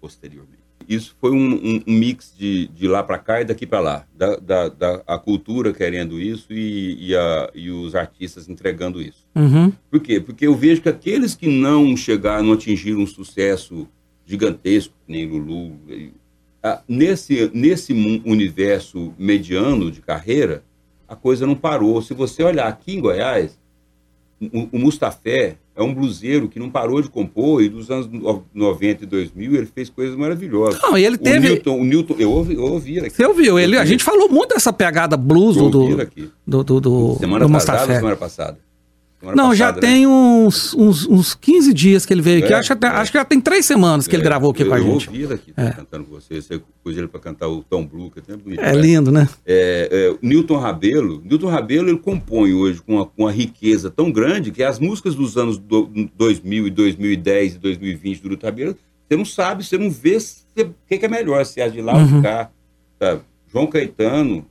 posteriormente. 0.00 0.64
Isso 0.88 1.16
foi 1.20 1.32
um, 1.32 1.54
um- 1.54 1.82
um 1.86 1.92
mix 1.92 2.32
de, 2.38 2.68
de 2.68 2.86
lá 2.86 3.02
pra 3.02 3.18
cá 3.18 3.40
e 3.40 3.44
daqui 3.44 3.66
pra 3.66 3.80
lá. 3.80 4.06
Da, 4.16 4.36
da- 4.36 4.68
da- 4.68 5.02
a 5.06 5.18
cultura 5.18 5.72
querendo 5.72 6.20
isso 6.20 6.52
e, 6.52 7.08
e 7.08 7.16
a- 7.16 7.50
e 7.54 7.70
os 7.70 7.94
artistas 7.96 8.48
entregando 8.48 9.02
isso. 9.02 9.26
Uhum. 9.34 9.72
Por 9.90 10.00
quê? 10.00 10.20
Porque 10.20 10.46
eu 10.46 10.54
vejo 10.54 10.82
que 10.82 10.88
aqueles 10.88 11.34
que 11.34 11.48
não 11.48 11.96
chegaram, 11.96 12.44
não 12.44 12.52
atingiram 12.52 13.00
um 13.00 13.06
sucesso 13.06 13.88
gigantesco, 14.24 14.94
nem 15.08 15.26
Lulu, 15.26 15.76
nesse, 16.88 17.50
nesse 17.54 17.92
universo 18.24 19.14
mediano 19.18 19.90
de 19.90 20.00
carreira, 20.00 20.64
a 21.08 21.14
coisa 21.16 21.46
não 21.46 21.54
parou. 21.54 22.00
Se 22.02 22.12
você 22.14 22.42
olhar 22.42 22.66
aqui 22.66 22.96
em 22.96 23.00
Goiás, 23.00 23.58
o, 24.40 24.68
o 24.72 24.78
Mustafé 24.78 25.56
é 25.74 25.82
um 25.82 25.92
bluseiro 25.94 26.48
que 26.48 26.58
não 26.58 26.70
parou 26.70 27.00
de 27.02 27.08
compor 27.08 27.62
e 27.62 27.68
dos 27.68 27.90
anos 27.90 28.06
no- 28.08 28.44
90 28.54 29.04
e 29.04 29.06
2000 29.06 29.54
ele 29.56 29.66
fez 29.66 29.88
coisas 29.90 30.16
maravilhosas. 30.16 30.80
Não, 30.82 30.96
ele 30.96 31.16
O 31.16 31.18
teve- 31.18 31.48
Newton, 31.48 31.80
o 31.80 31.84
Newton 31.84 32.14
eu, 32.18 32.30
ouvi, 32.30 32.54
eu 32.54 32.62
ouvi 32.64 32.98
aqui. 33.00 33.10
Você 33.10 33.26
ouviu? 33.26 33.58
Ele, 33.58 33.76
a 33.78 33.84
gente 33.84 34.02
falou 34.04 34.28
muito 34.28 34.54
dessa 34.54 34.72
pegada 34.72 35.16
blues 35.16 35.56
do, 35.56 35.64
Eu 35.64 35.70
do, 35.70 35.80
ouvi 35.82 36.00
aqui. 36.02 36.30
do, 36.46 36.64
do, 36.64 36.80
do, 36.80 37.16
Semana 37.18 37.46
do 37.46 37.52
passada 37.52 37.78
Mustafé. 37.78 37.96
semana 37.96 38.16
passada? 38.16 38.58
Não, 39.34 39.54
já 39.54 39.66
passada, 39.72 39.86
né? 39.86 39.92
tem 39.94 40.06
uns, 40.06 40.74
uns, 40.74 41.06
uns 41.06 41.34
15 41.34 41.72
dias 41.72 42.04
que 42.06 42.12
ele 42.12 42.22
veio 42.22 42.44
aqui. 42.44 42.52
É, 42.52 42.56
acho, 42.56 42.72
até- 42.72 42.86
é. 42.86 42.90
acho 42.90 43.10
que 43.10 43.18
já 43.18 43.24
tem 43.24 43.40
três 43.40 43.64
semanas 43.66 44.06
que 44.06 44.14
ele 44.14 44.22
É, 44.22 44.24
gravou 44.24 44.50
aqui 44.50 44.62
eu, 44.62 44.68
com 44.68 44.74
a 44.74 44.78
eu 44.78 44.84
gente. 44.84 45.08
ouvi 45.08 45.22
ele 45.22 45.34
aqui 45.34 45.52
É. 45.56 45.70
cantando 45.70 46.04
com 46.04 46.10
você. 46.12 46.40
Você 46.40 46.60
pôs 46.84 46.96
ele 46.96 47.08
para 47.08 47.18
cantar 47.20 47.48
o 47.48 47.62
Tom 47.64 47.84
Blue, 47.86 48.10
que 48.10 48.18
é 48.18 48.22
até 48.22 48.36
bonito. 48.36 48.60
É 48.60 48.72
né? 48.72 48.80
lindo, 48.80 49.10
né? 49.10 49.28
É, 49.46 49.88
é, 49.90 50.18
Newton 50.26 50.58
Rabelo, 50.58 51.22
Newton 51.24 51.48
Rabelo 51.48 51.88
ele 51.88 51.98
compõe 51.98 52.52
hoje 52.52 52.80
com 52.82 52.94
uma, 52.96 53.06
com 53.06 53.22
uma 53.24 53.32
riqueza 53.32 53.90
tão 53.90 54.12
grande 54.12 54.50
que 54.50 54.62
as 54.62 54.78
músicas 54.78 55.14
dos 55.14 55.36
anos 55.36 55.58
do, 55.58 55.90
2000 56.16 56.66
e 56.66 56.70
2010 56.70 57.54
e 57.54 57.58
2020 57.58 58.20
do 58.22 58.28
Newton 58.28 58.46
Rabelo, 58.46 58.76
você 59.08 59.16
não 59.16 59.24
sabe, 59.24 59.64
você 59.64 59.78
não 59.78 59.90
vê 59.90 60.16
o 60.58 60.74
que, 60.88 60.98
que 60.98 61.04
é 61.06 61.08
melhor, 61.08 61.44
se 61.46 61.60
é 61.60 61.68
de 61.68 61.80
lá 61.80 61.96
ou 61.96 62.04
de 62.04 62.20
cá. 62.22 62.50
sabe? 63.00 63.20
João 63.52 63.66
Caetano, 63.66 64.44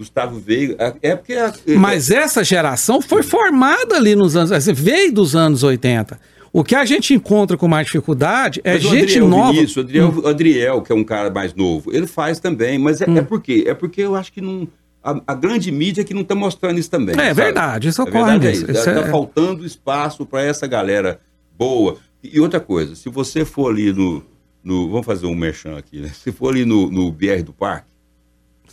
Gustavo 0.00 0.40
Veiga, 0.40 0.76
é 1.02 1.10
é 1.10 1.14
porque... 1.16 1.34
a- 1.34 1.52
Mas 1.78 2.10
essa 2.10 2.42
geração 2.42 3.02
foi 3.02 3.22
formada 3.22 3.96
ali 3.96 4.16
nos 4.16 4.34
anos. 4.34 4.50
assim, 4.50 4.72
veio 4.72 5.12
dos 5.12 5.36
anos 5.36 5.62
80. 5.62 6.18
O 6.52 6.64
que 6.64 6.74
a 6.74 6.84
gente 6.86 7.12
encontra 7.14 7.56
com 7.56 7.68
mais 7.68 7.84
dificuldade 7.86 8.60
é 8.64 8.72
Mas 8.72 8.82
gente 8.82 9.02
Adriel 9.18 9.28
nova. 9.28 9.50
Hum. 9.50 9.52
Vinícius, 9.52 9.76
o 9.76 9.80
Adriel, 9.80 10.08
o 10.24 10.26
Adriel, 10.26 10.82
que 10.82 10.90
é 10.90 10.94
um 10.94 11.04
cara 11.04 11.30
mais 11.30 11.54
novo, 11.54 11.94
ele 11.94 12.06
faz 12.06 12.40
também, 12.40 12.78
mas 12.78 13.00
é, 13.00 13.08
Hum. 13.08 13.18
é 13.18 13.22
por 13.22 13.40
quê? 13.42 13.64
É 13.68 13.74
porque 13.74 14.00
eu 14.00 14.16
acho 14.16 14.32
que 14.32 14.40
não. 14.40 14.66
A, 15.04 15.20
a 15.28 15.34
grande 15.34 15.70
mídia 15.70 16.02
que 16.02 16.12
não 16.14 16.22
está 16.22 16.34
mostrando 16.34 16.78
isso 16.80 16.90
também. 16.90 17.14
É 17.14 17.18
sabe? 17.18 17.34
verdade, 17.34 17.88
isso 17.88 18.02
ocorre 18.02 18.30
verdade 18.32 18.46
é 18.48 18.52
isso. 18.52 18.70
Isso 18.70 18.88
Está 18.88 19.00
é- 19.00 19.10
faltando 19.10 19.64
espaço 19.64 20.26
para 20.26 20.42
essa 20.42 20.66
galera 20.66 21.20
boa. 21.56 21.96
E, 22.24 22.36
e 22.36 22.40
outra 22.40 22.58
coisa, 22.60 22.94
se 22.96 23.08
você 23.08 23.44
for 23.44 23.70
ali 23.72 23.92
no. 23.92 24.22
no- 24.64 24.90
vamos 24.90 25.06
fazer 25.06 25.26
um 25.26 25.34
merchan 25.34 25.76
aqui, 25.78 26.00
né? 26.00 26.08
Se 26.12 26.32
for 26.32 26.48
ali 26.52 26.64
no, 26.64 26.90
no 26.90 27.12
BR 27.12 27.42
do 27.44 27.52
Parque, 27.52 27.89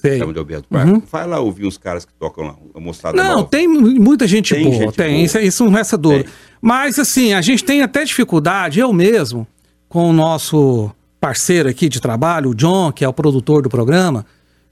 Sei. 0.02 0.22
onde 0.24 0.38
é 0.38 0.42
o 0.42 0.64
Parque? 0.64 1.04
Vai 1.12 1.28
lá 1.28 1.40
ouvir 1.40 1.66
uns 1.66 1.78
caras 1.78 2.06
que 2.06 2.14
tocam 2.14 2.46
lá, 2.46 2.56
a 2.76 2.80
moçada 2.80 3.18
Uhum. 3.18 3.24
Não, 3.28 3.36
nova. 3.38 3.48
tem 3.50 3.68
mu- 3.68 3.82
muita 4.02 4.28
gente 4.28 4.54
Tem 4.54 4.64
boa, 4.64 4.76
gente 4.76 4.96
tem, 4.96 5.14
boa. 5.14 5.26
Isso, 5.26 5.40
isso 5.40 5.64
não 5.66 5.72
resta 5.72 5.98
dúvida. 5.98 6.24
Tem. 6.26 6.34
Mas 6.62 7.00
assim, 7.00 7.34
a 7.34 7.42
gente 7.42 7.64
tem 7.64 7.82
até 7.82 8.04
dificuldade, 8.04 8.80
eu 8.80 8.92
mesmo, 8.94 9.48
com 9.90 10.10
o 10.10 10.14
nosso 10.14 10.92
parceiro 11.20 11.68
aqui 11.70 11.90
de 11.90 12.00
trabalho, 12.00 12.52
o 12.52 12.56
John, 12.56 12.92
que 12.92 13.04
é 13.04 13.08
o 13.10 13.14
produtor 13.14 13.62
do 13.64 13.70
programa, 13.70 14.26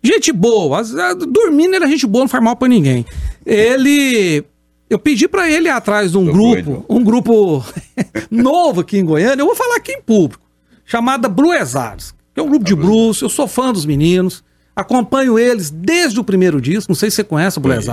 gente 0.03 0.31
boa, 0.31 0.81
dormindo 1.27 1.76
é 1.76 1.88
gente 1.88 2.06
boa, 2.06 2.23
não 2.26 2.30
faz 2.30 2.43
mal 2.43 2.56
pra 2.56 2.68
ninguém. 2.68 3.03
Ele, 3.45 4.43
eu 4.89 4.99
pedi 4.99 5.27
pra 5.27 5.49
ele 5.49 5.68
ir 5.68 5.72
atrás 5.72 6.11
de 6.11 6.18
um 6.18 6.26
Tô 6.26 6.31
grupo, 6.34 6.53
doido. 6.64 6.85
um 6.89 7.03
grupo 7.03 7.65
novo 8.30 8.81
aqui 8.81 8.97
em 8.97 9.06
Goiânia, 9.06 9.41
eu 9.41 9.45
vou 9.47 9.56
falar 9.56 9.77
aqui 9.77 9.93
em 9.93 10.02
público, 10.02 10.43
chamada 10.85 11.27
Bluesados, 11.27 12.14
que 12.34 12.39
é 12.39 12.43
um 12.43 12.49
grupo 12.49 12.65
de 12.65 12.76
blues, 12.76 13.22
eu 13.22 13.30
sou 13.30 13.47
fã 13.47 13.72
dos 13.72 13.85
meninos, 13.85 14.43
acompanho 14.76 15.39
eles 15.39 15.69
desde 15.69 16.19
o 16.19 16.23
primeiro 16.23 16.60
disco, 16.60 16.91
não 16.91 16.95
sei 16.95 17.10
se 17.10 17.18
você 17.18 17.23
conhece 17.23 17.57
o 17.57 17.61
conheço. 17.61 17.88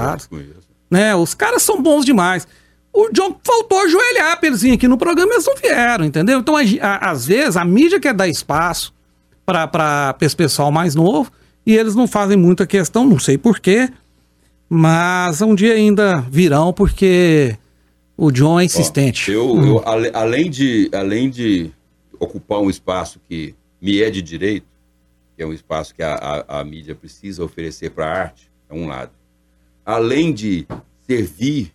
né? 0.90 1.14
Os 1.14 1.32
caras 1.34 1.62
são 1.62 1.80
bons 1.82 2.04
demais. 2.04 2.46
O 2.92 3.08
John 3.10 3.34
faltou 3.42 3.78
ajoelhar 3.80 4.38
pra 4.38 4.48
eles 4.48 4.60
virem 4.62 4.74
aqui 4.76 4.86
no 4.88 4.98
programa, 4.98 5.32
eles 5.32 5.46
não 5.46 5.56
vieram, 5.56 6.04
entendeu? 6.04 6.38
Então, 6.40 6.56
a- 6.56 6.60
a- 6.82 7.10
às 7.10 7.24
vezes, 7.26 7.56
a 7.56 7.64
mídia 7.64 7.98
quer 7.98 8.12
dar 8.12 8.28
espaço 8.28 8.92
para 9.46 10.14
esse 10.20 10.36
pessoal 10.36 10.70
mais 10.70 10.94
novo 10.94 11.30
e 11.64 11.74
eles 11.76 11.94
não 11.94 12.06
fazem 12.06 12.36
muita 12.36 12.66
questão, 12.66 13.06
não 13.06 13.18
sei 13.18 13.38
porquê, 13.38 13.88
mas 14.68 15.40
um 15.42 15.54
dia 15.54 15.74
ainda 15.74 16.20
virão 16.30 16.72
porque 16.72 17.56
o 18.16 18.30
John 18.30 18.60
é 18.60 18.64
insistente. 18.64 19.30
Ó, 19.30 19.34
eu, 19.34 19.64
eu, 19.66 19.82
ale- 19.88 20.10
além, 20.14 20.50
de, 20.50 20.90
além 20.92 21.30
de 21.30 21.70
ocupar 22.18 22.60
um 22.60 22.70
espaço 22.70 23.18
que 23.28 23.54
me 23.80 24.00
é 24.02 24.10
de 24.10 24.22
direito, 24.22 24.66
que 25.36 25.42
é 25.42 25.46
um 25.46 25.52
espaço 25.52 25.94
que 25.94 26.02
a, 26.02 26.14
a, 26.14 26.60
a 26.60 26.64
mídia 26.64 26.94
precisa 26.94 27.44
oferecer 27.44 27.90
para 27.90 28.06
a 28.06 28.20
arte, 28.20 28.50
é 28.68 28.74
um 28.74 28.86
lado. 28.86 29.12
Além 29.84 30.32
de 30.32 30.66
servir 31.06 31.72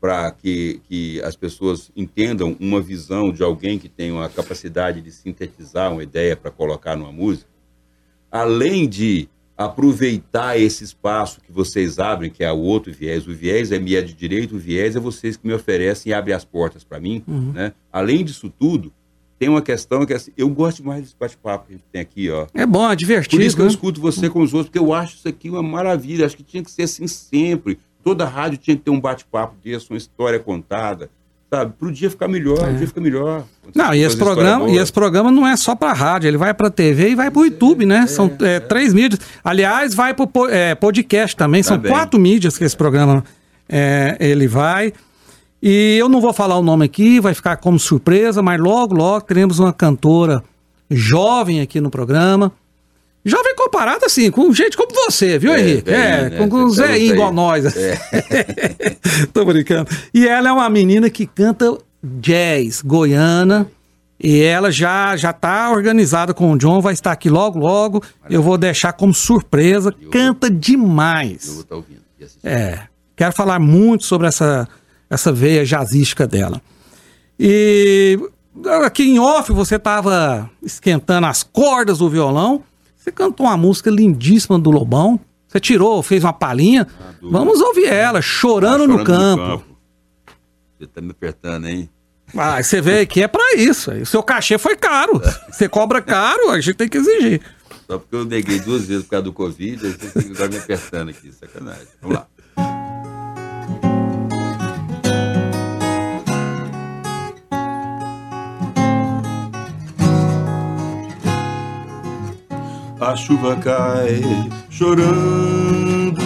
para 0.00 0.30
que, 0.32 0.80
que 0.88 1.22
as 1.22 1.36
pessoas 1.36 1.90
entendam 1.94 2.56
uma 2.58 2.80
visão 2.80 3.32
de 3.32 3.42
alguém 3.42 3.78
que 3.78 3.88
tem 3.88 4.10
uma 4.10 4.28
capacidade 4.28 5.00
de 5.00 5.12
sintetizar 5.12 5.92
uma 5.92 6.02
ideia 6.02 6.36
para 6.36 6.50
colocar 6.50 6.96
numa 6.96 7.12
música, 7.12 7.48
além 8.30 8.88
de 8.88 9.28
aproveitar 9.56 10.58
esse 10.58 10.82
espaço 10.82 11.40
que 11.40 11.52
vocês 11.52 11.98
abrem, 11.98 12.30
que 12.30 12.42
é 12.42 12.50
o 12.50 12.58
outro 12.58 12.92
viés. 12.92 13.26
O 13.26 13.34
viés 13.34 13.70
é 13.70 13.78
me 13.78 13.94
é 13.94 14.02
de 14.02 14.12
direito, 14.12 14.56
o 14.56 14.58
viés 14.58 14.96
é 14.96 15.00
vocês 15.00 15.36
que 15.36 15.46
me 15.46 15.52
oferecem 15.52 16.10
e 16.10 16.14
abrem 16.14 16.34
as 16.34 16.44
portas 16.44 16.82
para 16.82 16.98
mim. 16.98 17.22
Uhum. 17.26 17.52
Né? 17.52 17.72
Além 17.92 18.24
disso 18.24 18.50
tudo, 18.50 18.92
tem 19.42 19.48
uma 19.48 19.60
questão 19.60 20.06
que 20.06 20.14
assim, 20.14 20.30
eu 20.38 20.48
gosto 20.48 20.86
mais 20.86 21.02
desse 21.02 21.16
bate-papo 21.18 21.66
que 21.66 21.72
a 21.72 21.76
gente 21.76 21.84
tem 21.90 22.00
aqui, 22.00 22.30
ó. 22.30 22.46
É 22.54 22.64
bom, 22.64 22.84
é 22.84 22.90
Por 22.90 22.96
divertido. 22.96 23.42
isso 23.42 23.56
que 23.56 23.62
eu 23.62 23.66
né? 23.66 23.72
escuto 23.72 24.00
você 24.00 24.30
com 24.30 24.40
os 24.40 24.54
outros, 24.54 24.70
porque 24.70 24.78
eu 24.78 24.94
acho 24.94 25.16
isso 25.16 25.26
aqui 25.26 25.50
uma 25.50 25.60
maravilha. 25.60 26.24
Acho 26.24 26.36
que 26.36 26.44
tinha 26.44 26.62
que 26.62 26.70
ser 26.70 26.82
assim 26.82 27.08
sempre. 27.08 27.76
Toda 28.04 28.24
rádio 28.24 28.56
tinha 28.56 28.76
que 28.76 28.84
ter 28.84 28.92
um 28.92 29.00
bate-papo 29.00 29.56
desse, 29.60 29.90
uma 29.90 29.96
história 29.96 30.38
contada, 30.38 31.10
sabe? 31.52 31.72
Para 31.76 31.88
o 31.88 31.90
dia 31.90 32.08
ficar 32.08 32.28
melhor, 32.28 32.70
o 32.70 32.76
dia 32.76 32.86
ficar 32.86 33.00
melhor. 33.00 33.44
É. 33.66 33.70
Não, 33.74 33.92
e 33.92 34.04
esse, 34.04 34.16
programa, 34.16 34.70
e 34.70 34.76
esse 34.78 34.92
programa 34.92 35.32
não 35.32 35.44
é 35.44 35.56
só 35.56 35.74
para 35.74 35.92
rádio, 35.92 36.28
ele 36.28 36.36
vai 36.36 36.54
para 36.54 36.70
TV 36.70 37.10
e 37.10 37.14
vai 37.16 37.28
para 37.28 37.40
o 37.40 37.44
YouTube, 37.44 37.84
né? 37.84 38.06
São 38.06 38.30
é, 38.42 38.60
três 38.60 38.94
mídias. 38.94 39.20
Aliás, 39.42 39.92
vai 39.92 40.14
para 40.14 40.24
o 40.24 40.76
podcast 40.78 41.34
também. 41.34 41.64
São 41.64 41.78
Também. 41.78 41.90
quatro 41.90 42.20
mídias 42.20 42.56
que 42.56 42.62
esse 42.62 42.76
programa 42.76 43.24
é, 43.68 44.16
ele 44.20 44.46
vai. 44.46 44.92
E 45.62 45.96
eu 45.98 46.08
não 46.08 46.20
vou 46.20 46.32
falar 46.32 46.58
o 46.58 46.62
nome 46.62 46.84
aqui, 46.84 47.20
vai 47.20 47.34
ficar 47.34 47.56
como 47.56 47.78
surpresa, 47.78 48.42
mas 48.42 48.60
logo, 48.60 48.94
logo 48.94 49.20
teremos 49.26 49.58
uma 49.60 49.72
cantora 49.72 50.42
jovem 50.90 51.60
aqui 51.60 51.80
no 51.80 51.88
programa. 51.90 52.52
Jovem 53.24 53.54
comparado 53.54 54.04
assim, 54.04 54.28
com 54.32 54.52
gente 54.52 54.76
como 54.76 54.90
você, 54.92 55.38
viu, 55.38 55.52
É, 55.52 55.60
Henrique? 55.60 55.82
velhinho, 55.88 56.04
É, 56.04 56.30
né? 56.30 56.48
com, 56.48 56.56
um 56.56 56.68
Você 56.68 56.80
tá 56.82 56.88
Zé 56.88 56.92
aí. 56.94 57.10
igual 57.10 57.32
nós. 57.32 57.64
Tô 59.32 59.44
brincando. 59.44 59.88
E 60.12 60.26
ela 60.26 60.48
é 60.48 60.52
uma 60.52 60.68
menina 60.68 61.08
que 61.08 61.26
canta 61.26 61.78
jazz 62.02 62.82
goiana. 62.82 63.70
E 64.24 64.40
ela 64.40 64.70
já 64.70 65.16
já 65.16 65.32
tá 65.32 65.70
organizada 65.72 66.32
com 66.32 66.52
o 66.52 66.58
John, 66.58 66.80
vai 66.80 66.92
estar 66.92 67.10
aqui 67.10 67.28
logo, 67.28 67.58
logo. 67.58 68.02
Eu 68.30 68.40
vou 68.42 68.56
deixar 68.56 68.92
como 68.92 69.12
surpresa. 69.12 69.92
Canta 70.12 70.46
Eu 70.46 70.50
demais. 70.54 71.46
vou 71.52 71.62
estar 71.62 71.74
ouvindo. 71.76 72.00
e 72.20 72.24
assistindo. 72.24 72.48
É. 72.48 72.86
Quero 73.16 73.32
falar 73.32 73.58
muito 73.58 74.04
sobre 74.04 74.28
essa, 74.28 74.68
essa 75.12 75.30
veia 75.30 75.62
jazzística 75.64 76.26
dela. 76.26 76.60
E 77.38 78.18
aqui 78.84 79.02
em 79.02 79.18
off 79.18 79.52
você 79.52 79.78
tava 79.78 80.50
esquentando 80.62 81.26
as 81.26 81.42
cordas 81.42 81.98
do 81.98 82.08
violão. 82.08 82.64
Você 82.96 83.12
cantou 83.12 83.44
uma 83.44 83.56
música 83.56 83.90
lindíssima 83.90 84.58
do 84.58 84.70
Lobão. 84.70 85.20
Você 85.46 85.60
tirou, 85.60 86.02
fez 86.02 86.24
uma 86.24 86.32
palhinha. 86.32 86.86
dúvida. 87.20 87.38
Vamos 87.38 87.60
ouvir 87.60 87.88
ela, 87.88 88.22
chorando, 88.22 88.86
Tá 88.86 88.86
no, 88.86 89.04
campo. 89.04 89.64
Você 90.78 90.86
tá 90.86 91.02
me 91.02 91.10
apertando, 91.10 91.68
hein? 91.68 91.90
Ah, 92.34 92.62
você 92.62 92.80
vê 92.80 93.04
que 93.04 93.22
é 93.22 93.28
pra 93.28 93.54
isso. 93.54 93.90
O 93.90 94.06
seu 94.06 94.22
cachê 94.22 94.56
foi 94.56 94.76
caro. 94.76 95.20
Você 95.50 95.68
cobra 95.68 96.00
caro, 96.00 96.48
a 96.48 96.58
gente 96.58 96.76
tem 96.76 96.88
que 96.88 96.96
exigir. 96.96 97.42
Só 97.86 97.98
porque 97.98 98.16
eu 98.16 98.24
neguei 98.24 98.58
duas 98.60 98.86
vezes 98.86 99.04
por 99.04 99.10
causa 99.10 99.24
do 99.24 99.32
Covid, 99.34 99.76
você 99.76 100.08
fica 100.08 100.32
agora 100.32 100.48
me 100.48 100.56
apertando 100.56 101.10
aqui, 101.10 101.30
sacanagem. 101.32 101.86
Vamos 102.00 102.16
lá. 102.16 102.26
Chuva 113.32 113.56
cai 113.56 114.20
chorando 114.68 116.20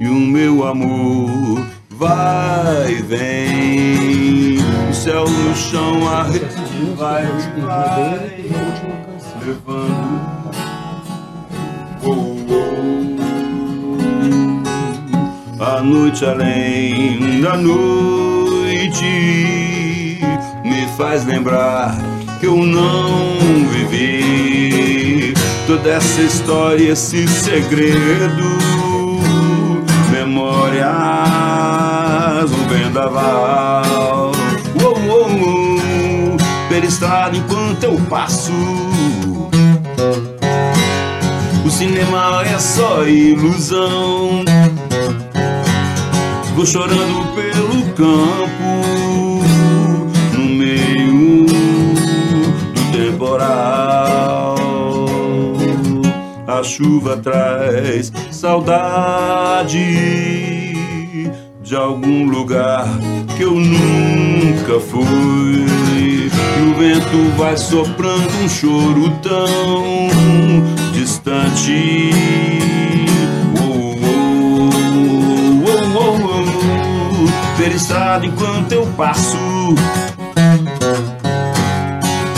e 0.00 0.08
o 0.08 0.14
meu 0.14 0.66
amor 0.66 1.64
vai 1.90 2.90
e 2.90 3.02
vem. 3.02 4.58
O 4.90 4.94
céu 4.94 5.24
no 5.24 5.54
chão 5.54 6.08
a 6.08 6.24
vai, 6.96 7.24
vai 7.60 8.50
levando. 9.46 10.32
A 15.60 15.80
noite 15.82 16.24
além 16.24 17.40
da 17.40 17.56
noite 17.56 19.04
me 20.64 20.86
faz 20.96 21.24
lembrar 21.24 21.96
que 22.40 22.46
eu 22.46 22.56
não 22.56 23.38
vivi 23.70 24.51
toda 25.76 25.90
essa 25.90 26.20
história, 26.20 26.92
esse 26.92 27.26
segredo. 27.26 28.44
Memórias, 30.10 30.84
um 32.52 32.68
vendaval. 32.68 34.32
Oh, 34.84 34.94
oh. 35.10 36.68
Pela 36.68 36.84
estrada 36.84 37.34
enquanto 37.36 37.84
eu 37.84 37.96
passo. 38.10 38.52
O 41.64 41.70
cinema 41.70 42.42
é 42.44 42.58
só 42.58 43.06
ilusão. 43.06 44.44
Vou 46.54 46.66
chorando 46.66 47.34
pelo 47.34 47.82
campo, 47.94 48.92
A 56.62 56.64
chuva 56.64 57.16
traz 57.16 58.12
saudade 58.30 59.76
de 61.60 61.74
algum 61.74 62.30
lugar 62.30 62.86
que 63.36 63.42
eu 63.42 63.56
nunca 63.56 64.78
fui. 64.78 65.66
E 65.98 66.30
o 66.60 66.74
vento 66.78 67.36
vai 67.36 67.56
soprando 67.56 68.44
um 68.44 68.48
choro 68.48 69.10
tão 69.24 70.08
distante. 70.92 72.10
Oh, 73.60 73.96
oh, 74.06 74.70
oh, 75.66 75.84
enquanto 78.24 78.70
eu 78.70 78.86
passo. 78.96 79.36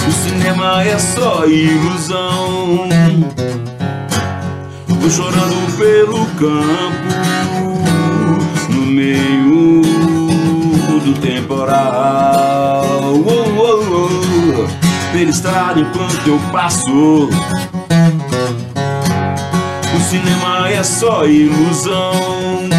O 0.09 0.13
cinema 0.13 0.83
é 0.83 0.99
só 0.99 1.45
ilusão. 1.45 2.89
Vou 5.05 5.11
chorando 5.11 5.77
pelo 5.77 6.25
campo, 6.39 7.13
no 8.71 8.87
meio 8.87 9.83
do 11.05 11.13
temporal. 11.21 12.87
Oh, 13.13 13.45
oh, 13.61 13.83
oh. 13.93 15.13
Pela 15.13 15.31
estrada 15.31 15.79
enquanto 15.79 16.27
eu 16.27 16.41
passo. 16.51 17.29
O 19.95 20.01
cinema 20.09 20.71
é 20.71 20.83
só 20.83 21.27
ilusão. 21.27 22.71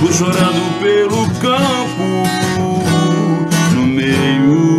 Vou 0.00 0.12
chorando 0.14 0.80
pelo 0.80 1.26
campo, 1.42 2.24
no 3.74 3.86
meio 3.86 4.78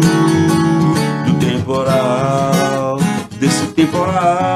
do 1.28 1.34
temporal, 1.40 2.98
desse 3.40 3.68
temporal, 3.68 4.53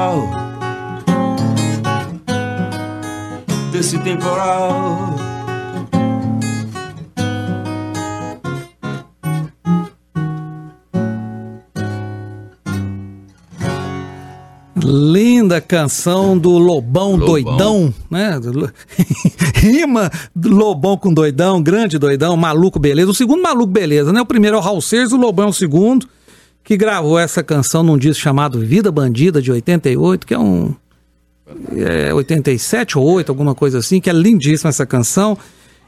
temporal. 4.08 5.14
Linda 14.82 15.60
canção 15.60 16.38
do 16.38 16.56
Lobão, 16.56 17.16
Lobão. 17.16 17.26
Doidão, 17.26 17.94
né? 18.10 18.40
Rima 19.54 20.10
Lobão 20.34 20.96
com 20.96 21.12
Doidão, 21.12 21.62
grande 21.62 21.98
Doidão, 21.98 22.34
Maluco 22.38 22.78
Beleza. 22.78 23.10
O 23.10 23.14
segundo 23.14 23.42
Maluco 23.42 23.70
Beleza, 23.70 24.12
né? 24.12 24.22
O 24.22 24.26
primeiro 24.26 24.56
é 24.56 24.58
o 24.58 24.62
Raul 24.62 24.80
Seixas, 24.80 25.12
o 25.12 25.18
Lobão 25.18 25.46
é 25.46 25.50
o 25.50 25.52
segundo, 25.52 26.08
que 26.64 26.74
gravou 26.74 27.18
essa 27.18 27.42
canção 27.42 27.82
num 27.82 27.98
disco 27.98 28.22
chamado 28.22 28.58
Vida 28.60 28.90
Bandida, 28.90 29.42
de 29.42 29.52
88, 29.52 30.26
que 30.26 30.32
é 30.32 30.38
um... 30.38 30.74
É 31.76 32.12
87 32.12 32.98
ou 32.98 33.04
8, 33.04 33.30
alguma 33.30 33.54
coisa 33.54 33.78
assim, 33.78 34.00
que 34.00 34.10
é 34.10 34.12
lindíssima 34.12 34.70
essa 34.70 34.86
canção. 34.86 35.36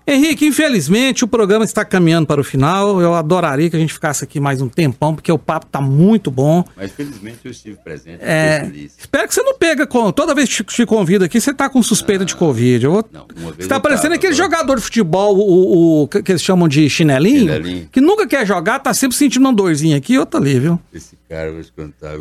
Henrique, 0.06 0.46
infelizmente 0.46 1.22
o 1.24 1.28
programa 1.28 1.64
está 1.64 1.84
caminhando 1.84 2.26
para 2.26 2.40
o 2.40 2.42
final. 2.44 3.00
Eu 3.00 3.14
adoraria 3.14 3.68
que 3.70 3.76
a 3.76 3.78
gente 3.78 3.92
ficasse 3.92 4.24
aqui 4.24 4.40
mais 4.40 4.60
um 4.60 4.68
tempão, 4.68 5.14
porque 5.14 5.30
o 5.30 5.38
papo 5.38 5.66
tá 5.66 5.80
muito 5.80 6.30
bom. 6.30 6.64
Mas 6.74 6.90
felizmente 6.90 7.38
eu 7.44 7.50
estive 7.50 7.76
presente, 7.76 8.18
É, 8.20 8.68
espero 8.98 9.28
que 9.28 9.34
você 9.34 9.42
não 9.42 9.56
pega 9.56 9.86
com. 9.86 10.10
Toda 10.10 10.34
vez 10.34 10.48
que 10.48 10.64
te, 10.64 10.86
convido 10.86 11.24
aqui, 11.26 11.40
você 11.40 11.52
tá 11.54 11.68
com 11.68 11.80
suspeita 11.82 12.24
de 12.24 12.34
Covid. 12.34 12.84
Eu 12.84 12.92
vou- 12.92 13.04
Não, 13.12 13.26
uma 13.36 13.52
vez 13.52 13.64
você 13.64 13.68
tá 13.68 13.76
eu 13.76 13.80
parecendo 13.80 14.14
aquele 14.14 14.32
agora- 14.32 14.50
jogador 14.50 14.76
de 14.76 14.82
futebol, 14.82 15.36
o, 15.36 16.02
o- 16.04 16.08
que 16.08 16.32
eles 16.32 16.42
chamam 16.42 16.66
de 16.66 16.88
chinelinho, 16.90 17.40
Chinelinho. 17.40 17.88
que 17.92 18.00
nunca 18.00 18.26
quer 18.26 18.44
jogar, 18.46 18.80
tá 18.80 18.92
sempre 18.94 19.16
sentindo 19.16 19.42
uma 19.44 19.52
dorzinha 19.52 19.98
aqui 19.98 20.14
e 20.14 20.18
outra 20.18 20.40
ali, 20.40 20.58
viu? 20.58 20.80
Esse 20.92 21.16
cara, 21.28 21.50
eu 21.50 21.54
vou 21.54 21.62
te 21.62 21.72
contar. 21.72 22.16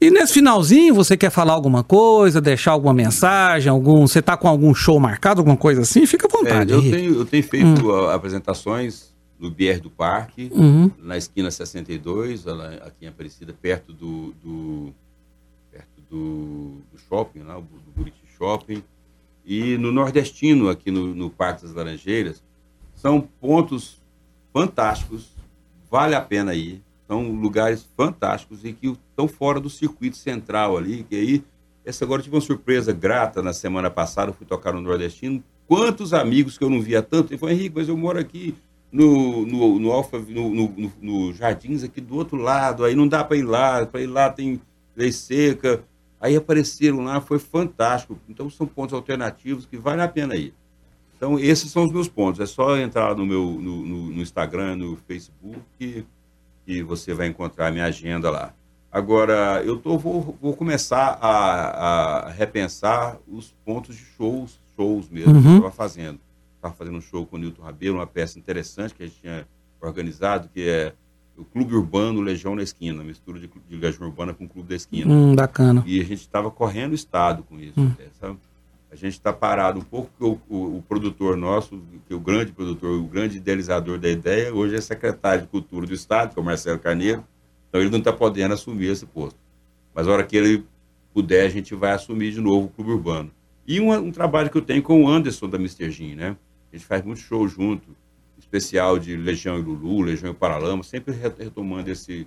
E 0.00 0.10
nesse 0.10 0.34
finalzinho, 0.34 0.94
você 0.94 1.16
quer 1.16 1.30
falar 1.30 1.54
alguma 1.54 1.82
coisa, 1.82 2.40
deixar 2.40 2.70
alguma 2.72 2.94
mensagem, 2.94 3.68
algum. 3.68 4.06
Você 4.06 4.22
tá 4.22 4.36
com 4.36 4.46
algum 4.46 4.72
show 4.72 4.98
marcado, 5.00 5.40
alguma 5.40 5.56
coisa 5.56 5.80
assim? 5.82 6.06
Fica 6.06 6.26
à 6.26 6.30
É, 6.30 6.36
vontade. 6.38 6.72
eu, 6.72 6.78
Henrique. 6.78 6.96
tenho, 6.96 7.14
eu 7.16 7.24
tenho 7.26 7.42
feito 7.42 7.92
ah, 7.92 8.14
apresentações 8.14 9.12
no 9.38 9.50
Bier 9.50 9.80
do 9.80 9.90
Parque, 9.90 10.50
Uhum. 10.54 10.90
na 10.98 11.16
esquina 11.16 11.50
62, 11.50 12.44
lá 12.44 12.68
aqui 12.86 13.04
em 13.04 13.08
Aparecida, 13.08 13.52
perto 13.60 13.92
do, 13.92 14.32
do- 14.42 14.92
perto 15.72 16.00
do, 16.08 16.76
do 16.92 16.98
shopping, 17.08 17.40
lá, 17.40 17.54
do 17.54 17.66
Buriti 17.96 18.20
Shopping, 18.36 18.82
e 19.44 19.76
no 19.78 19.90
Nordestino, 19.92 20.68
aqui 20.68 20.90
no, 20.92 21.12
no 21.14 21.28
Parque 21.30 21.62
das 21.62 21.72
Laranjeiras. 21.74 22.42
São 22.94 23.20
pontos 23.40 23.98
fantásticos, 24.52 25.28
vale 25.90 26.14
a 26.14 26.20
pena 26.20 26.54
ir. 26.54 26.82
São 27.08 27.32
lugares 27.32 27.88
fantásticos 27.96 28.64
e 28.64 28.72
que 28.72 28.88
estão 28.88 29.26
fora 29.26 29.58
do 29.58 29.70
circuito 29.70 30.16
central 30.16 30.76
ali, 30.76 31.04
que 31.08 31.16
aí, 31.16 31.44
essa 31.84 32.04
agora 32.04 32.20
eu 32.20 32.24
tive 32.24 32.36
uma 32.36 32.42
surpresa 32.42 32.92
grata 32.92 33.42
na 33.42 33.54
semana 33.54 33.90
passada, 33.90 34.30
eu 34.30 34.34
fui 34.34 34.46
tocar 34.46 34.74
no 34.74 34.82
Nordestino, 34.82 35.42
quantos 35.66 36.12
amigos 36.12 36.58
que 36.58 36.62
eu 36.62 36.70
não 36.70 36.82
via 36.82 37.02
tanto, 37.02 37.32
ele 37.32 37.38
falou, 37.38 37.54
Henrique, 37.54 37.76
mas 37.76 37.88
eu 37.88 37.96
moro 37.96 38.18
aqui 38.18 38.54
no, 38.92 39.46
no, 39.46 39.78
no, 39.78 39.90
Alfa, 39.90 40.18
no, 40.18 40.50
no, 40.50 40.92
no, 41.00 41.32
Jardins 41.32 41.82
aqui 41.82 42.00
do 42.00 42.14
outro 42.14 42.36
lado, 42.36 42.84
aí 42.84 42.94
não 42.94 43.08
dá 43.08 43.24
para 43.24 43.36
ir 43.36 43.42
lá, 43.42 43.86
para 43.86 44.00
ir 44.00 44.06
lá 44.06 44.30
tem 44.30 44.60
lei 44.96 45.12
seca, 45.12 45.82
aí 46.20 46.36
apareceram 46.36 47.02
lá, 47.02 47.20
foi 47.20 47.38
fantástico, 47.38 48.18
então 48.28 48.48
são 48.50 48.66
pontos 48.66 48.94
alternativos 48.94 49.66
que 49.66 49.76
vale 49.76 50.02
a 50.02 50.08
pena 50.08 50.36
ir. 50.36 50.54
Então 51.16 51.38
esses 51.38 51.70
são 51.70 51.84
os 51.84 51.92
meus 51.92 52.08
pontos, 52.08 52.40
é 52.40 52.46
só 52.46 52.76
entrar 52.78 53.14
no 53.14 53.26
meu 53.26 53.44
no, 53.60 53.84
no 53.84 54.22
Instagram, 54.22 54.76
no 54.76 54.96
Facebook, 54.96 55.60
que, 55.78 56.04
que 56.68 56.82
você 56.82 57.14
vai 57.14 57.28
encontrar 57.28 57.68
a 57.68 57.70
minha 57.70 57.86
agenda 57.86 58.30
lá. 58.30 58.52
Agora, 58.92 59.62
eu 59.64 59.78
tô, 59.78 59.96
vou, 59.96 60.36
vou 60.38 60.54
começar 60.54 61.18
a, 61.18 62.26
a 62.26 62.30
repensar 62.30 63.18
os 63.26 63.54
pontos 63.64 63.96
de 63.96 64.04
shows, 64.04 64.60
shows 64.76 65.08
mesmo 65.08 65.32
uhum. 65.32 65.42
que 65.42 65.48
eu 65.48 65.56
estava 65.56 65.70
fazendo 65.70 66.20
estava 66.58 66.74
fazendo 66.74 66.98
um 66.98 67.00
show 67.00 67.24
com 67.24 67.36
o 67.36 67.38
Nilton 67.38 67.62
Rabelo, 67.62 67.96
uma 67.98 68.06
peça 68.06 68.38
interessante 68.38 68.94
que 68.94 69.02
a 69.02 69.06
gente 69.06 69.20
tinha 69.20 69.46
organizado, 69.80 70.48
que 70.52 70.68
é 70.68 70.92
o 71.36 71.44
Clube 71.44 71.74
Urbano 71.74 72.20
Legião 72.20 72.56
na 72.56 72.62
Esquina, 72.62 73.02
mistura 73.04 73.38
de, 73.38 73.48
de 73.68 73.76
Legião 73.76 74.08
Urbana 74.08 74.34
com 74.34 74.44
o 74.44 74.48
Clube 74.48 74.68
da 74.68 74.74
Esquina. 74.74 75.12
Hum, 75.12 75.36
bacana. 75.36 75.84
E 75.86 76.00
a 76.00 76.04
gente 76.04 76.20
estava 76.20 76.50
correndo 76.50 76.92
o 76.92 76.94
estado 76.96 77.44
com 77.44 77.58
isso. 77.60 77.80
Hum. 77.80 77.94
Né, 77.96 78.06
a 78.90 78.96
gente 78.96 79.12
está 79.12 79.32
parado 79.32 79.78
um 79.78 79.82
pouco, 79.82 80.10
porque 80.10 80.24
o, 80.24 80.56
o, 80.56 80.76
o, 80.78 80.82
produtor 80.82 81.36
nosso, 81.36 81.82
que 82.06 82.14
o 82.14 82.20
grande 82.20 82.52
produtor, 82.52 82.98
o 82.98 83.04
grande 83.04 83.36
idealizador 83.36 83.98
da 83.98 84.08
ideia, 84.08 84.54
hoje 84.54 84.76
é 84.76 84.80
secretário 84.80 85.42
de 85.42 85.48
Cultura 85.48 85.86
do 85.86 85.92
Estado, 85.92 86.32
que 86.32 86.38
é 86.38 86.42
o 86.42 86.44
Marcelo 86.44 86.78
Carneiro, 86.78 87.24
então 87.68 87.80
ele 87.80 87.90
não 87.90 87.98
está 87.98 88.12
podendo 88.12 88.54
assumir 88.54 88.86
esse 88.86 89.04
posto. 89.04 89.38
Mas 89.94 90.08
a 90.08 90.12
hora 90.12 90.24
que 90.24 90.36
ele 90.36 90.64
puder, 91.12 91.44
a 91.46 91.50
gente 91.50 91.74
vai 91.74 91.92
assumir 91.92 92.32
de 92.32 92.40
novo 92.40 92.66
o 92.66 92.70
Clube 92.70 92.92
Urbano. 92.92 93.30
E 93.66 93.80
um, 93.80 93.92
um 93.92 94.10
trabalho 94.10 94.48
que 94.48 94.56
eu 94.56 94.62
tenho 94.62 94.82
com 94.82 95.04
o 95.04 95.08
Anderson 95.08 95.48
da 95.48 95.58
Mr. 95.58 95.90
Gin, 95.90 96.14
né? 96.14 96.36
A 96.72 96.76
gente 96.76 96.86
faz 96.86 97.04
muito 97.04 97.20
show 97.20 97.46
junto, 97.46 97.94
especial 98.38 98.98
de 98.98 99.16
Legião 99.16 99.58
e 99.58 99.62
Lulu, 99.62 100.02
Legião 100.02 100.30
e 100.30 100.34
Paralama, 100.34 100.82
sempre 100.82 101.14
retomando 101.14 101.90
esse. 101.90 102.26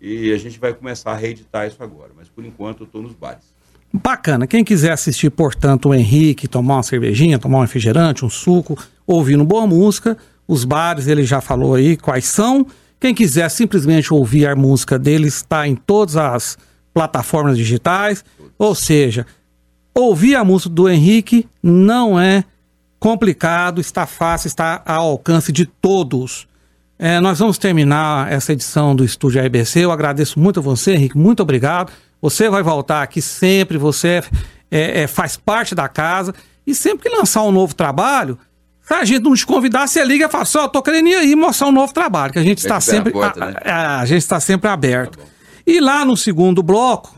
E 0.00 0.32
a 0.32 0.38
gente 0.38 0.58
vai 0.58 0.72
começar 0.72 1.12
a 1.12 1.16
reeditar 1.16 1.66
isso 1.66 1.82
agora, 1.82 2.12
mas 2.16 2.28
por 2.28 2.44
enquanto 2.44 2.80
eu 2.80 2.86
estou 2.86 3.02
nos 3.02 3.12
bares. 3.12 3.54
Bacana. 3.92 4.46
Quem 4.46 4.62
quiser 4.62 4.92
assistir, 4.92 5.30
portanto, 5.30 5.88
o 5.88 5.94
Henrique, 5.94 6.46
tomar 6.46 6.76
uma 6.76 6.82
cervejinha, 6.82 7.38
tomar 7.38 7.58
um 7.58 7.62
refrigerante, 7.62 8.24
um 8.24 8.30
suco, 8.30 8.78
ouvindo 9.06 9.44
boa 9.44 9.66
música, 9.66 10.16
os 10.46 10.64
bares 10.64 11.08
ele 11.08 11.24
já 11.24 11.40
falou 11.40 11.74
aí 11.74 11.96
quais 11.96 12.26
são. 12.26 12.66
Quem 13.00 13.14
quiser 13.14 13.48
simplesmente 13.48 14.12
ouvir 14.12 14.46
a 14.46 14.54
música 14.54 14.98
dele 14.98 15.26
está 15.26 15.66
em 15.66 15.74
todas 15.74 16.16
as 16.16 16.56
plataformas 16.92 17.56
digitais. 17.56 18.24
Ou 18.58 18.74
seja, 18.74 19.26
ouvir 19.94 20.36
a 20.36 20.44
música 20.44 20.70
do 20.70 20.88
Henrique 20.88 21.48
não 21.62 22.20
é 22.20 22.44
complicado, 22.98 23.80
está 23.80 24.06
fácil, 24.06 24.48
está 24.48 24.82
ao 24.84 25.08
alcance 25.08 25.50
de 25.50 25.66
todos. 25.66 26.46
É, 26.98 27.18
nós 27.18 27.38
vamos 27.38 27.56
terminar 27.56 28.30
essa 28.30 28.52
edição 28.52 28.94
do 28.94 29.04
Estúdio 29.04 29.42
RBC. 29.42 29.80
Eu 29.80 29.90
agradeço 29.90 30.38
muito 30.38 30.60
a 30.60 30.62
você, 30.62 30.92
Henrique. 30.92 31.16
Muito 31.16 31.42
obrigado. 31.42 31.90
Você 32.20 32.48
vai 32.48 32.62
voltar 32.62 33.02
aqui 33.02 33.22
sempre, 33.22 33.78
você 33.78 34.22
é, 34.70 35.02
é, 35.02 35.06
faz 35.06 35.36
parte 35.36 35.74
da 35.74 35.88
casa. 35.88 36.34
E 36.66 36.74
sempre 36.74 37.08
que 37.08 37.16
lançar 37.16 37.42
um 37.42 37.50
novo 37.50 37.74
trabalho, 37.74 38.38
se 38.82 38.94
a 38.94 39.04
gente 39.04 39.22
não 39.22 39.34
te 39.34 39.46
convidar, 39.46 39.86
você 39.86 40.04
liga 40.04 40.26
e 40.26 40.28
fala 40.28 40.44
só, 40.44 40.62
assim, 40.62 40.72
tô 40.72 40.82
querendo 40.82 41.08
ir 41.08 41.14
aí 41.14 41.36
mostrar 41.36 41.68
um 41.68 41.72
novo 41.72 41.94
trabalho, 41.94 42.32
que 42.32 42.38
a 42.38 42.42
gente 42.42 42.58
está 42.58 42.80
sempre. 42.80 43.10
A, 43.10 43.12
porta, 43.12 43.46
né? 43.46 43.54
a, 43.64 44.00
a, 44.00 44.06
gente 44.06 44.22
está 44.22 44.40
sempre 44.40 44.68
aberto. 44.68 45.18
Tá 45.18 45.24
e 45.66 45.80
lá 45.80 46.04
no 46.04 46.16
segundo 46.16 46.62
bloco, 46.62 47.14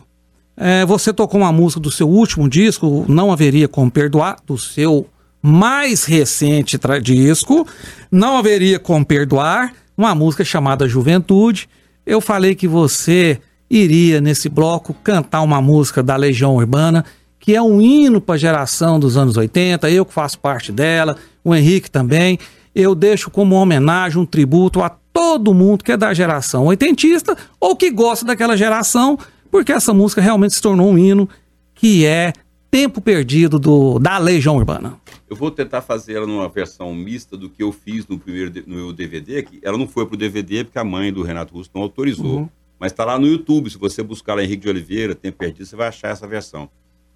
é, 0.56 0.84
você 0.84 1.12
tocou 1.12 1.40
uma 1.40 1.52
música 1.52 1.80
do 1.80 1.90
seu 1.90 2.08
último 2.08 2.48
disco, 2.48 3.04
Não 3.08 3.32
Haveria 3.32 3.66
Como 3.66 3.90
Perdoar, 3.90 4.36
do 4.46 4.58
seu 4.58 5.08
mais 5.40 6.04
recente 6.04 6.78
disco, 7.02 7.66
Não 8.10 8.36
Haveria 8.36 8.78
Como 8.78 9.04
Perdoar, 9.04 9.72
uma 9.96 10.14
música 10.14 10.44
chamada 10.44 10.86
Juventude. 10.86 11.68
Eu 12.04 12.20
falei 12.20 12.54
que 12.54 12.68
você 12.68 13.40
iria 13.72 14.20
nesse 14.20 14.50
bloco 14.50 14.92
cantar 15.02 15.40
uma 15.40 15.62
música 15.62 16.02
da 16.02 16.14
Legião 16.14 16.56
Urbana, 16.56 17.06
que 17.40 17.56
é 17.56 17.62
um 17.62 17.80
hino 17.80 18.20
para 18.20 18.34
a 18.34 18.38
geração 18.38 19.00
dos 19.00 19.16
anos 19.16 19.38
80, 19.38 19.90
eu 19.90 20.04
que 20.04 20.12
faço 20.12 20.38
parte 20.38 20.70
dela, 20.70 21.16
o 21.42 21.54
Henrique 21.54 21.90
também. 21.90 22.38
Eu 22.74 22.94
deixo 22.94 23.30
como 23.30 23.54
homenagem, 23.54 24.20
um 24.20 24.26
tributo 24.26 24.82
a 24.82 24.90
todo 24.90 25.54
mundo 25.54 25.82
que 25.82 25.92
é 25.92 25.96
da 25.96 26.12
geração 26.12 26.66
oitentista 26.66 27.34
ou 27.58 27.74
que 27.74 27.90
gosta 27.90 28.26
daquela 28.26 28.56
geração, 28.56 29.18
porque 29.50 29.72
essa 29.72 29.94
música 29.94 30.20
realmente 30.20 30.54
se 30.54 30.60
tornou 30.60 30.90
um 30.90 30.98
hino 30.98 31.26
que 31.74 32.04
é 32.04 32.34
Tempo 32.70 33.00
Perdido 33.00 33.58
do, 33.58 33.98
da 33.98 34.18
Legião 34.18 34.56
Urbana. 34.56 34.98
Eu 35.28 35.36
vou 35.36 35.50
tentar 35.50 35.80
fazer 35.80 36.14
ela 36.14 36.26
numa 36.26 36.48
versão 36.48 36.94
mista 36.94 37.38
do 37.38 37.48
que 37.48 37.62
eu 37.62 37.72
fiz 37.72 38.06
no 38.06 38.18
primeiro 38.18 38.52
no 38.66 38.76
meu 38.76 38.92
DVD, 38.92 39.42
que 39.42 39.60
ela 39.62 39.78
não 39.78 39.88
foi 39.88 40.06
pro 40.06 40.16
DVD 40.16 40.62
porque 40.64 40.78
a 40.78 40.84
mãe 40.84 41.10
do 41.10 41.22
Renato 41.22 41.54
Russo 41.54 41.70
não 41.74 41.82
autorizou. 41.82 42.40
Uhum. 42.40 42.48
Mas 42.82 42.90
está 42.90 43.04
lá 43.04 43.16
no 43.16 43.28
YouTube, 43.28 43.70
se 43.70 43.78
você 43.78 44.02
buscar 44.02 44.34
lá 44.34 44.42
Henrique 44.42 44.62
de 44.62 44.68
Oliveira, 44.68 45.14
Tempo 45.14 45.38
Perdido, 45.38 45.64
você 45.64 45.76
vai 45.76 45.86
achar 45.86 46.08
essa 46.08 46.26
versão. 46.26 46.68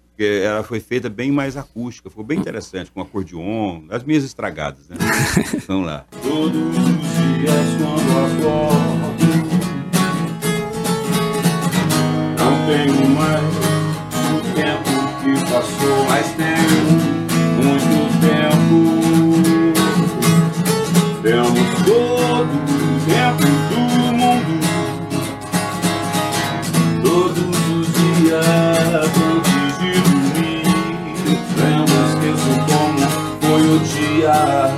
Porque 0.07 0.23
ela 0.41 0.63
foi 0.63 0.79
feita 0.79 1.09
bem 1.09 1.29
mais 1.29 1.57
acústica, 1.57 2.09
ficou 2.09 2.23
bem 2.23 2.39
interessante, 2.39 2.89
com 2.89 3.01
acordeon, 3.01 3.81
as 3.89 4.01
minhas 4.01 4.23
estragadas, 4.23 4.87
né? 4.87 4.95
Vamos 5.67 5.87
lá. 5.87 6.05
Todos 6.23 6.55
os 6.55 6.85
dias 6.85 7.67
quando 7.79 8.11
acordo, 8.31 8.77
não 12.39 12.65
tenho 12.65 13.09
mais 13.09 13.57
passou, 15.51 16.05
mas 16.09 16.36
o 34.27 34.31
dia. 34.31 34.69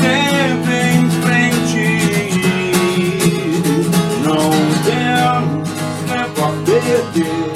Sempre 0.00 0.76
em 0.94 1.10
frente, 1.22 1.86
não 4.24 4.50
temos 4.84 5.68
tempo 6.08 6.40
a 6.44 6.46
perder 6.64 7.52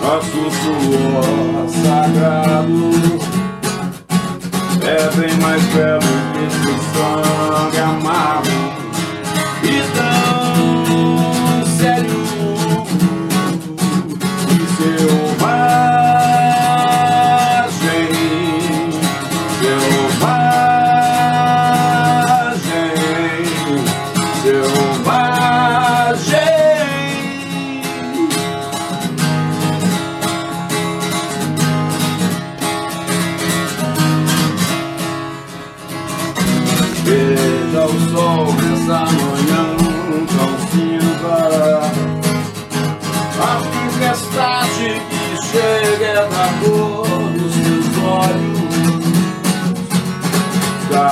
nosso 0.00 0.42
suor 0.60 1.68
sagrado. 1.82 2.90
É 4.82 5.10
bem 5.16 5.34
mais 5.38 5.62
belo 5.74 6.00
que 6.32 6.40
esse 6.46 6.72
sangue 6.92 7.78
amargo 7.78 8.49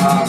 uh, 0.00 0.27